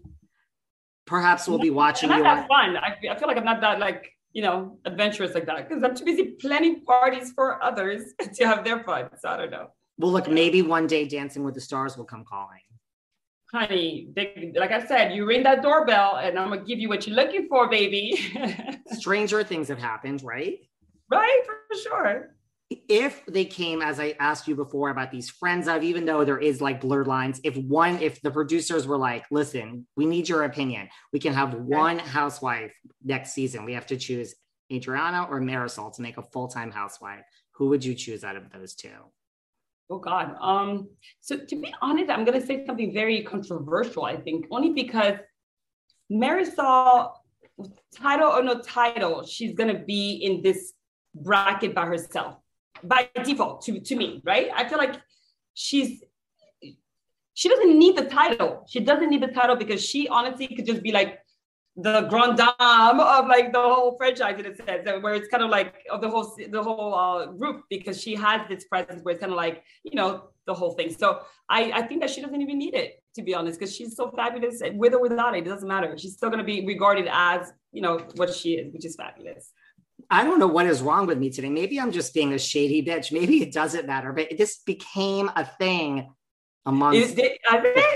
Perhaps 1.07 1.47
we'll 1.47 1.57
be 1.57 1.69
watching 1.69 2.09
not 2.09 2.17
you. 2.17 2.23
That 2.23 2.47
fun. 2.47 2.77
I, 2.77 2.95
I 3.09 3.17
feel 3.17 3.27
like 3.27 3.37
I'm 3.37 3.45
not 3.45 3.61
that 3.61 3.79
like 3.79 4.11
you 4.33 4.43
know, 4.43 4.77
adventurous 4.85 5.33
like 5.33 5.47
that 5.47 5.67
because 5.67 5.83
I'm 5.83 5.95
too 5.95 6.05
busy 6.05 6.35
planning 6.39 6.83
parties 6.83 7.31
for 7.31 7.63
others 7.63 8.13
to 8.35 8.45
have 8.45 8.63
their 8.63 8.83
fun. 8.83 9.09
So 9.19 9.29
I 9.29 9.37
don't 9.37 9.49
know. 9.49 9.71
Well, 9.97 10.11
look, 10.11 10.29
maybe 10.29 10.61
one 10.61 10.85
day 10.85 11.07
Dancing 11.07 11.43
with 11.43 11.55
the 11.55 11.61
Stars 11.61 11.97
will 11.97 12.05
come 12.05 12.23
calling. 12.23 12.59
Honey, 13.51 14.09
they, 14.15 14.53
like 14.55 14.71
I 14.71 14.85
said, 14.85 15.15
you 15.15 15.25
ring 15.25 15.41
that 15.43 15.63
doorbell 15.63 16.17
and 16.17 16.37
I'm 16.37 16.49
gonna 16.49 16.63
give 16.63 16.77
you 16.77 16.89
what 16.89 17.07
you're 17.07 17.15
looking 17.15 17.47
for, 17.47 17.67
baby. 17.67 18.19
Stranger 18.91 19.43
things 19.43 19.69
have 19.69 19.79
happened, 19.79 20.21
right? 20.21 20.59
Right, 21.09 21.41
for 21.45 21.77
sure 21.79 22.36
if 22.69 23.25
they 23.27 23.45
came 23.45 23.81
as 23.81 23.99
i 23.99 24.13
asked 24.19 24.47
you 24.47 24.55
before 24.55 24.89
about 24.89 25.09
these 25.09 25.29
friends 25.29 25.67
of 25.67 25.83
even 25.83 26.05
though 26.05 26.25
there 26.25 26.37
is 26.37 26.61
like 26.61 26.81
blurred 26.81 27.07
lines 27.07 27.39
if 27.43 27.55
one 27.55 27.97
if 28.01 28.21
the 28.21 28.31
producers 28.31 28.85
were 28.85 28.97
like 28.97 29.25
listen 29.31 29.87
we 29.95 30.05
need 30.05 30.27
your 30.27 30.43
opinion. 30.43 30.89
We 31.13 31.19
can 31.19 31.33
have 31.33 31.53
one 31.53 31.99
housewife 31.99 32.73
next 33.03 33.33
season. 33.33 33.65
We 33.65 33.73
have 33.73 33.87
to 33.87 33.97
choose 33.97 34.35
adriana 34.71 35.27
or 35.29 35.39
Marysol 35.39 35.95
to 35.95 36.01
make 36.01 36.17
a 36.17 36.23
full-time 36.23 36.71
housewife. 36.71 37.23
Who 37.51 37.69
would 37.69 37.85
you 37.85 37.95
choose 37.95 38.23
out 38.23 38.35
of 38.35 38.51
those 38.51 38.75
two? 38.75 38.89
Oh 39.89 39.99
god. 39.99 40.35
Um 40.41 40.89
so 41.21 41.37
to 41.37 41.55
be 41.55 41.73
honest 41.81 42.09
i'm 42.09 42.25
going 42.25 42.39
to 42.39 42.45
say 42.45 42.65
something 42.65 42.93
very 42.93 43.23
controversial 43.23 44.03
i 44.03 44.17
think 44.17 44.45
only 44.51 44.71
because 44.73 45.15
marysol 46.11 47.13
title 47.95 48.29
or 48.29 48.43
no 48.43 48.59
title 48.59 49.25
she's 49.25 49.55
going 49.55 49.73
to 49.73 49.83
be 49.83 50.13
in 50.15 50.41
this 50.41 50.73
bracket 51.15 51.73
by 51.73 51.85
herself 51.85 52.37
by 52.83 53.09
default 53.23 53.61
to, 53.63 53.79
to 53.79 53.95
me, 53.95 54.21
right? 54.23 54.49
I 54.55 54.67
feel 54.67 54.77
like 54.77 55.01
she's 55.53 56.03
she 57.33 57.49
doesn't 57.49 57.77
need 57.77 57.95
the 57.95 58.05
title. 58.05 58.65
She 58.67 58.79
doesn't 58.79 59.09
need 59.11 59.21
the 59.21 59.27
title 59.27 59.55
because 59.55 59.85
she 59.85 60.07
honestly 60.07 60.47
could 60.47 60.65
just 60.65 60.81
be 60.81 60.91
like 60.91 61.19
the 61.75 62.01
grand 62.09 62.35
dame 62.37 62.99
of 62.99 63.27
like 63.27 63.53
the 63.53 63.61
whole 63.61 63.95
franchise 63.95 64.39
in 64.39 64.47
a 64.47 64.55
sense, 64.55 64.89
where 65.03 65.13
it's 65.13 65.27
kind 65.27 65.43
of 65.43 65.51
like 65.51 65.85
of 65.91 66.01
the 66.01 66.09
whole 66.09 66.35
the 66.49 66.63
whole 66.63 66.95
uh, 66.95 67.27
group 67.27 67.63
because 67.69 68.01
she 68.01 68.15
has 68.15 68.41
this 68.49 68.63
presence 68.63 69.03
where 69.03 69.13
it's 69.13 69.21
kind 69.21 69.31
of 69.31 69.37
like 69.37 69.63
you 69.83 69.95
know 69.95 70.29
the 70.47 70.53
whole 70.53 70.71
thing. 70.71 70.91
So 70.91 71.21
I 71.47 71.71
I 71.71 71.81
think 71.83 72.01
that 72.01 72.09
she 72.09 72.21
doesn't 72.21 72.41
even 72.41 72.57
need 72.57 72.73
it 72.73 73.03
to 73.15 73.21
be 73.21 73.35
honest 73.35 73.59
because 73.59 73.75
she's 73.75 73.95
so 73.95 74.09
fabulous 74.15 74.61
with 74.73 74.95
or 74.95 75.01
without 75.01 75.35
it. 75.35 75.45
It 75.45 75.49
doesn't 75.49 75.67
matter. 75.67 75.95
She's 75.95 76.13
still 76.13 76.31
to 76.31 76.43
be 76.43 76.65
regarded 76.65 77.07
as 77.11 77.53
you 77.71 77.83
know 77.83 77.99
what 78.15 78.33
she 78.33 78.53
is, 78.53 78.73
which 78.73 78.85
is 78.85 78.95
fabulous. 78.95 79.51
I 80.09 80.23
don't 80.23 80.39
know 80.39 80.47
what 80.47 80.65
is 80.65 80.81
wrong 80.81 81.07
with 81.07 81.17
me 81.17 81.29
today. 81.29 81.49
Maybe 81.49 81.79
I'm 81.79 81.91
just 81.91 82.13
being 82.13 82.33
a 82.33 82.39
shady 82.39 82.83
bitch. 82.83 83.11
Maybe 83.11 83.41
it 83.41 83.51
doesn't 83.51 83.87
matter, 83.87 84.13
but 84.13 84.37
this 84.37 84.57
became 84.57 85.29
a 85.35 85.45
thing 85.45 86.13
amongst 86.65 87.15
the 87.15 87.37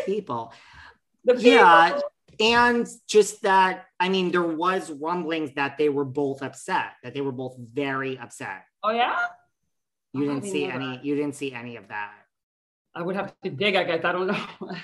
people. 0.05 0.53
the 1.23 1.33
people. 1.33 1.51
Yeah. 1.51 1.99
And 2.39 2.87
just 3.07 3.43
that, 3.43 3.85
I 3.99 4.09
mean, 4.09 4.31
there 4.31 4.41
was 4.41 4.89
rumblings 4.91 5.53
that 5.55 5.77
they 5.77 5.89
were 5.89 6.05
both 6.05 6.41
upset, 6.41 6.93
that 7.03 7.13
they 7.13 7.21
were 7.21 7.31
both 7.31 7.55
very 7.57 8.17
upset. 8.17 8.63
Oh 8.83 8.91
yeah? 8.91 9.17
You 10.13 10.25
didn't 10.25 10.43
see 10.43 10.65
any, 10.65 10.97
that. 10.97 11.05
you 11.05 11.15
didn't 11.15 11.35
see 11.35 11.53
any 11.53 11.75
of 11.75 11.87
that. 11.89 12.13
I 12.93 13.03
would 13.03 13.15
have 13.15 13.33
to 13.43 13.49
dig, 13.49 13.75
I 13.75 13.83
guess. 13.83 14.03
I 14.03 14.11
don't 14.11 14.27
know. 14.27 14.45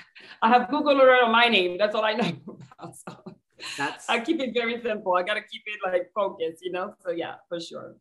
I 0.42 0.48
have 0.48 0.70
Google 0.70 1.02
around 1.02 1.32
my 1.32 1.48
name. 1.48 1.76
That's 1.76 1.94
all 1.94 2.04
I 2.04 2.14
know 2.14 2.32
about. 2.78 2.96
So. 2.96 3.37
That's 3.76 4.08
I 4.08 4.20
keep 4.20 4.40
it 4.40 4.54
very 4.54 4.80
simple. 4.82 5.14
I 5.14 5.22
gotta 5.22 5.42
keep 5.42 5.62
it 5.66 5.80
like 5.84 6.10
focused, 6.14 6.64
you 6.64 6.72
know. 6.72 6.94
So 7.04 7.10
yeah, 7.10 7.34
for 7.48 7.60
sure. 7.60 7.96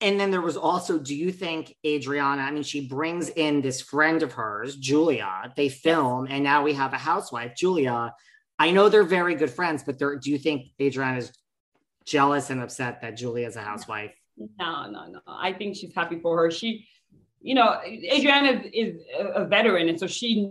And 0.00 0.18
then 0.20 0.30
there 0.30 0.40
was 0.40 0.56
also, 0.56 0.96
do 0.98 1.14
you 1.14 1.32
think 1.32 1.74
Adriana? 1.84 2.42
I 2.42 2.52
mean, 2.52 2.62
she 2.62 2.86
brings 2.86 3.30
in 3.30 3.60
this 3.60 3.80
friend 3.80 4.22
of 4.22 4.32
hers, 4.32 4.76
Julia. 4.76 5.52
They 5.56 5.68
film, 5.68 6.28
and 6.30 6.44
now 6.44 6.62
we 6.62 6.72
have 6.74 6.92
a 6.92 6.98
housewife, 6.98 7.56
Julia. 7.56 8.14
I 8.60 8.70
know 8.70 8.88
they're 8.88 9.02
very 9.02 9.34
good 9.34 9.50
friends, 9.50 9.82
but 9.82 9.98
do 9.98 10.30
you 10.30 10.38
think 10.38 10.68
Adriana 10.80 11.18
is 11.18 11.32
jealous 12.04 12.50
and 12.50 12.60
upset 12.60 13.00
that 13.02 13.16
Julia 13.16 13.46
is 13.46 13.56
a 13.56 13.60
housewife? 13.60 14.12
No, 14.36 14.88
no, 14.88 15.06
no. 15.06 15.20
I 15.26 15.52
think 15.52 15.76
she's 15.76 15.94
happy 15.94 16.20
for 16.20 16.36
her. 16.44 16.50
She, 16.50 16.86
you 17.40 17.56
know, 17.56 17.80
Adriana 17.84 18.62
is 18.72 19.02
a 19.18 19.44
veteran, 19.44 19.88
and 19.88 19.98
so 19.98 20.06
she 20.06 20.48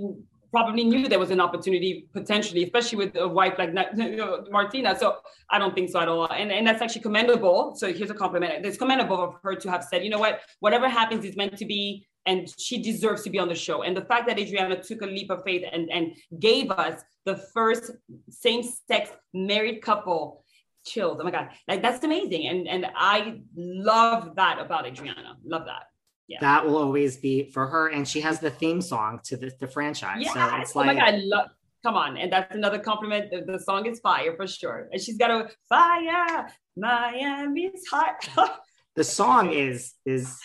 probably 0.57 0.83
knew 0.83 1.07
there 1.07 1.19
was 1.19 1.29
an 1.29 1.39
opportunity 1.39 2.07
potentially, 2.13 2.63
especially 2.63 2.97
with 3.03 3.15
a 3.15 3.27
wife 3.27 3.55
like 3.59 3.71
Martina. 4.51 4.97
So 4.97 5.17
I 5.51 5.59
don't 5.59 5.75
think 5.75 5.89
so 5.91 5.99
at 5.99 6.07
all. 6.07 6.25
And, 6.31 6.51
and 6.51 6.65
that's 6.65 6.81
actually 6.81 7.01
commendable. 7.01 7.75
So 7.75 7.93
here's 7.93 8.09
a 8.09 8.15
compliment. 8.15 8.65
It's 8.65 8.77
commendable 8.77 9.21
of 9.21 9.35
her 9.43 9.53
to 9.55 9.69
have 9.69 9.83
said, 9.83 10.03
you 10.03 10.09
know 10.09 10.17
what, 10.17 10.39
whatever 10.59 10.89
happens 10.89 11.23
is 11.25 11.35
meant 11.35 11.55
to 11.57 11.65
be, 11.65 12.07
and 12.25 12.51
she 12.57 12.81
deserves 12.81 13.21
to 13.23 13.29
be 13.29 13.37
on 13.37 13.49
the 13.49 13.59
show. 13.67 13.83
And 13.83 13.95
the 13.95 14.05
fact 14.11 14.27
that 14.27 14.39
Adriana 14.39 14.81
took 14.81 15.03
a 15.03 15.05
leap 15.05 15.29
of 15.29 15.43
faith 15.43 15.63
and, 15.71 15.89
and 15.91 16.15
gave 16.39 16.71
us 16.71 17.03
the 17.25 17.35
first 17.53 17.91
same-sex 18.29 19.11
married 19.35 19.81
couple 19.83 20.43
chills. 20.85 21.19
Oh 21.21 21.23
my 21.23 21.31
God. 21.31 21.49
Like 21.67 21.81
that's 21.83 22.03
amazing. 22.03 22.47
And 22.47 22.67
and 22.67 22.87
I 22.95 23.41
love 23.55 24.35
that 24.37 24.57
about 24.59 24.87
Adriana. 24.87 25.37
Love 25.43 25.65
that 25.65 25.83
yeah. 26.27 26.39
that 26.41 26.65
will 26.65 26.77
always 26.77 27.17
be 27.17 27.49
for 27.51 27.67
her. 27.67 27.87
And 27.87 28.07
she 28.07 28.21
has 28.21 28.39
the 28.39 28.51
theme 28.51 28.81
song 28.81 29.19
to 29.25 29.37
the, 29.37 29.51
the 29.59 29.67
franchise. 29.67 30.19
Yes. 30.21 30.33
So 30.33 30.55
it's 30.57 30.75
like, 30.75 30.89
oh 30.89 30.93
my 30.93 31.11
God, 31.11 31.49
Come 31.83 31.95
on. 31.95 32.17
And 32.17 32.31
that's 32.31 32.53
another 32.55 32.79
compliment. 32.79 33.31
The, 33.31 33.49
the 33.49 33.59
song 33.59 33.85
is 33.85 33.99
fire 33.99 34.35
for 34.35 34.47
sure. 34.47 34.89
And 34.91 35.01
she's 35.01 35.17
got 35.17 35.31
a 35.31 35.49
fire, 35.69 36.49
Miami's 36.75 37.87
hot. 37.89 38.27
the 38.95 39.03
song 39.03 39.53
is 39.53 39.93
is 40.05 40.37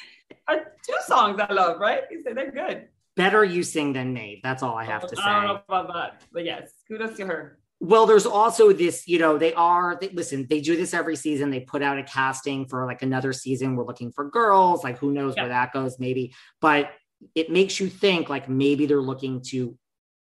two 0.49 0.97
songs 1.07 1.41
I 1.41 1.53
love, 1.53 1.81
right? 1.81 2.03
You 2.11 2.23
say 2.23 2.33
they're 2.33 2.53
good. 2.53 2.89
Better 3.17 3.45
you 3.45 3.63
sing 3.63 3.93
than 3.93 4.13
me. 4.13 4.41
That's 4.43 4.63
all 4.63 4.77
I 4.77 4.85
have 4.85 5.07
to 5.07 5.17
say. 5.17 5.23
I 5.23 5.33
don't 5.35 5.47
know 5.47 5.63
about 5.69 5.93
that, 5.93 6.23
but 6.33 6.45
yes, 6.45 6.71
kudos 6.89 7.17
to 7.17 7.27
her. 7.27 7.59
Well, 7.85 8.07
there's 8.07 8.27
also 8.27 8.73
this, 8.73 9.09
you 9.09 9.19
know, 9.19 9.37
they 9.39 9.53
are, 9.55 9.99
they, 10.01 10.09
listen, 10.11 10.47
they 10.49 10.61
do 10.61 10.77
this 10.77 10.95
every 10.95 11.17
season. 11.17 11.51
They 11.51 11.59
put 11.59 11.83
out 11.83 11.99
a 11.99 12.05
casting 12.05 12.65
for 12.65 12.87
like 12.87 13.03
another 13.03 13.33
season. 13.33 13.75
We're 13.75 13.85
looking 13.85 14.13
for 14.13 14.31
girls. 14.31 14.85
Like, 14.85 14.99
who 14.99 15.11
knows 15.11 15.35
yeah. 15.37 15.43
where 15.43 15.49
that 15.49 15.73
goes, 15.73 15.99
maybe. 15.99 16.33
But 16.61 16.93
it 17.35 17.51
makes 17.51 17.81
you 17.81 17.89
think 17.89 18.29
like 18.29 18.49
maybe 18.49 18.87
they're 18.87 19.01
looking 19.01 19.41
to 19.49 19.77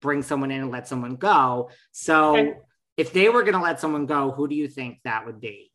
bring 0.03 0.23
someone 0.23 0.51
in 0.51 0.61
and 0.61 0.71
let 0.71 0.87
someone 0.87 1.17
go. 1.17 1.71
So 1.93 2.37
okay. 2.37 2.53
if 2.99 3.15
they 3.15 3.31
were 3.31 3.43
going 3.43 3.55
to 3.55 3.63
let 3.63 3.81
someone 3.81 4.05
go, 4.05 4.33
who 4.33 4.49
do 4.49 4.55
you 4.55 4.69
think 4.69 4.99
that 5.05 5.25
would 5.25 5.41
be? 5.41 5.73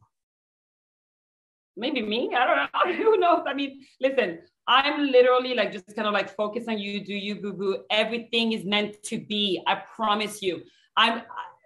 Maybe 1.75 2.03
me. 2.03 2.29
I 2.35 2.45
don't 2.45 2.57
know. 2.57 3.03
who 3.03 3.17
knows? 3.17 3.45
I 3.47 3.55
mean, 3.55 3.83
listen, 3.99 4.37
I'm 4.67 5.07
literally 5.07 5.55
like 5.55 5.71
just 5.71 5.95
kind 5.95 6.07
of 6.07 6.13
like 6.13 6.35
focus 6.35 6.65
on 6.67 6.77
you, 6.77 7.03
do 7.03 7.15
you, 7.15 7.41
boo 7.41 7.53
boo. 7.53 7.85
Everything 7.89 8.51
is 8.51 8.65
meant 8.65 9.01
to 9.05 9.17
be. 9.17 9.63
I 9.65 9.81
promise 9.95 10.43
you. 10.43 10.61
I'm 10.95 11.23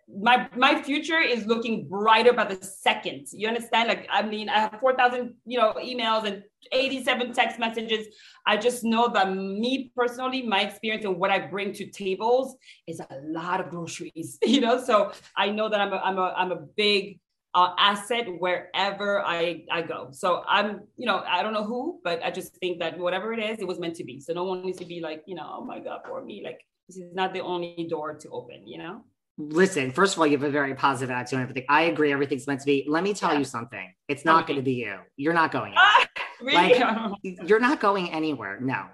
my 0.08 0.48
my 0.56 0.82
future 0.82 1.20
is 1.20 1.46
looking 1.46 1.88
brighter 1.88 2.32
by 2.32 2.46
the 2.46 2.64
second. 2.64 3.28
You 3.32 3.48
understand? 3.48 3.90
Like, 3.90 4.08
I 4.12 4.22
mean, 4.22 4.50
I 4.50 4.60
have 4.60 4.80
4,000, 4.80 5.34
you 5.46 5.58
know, 5.58 5.74
emails 5.80 6.26
and 6.26 6.44
87 6.72 7.34
text 7.34 7.60
messages. 7.60 8.08
I 8.46 8.58
just 8.58 8.84
know 8.84 9.10
that 9.10 9.34
me 9.34 9.92
personally, 9.96 10.44
my 10.44 10.62
experience 10.62 11.06
and 11.06 11.18
what 11.18 11.32
I 11.32 11.40
bring 11.40 11.74
to 11.74 11.88
tables 11.88 12.56
is 12.88 13.00
a 13.00 13.08
lot 13.24 13.60
of 13.60 13.70
groceries, 13.70 14.38
you 14.44 14.62
know? 14.62 14.84
So 14.84 15.12
I 15.36 15.50
know 15.50 15.70
that 15.70 15.82
I'm 15.82 15.94
a, 15.94 15.98
I'm 15.98 16.18
a, 16.20 16.34
I'm 16.38 16.52
a 16.52 16.62
big 16.78 17.20
uh, 17.56 17.74
asset 17.78 18.28
wherever 18.40 19.26
I, 19.26 19.64
I 19.72 19.82
go. 19.82 20.10
So 20.12 20.44
I'm, 20.48 20.82
you 20.98 21.06
know, 21.08 21.24
I 21.28 21.42
don't 21.42 21.54
know 21.54 21.64
who, 21.64 22.00
but 22.04 22.24
I 22.24 22.30
just 22.30 22.56
think 22.58 22.80
that 22.80 23.00
whatever 23.00 23.34
it 23.34 23.40
is, 23.40 23.60
it 23.60 23.68
was 23.68 23.80
meant 23.80 23.96
to 23.96 24.04
be. 24.04 24.20
So 24.20 24.34
no 24.34 24.44
one 24.44 24.64
needs 24.64 24.78
to 24.80 24.86
be 24.86 25.00
like, 25.02 25.24
you 25.26 25.36
know, 25.36 25.50
oh 25.60 25.66
my 25.66 25.80
God, 25.80 26.02
for 26.08 26.24
me, 26.24 26.44
like 26.44 26.60
this 26.88 26.98
is 26.98 27.14
not 27.16 27.34
the 27.34 27.40
only 27.40 27.88
door 27.90 28.14
to 28.14 28.30
open, 28.30 28.68
you 28.68 28.78
know? 28.78 29.04
Listen, 29.38 29.92
first 29.92 30.14
of 30.14 30.20
all, 30.20 30.28
you 30.28 30.38
have 30.38 30.44
a 30.44 30.50
very 30.50 30.74
positive 30.76 31.12
attitude 31.12 31.38
on 31.38 31.44
everything. 31.44 31.66
I 31.70 31.84
agree, 31.84 32.12
everything's 32.12 32.48
meant 32.48 32.62
to 32.62 32.66
be. 32.66 32.86
Let 32.88 33.04
me 33.04 33.14
tell 33.14 33.34
yeah. 33.34 33.40
you 33.40 33.46
something. 33.46 33.94
It's 34.08 34.26
not 34.26 34.44
okay. 34.44 34.54
going 34.54 34.60
to 34.60 34.64
be 34.64 34.74
you. 34.74 34.98
You're 35.18 35.34
not 35.34 35.52
going. 35.52 35.74
Ah, 35.76 36.08
really? 36.42 36.80
Like, 36.80 37.18
you're 37.24 37.60
not 37.60 37.80
going 37.80 38.12
anywhere. 38.12 38.60
No. 38.60 38.86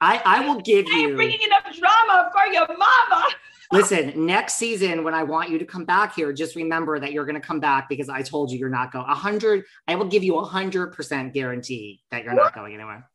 I 0.00 0.22
I 0.24 0.46
will 0.46 0.60
give 0.60 0.86
I'm 0.92 1.00
you. 1.00 1.16
bringing 1.16 1.40
enough 1.42 1.64
drama 1.76 2.30
for 2.32 2.52
your 2.52 2.68
mama. 2.68 3.26
Listen, 3.70 4.26
next 4.26 4.54
season 4.54 5.04
when 5.04 5.12
I 5.12 5.22
want 5.24 5.50
you 5.50 5.58
to 5.58 5.64
come 5.64 5.84
back 5.84 6.14
here, 6.14 6.32
just 6.32 6.56
remember 6.56 6.98
that 7.00 7.12
you're 7.12 7.26
going 7.26 7.38
to 7.38 7.46
come 7.46 7.60
back 7.60 7.88
because 7.88 8.08
I 8.08 8.22
told 8.22 8.50
you 8.50 8.58
you're 8.58 8.70
not 8.70 8.92
going. 8.92 9.06
A 9.08 9.14
hundred, 9.14 9.64
I 9.88 9.94
will 9.96 10.06
give 10.06 10.24
you 10.24 10.38
a 10.38 10.44
hundred 10.44 10.92
percent 10.92 11.34
guarantee 11.34 12.00
that 12.10 12.24
you're 12.24 12.32
not 12.32 12.54
going 12.54 12.74
anywhere. 12.74 13.10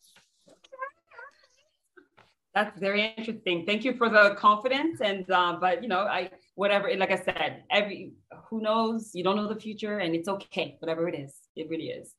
That's 2.56 2.80
very 2.80 3.14
interesting. 3.18 3.66
Thank 3.66 3.84
you 3.84 3.96
for 3.96 4.10
the 4.10 4.36
confidence. 4.36 5.02
And 5.02 5.30
uh, 5.32 5.58
but 5.60 5.82
you 5.82 5.90
know, 5.90 6.02
I 6.02 6.30
whatever. 6.56 6.94
Like 6.96 7.12
I 7.12 7.18
said, 7.18 7.64
every 7.72 8.14
who 8.50 8.62
knows? 8.62 9.12
You 9.14 9.24
don't 9.24 9.36
know 9.36 9.48
the 9.48 9.60
future, 9.60 10.00
and 10.00 10.14
it's 10.14 10.28
okay. 10.28 10.78
Whatever 10.80 11.10
it 11.10 11.16
is, 11.16 11.34
it 11.56 11.68
really 11.70 11.88
is. 11.88 12.14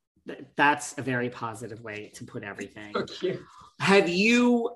That's 0.57 0.97
a 0.97 1.01
very 1.01 1.29
positive 1.29 1.81
way 1.81 2.11
to 2.15 2.25
put 2.25 2.43
everything. 2.43 2.93
You. 3.21 3.45
Have 3.79 4.09
you 4.09 4.71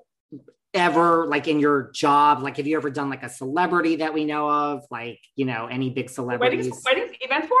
ever, 0.72 1.26
like 1.26 1.48
in 1.48 1.58
your 1.58 1.90
job, 1.92 2.42
like 2.42 2.56
have 2.56 2.66
you 2.66 2.76
ever 2.76 2.90
done 2.90 3.10
like 3.10 3.22
a 3.22 3.28
celebrity 3.28 3.96
that 3.96 4.14
we 4.14 4.24
know 4.24 4.48
of, 4.48 4.84
like 4.90 5.20
you 5.36 5.44
know 5.44 5.66
any 5.66 5.90
big 5.90 6.08
celebrities? 6.08 6.66
Weddings, 6.66 6.82
weddings 6.86 7.16
events 7.20 7.48
for? 7.48 7.58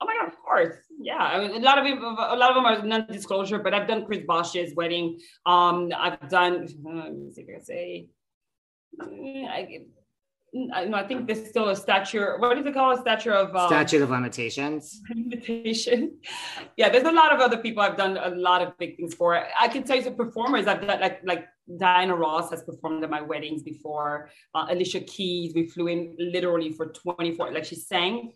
Oh 0.00 0.06
my 0.06 0.14
god, 0.14 0.28
of 0.28 0.38
course. 0.38 0.76
Yeah, 1.06 1.18
I 1.18 1.38
mean, 1.38 1.62
a 1.62 1.64
lot 1.64 1.78
of 1.78 1.84
people, 1.84 2.16
a 2.18 2.34
lot 2.34 2.50
of 2.50 2.56
them 2.56 2.64
are 2.64 2.82
non-disclosure, 2.84 3.60
but 3.60 3.72
I've 3.72 3.86
done 3.86 4.04
Chris 4.06 4.24
Bosh's 4.26 4.74
wedding. 4.74 5.20
Um, 5.54 5.92
I've 5.96 6.28
done. 6.28 6.66
Uh, 6.84 6.94
let 6.94 7.14
me 7.14 7.30
see 7.32 7.42
if 7.42 7.48
I 7.48 7.52
can 7.52 7.64
say. 7.64 8.08
Mm, 9.00 9.46
I, 9.46 9.84
I, 10.74 10.84
no, 10.86 10.96
I 10.96 11.06
think 11.06 11.28
there's 11.28 11.48
still 11.48 11.68
a 11.68 11.76
statue. 11.76 12.26
What 12.38 12.58
is 12.58 12.66
it 12.66 12.74
called? 12.74 12.98
A 12.98 13.00
statue 13.02 13.30
of 13.30 13.54
um, 13.54 13.68
statute 13.68 14.02
of 14.02 14.10
limitations. 14.10 15.00
Limitation. 15.08 16.18
Yeah, 16.76 16.88
there's 16.88 17.04
a 17.04 17.12
lot 17.12 17.32
of 17.32 17.40
other 17.40 17.58
people 17.58 17.84
I've 17.84 17.96
done 17.96 18.16
a 18.16 18.30
lot 18.30 18.60
of 18.60 18.76
big 18.76 18.96
things 18.96 19.14
for. 19.14 19.40
I 19.58 19.68
can 19.68 19.84
tell 19.84 19.96
you 19.96 20.02
the 20.02 20.10
performers 20.10 20.66
I've 20.66 20.80
done, 20.80 21.00
like 21.00 21.20
like 21.22 21.46
Diana 21.78 22.16
Ross 22.16 22.50
has 22.50 22.64
performed 22.64 23.04
at 23.04 23.10
my 23.10 23.22
weddings 23.22 23.62
before. 23.62 24.28
Uh, 24.56 24.66
Alicia 24.70 25.02
Keys, 25.02 25.54
we 25.54 25.68
flew 25.68 25.86
in 25.86 26.16
literally 26.18 26.72
for 26.72 26.86
24. 26.86 27.52
Like 27.52 27.64
she 27.64 27.76
sang 27.76 28.32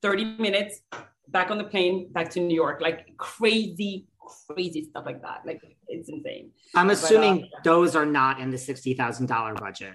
30 0.00 0.24
minutes 0.38 0.80
back 1.28 1.50
on 1.50 1.58
the 1.58 1.64
plane 1.64 2.10
back 2.12 2.30
to 2.30 2.40
New 2.40 2.54
York, 2.54 2.80
like 2.80 3.16
crazy, 3.16 4.06
crazy 4.48 4.84
stuff 4.84 5.04
like 5.06 5.22
that. 5.22 5.42
Like 5.44 5.60
it's 5.88 6.08
insane. 6.08 6.50
I'm 6.74 6.90
assuming 6.90 7.40
but, 7.40 7.58
uh, 7.58 7.62
those 7.64 7.96
are 7.96 8.06
not 8.06 8.40
in 8.40 8.50
the 8.50 8.58
sixty 8.58 8.94
thousand 8.94 9.26
dollar 9.26 9.54
budget. 9.54 9.94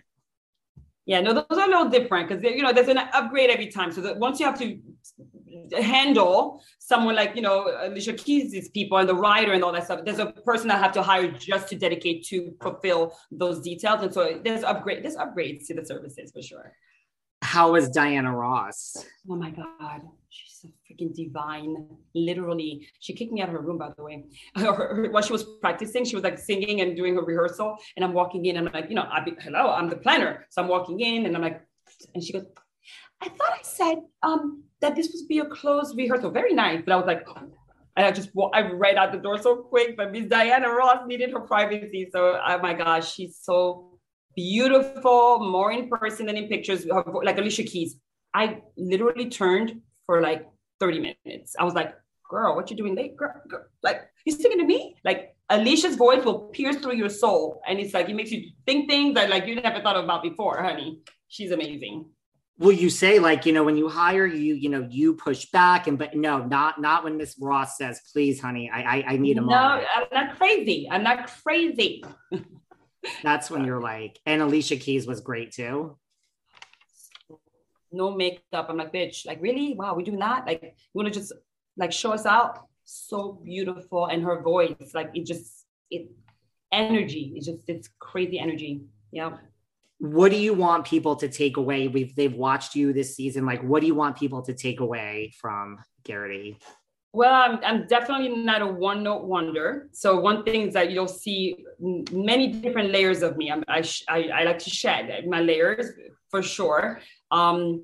Yeah, 1.05 1.19
no, 1.21 1.33
those 1.33 1.57
are 1.57 1.65
a 1.65 1.67
little 1.67 1.89
different 1.89 2.29
because 2.29 2.43
you 2.43 2.61
know 2.61 2.71
there's 2.71 2.87
an 2.87 2.97
upgrade 2.97 3.49
every 3.49 3.67
time. 3.67 3.91
So 3.91 4.01
that 4.01 4.17
once 4.17 4.39
you 4.39 4.45
have 4.45 4.59
to 4.59 4.79
handle 5.81 6.61
someone 6.79 7.15
like 7.15 7.35
you 7.35 7.41
know 7.41 7.75
Alicia 7.81 8.13
Keys' 8.13 8.69
people 8.69 8.97
and 8.97 9.09
the 9.09 9.15
writer 9.15 9.53
and 9.53 9.63
all 9.63 9.71
that 9.71 9.85
stuff, 9.85 10.01
there's 10.05 10.19
a 10.19 10.27
person 10.27 10.69
I 10.69 10.77
have 10.77 10.91
to 10.93 11.01
hire 11.01 11.31
just 11.31 11.69
to 11.69 11.75
dedicate 11.75 12.25
to 12.27 12.53
fulfill 12.61 13.17
those 13.31 13.61
details. 13.61 14.03
And 14.03 14.13
so 14.13 14.39
there's 14.43 14.63
upgrade, 14.63 15.03
there's 15.03 15.15
upgrades 15.15 15.67
to 15.67 15.73
the 15.73 15.85
services 15.85 16.31
for 16.31 16.41
sure. 16.41 16.73
How 17.41 17.71
was 17.71 17.89
Diana 17.89 18.35
Ross? 18.35 19.05
Oh 19.29 19.35
my 19.35 19.49
God. 19.49 20.01
She's 20.29 20.65
a 20.65 20.93
freaking 20.93 21.13
divine. 21.13 21.87
Literally, 22.13 22.87
she 22.99 23.13
kicked 23.13 23.31
me 23.31 23.41
out 23.41 23.49
of 23.49 23.55
her 23.55 23.61
room, 23.61 23.77
by 23.77 23.89
the 23.97 24.03
way. 24.03 24.25
While 25.11 25.23
she 25.23 25.33
was 25.33 25.43
practicing, 25.59 26.05
she 26.05 26.15
was 26.15 26.23
like 26.23 26.37
singing 26.37 26.81
and 26.81 26.95
doing 26.95 27.15
her 27.15 27.21
rehearsal. 27.21 27.77
And 27.97 28.05
I'm 28.05 28.13
walking 28.13 28.45
in, 28.45 28.57
and 28.57 28.67
I'm 28.67 28.73
like, 28.73 28.89
you 28.89 28.95
know, 28.95 29.07
I 29.11 29.21
be, 29.21 29.33
hello, 29.41 29.71
I'm 29.71 29.89
the 29.89 29.97
planner. 29.97 30.45
So 30.49 30.61
I'm 30.61 30.67
walking 30.67 30.99
in, 30.99 31.25
and 31.25 31.35
I'm 31.35 31.41
like, 31.41 31.61
and 32.13 32.23
she 32.23 32.31
goes, 32.31 32.45
I 33.21 33.29
thought 33.29 33.51
I 33.51 33.61
said 33.63 33.97
um, 34.23 34.63
that 34.79 34.95
this 34.95 35.11
was 35.11 35.23
be 35.23 35.39
a 35.39 35.45
closed 35.45 35.97
rehearsal. 35.97 36.31
Very 36.31 36.53
nice. 36.53 36.81
But 36.85 36.93
I 36.93 36.95
was 36.95 37.05
like, 37.05 37.25
and 37.97 38.05
I 38.05 38.11
just 38.11 38.29
I 38.53 38.61
ran 38.61 38.97
out 38.97 39.11
the 39.11 39.17
door 39.17 39.37
so 39.37 39.57
quick. 39.57 39.97
But 39.97 40.11
Miss 40.11 40.25
Diana 40.25 40.69
Ross 40.69 41.05
needed 41.05 41.31
her 41.31 41.41
privacy. 41.41 42.09
So 42.11 42.39
oh 42.43 42.59
my 42.59 42.73
gosh, 42.73 43.13
she's 43.13 43.37
so 43.41 43.90
beautiful, 44.35 45.39
more 45.39 45.71
in 45.71 45.89
person 45.89 46.25
than 46.25 46.37
in 46.37 46.47
pictures, 46.47 46.85
like 46.85 47.37
Alicia 47.37 47.63
Keys. 47.63 47.95
I 48.33 48.61
literally 48.77 49.29
turned 49.29 49.81
for 50.05 50.21
like 50.21 50.47
30 50.79 51.15
minutes. 51.25 51.55
I 51.59 51.63
was 51.63 51.73
like, 51.73 51.93
girl, 52.29 52.55
what 52.55 52.71
you 52.71 52.77
doing 52.77 52.95
late? 52.95 53.17
Girl, 53.17 53.33
girl. 53.47 53.65
Like, 53.83 54.01
you 54.25 54.33
singing 54.33 54.59
to 54.59 54.65
me? 54.65 54.95
Like, 55.03 55.35
Alicia's 55.49 55.95
voice 55.95 56.23
will 56.23 56.39
pierce 56.53 56.77
through 56.77 56.95
your 56.95 57.09
soul. 57.09 57.61
And 57.67 57.77
it's 57.79 57.93
like, 57.93 58.09
it 58.09 58.15
makes 58.15 58.31
you 58.31 58.49
think 58.65 58.89
things 58.89 59.15
that 59.15 59.29
like 59.29 59.45
you 59.45 59.55
never 59.55 59.81
thought 59.81 60.01
about 60.01 60.23
before, 60.23 60.63
honey. 60.63 61.01
She's 61.27 61.51
amazing. 61.51 62.05
Will 62.57 62.71
you 62.71 62.89
say 62.89 63.19
like, 63.19 63.45
you 63.45 63.53
know, 63.53 63.63
when 63.63 63.75
you 63.75 63.89
hire 63.89 64.25
you, 64.25 64.53
you 64.53 64.69
know, 64.69 64.87
you 64.89 65.15
push 65.15 65.45
back 65.47 65.87
and, 65.87 65.97
but 65.97 66.15
no, 66.15 66.45
not, 66.45 66.79
not 66.79 67.03
when 67.03 67.17
Miss 67.17 67.35
Ross 67.39 67.77
says, 67.77 68.01
please, 68.13 68.39
honey, 68.39 68.71
I, 68.73 68.81
I, 68.81 69.03
I 69.07 69.17
need 69.17 69.37
a 69.37 69.41
no, 69.41 69.47
moment. 69.47 69.83
No, 69.83 70.01
I'm 70.01 70.27
not 70.27 70.37
crazy. 70.37 70.87
I'm 70.89 71.03
not 71.03 71.29
crazy. 71.43 72.03
That's 73.23 73.49
when 73.49 73.65
you're 73.65 73.81
like, 73.81 74.19
and 74.25 74.41
Alicia 74.41 74.77
Keys 74.77 75.07
was 75.07 75.21
great 75.21 75.51
too. 75.51 75.97
No 77.91 78.11
makeup. 78.11 78.67
I'm 78.69 78.77
like, 78.77 78.93
bitch, 78.93 79.25
like 79.25 79.41
really? 79.41 79.73
Wow, 79.73 79.95
we 79.95 80.03
do 80.03 80.17
that? 80.17 80.45
Like, 80.45 80.61
you 80.63 80.93
want 80.93 81.11
to 81.11 81.19
just 81.19 81.33
like 81.77 81.91
show 81.91 82.13
us 82.13 82.25
out? 82.25 82.67
So 82.83 83.39
beautiful. 83.43 84.05
And 84.05 84.23
her 84.23 84.41
voice, 84.41 84.93
like 84.93 85.11
it 85.13 85.25
just 85.25 85.65
it 85.89 86.09
energy. 86.71 87.33
It's 87.35 87.47
just 87.47 87.67
it's 87.67 87.89
crazy 87.99 88.39
energy. 88.39 88.81
Yeah. 89.11 89.37
What 89.99 90.31
do 90.31 90.37
you 90.37 90.53
want 90.53 90.85
people 90.85 91.15
to 91.17 91.27
take 91.27 91.57
away? 91.57 91.87
We've 91.87 92.15
they've 92.15 92.33
watched 92.33 92.75
you 92.75 92.93
this 92.93 93.15
season. 93.15 93.45
Like, 93.45 93.61
what 93.61 93.81
do 93.81 93.87
you 93.87 93.95
want 93.95 94.17
people 94.17 94.41
to 94.43 94.53
take 94.53 94.79
away 94.79 95.33
from 95.39 95.77
Guerdy? 96.03 96.57
Well, 97.13 97.33
I'm, 97.33 97.59
I'm 97.63 97.87
definitely 97.87 98.29
not 98.29 98.61
a 98.61 98.67
one 98.67 99.03
note 99.03 99.25
wonder. 99.25 99.89
So 99.91 100.19
one 100.19 100.43
thing 100.43 100.67
is 100.67 100.73
that 100.73 100.91
you'll 100.91 101.09
see 101.09 101.65
many 101.79 102.47
different 102.47 102.91
layers 102.91 103.21
of 103.21 103.35
me. 103.35 103.51
I'm, 103.51 103.63
I, 103.67 103.83
I, 104.07 104.29
I 104.29 104.43
like 104.43 104.59
to 104.59 104.69
shed 104.69 105.27
my 105.27 105.41
layers 105.41 105.87
for 106.29 106.41
sure. 106.41 107.01
Um, 107.29 107.83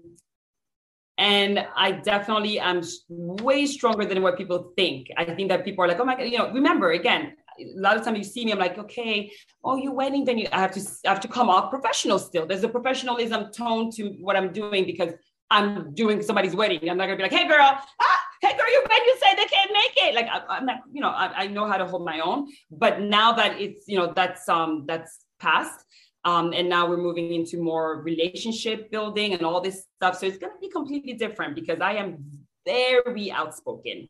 and 1.18 1.66
I 1.76 1.92
definitely 1.92 2.60
am 2.60 2.82
way 3.10 3.66
stronger 3.66 4.06
than 4.06 4.22
what 4.22 4.38
people 4.38 4.72
think. 4.78 5.08
I 5.18 5.26
think 5.26 5.50
that 5.50 5.66
people 5.66 5.84
are 5.84 5.88
like, 5.88 6.00
oh 6.00 6.06
my 6.06 6.16
God, 6.16 6.24
you 6.24 6.38
know, 6.38 6.52
remember 6.52 6.92
again, 6.92 7.34
a 7.60 7.66
lot 7.76 7.98
of 7.98 8.06
times 8.06 8.20
you 8.20 8.24
see 8.24 8.46
me, 8.46 8.52
I'm 8.52 8.60
like, 8.60 8.78
okay, 8.78 9.32
oh, 9.64 9.76
you're 9.78 9.94
wedding 9.94 10.26
venue. 10.26 10.48
I 10.54 10.60
have 10.60 10.72
to 10.74 10.82
I 11.06 11.10
have 11.10 11.20
to 11.22 11.28
come 11.28 11.50
off 11.50 11.72
professional 11.72 12.20
still. 12.20 12.46
There's 12.46 12.64
a 12.64 12.70
professionalism 12.70 13.52
tone 13.52 13.90
to 13.94 14.10
what 14.22 14.36
I'm 14.36 14.54
doing 14.54 14.86
because 14.86 15.14
I'm 15.50 15.94
doing 15.96 16.22
somebody's 16.22 16.56
wedding. 16.56 16.88
I'm 16.88 16.98
not 16.98 17.06
gonna 17.06 17.18
be 17.18 17.24
like, 17.24 17.34
hey 17.34 17.48
girl, 17.48 17.60
ah, 17.62 18.17
hey 18.42 18.56
girl, 18.58 18.72
your 18.72 18.88
venue 18.88 19.16
say 19.20 19.36
they 19.36 19.46
can't 19.46 19.72
make 19.74 19.96
it. 19.98 20.16
Like 20.16 20.28
I, 20.28 20.58
am 20.58 20.66
not, 20.66 20.80
you 20.92 21.02
know, 21.02 21.10
I, 21.10 21.44
I, 21.44 21.48
know 21.48 21.68
how 21.68 21.78
to 21.78 21.86
hold 21.86 22.06
my 22.06 22.20
own. 22.20 22.48
But 22.72 23.02
now 23.02 23.34
that 23.34 23.60
it's, 23.60 23.88
you 23.88 23.98
know, 23.98 24.14
that's 24.16 24.48
um 24.50 24.86
that's 24.88 25.26
past, 25.40 25.84
Um, 26.26 26.52
and 26.52 26.68
now 26.68 26.90
we're 26.90 26.98
moving 26.98 27.34
into 27.34 27.62
more 27.62 28.02
relationship 28.02 28.92
building 28.92 29.34
and 29.34 29.44
all 29.44 29.62
this 29.62 29.86
stuff. 29.96 30.18
So 30.18 30.26
it's 30.26 30.38
going 30.38 30.52
to 30.52 30.60
be 30.60 30.70
completely 30.70 31.14
different 31.14 31.56
because 31.56 31.80
I 31.80 31.94
am 31.94 32.26
very 32.66 33.32
outspoken. 33.32 34.10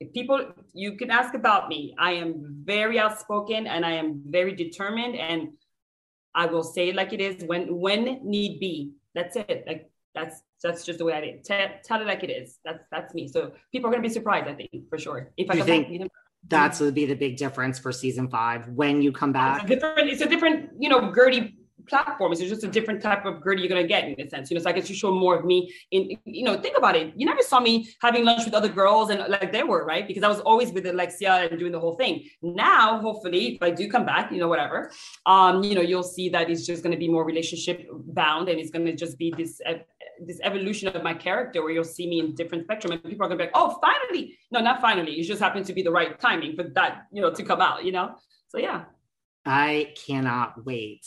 If 0.00 0.12
people, 0.14 0.38
you 0.72 0.96
can 0.96 1.10
ask 1.10 1.34
about 1.34 1.68
me. 1.68 1.94
I 1.98 2.12
am 2.12 2.62
very 2.64 2.98
outspoken 2.98 3.66
and 3.66 3.84
I 3.84 3.92
am 3.92 4.22
very 4.24 4.54
determined, 4.54 5.16
and 5.16 5.40
I 6.34 6.46
will 6.46 6.62
say 6.62 6.88
it 6.88 6.94
like 6.94 7.12
it 7.12 7.20
is 7.20 7.44
when 7.44 7.62
when 7.84 8.20
need 8.22 8.60
be. 8.60 8.92
That's 9.14 9.36
it. 9.36 9.64
Like 9.66 9.90
that's 10.18 10.42
that's 10.62 10.84
just 10.84 10.98
the 10.98 11.04
way 11.04 11.14
I 11.14 11.20
did. 11.20 11.44
Tell, 11.44 11.68
tell 11.84 12.00
it 12.00 12.06
like 12.06 12.24
it 12.24 12.30
is. 12.30 12.58
That's 12.64 12.84
that's 12.90 13.14
me. 13.14 13.28
So 13.28 13.52
people 13.72 13.88
are 13.88 13.92
gonna 13.92 14.02
be 14.02 14.08
surprised. 14.08 14.48
I 14.48 14.54
think 14.54 14.70
for 14.88 14.98
sure. 14.98 15.30
If 15.36 15.50
I 15.50 15.54
you 15.54 15.64
think 15.64 16.10
that's 16.46 16.80
would 16.80 16.94
be 16.94 17.06
the 17.06 17.14
big 17.14 17.36
difference 17.36 17.78
for 17.78 17.92
season 17.92 18.28
five 18.28 18.68
when 18.68 19.02
you 19.02 19.12
come 19.12 19.32
back. 19.32 19.62
It's 19.62 19.70
a 19.70 19.74
different. 19.74 20.10
It's 20.10 20.22
a 20.22 20.28
different. 20.28 20.70
You 20.78 20.88
know, 20.88 21.12
Guerdy 21.12 21.54
platform. 21.88 22.32
It's 22.32 22.40
just 22.40 22.64
a 22.64 22.68
different 22.68 23.02
type 23.02 23.24
of 23.24 23.36
Guerdy 23.42 23.60
you're 23.60 23.68
gonna 23.68 23.86
get 23.86 24.04
in 24.04 24.20
a 24.20 24.28
sense. 24.28 24.50
You 24.50 24.56
know, 24.56 24.62
so 24.62 24.70
I 24.70 24.72
guess 24.72 24.88
you 24.88 24.94
show 24.94 25.12
more 25.12 25.36
of 25.36 25.44
me 25.44 25.72
in. 25.90 26.16
You 26.24 26.44
know, 26.44 26.56
think 26.60 26.76
about 26.76 26.96
it. 26.96 27.12
You 27.16 27.26
never 27.26 27.42
saw 27.42 27.60
me 27.60 27.88
having 28.00 28.24
lunch 28.24 28.44
with 28.44 28.54
other 28.54 28.68
girls 28.68 29.10
and 29.10 29.20
like 29.28 29.52
they 29.52 29.62
were 29.62 29.84
right 29.84 30.06
because 30.06 30.22
I 30.22 30.28
was 30.28 30.40
always 30.40 30.72
with 30.72 30.86
Alexia 30.86 31.48
and 31.50 31.58
doing 31.58 31.72
the 31.72 31.80
whole 31.80 31.96
thing. 31.96 32.24
Now, 32.42 33.00
hopefully, 33.00 33.56
if 33.56 33.62
I 33.62 33.70
do 33.70 33.90
come 33.90 34.06
back, 34.06 34.30
you 34.30 34.38
know, 34.38 34.48
whatever, 34.48 34.90
um, 35.26 35.62
you 35.62 35.74
know, 35.74 35.82
you'll 35.82 36.02
see 36.02 36.28
that 36.30 36.50
it's 36.50 36.66
just 36.66 36.82
gonna 36.82 36.96
be 36.96 37.08
more 37.08 37.24
relationship 37.24 37.86
bound 37.92 38.48
and 38.48 38.60
it's 38.60 38.70
gonna 38.70 38.94
just 38.94 39.18
be 39.18 39.32
this. 39.36 39.60
Uh, 39.66 39.74
this 40.26 40.40
evolution 40.42 40.88
of 40.88 41.02
my 41.02 41.14
character 41.14 41.62
where 41.62 41.70
you'll 41.70 41.84
see 41.84 42.08
me 42.08 42.20
in 42.20 42.34
different 42.34 42.64
spectrum 42.64 42.92
and 42.92 43.02
people 43.02 43.24
are 43.24 43.28
gonna 43.28 43.38
be 43.38 43.44
like, 43.44 43.52
oh, 43.54 43.78
finally. 43.80 44.38
No, 44.50 44.60
not 44.60 44.80
finally. 44.80 45.12
It 45.12 45.24
just 45.24 45.40
happened 45.40 45.66
to 45.66 45.72
be 45.72 45.82
the 45.82 45.90
right 45.90 46.18
timing 46.18 46.56
for 46.56 46.64
that, 46.64 47.06
you 47.12 47.22
know, 47.22 47.32
to 47.32 47.42
come 47.42 47.60
out, 47.60 47.84
you 47.84 47.92
know? 47.92 48.16
So 48.48 48.58
yeah. 48.58 48.84
I 49.44 49.94
cannot 50.06 50.64
wait. 50.64 51.06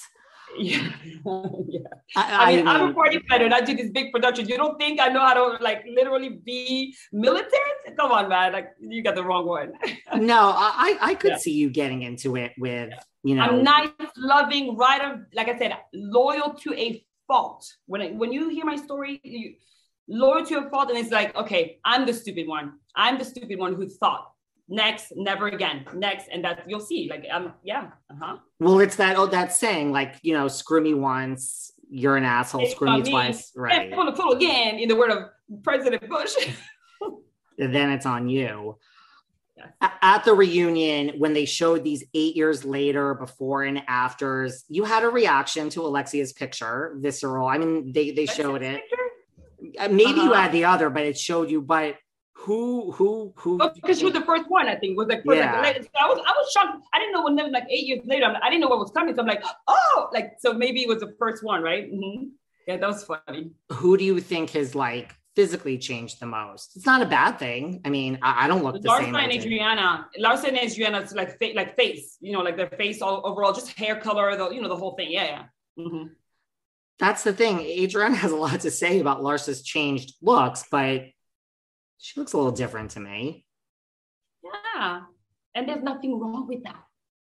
Yeah. 0.57 0.91
yeah. 1.25 1.79
I, 2.15 2.53
I, 2.53 2.55
mean, 2.55 2.67
I 2.67 2.79
am 2.79 2.89
a 2.89 2.93
party 2.93 3.19
planner 3.19 3.45
and 3.45 3.53
I 3.53 3.61
do 3.61 3.75
these 3.75 3.91
big 3.91 4.11
productions. 4.11 4.49
You 4.49 4.57
don't 4.57 4.77
think 4.77 4.99
I 4.99 5.07
know 5.07 5.21
how 5.21 5.33
to 5.33 5.63
like 5.63 5.83
literally 5.89 6.29
be 6.29 6.95
militant? 7.11 7.51
Come 7.97 8.11
on, 8.11 8.29
man. 8.29 8.53
Like 8.53 8.69
you 8.79 9.03
got 9.03 9.15
the 9.15 9.23
wrong 9.23 9.47
one. 9.47 9.73
no, 10.15 10.53
I 10.55 10.97
I 11.01 11.15
could 11.15 11.31
yeah. 11.31 11.37
see 11.37 11.53
you 11.53 11.69
getting 11.69 12.01
into 12.01 12.35
it 12.35 12.51
with, 12.57 12.93
you 13.23 13.35
know. 13.35 13.43
I'm 13.43 13.63
nice, 13.63 13.89
loving, 14.17 14.77
right 14.77 15.01
of 15.01 15.19
like 15.33 15.47
I 15.47 15.57
said, 15.57 15.77
loyal 15.93 16.53
to 16.55 16.73
a 16.73 17.03
fault. 17.31 17.65
When 17.85 18.01
I, 18.01 18.07
when 18.09 18.31
you 18.33 18.49
hear 18.49 18.65
my 18.65 18.75
story, 18.75 19.21
you 19.23 19.55
loyal 20.09 20.45
to 20.45 20.51
your 20.55 20.69
fault, 20.69 20.89
and 20.89 20.99
it's 20.99 21.11
like, 21.11 21.35
okay, 21.35 21.79
I'm 21.85 22.05
the 22.05 22.13
stupid 22.13 22.47
one. 22.47 22.73
I'm 22.95 23.17
the 23.17 23.25
stupid 23.25 23.57
one 23.57 23.73
who 23.73 23.87
thought 23.87 24.27
next, 24.67 25.13
never 25.15 25.47
again, 25.47 25.85
next, 25.93 26.27
and 26.31 26.43
that 26.43 26.65
you'll 26.67 26.87
see. 26.91 27.07
Like, 27.09 27.25
um, 27.31 27.53
yeah, 27.63 27.91
uh 28.09 28.15
huh. 28.21 28.37
Well, 28.59 28.79
it's 28.79 28.97
that 28.97 29.15
oh, 29.17 29.27
that 29.27 29.53
saying, 29.53 29.91
like 29.91 30.15
you 30.23 30.33
know, 30.33 30.47
screw 30.49 30.81
me 30.81 30.93
once, 30.93 31.71
you're 31.89 32.17
an 32.17 32.25
asshole. 32.25 32.63
It's 32.63 32.73
screw 32.73 32.91
me, 32.91 33.01
me 33.01 33.11
twice, 33.11 33.51
right? 33.55 33.87
And 33.87 33.93
pull, 33.93 34.11
pull 34.11 34.31
again, 34.33 34.77
in 34.79 34.89
the 34.89 34.95
word 34.95 35.11
of 35.11 35.29
President 35.63 36.07
Bush. 36.09 36.33
then 37.57 37.91
it's 37.91 38.05
on 38.05 38.27
you 38.27 38.77
at 39.81 40.23
the 40.23 40.33
reunion 40.33 41.13
when 41.17 41.33
they 41.33 41.45
showed 41.45 41.83
these 41.83 42.03
eight 42.13 42.35
years 42.35 42.65
later 42.65 43.13
before 43.13 43.63
and 43.63 43.81
afters 43.87 44.63
you 44.67 44.83
had 44.83 45.03
a 45.03 45.09
reaction 45.09 45.69
to 45.69 45.81
alexia's 45.81 46.33
picture 46.33 46.95
visceral. 46.99 47.47
I 47.47 47.57
mean 47.57 47.91
they 47.91 48.11
they 48.11 48.25
showed 48.25 48.61
it. 48.61 48.81
uh, 49.79 49.87
maybe 49.87 50.11
uh-huh. 50.11 50.23
you 50.23 50.33
had 50.33 50.51
the 50.51 50.65
other 50.65 50.89
but 50.89 51.03
it 51.03 51.17
showed 51.17 51.49
you 51.49 51.61
but 51.61 51.97
who 52.33 52.91
who 52.91 53.33
who 53.35 53.59
oh, 53.61 53.71
because 53.75 53.99
she 53.99 54.05
was 54.05 54.13
the 54.13 54.21
first 54.21 54.49
one 54.49 54.67
i 54.67 54.75
think 54.75 54.97
was 54.97 55.07
like, 55.07 55.21
yeah. 55.25 55.61
like 55.61 55.77
I 55.99 56.07
was 56.07 56.19
i 56.25 56.31
was 56.31 56.51
shocked. 56.51 56.83
I 56.93 56.99
didn't 56.99 57.13
know 57.13 57.23
when 57.23 57.51
like 57.51 57.65
eight 57.69 57.85
years 57.85 58.01
later 58.05 58.33
i 58.41 58.49
didn't 58.49 58.61
know 58.61 58.67
what 58.67 58.79
was 58.79 58.91
coming 58.91 59.13
so 59.13 59.21
i'm 59.21 59.27
like 59.27 59.43
oh! 59.67 60.09
Like 60.11 60.37
so 60.39 60.53
maybe 60.53 60.81
it 60.81 60.87
was 60.87 60.99
the 60.99 61.13
first 61.19 61.43
one 61.43 61.61
right? 61.61 61.91
Mm-hmm. 61.91 62.29
yeah 62.67 62.77
that 62.77 62.87
was 62.87 63.03
funny. 63.03 63.51
Who 63.71 63.97
do 63.97 64.03
you 64.03 64.19
think 64.19 64.51
has 64.51 64.73
like 64.73 65.15
physically 65.35 65.77
changed 65.77 66.19
the 66.19 66.25
most. 66.25 66.75
It's 66.75 66.85
not 66.85 67.01
a 67.01 67.05
bad 67.05 67.39
thing. 67.39 67.81
I 67.85 67.89
mean, 67.89 68.19
I, 68.21 68.45
I 68.45 68.47
don't 68.47 68.63
look 68.63 68.81
the 68.81 68.87
Larsa 68.87 69.03
same. 69.03 69.13
Larsa 69.13 69.23
and 69.23 69.31
Adriana, 69.33 70.07
Larsa 70.19 70.47
and 70.49 70.57
Adriana's 70.57 71.13
like 71.13 71.39
fa- 71.39 71.53
like 71.55 71.75
face, 71.75 72.17
you 72.19 72.33
know, 72.33 72.41
like 72.41 72.57
their 72.57 72.69
face 72.69 73.01
all 73.01 73.21
overall, 73.25 73.53
just 73.53 73.77
hair 73.77 73.95
color, 73.95 74.35
the 74.35 74.49
you 74.49 74.61
know 74.61 74.69
the 74.69 74.75
whole 74.75 74.95
thing. 74.95 75.11
Yeah, 75.11 75.23
yeah. 75.23 75.43
Mm-hmm. 75.83 76.07
That's 76.99 77.23
the 77.23 77.33
thing. 77.33 77.59
Adriana 77.61 78.15
has 78.15 78.31
a 78.31 78.35
lot 78.35 78.59
to 78.61 78.71
say 78.71 78.99
about 78.99 79.21
Larsa's 79.21 79.63
changed 79.63 80.13
looks, 80.21 80.65
but 80.69 81.05
she 81.97 82.19
looks 82.19 82.33
a 82.33 82.37
little 82.37 82.51
different 82.51 82.91
to 82.91 82.99
me. 82.99 83.45
Yeah, 84.43 85.01
and 85.55 85.67
there's 85.67 85.83
nothing 85.83 86.19
wrong 86.19 86.47
with 86.47 86.63
that. 86.63 86.83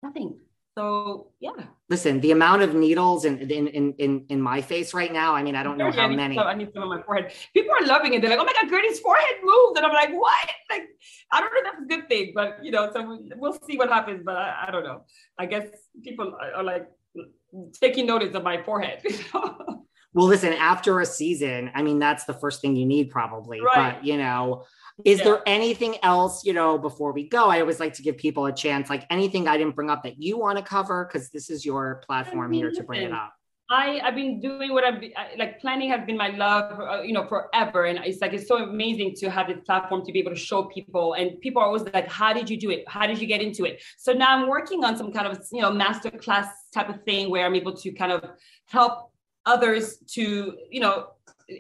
Nothing. 0.01 0.39
So 0.77 1.31
yeah. 1.41 1.52
Listen, 1.89 2.22
the 2.22 2.31
amount 2.31 2.61
of 2.61 2.73
needles 2.73 3.26
in 3.26 3.39
in 3.39 3.68
in 3.68 3.93
in, 3.98 4.26
in 4.30 4.41
my 4.41 4.61
face 4.61 4.93
right 4.93 5.11
now. 5.11 5.35
I 5.35 5.43
mean, 5.43 5.56
I 5.56 5.64
don't 5.64 5.77
know 5.77 5.91
how 5.91 6.06
I 6.06 6.15
many. 6.15 6.35
Some, 6.35 6.48
I 6.48 6.53
need 6.53 6.72
some 6.73 6.84
on 6.84 6.89
my 6.89 7.02
forehead. 7.03 7.34
People 7.53 7.73
are 7.73 7.85
loving 7.85 8.14
it. 8.14 8.22
They're 8.22 8.30
like, 8.30 8.39
"Oh 8.39 8.45
my 8.45 8.53
god, 8.53 8.69
Guerdy's 8.69 8.99
forehead 8.99 9.35
moved," 9.43 9.77
and 9.77 9.85
I'm 9.85 9.91
like, 9.91 10.11
"What?" 10.14 10.49
Like, 10.69 10.84
I 11.31 11.41
don't 11.41 11.53
know 11.53 11.60
if 11.60 11.65
that's 11.65 11.84
a 11.84 11.88
good 11.88 12.07
thing, 12.07 12.31
but 12.34 12.64
you 12.64 12.72
know, 12.72 12.89
so 12.93 13.19
we'll 13.35 13.60
see 13.68 13.77
what 13.77 13.89
happens. 13.89 14.22
But 14.23 14.38
I, 14.38 14.68
I 14.68 14.72
don't 14.72 14.85
know. 14.85 15.03
I 15.38 15.45
guess 15.45 15.68
people 16.02 16.34
are, 16.39 16.53
are 16.53 16.64
like 16.64 16.88
taking 17.73 18.06
notice 18.06 18.34
of 18.34 18.43
my 18.43 18.64
forehead. 18.64 19.03
well, 19.34 20.27
listen, 20.27 20.53
after 20.53 21.02
a 21.02 21.06
season, 21.06 21.72
I 21.76 21.81
mean, 21.81 21.99
that's 21.99 22.23
the 22.23 22.34
first 22.34 22.61
thing 22.61 22.77
you 22.77 22.85
need, 22.85 23.10
probably. 23.10 23.60
Right. 23.60 23.95
But 23.95 24.06
you 24.06 24.18
know 24.18 24.64
is 25.05 25.19
yeah. 25.19 25.25
there 25.25 25.41
anything 25.45 25.97
else, 26.03 26.45
you 26.45 26.53
know, 26.53 26.77
before 26.77 27.11
we 27.11 27.27
go? 27.27 27.47
I 27.47 27.59
always 27.61 27.79
like 27.79 27.93
to 27.95 28.01
give 28.01 28.17
people 28.17 28.45
a 28.45 28.53
chance, 28.53 28.89
like 28.89 29.05
anything 29.09 29.47
I 29.47 29.57
didn't 29.57 29.75
bring 29.75 29.89
up 29.89 30.03
that 30.03 30.19
you 30.19 30.37
want 30.37 30.57
to 30.57 30.63
cover, 30.63 31.05
because 31.05 31.29
this 31.29 31.49
is 31.49 31.65
your 31.65 32.03
platform 32.05 32.51
here 32.51 32.71
to 32.71 32.83
bring 32.83 33.03
it 33.03 33.11
up. 33.11 33.33
I, 33.69 34.01
I've 34.03 34.15
been 34.15 34.41
doing 34.41 34.73
what 34.73 34.83
I've 34.83 34.99
been, 34.99 35.13
like 35.37 35.61
planning 35.61 35.89
has 35.91 36.05
been 36.05 36.17
my 36.17 36.27
love, 36.27 36.77
uh, 36.77 37.03
you 37.03 37.13
know, 37.13 37.25
forever. 37.25 37.85
And 37.85 37.99
it's 38.03 38.19
like, 38.19 38.33
it's 38.33 38.45
so 38.45 38.57
amazing 38.57 39.15
to 39.19 39.29
have 39.29 39.47
this 39.47 39.59
platform 39.65 40.05
to 40.05 40.11
be 40.11 40.19
able 40.19 40.31
to 40.31 40.37
show 40.37 40.63
people. 40.63 41.13
And 41.13 41.39
people 41.39 41.61
are 41.61 41.67
always 41.67 41.83
like, 41.93 42.09
how 42.09 42.33
did 42.33 42.49
you 42.49 42.59
do 42.59 42.69
it? 42.69 42.83
How 42.89 43.07
did 43.07 43.19
you 43.19 43.27
get 43.27 43.41
into 43.41 43.63
it? 43.63 43.81
So 43.97 44.11
now 44.11 44.35
I'm 44.35 44.49
working 44.49 44.83
on 44.83 44.97
some 44.97 45.13
kind 45.13 45.25
of, 45.25 45.41
you 45.53 45.61
know, 45.61 45.71
master 45.71 46.11
class 46.11 46.49
type 46.73 46.89
of 46.89 47.01
thing 47.03 47.29
where 47.29 47.45
I'm 47.45 47.55
able 47.55 47.73
to 47.75 47.91
kind 47.93 48.11
of 48.11 48.31
help 48.65 49.13
others 49.45 49.99
to, 50.15 50.57
you 50.69 50.81
know, 50.81 51.07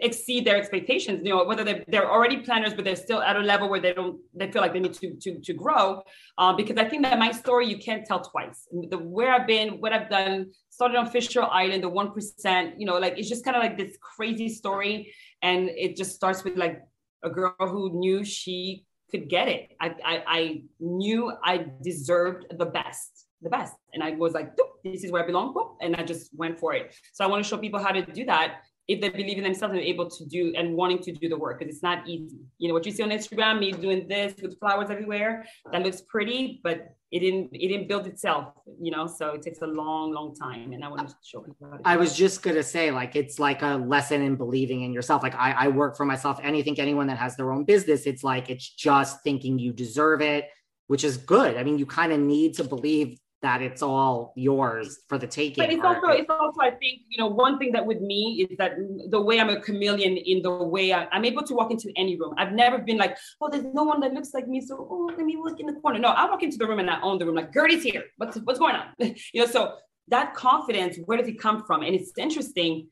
exceed 0.01 0.45
their 0.45 0.57
expectations. 0.57 1.21
You 1.23 1.31
know 1.31 1.43
whether 1.43 1.63
they're, 1.63 1.83
they're 1.87 2.09
already 2.09 2.37
planners 2.37 2.73
but 2.73 2.85
they're 2.85 2.95
still 2.95 3.21
at 3.21 3.35
a 3.35 3.39
level 3.39 3.69
where 3.69 3.79
they 3.79 3.93
don't 3.93 4.19
they 4.33 4.51
feel 4.51 4.61
like 4.61 4.73
they 4.73 4.79
need 4.79 4.93
to 4.93 5.15
to, 5.15 5.39
to 5.39 5.53
grow 5.53 6.03
uh, 6.37 6.53
because 6.53 6.77
i 6.77 6.85
think 6.87 7.03
that 7.03 7.17
my 7.19 7.31
story 7.31 7.67
you 7.67 7.77
can't 7.77 8.05
tell 8.05 8.21
twice. 8.21 8.67
The 8.89 8.97
where 8.97 9.33
i've 9.33 9.47
been 9.47 9.81
what 9.81 9.93
i've 9.93 10.09
done 10.09 10.51
started 10.69 10.97
on 10.97 11.09
fisher 11.09 11.43
island 11.43 11.83
the 11.83 11.89
1% 11.89 12.73
you 12.77 12.85
know 12.85 12.97
like 12.97 13.17
it's 13.17 13.29
just 13.29 13.43
kind 13.43 13.55
of 13.57 13.63
like 13.63 13.77
this 13.77 13.97
crazy 14.01 14.49
story. 14.49 15.13
And 15.41 15.69
it 15.69 15.95
just 15.95 16.15
starts 16.15 16.43
with 16.43 16.55
like 16.55 16.81
a 17.23 17.29
girl 17.29 17.55
who 17.59 17.99
knew 17.99 18.23
she 18.23 18.85
could 19.09 19.27
get 19.27 19.47
it. 19.47 19.75
I 19.79 19.87
i, 20.05 20.23
I 20.39 20.61
knew 20.79 21.31
i 21.43 21.65
deserved 21.81 22.45
the 22.57 22.65
best 22.65 23.27
the 23.41 23.49
best. 23.49 23.73
And 23.93 24.03
i 24.03 24.11
was 24.11 24.33
like 24.33 24.49
this 24.83 25.03
is 25.03 25.11
where 25.11 25.23
i 25.23 25.25
belong. 25.25 25.49
And 25.81 25.95
i 25.95 26.03
just 26.03 26.29
went 26.35 26.59
for 26.59 26.73
it. 26.73 26.95
So 27.13 27.23
i 27.23 27.27
want 27.27 27.43
to 27.43 27.49
show 27.49 27.57
people 27.57 27.79
how 27.79 27.91
to 27.91 28.03
do 28.05 28.25
that 28.25 28.61
if 28.91 28.99
they 28.99 29.09
believe 29.09 29.37
in 29.37 29.43
themselves 29.43 29.73
and 29.73 29.81
able 29.81 30.09
to 30.09 30.25
do 30.25 30.53
and 30.57 30.75
wanting 30.75 30.99
to 30.99 31.13
do 31.13 31.29
the 31.29 31.37
work 31.37 31.59
because 31.59 31.73
it's 31.73 31.83
not 31.83 32.07
easy. 32.07 32.39
You 32.57 32.67
know 32.67 32.73
what 32.73 32.85
you 32.85 32.91
see 32.91 33.03
on 33.03 33.09
Instagram, 33.09 33.59
me 33.59 33.71
doing 33.71 34.07
this 34.07 34.33
with 34.41 34.59
flowers 34.59 34.89
everywhere, 34.89 35.45
that 35.71 35.81
looks 35.81 36.01
pretty, 36.01 36.59
but 36.61 36.95
it 37.11 37.19
didn't 37.19 37.49
it 37.53 37.67
didn't 37.69 37.87
build 37.87 38.05
itself, 38.07 38.53
you 38.81 38.91
know. 38.91 39.07
So 39.07 39.29
it 39.29 39.43
takes 39.43 39.61
a 39.61 39.67
long, 39.67 40.11
long 40.11 40.35
time. 40.35 40.73
And 40.73 40.83
I 40.83 40.89
want 40.89 41.07
to 41.07 41.15
show 41.23 41.39
people 41.39 41.69
how 41.71 41.77
to 41.77 41.83
I 41.85 41.95
was 41.95 42.15
just 42.15 42.43
gonna 42.43 42.63
say, 42.63 42.91
like 42.91 43.15
it's 43.15 43.39
like 43.39 43.61
a 43.61 43.75
lesson 43.75 44.21
in 44.21 44.35
believing 44.35 44.81
in 44.81 44.91
yourself. 44.91 45.23
Like 45.23 45.35
I, 45.35 45.51
I 45.51 45.67
work 45.69 45.95
for 45.95 46.05
myself, 46.05 46.39
Anything, 46.43 46.77
anyone 46.79 47.07
that 47.07 47.17
has 47.17 47.37
their 47.37 47.51
own 47.53 47.63
business, 47.63 48.05
it's 48.05 48.23
like 48.23 48.49
it's 48.49 48.67
just 48.67 49.23
thinking 49.23 49.57
you 49.57 49.71
deserve 49.71 50.21
it, 50.21 50.49
which 50.87 51.05
is 51.05 51.15
good. 51.15 51.55
I 51.55 51.63
mean, 51.63 51.77
you 51.77 51.85
kind 51.85 52.11
of 52.11 52.19
need 52.19 52.55
to 52.55 52.65
believe 52.65 53.17
that 53.41 53.61
it's 53.61 53.81
all 53.81 54.33
yours 54.35 54.99
for 55.09 55.17
the 55.17 55.25
taking. 55.25 55.63
But 55.63 55.73
it's 55.73 55.83
also, 55.83 56.07
it's 56.09 56.29
also, 56.29 56.61
I 56.61 56.71
think, 56.71 57.01
you 57.09 57.17
know, 57.17 57.27
one 57.27 57.57
thing 57.57 57.71
that 57.71 57.85
with 57.85 57.99
me 57.99 58.47
is 58.49 58.57
that 58.57 58.73
the 59.09 59.19
way 59.19 59.39
I'm 59.39 59.49
a 59.49 59.59
chameleon 59.59 60.17
in 60.17 60.41
the 60.43 60.51
way 60.51 60.93
I, 60.93 61.07
am 61.11 61.25
able 61.25 61.41
to 61.43 61.55
walk 61.55 61.71
into 61.71 61.91
any 61.95 62.19
room. 62.19 62.35
I've 62.37 62.51
never 62.51 62.77
been 62.77 62.97
like, 62.97 63.17
oh, 63.41 63.49
there's 63.49 63.63
no 63.73 63.83
one 63.83 63.99
that 64.01 64.13
looks 64.13 64.33
like 64.33 64.47
me. 64.47 64.61
So, 64.61 64.75
oh, 64.77 65.11
let 65.17 65.25
me 65.25 65.37
look 65.41 65.59
in 65.59 65.65
the 65.65 65.73
corner. 65.73 65.97
No, 65.97 66.09
I 66.09 66.29
walk 66.29 66.43
into 66.43 66.57
the 66.57 66.67
room 66.67 66.79
and 66.79 66.89
I 66.89 67.01
own 67.01 67.17
the 67.17 67.25
room. 67.25 67.35
Like, 67.35 67.51
Guerdy's 67.51 67.83
here. 67.83 68.03
What's, 68.17 68.37
what's 68.37 68.59
going 68.59 68.75
on? 68.75 68.87
you 68.99 69.41
know, 69.41 69.47
so 69.47 69.73
that 70.09 70.35
confidence, 70.35 70.97
where 71.05 71.17
does 71.17 71.27
it 71.27 71.39
come 71.39 71.63
from? 71.65 71.81
And 71.81 71.95
it's 71.95 72.11
interesting 72.17 72.87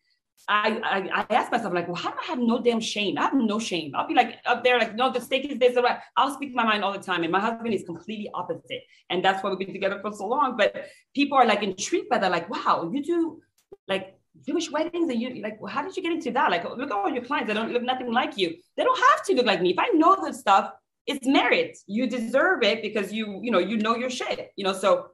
I, 0.48 0.80
I, 0.84 1.26
I 1.30 1.36
ask 1.36 1.52
myself 1.52 1.74
like, 1.74 1.88
well, 1.88 1.96
how 1.96 2.12
do 2.12 2.18
I 2.24 2.26
have 2.28 2.40
no 2.40 2.62
damn 2.62 2.80
shame? 2.80 3.18
I 3.18 3.24
have 3.24 3.34
no 3.34 3.60
shame. 3.60 3.92
I'll 3.96 4.08
be 4.08 4.14
like 4.14 4.38
up 4.46 4.64
there, 4.64 4.80
like, 4.80 4.96
no, 4.96 5.12
the 5.12 5.22
steak 5.22 5.52
is 5.52 5.60
this. 5.60 5.76
Right. 5.76 6.00
I'll 6.18 6.34
speak 6.34 6.56
my 6.56 6.64
mind 6.64 6.84
all 6.84 6.94
the 6.94 7.00
time, 7.00 7.24
and 7.24 7.32
my 7.32 7.40
husband 7.40 7.74
is 7.74 7.84
completely 7.84 8.30
opposite, 8.34 8.84
and 9.10 9.24
that's 9.24 9.44
why 9.44 9.50
we've 9.50 9.60
been 9.60 9.74
together 9.74 10.00
for 10.02 10.12
so 10.14 10.28
long. 10.28 10.58
But 10.58 10.88
people 11.14 11.38
are 11.38 11.46
like 11.46 11.64
intrigued 11.64 12.10
by 12.10 12.18
that, 12.20 12.32
like, 12.32 12.50
wow, 12.50 12.90
you 12.92 13.04
do 13.04 13.42
like 13.88 14.18
Jewish 14.46 14.72
weddings, 14.72 15.10
and 15.10 15.22
you 15.22 15.42
like, 15.42 15.62
well, 15.62 15.72
how 15.72 15.84
did 15.84 15.96
you 15.96 16.04
get 16.04 16.14
into 16.14 16.32
that? 16.32 16.50
Like, 16.50 16.64
look 16.64 16.90
at 16.90 16.92
all 16.92 17.10
your 17.10 17.24
clients; 17.24 17.48
they 17.48 17.54
don't 17.54 17.72
look 17.72 17.84
nothing 17.84 18.12
like 18.12 18.38
you. 18.38 18.56
They 18.78 18.84
don't 18.84 19.00
have 19.12 19.24
to 19.26 19.34
look 19.36 19.46
like 19.46 19.62
me. 19.62 19.72
If 19.72 19.80
I 19.80 19.90
know 19.94 20.18
this 20.24 20.40
stuff, 20.40 20.72
it's 21.06 21.28
merit. 21.28 21.78
You 21.88 22.08
deserve 22.08 22.64
it 22.64 22.82
because 22.82 23.12
you, 23.12 23.40
you 23.42 23.52
know, 23.52 23.60
you 23.60 23.78
know 23.78 23.96
your 23.96 24.10
shit. 24.10 24.52
You 24.56 24.64
know, 24.64 24.74
so 24.74 25.08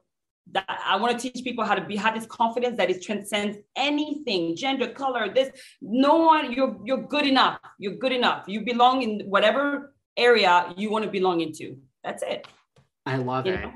that 0.52 0.80
I 0.86 0.96
want 0.96 1.18
to 1.18 1.30
teach 1.30 1.44
people 1.44 1.64
how 1.64 1.74
to 1.74 1.84
be 1.84 1.96
have 1.96 2.14
this 2.14 2.26
confidence 2.26 2.76
that 2.76 2.90
it 2.90 3.02
transcends 3.02 3.58
anything, 3.76 4.56
gender, 4.56 4.88
color, 4.88 5.32
this. 5.32 5.50
No 5.80 6.16
one, 6.16 6.52
you're 6.52 6.78
you're 6.84 7.02
good 7.02 7.26
enough. 7.26 7.58
You're 7.78 7.96
good 7.96 8.12
enough. 8.12 8.44
You 8.46 8.64
belong 8.64 9.02
in 9.02 9.20
whatever 9.26 9.94
area 10.16 10.72
you 10.76 10.90
want 10.90 11.04
to 11.04 11.10
belong 11.10 11.40
into. 11.40 11.78
That's 12.04 12.22
it. 12.22 12.46
I 13.04 13.16
love 13.16 13.46
you 13.46 13.54
it. 13.54 13.60
Know? 13.60 13.72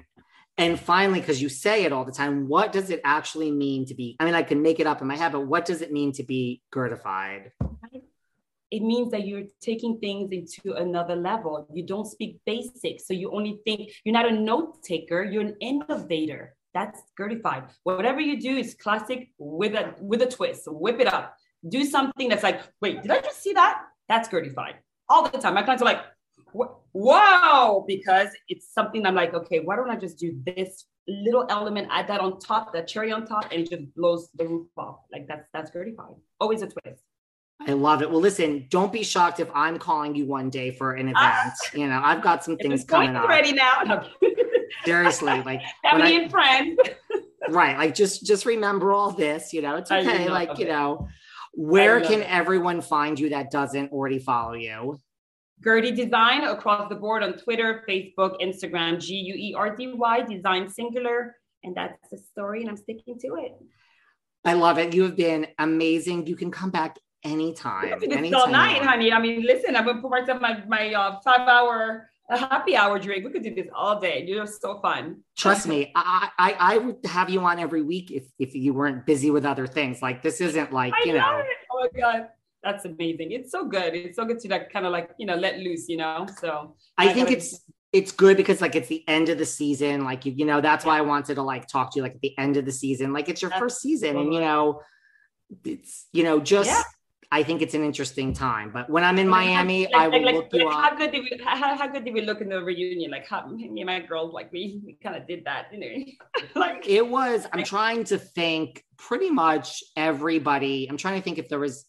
And 0.58 0.78
finally, 0.78 1.20
because 1.20 1.40
you 1.40 1.48
say 1.48 1.84
it 1.84 1.92
all 1.92 2.04
the 2.04 2.12
time, 2.12 2.46
what 2.46 2.70
does 2.70 2.90
it 2.90 3.00
actually 3.02 3.50
mean 3.50 3.86
to 3.86 3.94
be? 3.94 4.16
I 4.20 4.26
mean, 4.26 4.34
I 4.34 4.42
can 4.42 4.60
make 4.60 4.78
it 4.78 4.86
up 4.86 5.00
in 5.00 5.08
my 5.08 5.16
head, 5.16 5.32
but 5.32 5.46
what 5.46 5.64
does 5.64 5.80
it 5.80 5.90
mean 5.90 6.12
to 6.12 6.22
be 6.22 6.60
Guerdified? 6.70 7.52
It 8.70 8.82
means 8.82 9.10
that 9.10 9.26
you're 9.26 9.46
taking 9.60 9.98
things 9.98 10.30
into 10.32 10.74
another 10.74 11.16
level. 11.16 11.66
You 11.72 11.84
don't 11.84 12.06
speak 12.06 12.40
basic. 12.44 13.00
So 13.00 13.14
you 13.14 13.32
only 13.32 13.58
think 13.64 13.90
you're 14.04 14.12
not 14.12 14.28
a 14.28 14.32
note 14.32 14.82
taker, 14.82 15.24
you're 15.24 15.42
an 15.42 15.56
innovator. 15.60 16.54
That's 16.74 17.00
Guerdified. 17.18 17.64
Whatever 17.82 18.20
you 18.20 18.40
do 18.40 18.56
is 18.56 18.74
classic 18.74 19.30
with 19.38 19.74
a 19.74 19.94
with 20.00 20.22
a 20.22 20.26
twist. 20.26 20.62
Whip 20.66 21.00
it 21.00 21.12
up. 21.12 21.34
Do 21.68 21.84
something 21.84 22.28
that's 22.28 22.42
like, 22.42 22.62
wait, 22.80 23.02
did 23.02 23.10
I 23.10 23.20
just 23.20 23.42
see 23.42 23.52
that? 23.54 23.82
That's 24.08 24.28
Guerdified. 24.28 24.74
All 25.08 25.28
the 25.28 25.38
time. 25.38 25.54
My 25.54 25.62
clients 25.62 25.82
are 25.82 25.86
like, 25.86 26.02
wow, 26.92 27.84
because 27.86 28.28
it's 28.48 28.72
something 28.72 29.04
I'm 29.04 29.14
like, 29.14 29.34
okay, 29.34 29.60
why 29.60 29.76
don't 29.76 29.90
I 29.90 29.96
just 29.96 30.18
do 30.18 30.40
this 30.46 30.86
little 31.08 31.46
element, 31.50 31.88
add 31.90 32.08
that 32.08 32.20
on 32.20 32.38
top, 32.38 32.72
that 32.72 32.86
cherry 32.86 33.12
on 33.12 33.26
top, 33.26 33.50
and 33.50 33.60
it 33.60 33.70
just 33.70 33.94
blows 33.94 34.30
the 34.34 34.46
roof 34.46 34.68
off. 34.76 35.00
Like 35.12 35.26
that's 35.26 35.48
that's 35.52 35.70
Guerdified. 35.70 36.14
Always 36.40 36.62
a 36.62 36.68
twist. 36.68 37.02
I 37.66 37.72
love 37.72 38.00
it. 38.00 38.10
Well, 38.10 38.20
listen, 38.20 38.66
don't 38.70 38.92
be 38.92 39.02
shocked 39.02 39.38
if 39.38 39.48
I'm 39.54 39.78
calling 39.78 40.14
you 40.14 40.24
one 40.24 40.48
day 40.48 40.70
for 40.70 40.92
an 40.92 41.12
ah. 41.14 41.40
event. 41.40 41.54
you 41.74 41.86
know, 41.86 42.00
I've 42.02 42.22
got 42.22 42.42
some 42.42 42.56
things 42.56 42.84
coming 42.84 43.14
up. 43.14 43.28
Ready 43.28 43.52
now? 43.52 43.82
No. 43.84 44.06
Seriously, 44.84 45.42
like 45.42 45.60
family 45.82 46.16
and 46.16 46.30
friends. 46.30 46.78
right, 47.50 47.76
like 47.76 47.94
just 47.94 48.24
just 48.24 48.46
remember 48.46 48.92
all 48.92 49.10
this. 49.10 49.52
You 49.52 49.62
know, 49.62 49.76
it's 49.76 49.90
okay. 49.90 50.28
Like 50.28 50.58
you 50.58 50.66
know, 50.66 51.08
where 51.52 52.00
can 52.00 52.20
it. 52.20 52.30
everyone 52.30 52.80
find 52.80 53.18
you 53.18 53.30
that 53.30 53.50
doesn't 53.50 53.92
already 53.92 54.18
follow 54.18 54.54
you? 54.54 54.98
Guerdy 55.62 55.94
Design 55.94 56.44
across 56.44 56.88
the 56.88 56.94
board 56.94 57.22
on 57.22 57.34
Twitter, 57.34 57.84
Facebook, 57.86 58.40
Instagram, 58.40 58.98
G 58.98 59.14
U 59.16 59.34
E 59.34 59.54
R 59.54 59.76
D 59.76 59.92
Y, 59.94 60.22
Design 60.22 60.68
Singular. 60.68 61.36
And 61.62 61.74
that's 61.74 61.98
the 62.10 62.16
story, 62.16 62.62
and 62.62 62.70
I'm 62.70 62.76
sticking 62.78 63.18
to 63.18 63.34
it. 63.34 63.52
I 64.46 64.54
love 64.54 64.78
it. 64.78 64.94
You 64.94 65.02
have 65.02 65.16
been 65.16 65.48
amazing. 65.58 66.26
You 66.26 66.36
can 66.36 66.50
come 66.50 66.70
back 66.70 66.96
anytime. 67.24 67.98
It's 68.02 68.34
all 68.34 68.48
night, 68.48 68.82
honey. 68.82 69.12
I 69.12 69.20
mean, 69.20 69.42
listen, 69.42 69.76
I'm 69.76 69.86
gonna 69.86 70.00
put 70.00 70.10
myself 70.10 70.40
my 70.40 70.62
my 70.66 70.92
uh, 70.94 71.20
five 71.20 71.48
hour 71.48 72.10
a 72.30 72.38
happy 72.38 72.76
hour 72.76 72.98
drink. 72.98 73.24
We 73.24 73.32
could 73.32 73.42
do 73.42 73.54
this 73.54 73.66
all 73.74 74.00
day. 74.00 74.24
You're 74.26 74.46
so 74.46 74.80
fun. 74.80 75.22
Trust 75.36 75.66
me, 75.66 75.92
I, 75.94 76.30
I 76.38 76.56
I 76.58 76.78
would 76.78 76.98
have 77.04 77.28
you 77.28 77.40
on 77.40 77.58
every 77.58 77.82
week 77.82 78.10
if 78.10 78.24
if 78.38 78.54
you 78.54 78.72
weren't 78.72 79.04
busy 79.06 79.30
with 79.30 79.44
other 79.44 79.66
things. 79.66 80.00
Like 80.00 80.22
this 80.22 80.40
isn't 80.40 80.72
like 80.72 80.94
I 80.94 81.06
you 81.06 81.14
know. 81.14 81.38
It. 81.38 81.46
Oh 81.72 81.88
my 81.92 82.00
god 82.00 82.28
that's 82.62 82.84
amazing. 82.84 83.32
It's 83.32 83.50
so 83.50 83.66
good. 83.66 83.94
It's 83.94 84.16
so 84.16 84.24
good 84.24 84.38
to 84.40 84.48
like 84.48 84.70
kind 84.70 84.86
of 84.86 84.92
like, 84.92 85.10
you 85.18 85.26
know, 85.26 85.34
let 85.34 85.58
loose, 85.58 85.88
you 85.88 85.96
know? 85.96 86.26
So 86.40 86.76
I, 86.98 87.08
I 87.08 87.12
think 87.12 87.28
gotta... 87.28 87.38
it's, 87.38 87.60
it's 87.92 88.12
good 88.12 88.36
because 88.36 88.60
like 88.60 88.76
it's 88.76 88.88
the 88.88 89.02
end 89.08 89.28
of 89.28 89.38
the 89.38 89.46
season. 89.46 90.04
Like, 90.04 90.26
you, 90.26 90.32
you 90.32 90.44
know, 90.44 90.60
that's 90.60 90.84
yeah. 90.84 90.90
why 90.90 90.98
I 90.98 91.00
wanted 91.02 91.36
to 91.36 91.42
like 91.42 91.66
talk 91.66 91.92
to 91.92 91.98
you 91.98 92.02
like 92.02 92.14
at 92.14 92.20
the 92.20 92.36
end 92.38 92.56
of 92.56 92.64
the 92.64 92.72
season. 92.72 93.12
Like 93.12 93.28
it's 93.28 93.40
your 93.40 93.50
that's 93.50 93.60
first 93.60 93.80
season 93.80 94.16
and, 94.16 94.32
you 94.32 94.40
know, 94.40 94.82
it's, 95.64 96.06
you 96.12 96.22
know, 96.22 96.38
just, 96.38 96.68
yeah. 96.68 96.82
I 97.32 97.44
think 97.44 97.62
it's 97.62 97.74
an 97.74 97.84
interesting 97.84 98.32
time. 98.32 98.72
But 98.72 98.90
when 98.90 99.04
I'm 99.04 99.18
in 99.18 99.28
Miami, 99.28 99.84
like, 99.84 99.94
I 99.94 100.08
will 100.08 100.24
like, 100.24 100.34
look 100.34 100.48
you 100.52 100.68
up. 100.68 100.74
How 100.74 100.96
good 100.96 101.12
did 101.12 101.22
we 101.22 101.40
how, 101.44 101.76
how 101.76 101.86
good 101.86 102.04
did 102.04 102.12
we 102.12 102.22
look 102.22 102.40
in 102.40 102.48
the 102.48 102.60
reunion? 102.60 103.10
Like 103.10 103.26
how 103.28 103.46
me 103.46 103.66
and 103.66 103.86
my 103.86 104.00
girls 104.00 104.32
like 104.32 104.52
we, 104.52 104.80
we 104.84 104.94
kind 104.94 105.14
of 105.14 105.28
did 105.28 105.44
that, 105.44 105.66
you 105.72 105.78
know. 106.54 106.60
like 106.60 106.88
it 106.88 107.06
was. 107.06 107.46
I'm 107.52 107.64
trying 107.64 108.04
to 108.04 108.18
think. 108.18 108.84
Pretty 108.96 109.30
much 109.30 109.82
everybody. 109.96 110.86
I'm 110.90 110.98
trying 110.98 111.18
to 111.18 111.24
think 111.24 111.38
if 111.38 111.48
there 111.48 111.58
was 111.58 111.86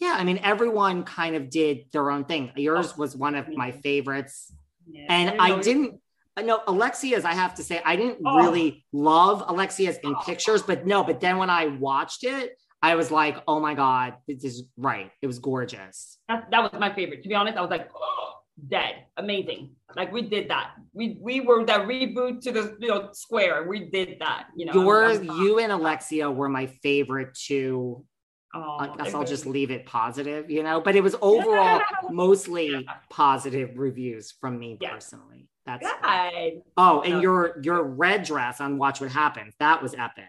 yeah, 0.00 0.16
I 0.18 0.24
mean, 0.24 0.40
everyone 0.42 1.04
kind 1.04 1.36
of 1.36 1.50
did 1.50 1.84
their 1.92 2.10
own 2.10 2.24
thing. 2.24 2.52
Yours 2.56 2.92
oh, 2.92 3.00
was 3.00 3.14
one 3.14 3.34
of 3.34 3.48
my 3.48 3.70
favorites. 3.70 4.52
Yeah, 4.90 5.06
and 5.08 5.40
I 5.40 5.60
didn't, 5.60 6.00
uh, 6.36 6.42
know 6.42 6.60
Alexia's, 6.66 7.24
I 7.24 7.34
have 7.34 7.54
to 7.56 7.62
say, 7.62 7.82
I 7.84 7.96
didn't 7.96 8.18
oh. 8.24 8.38
really 8.38 8.84
love 8.92 9.44
Alexia's 9.46 9.98
in 9.98 10.14
oh. 10.14 10.22
pictures, 10.24 10.62
but 10.62 10.86
no, 10.86 11.04
but 11.04 11.20
then 11.20 11.36
when 11.36 11.50
I 11.50 11.66
watched 11.66 12.24
it, 12.24 12.58
I 12.82 12.94
was 12.94 13.10
like, 13.10 13.36
oh 13.46 13.60
my 13.60 13.74
God, 13.74 14.14
this 14.26 14.44
is 14.44 14.64
right. 14.76 15.10
It 15.20 15.26
was 15.26 15.38
gorgeous. 15.38 16.18
That, 16.28 16.50
that 16.50 16.62
was 16.62 16.80
my 16.80 16.94
favorite. 16.94 17.22
To 17.22 17.28
be 17.28 17.34
honest, 17.34 17.58
I 17.58 17.60
was 17.60 17.70
like, 17.70 17.90
oh, 17.94 18.32
dead. 18.68 19.04
Amazing. 19.16 19.72
Like 19.96 20.12
we 20.12 20.22
did 20.22 20.48
that. 20.50 20.72
We 20.92 21.18
we 21.20 21.40
were 21.40 21.64
that 21.66 21.82
reboot 21.82 22.40
to 22.42 22.52
the 22.52 22.76
you 22.80 22.88
know 22.88 23.10
square. 23.12 23.66
We 23.68 23.90
did 23.90 24.18
that. 24.20 24.46
You 24.56 24.66
know, 24.66 24.72
Yours, 24.72 25.22
you 25.22 25.58
and 25.58 25.72
Alexia 25.72 26.30
were 26.30 26.48
my 26.48 26.66
favorite 26.66 27.34
two 27.34 28.04
Oh, 28.52 28.78
I 28.80 28.96
guess 28.96 29.14
I'll 29.14 29.24
just 29.24 29.46
leave 29.46 29.70
it 29.70 29.86
positive, 29.86 30.50
you 30.50 30.64
know. 30.64 30.80
But 30.80 30.96
it 30.96 31.02
was 31.02 31.14
overall 31.22 31.80
mostly 32.10 32.70
yeah. 32.70 32.94
positive 33.08 33.78
reviews 33.78 34.32
from 34.40 34.58
me 34.58 34.76
yeah. 34.80 34.90
personally. 34.90 35.48
That's. 35.66 35.86
Oh, 36.76 37.00
and 37.02 37.22
your 37.22 37.60
your 37.62 37.84
red 37.84 38.24
dress 38.24 38.60
on 38.60 38.76
Watch 38.76 39.00
What 39.00 39.12
Happens 39.12 39.54
that 39.60 39.82
was 39.82 39.94
epic. 39.94 40.24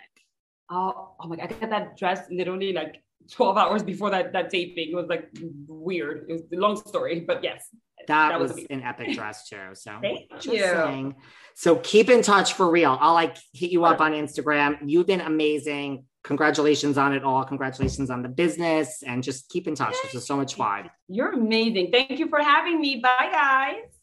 Oh, 0.71 1.15
oh 1.19 1.27
my 1.27 1.35
god! 1.35 1.51
I 1.51 1.59
got 1.59 1.69
that 1.69 1.97
dress 1.97 2.25
literally 2.31 2.73
like 2.73 3.03
12 3.31 3.57
hours 3.57 3.83
before 3.83 4.09
that 4.11 4.33
that 4.33 4.49
taping. 4.49 4.91
It 4.91 4.95
was 4.95 5.07
like 5.07 5.29
weird. 5.67 6.25
It 6.29 6.33
was 6.33 6.41
a 6.53 6.57
long 6.57 6.77
story, 6.77 7.19
but 7.19 7.43
yes. 7.43 7.67
That, 8.07 8.29
that 8.29 8.39
was, 8.39 8.53
was 8.53 8.65
an 8.71 8.81
epic 8.81 9.13
dress 9.13 9.47
too. 9.47 9.57
So 9.73 9.97
thank 10.01 10.45
you. 10.45 10.59
Saying. 10.59 11.15
So 11.53 11.75
keep 11.75 12.09
in 12.09 12.23
touch 12.23 12.53
for 12.53 12.71
real. 12.71 12.97
I'll 12.99 13.13
like 13.13 13.37
hit 13.53 13.69
you 13.71 13.85
up 13.85 14.01
on 14.01 14.13
Instagram. 14.13 14.79
You've 14.85 15.05
been 15.05 15.21
amazing 15.21 16.05
congratulations 16.23 16.97
on 16.97 17.13
it 17.13 17.23
all. 17.23 17.43
Congratulations 17.43 18.09
on 18.09 18.21
the 18.21 18.29
business 18.29 19.03
and 19.03 19.23
just 19.23 19.49
keep 19.49 19.67
in 19.67 19.75
touch. 19.75 19.95
This 20.03 20.15
is 20.15 20.25
so 20.25 20.37
much 20.37 20.55
fun. 20.55 20.89
You're 21.07 21.33
amazing. 21.33 21.91
Thank 21.91 22.19
you 22.19 22.29
for 22.29 22.39
having 22.39 22.79
me. 22.79 23.01
Bye, 23.01 23.29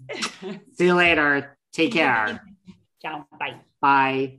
guys. 0.08 0.58
See 0.74 0.86
you 0.86 0.94
later. 0.94 1.56
Take 1.72 1.92
care. 1.92 2.42
Ciao. 3.00 3.26
Bye. 3.38 3.60
Bye. 3.80 4.38